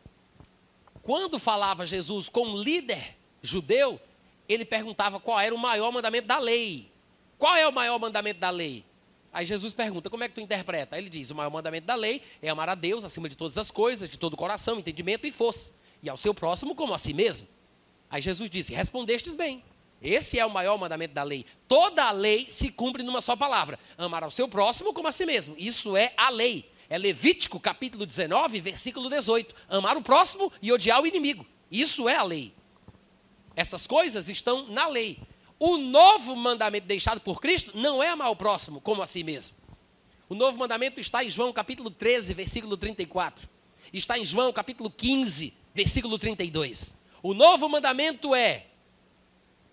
Quando 1.03 1.39
falava 1.39 1.87
Jesus 1.87 2.29
com 2.29 2.49
um 2.49 2.57
líder 2.57 3.17
judeu, 3.43 4.01
ele 4.49 4.65
perguntava 4.65 5.19
qual 5.19 5.41
era 5.41 5.55
o 5.55 5.59
maior 5.59 5.91
mandamento 5.93 6.27
da 6.27 6.39
lei. 6.39 6.91
Qual 7.39 7.57
é 7.57 7.67
o 7.67 7.73
maior 7.73 7.99
mandamento 7.99 8.41
da 8.41 8.51
lei? 8.51 8.85
Aí 9.33 9.47
Jesus 9.47 9.73
pergunta, 9.73 10.11
como 10.11 10.25
é 10.25 10.29
que 10.29 10.35
tu 10.35 10.41
interpreta? 10.41 10.99
Ele 10.99 11.09
diz, 11.09 11.31
o 11.31 11.35
maior 11.35 11.51
mandamento 11.51 11.87
da 11.87 11.95
lei 11.95 12.23
é 12.43 12.49
amar 12.49 12.69
a 12.69 12.75
Deus 12.75 13.05
acima 13.05 13.29
de 13.29 13.37
todas 13.37 13.57
as 13.57 13.71
coisas, 13.71 14.09
de 14.09 14.19
todo 14.19 14.35
o 14.35 14.37
coração, 14.37 14.79
entendimento 14.79 15.27
e 15.27 15.31
força. 15.31 15.73
E 16.03 16.11
ao 16.11 16.17
seu 16.17 16.35
próximo 16.35 16.75
como 16.75 16.93
a 16.93 16.99
si 16.99 17.15
mesmo. 17.15 17.47
Aí 18.11 18.21
Jesus 18.21 18.51
disse, 18.51 18.75
respondestes 18.75 19.35
bem. 19.35 19.63
Esse 20.03 20.39
é 20.39 20.47
o 20.47 20.51
maior 20.51 20.79
mandamento 20.79 21.15
da 21.15 21.23
lei. 21.23 21.45
Toda 21.69 22.05
a 22.05 22.11
lei 22.11 22.47
se 22.49 22.71
cumpre 22.71 23.03
numa 23.03 23.21
só 23.21 23.37
palavra: 23.37 23.79
amar 23.99 24.25
ao 24.25 24.31
seu 24.31 24.49
próximo 24.49 24.95
como 24.95 25.09
a 25.09 25.13
si 25.13 25.27
mesmo. 25.27 25.55
Isso 25.59 25.97
é 25.97 26.13
a 26.17 26.31
lei. 26.31 26.70
É 26.91 26.99
Levítico 26.99 27.61
capítulo 27.61 28.05
19, 28.05 28.61
versículo 28.61 29.09
18. 29.09 29.55
Amar 29.69 29.97
o 29.97 30.03
próximo 30.03 30.53
e 30.61 30.73
odiar 30.73 31.01
o 31.01 31.07
inimigo. 31.07 31.47
Isso 31.71 32.09
é 32.09 32.17
a 32.17 32.25
lei. 32.25 32.53
Essas 33.55 33.87
coisas 33.87 34.29
estão 34.29 34.67
na 34.67 34.89
lei. 34.89 35.21
O 35.57 35.77
novo 35.77 36.35
mandamento 36.35 36.89
deixado 36.89 37.21
por 37.21 37.41
Cristo 37.41 37.71
não 37.77 38.03
é 38.03 38.09
amar 38.09 38.33
o 38.33 38.37
próximo 38.37 38.81
como 38.81 39.03
a 39.03 39.07
si 39.07 39.23
mesmo. 39.23 39.57
O 40.29 40.35
novo 40.35 40.59
mandamento 40.59 40.99
está 40.99 41.23
em 41.23 41.31
João 41.31 41.53
capítulo 41.53 41.91
13, 41.91 42.35
versículo 42.35 42.77
34. 42.77 43.49
Está 43.93 44.19
em 44.19 44.27
João 44.27 44.53
capítulo 44.53 44.91
15, 44.91 45.55
versículo 45.73 46.19
32. 46.19 46.97
O 47.23 47.35
novo 47.35 47.69
mandamento 47.69 48.35
é 48.35 48.67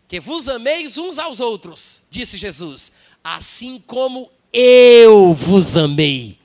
que 0.08 0.20
vos 0.20 0.48
ameis 0.48 1.00
uns 1.00 1.18
aos 1.18 1.40
outros, 1.40 2.04
disse 2.12 2.38
Jesus, 2.38 2.92
assim 3.24 3.82
como 3.86 4.32
eu 4.54 5.34
vos 5.34 5.76
amei. 5.76 6.38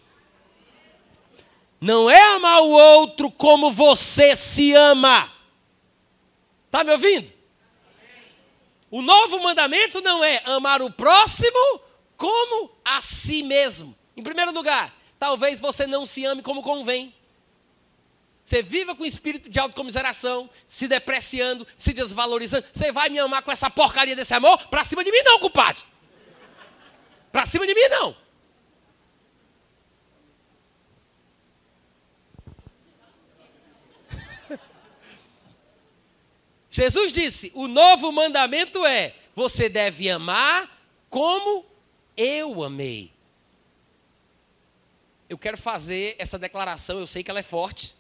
Não 1.83 2.09
é 2.09 2.35
amar 2.35 2.63
o 2.63 2.71
outro 2.71 3.29
como 3.29 3.73
você 3.73 4.37
se 4.37 4.73
ama. 4.73 5.33
Está 6.67 6.85
me 6.85 6.93
ouvindo? 6.93 7.33
O 8.89 9.03
novo 9.03 9.41
mandamento 9.41 10.01
não 10.01 10.23
é 10.23 10.41
amar 10.45 10.81
o 10.81 10.93
próximo 10.93 11.81
como 12.17 12.71
a 12.85 13.03
si 13.03 13.43
mesmo. 13.43 13.97
Em 14.17 14.23
primeiro 14.23 14.53
lugar, 14.53 14.95
talvez 15.19 15.59
você 15.59 15.85
não 15.85 16.07
se 16.07 16.25
ame 16.25 16.41
como 16.41 16.63
convém. 16.63 17.13
Você 18.45 18.63
viva 18.63 18.95
com 18.95 19.05
espírito 19.05 19.51
de 19.51 19.59
autocomiseração, 19.59 20.49
se 20.69 20.87
depreciando, 20.87 21.67
se 21.77 21.93
desvalorizando. 21.93 22.65
Você 22.73 22.93
vai 22.93 23.09
me 23.09 23.19
amar 23.19 23.43
com 23.43 23.51
essa 23.51 23.69
porcaria 23.69 24.15
desse 24.15 24.33
amor? 24.33 24.69
Para 24.69 24.85
cima 24.85 25.03
de 25.03 25.11
mim 25.11 25.23
não, 25.25 25.41
compadre. 25.41 25.83
Para 27.33 27.45
cima 27.45 27.67
de 27.67 27.75
mim 27.75 27.89
não. 27.89 28.22
Jesus 36.73 37.13
disse: 37.13 37.53
o 37.55 37.69
novo 37.69 38.11
mandamento 38.11 38.85
é: 38.85 39.15
você 39.37 39.69
deve 39.69 40.11
amar 40.11 40.69
como 41.09 41.65
eu 42.17 42.65
amei. 42.65 43.13
eu 45.29 45.39
quero 45.39 45.57
fazer 45.57 46.17
essa 46.19 46.39
declaração, 46.39 46.99
eu 46.99 47.07
sei 47.07 47.23
que 47.23 47.31
ela 47.31 47.41
é 47.41 47.43
forte, 47.43 47.95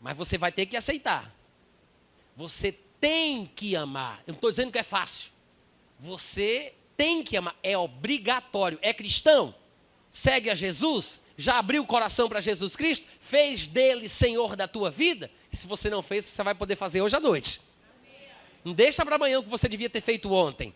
mas 0.00 0.16
você 0.16 0.36
vai 0.36 0.50
ter 0.50 0.66
que 0.66 0.76
aceitar. 0.76 1.34
Você 2.36 2.72
tem 2.98 3.46
que 3.46 3.76
amar. 3.76 4.22
Eu 4.26 4.32
não 4.32 4.34
estou 4.36 4.50
dizendo 4.50 4.72
que 4.72 4.78
é 4.78 4.82
fácil. 4.82 5.30
Você 5.98 6.74
tem 6.96 7.22
que 7.22 7.36
amar. 7.36 7.54
É 7.62 7.76
obrigatório. 7.76 8.78
É 8.80 8.94
cristão? 8.94 9.54
Segue 10.10 10.50
a 10.50 10.54
Jesus? 10.54 11.22
Já 11.36 11.58
abriu 11.58 11.82
o 11.82 11.86
coração 11.86 12.28
para 12.28 12.40
Jesus 12.40 12.76
Cristo? 12.76 13.06
Fez 13.20 13.66
dele 13.66 14.08
Senhor 14.08 14.56
da 14.56 14.66
tua 14.66 14.90
vida? 14.90 15.30
Se 15.52 15.66
você 15.66 15.90
não 15.90 16.02
fez, 16.02 16.24
você 16.24 16.42
vai 16.42 16.54
poder 16.54 16.76
fazer 16.76 17.02
hoje 17.02 17.16
à 17.16 17.20
noite. 17.20 17.60
Não 18.64 18.72
deixa 18.72 19.04
para 19.04 19.16
amanhã 19.16 19.38
o 19.38 19.42
que 19.42 19.48
você 19.48 19.68
devia 19.68 19.90
ter 19.90 20.00
feito 20.00 20.32
ontem. 20.32 20.74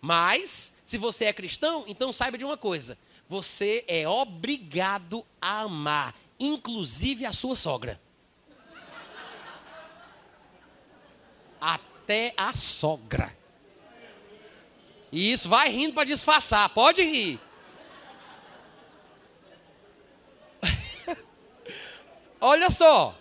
Mas, 0.00 0.72
se 0.84 0.98
você 0.98 1.26
é 1.26 1.32
cristão, 1.32 1.84
então 1.86 2.12
saiba 2.12 2.36
de 2.36 2.44
uma 2.44 2.56
coisa: 2.56 2.98
você 3.28 3.84
é 3.86 4.08
obrigado 4.08 5.24
a 5.40 5.60
amar, 5.60 6.14
inclusive 6.38 7.24
a 7.24 7.32
sua 7.32 7.56
sogra. 7.56 8.00
Até 11.60 12.34
a 12.36 12.54
sogra. 12.54 13.34
E 15.10 15.32
isso 15.32 15.48
vai 15.48 15.70
rindo 15.70 15.94
para 15.94 16.04
disfarçar, 16.04 16.68
pode 16.70 17.00
rir. 17.02 17.40
Olha 22.40 22.68
só, 22.68 23.16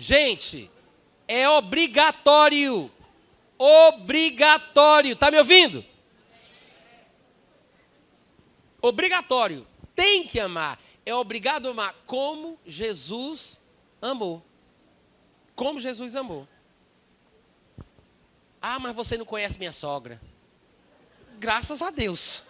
gente, 0.00 0.70
é 1.28 1.48
obrigatório, 1.48 2.90
obrigatório, 3.58 5.14
tá 5.14 5.30
me 5.30 5.38
ouvindo? 5.38 5.84
Obrigatório. 8.82 9.66
Tem 9.94 10.26
que 10.26 10.40
amar. 10.40 10.80
É 11.04 11.14
obrigado 11.14 11.68
a 11.68 11.70
amar 11.70 11.94
como 12.06 12.58
Jesus 12.66 13.60
amou. 14.00 14.42
Como 15.54 15.78
Jesus 15.78 16.16
amou. 16.16 16.48
Ah, 18.62 18.78
mas 18.78 18.94
você 18.94 19.18
não 19.18 19.24
conhece 19.24 19.58
minha 19.58 19.72
sogra. 19.72 20.20
Graças 21.38 21.82
a 21.82 21.90
Deus. 21.90 22.44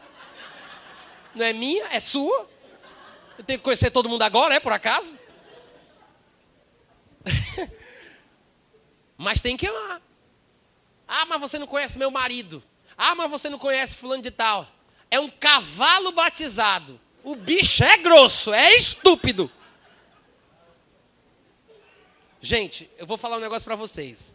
Não 1.35 1.45
é 1.45 1.53
minha, 1.53 1.87
é 1.89 2.01
sua. 2.01 2.49
Eu 3.37 3.45
tenho 3.45 3.59
que 3.59 3.65
conhecer 3.65 3.91
todo 3.91 4.09
mundo 4.09 4.23
agora, 4.23 4.55
é 4.55 4.61
por 4.61 4.73
acaso? 4.73 5.19
Mas 9.21 9.41
tem 9.41 9.57
que 9.57 9.67
amar. 9.67 10.03
Ah, 11.07 11.27
mas 11.27 11.41
você 11.41 11.59
não 11.59 11.67
conhece 11.67 11.99
meu 11.99 12.11
marido. 12.11 12.63
Ah, 12.97 13.15
mas 13.15 13.31
você 13.31 13.49
não 13.49 13.59
conhece 13.59 13.97
fulano 13.97 14.23
de 14.23 14.31
tal 14.31 14.67
é 15.11 15.19
um 15.19 15.29
cavalo 15.29 16.13
batizado. 16.13 17.01
O 17.25 17.35
bicho 17.35 17.83
é 17.83 17.99
grosso, 17.99 18.55
é 18.55 18.77
estúpido. 18.77 19.51
Gente, 22.41 22.89
eu 22.97 23.07
vou 23.07 23.19
falar 23.19 23.37
um 23.37 23.41
negócio 23.41 23.67
para 23.67 23.77
vocês. 23.77 24.35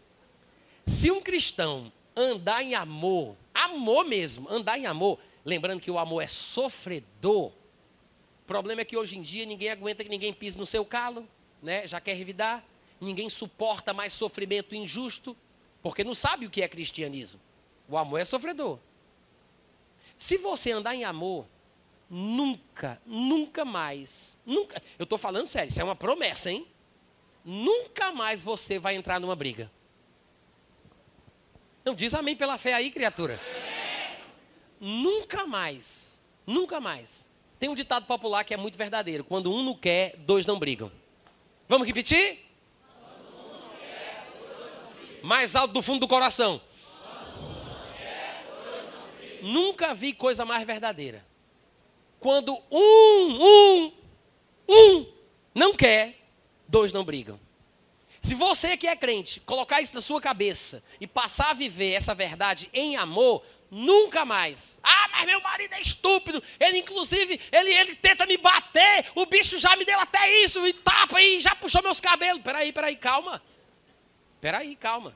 Se 0.86 1.10
um 1.10 1.22
cristão 1.22 1.92
andar 2.16 2.62
em 2.62 2.76
amor, 2.76 3.36
amor 3.54 4.06
mesmo, 4.06 4.48
andar 4.50 4.78
em 4.78 4.86
amor, 4.86 5.18
lembrando 5.44 5.82
que 5.82 5.90
o 5.90 5.98
amor 5.98 6.22
é 6.22 6.28
sofredor. 6.28 7.48
O 7.48 8.46
problema 8.46 8.82
é 8.82 8.86
que 8.86 8.96
hoje 8.96 9.18
em 9.18 9.24
dia 9.24 9.46
ninguém 9.46 9.72
aguenta 9.72 10.04
que 10.04 10.10
ninguém 10.10 10.32
pise 10.32 10.60
no 10.60 10.68
seu 10.68 10.86
calo, 10.86 11.28
né? 11.64 11.88
Já 11.88 12.00
quer 12.00 12.14
revidar. 12.14 12.64
Ninguém 13.00 13.30
suporta 13.30 13.94
mais 13.94 14.14
sofrimento 14.14 14.74
injusto, 14.76 15.36
porque 15.82 16.04
não 16.04 16.14
sabe 16.14 16.46
o 16.46 16.50
que 16.50 16.62
é 16.62 16.68
cristianismo. 16.68 17.40
O 17.88 17.98
amor 17.98 18.20
é 18.20 18.26
sofredor. 18.26 18.80
Se 20.18 20.38
você 20.38 20.72
andar 20.72 20.96
em 20.96 21.04
amor, 21.04 21.46
nunca, 22.10 23.02
nunca 23.06 23.66
mais, 23.66 24.38
nunca, 24.46 24.82
eu 24.98 25.04
estou 25.04 25.18
falando 25.18 25.48
sério, 25.48 25.70
isso 25.70 25.82
é 25.82 25.84
uma 25.84 25.96
promessa, 25.96 26.50
hein? 26.50 26.66
Nunca 27.44 28.12
mais 28.12 28.42
você 28.42 28.80
vai 28.80 28.96
entrar 28.96 29.20
numa 29.20 29.36
briga. 29.36 29.70
Não 31.84 31.94
diz 31.94 32.14
amém 32.14 32.36
pela 32.36 32.58
fé 32.58 32.74
aí, 32.74 32.90
criatura. 32.90 33.40
Nunca 34.80 35.46
mais, 35.46 36.20
nunca 36.48 36.80
mais. 36.80 37.30
Tem 37.60 37.70
um 37.70 37.76
ditado 37.76 38.06
popular 38.06 38.44
que 38.44 38.54
é 38.54 38.58
muito 38.58 38.78
verdadeiro: 38.78 39.24
quando 39.24 39.52
um 39.52 39.64
não 39.64 39.76
quer, 39.76 40.16
dois 40.18 40.46
não 40.46 40.58
brigam. 40.58 40.92
Vamos 41.70 41.86
repetir? 41.86 42.45
Mais 45.26 45.56
alto 45.56 45.74
do 45.74 45.82
fundo 45.82 46.02
do 46.02 46.08
coração. 46.08 46.62
Nunca 49.42 49.96
vi 49.96 50.14
coisa 50.14 50.46
mais 50.46 50.64
verdadeira. 50.64 51.26
Quando 52.20 52.56
um, 52.70 53.44
um, 53.44 53.94
um 54.70 55.14
não 55.54 55.74
quer, 55.74 56.20
dois 56.68 56.94
não 56.94 57.04
brigam. 57.04 57.40
Se 58.22 58.36
você 58.36 58.78
que 58.78 58.88
é 58.88 58.96
crente 58.96 59.40
colocar 59.40 59.82
isso 59.82 59.96
na 59.96 60.02
sua 60.02 60.22
cabeça 60.22 60.84
e 61.02 61.08
passar 61.08 61.50
a 61.50 61.54
viver 61.56 61.94
essa 61.94 62.14
verdade 62.14 62.70
em 62.72 62.96
amor, 62.96 63.44
nunca 63.72 64.26
mais. 64.26 64.80
Ah, 64.84 65.08
mas 65.12 65.26
meu 65.26 65.42
marido 65.42 65.74
é 65.74 65.82
estúpido. 65.82 66.42
Ele, 66.60 66.78
inclusive, 66.78 67.42
ele, 67.52 67.72
ele 67.72 67.96
tenta 67.96 68.28
me 68.28 68.38
bater. 68.38 69.08
O 69.16 69.26
bicho 69.26 69.58
já 69.58 69.76
me 69.76 69.86
deu 69.86 70.00
até 70.00 70.44
isso. 70.44 70.66
E 70.68 70.74
tapa 70.74 71.18
aí, 71.18 71.40
já 71.40 71.56
puxou 71.56 71.82
meus 71.82 72.00
cabelos. 72.00 72.44
Peraí, 72.44 72.72
peraí, 72.72 72.96
calma. 72.96 73.42
Peraí, 74.40 74.76
calma. 74.76 75.16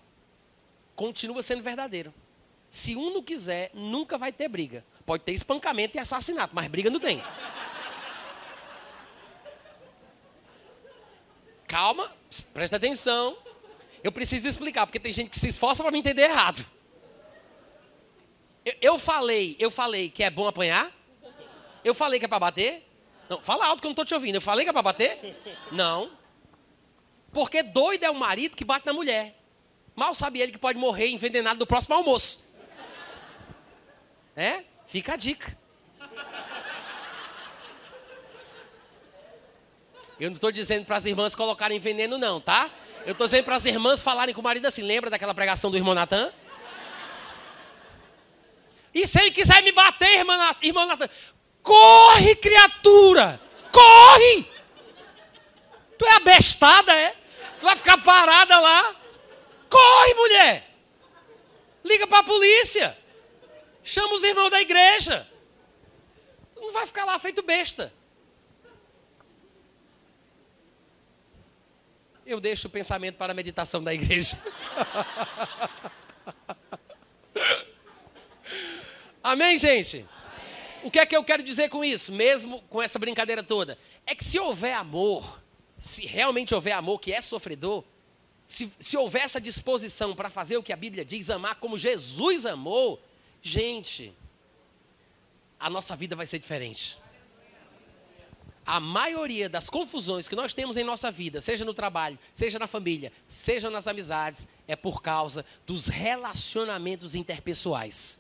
Continua 0.96 1.44
sendo 1.44 1.64
verdadeiro. 1.64 2.14
Se 2.70 2.96
um 2.96 3.14
não 3.14 3.24
quiser, 3.24 3.72
nunca 3.74 4.18
vai 4.18 4.32
ter 4.32 4.48
briga. 4.48 4.86
Pode 5.06 5.24
ter 5.24 5.32
espancamento 5.32 5.98
e 5.98 6.00
assassinato, 6.00 6.54
mas 6.54 6.68
briga 6.68 6.90
não 6.90 7.00
tem. 7.00 7.24
Calma, 11.68 12.12
presta 12.54 12.78
atenção. 12.78 13.38
Eu 14.04 14.12
preciso 14.12 14.48
explicar, 14.48 14.86
porque 14.86 15.00
tem 15.00 15.12
gente 15.12 15.30
que 15.30 15.40
se 15.40 15.48
esforça 15.48 15.84
para 15.84 15.92
me 15.92 16.00
entender 16.00 16.24
errado. 16.24 16.66
Eu, 18.66 18.74
eu, 18.82 19.00
falei, 19.00 19.56
eu 19.60 19.72
falei 19.72 20.10
que 20.10 20.24
é 20.24 20.30
bom 20.30 20.48
apanhar? 20.48 20.92
Eu 21.84 21.94
falei 21.94 22.20
que 22.20 22.26
é 22.26 22.28
para 22.28 22.40
bater? 22.40 22.86
Não, 23.30 23.40
fala 23.42 23.66
alto 23.68 23.82
que 23.82 23.88
eu 23.88 23.90
não 23.90 23.94
estou 23.94 24.06
te 24.06 24.14
ouvindo. 24.14 24.36
Eu 24.36 24.42
falei 24.42 24.66
que 24.66 24.70
é 24.70 24.74
para 24.74 24.82
bater? 24.82 25.36
Não. 25.72 26.12
Porque 27.32 27.62
doido 27.62 28.04
é 28.04 28.10
o 28.10 28.16
marido 28.16 28.56
que 28.56 28.66
bate 28.66 28.86
na 28.86 28.94
mulher. 28.94 29.36
Mal 29.96 30.16
sabe 30.16 30.40
ele 30.40 30.52
que 30.52 30.58
pode 30.58 30.80
morrer 30.80 31.10
envenenado 31.10 31.60
no 31.60 31.68
próximo 31.68 31.96
almoço. 31.96 32.44
É? 34.36 34.64
Fica 34.88 35.14
a 35.14 35.18
dica. 35.18 35.58
Eu 40.20 40.30
não 40.30 40.36
estou 40.36 40.52
dizendo 40.52 40.86
para 40.86 40.98
as 40.98 41.06
irmãs 41.06 41.36
colocarem 41.36 41.80
veneno, 41.80 42.18
não, 42.18 42.42
tá? 42.42 42.70
Eu 43.06 43.14
estou 43.14 43.28
dizendo 43.28 43.46
para 43.46 43.56
as 43.56 43.66
irmãs 43.66 44.02
falarem 44.02 44.34
com 44.34 44.42
o 44.42 44.44
marido 44.44 44.66
assim. 44.66 44.82
Lembra 44.82 45.10
daquela 45.10 45.34
pregação 45.34 45.72
do 45.72 45.78
irmão 45.78 45.94
Natan? 45.94 46.32
E 48.94 49.08
se 49.08 49.20
ele 49.20 49.32
quiser 49.32 49.62
me 49.64 49.72
bater, 49.72 50.20
irmão 50.20 50.88
Natan? 50.88 51.10
Corre, 51.62 52.36
criatura! 52.36 53.40
Corre! 53.72 54.50
Tu 55.98 56.06
é 56.06 56.14
abestada, 56.16 56.94
é? 56.94 57.19
Tu 57.60 57.66
vai 57.66 57.76
ficar 57.76 57.98
parada 57.98 58.60
lá? 58.60 58.96
Corre, 59.70 60.14
mulher! 60.14 60.70
Liga 61.84 62.08
para 62.08 62.20
a 62.20 62.24
polícia! 62.24 62.98
Chama 63.84 64.14
os 64.14 64.24
irmãos 64.24 64.50
da 64.50 64.62
igreja. 64.62 65.28
Não 66.56 66.72
vai 66.72 66.86
ficar 66.88 67.06
lá 67.06 67.18
feito 67.20 67.42
besta. 67.42 67.92
Eu 72.26 72.40
deixo 72.40 72.68
o 72.68 72.70
pensamento 72.70 73.16
para 73.16 73.32
a 73.32 73.36
meditação 73.36 73.84
da 73.84 73.94
igreja. 73.94 74.40
Amém, 79.24 79.58
gente? 79.58 79.98
Amém. 79.98 80.20
O 80.84 80.92
que 80.92 81.00
é 81.00 81.06
que 81.06 81.16
eu 81.16 81.24
quero 81.24 81.44
dizer 81.44 81.70
com 81.70 81.84
isso, 81.84 82.12
mesmo 82.12 82.62
com 82.64 82.82
essa 82.82 82.98
brincadeira 83.00 83.44
toda? 83.44 83.78
É 84.06 84.16
que 84.16 84.24
se 84.24 84.40
houver 84.40 84.74
amor, 84.74 85.42
se 85.80 86.06
realmente 86.06 86.54
houver 86.54 86.74
amor 86.74 87.00
que 87.00 87.12
é 87.12 87.22
sofredor, 87.22 87.84
se, 88.46 88.72
se 88.80 88.98
houver 88.98 89.24
essa 89.24 89.40
disposição 89.40 90.16
para 90.16 90.30
fazer 90.30 90.58
o 90.58 90.64
que 90.64 90.74
a 90.74 90.76
Bíblia 90.76 91.06
diz, 91.06 91.30
amar 91.30 91.56
como 91.56 91.78
Jesus 91.78 92.46
amou, 92.46 93.02
Gente, 93.42 94.14
a 95.60 95.70
nossa 95.70 95.96
vida 95.96 96.16
vai 96.16 96.28
ser 96.28 96.40
diferente. 96.40 96.98
A 98.66 98.80
maioria 98.80 99.50
das 99.50 99.70
confusões 99.70 100.28
que 100.28 100.36
nós 100.36 100.54
temos 100.54 100.78
em 100.78 100.84
nossa 100.84 101.10
vida, 101.10 101.42
seja 101.42 101.66
no 101.66 101.74
trabalho, 101.74 102.20
seja 102.36 102.60
na 102.60 102.68
família, 102.68 103.12
seja 103.28 103.70
nas 103.70 103.88
amizades, 103.88 104.48
é 104.68 104.76
por 104.76 105.02
causa 105.02 105.44
dos 105.66 105.88
relacionamentos 105.88 107.16
interpessoais. 107.16 108.20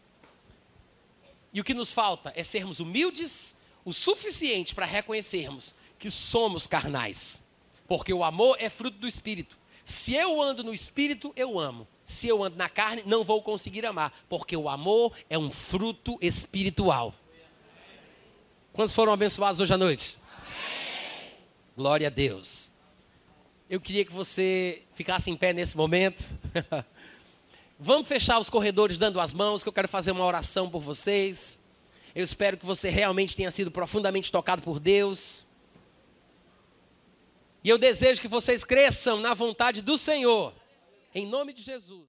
E 1.53 1.61
o 1.61 1.63
que 1.63 1.73
nos 1.73 1.91
falta 1.91 2.33
é 2.35 2.43
sermos 2.43 2.79
humildes 2.79 3.55
o 3.85 3.93
suficiente 3.93 4.73
para 4.73 4.85
reconhecermos 4.85 5.75
que 5.99 6.09
somos 6.09 6.65
carnais. 6.65 7.43
Porque 7.89 8.13
o 8.13 8.23
amor 8.23 8.55
é 8.59 8.69
fruto 8.69 8.97
do 8.97 9.07
espírito. 9.07 9.57
Se 9.83 10.13
eu 10.13 10.41
ando 10.41 10.63
no 10.63 10.73
espírito, 10.73 11.33
eu 11.35 11.59
amo 11.59 11.85
se 12.09 12.27
eu 12.27 12.43
ando 12.43 12.57
na 12.57 12.67
carne, 12.67 13.03
não 13.05 13.23
vou 13.23 13.39
conseguir 13.43 13.85
amar, 13.85 14.11
porque 14.27 14.57
o 14.57 14.67
amor 14.67 15.13
é 15.29 15.37
um 15.37 15.51
fruto 15.51 16.17
espiritual. 16.19 17.13
Quantos 18.73 18.95
foram 18.95 19.13
abençoados 19.13 19.61
hoje 19.61 19.71
à 19.71 19.77
noite? 19.77 20.17
Amém. 20.35 21.33
Glória 21.77 22.07
a 22.07 22.09
Deus. 22.09 22.73
Eu 23.69 23.79
queria 23.79 24.03
que 24.03 24.11
você 24.11 24.81
ficasse 24.95 25.29
em 25.29 25.37
pé 25.37 25.53
nesse 25.53 25.77
momento. 25.77 26.27
Vamos 27.77 28.07
fechar 28.07 28.39
os 28.39 28.49
corredores 28.49 28.97
dando 28.97 29.19
as 29.19 29.31
mãos, 29.31 29.61
que 29.61 29.69
eu 29.69 29.73
quero 29.73 29.87
fazer 29.87 30.09
uma 30.09 30.25
oração 30.25 30.67
por 30.67 30.81
vocês. 30.81 31.59
Eu 32.15 32.23
espero 32.23 32.57
que 32.57 32.65
você 32.65 32.89
realmente 32.89 33.35
tenha 33.35 33.51
sido 33.51 33.69
profundamente 33.69 34.31
tocado 34.31 34.63
por 34.63 34.79
Deus. 34.79 35.45
E 37.63 37.69
eu 37.69 37.77
desejo 37.77 38.21
que 38.21 38.27
vocês 38.27 38.63
cresçam 38.63 39.19
na 39.19 39.33
vontade 39.33 39.81
do 39.81 39.97
Senhor. 39.97 40.53
Em 41.13 41.25
nome 41.25 41.53
de 41.53 41.61
Jesus. 41.61 42.07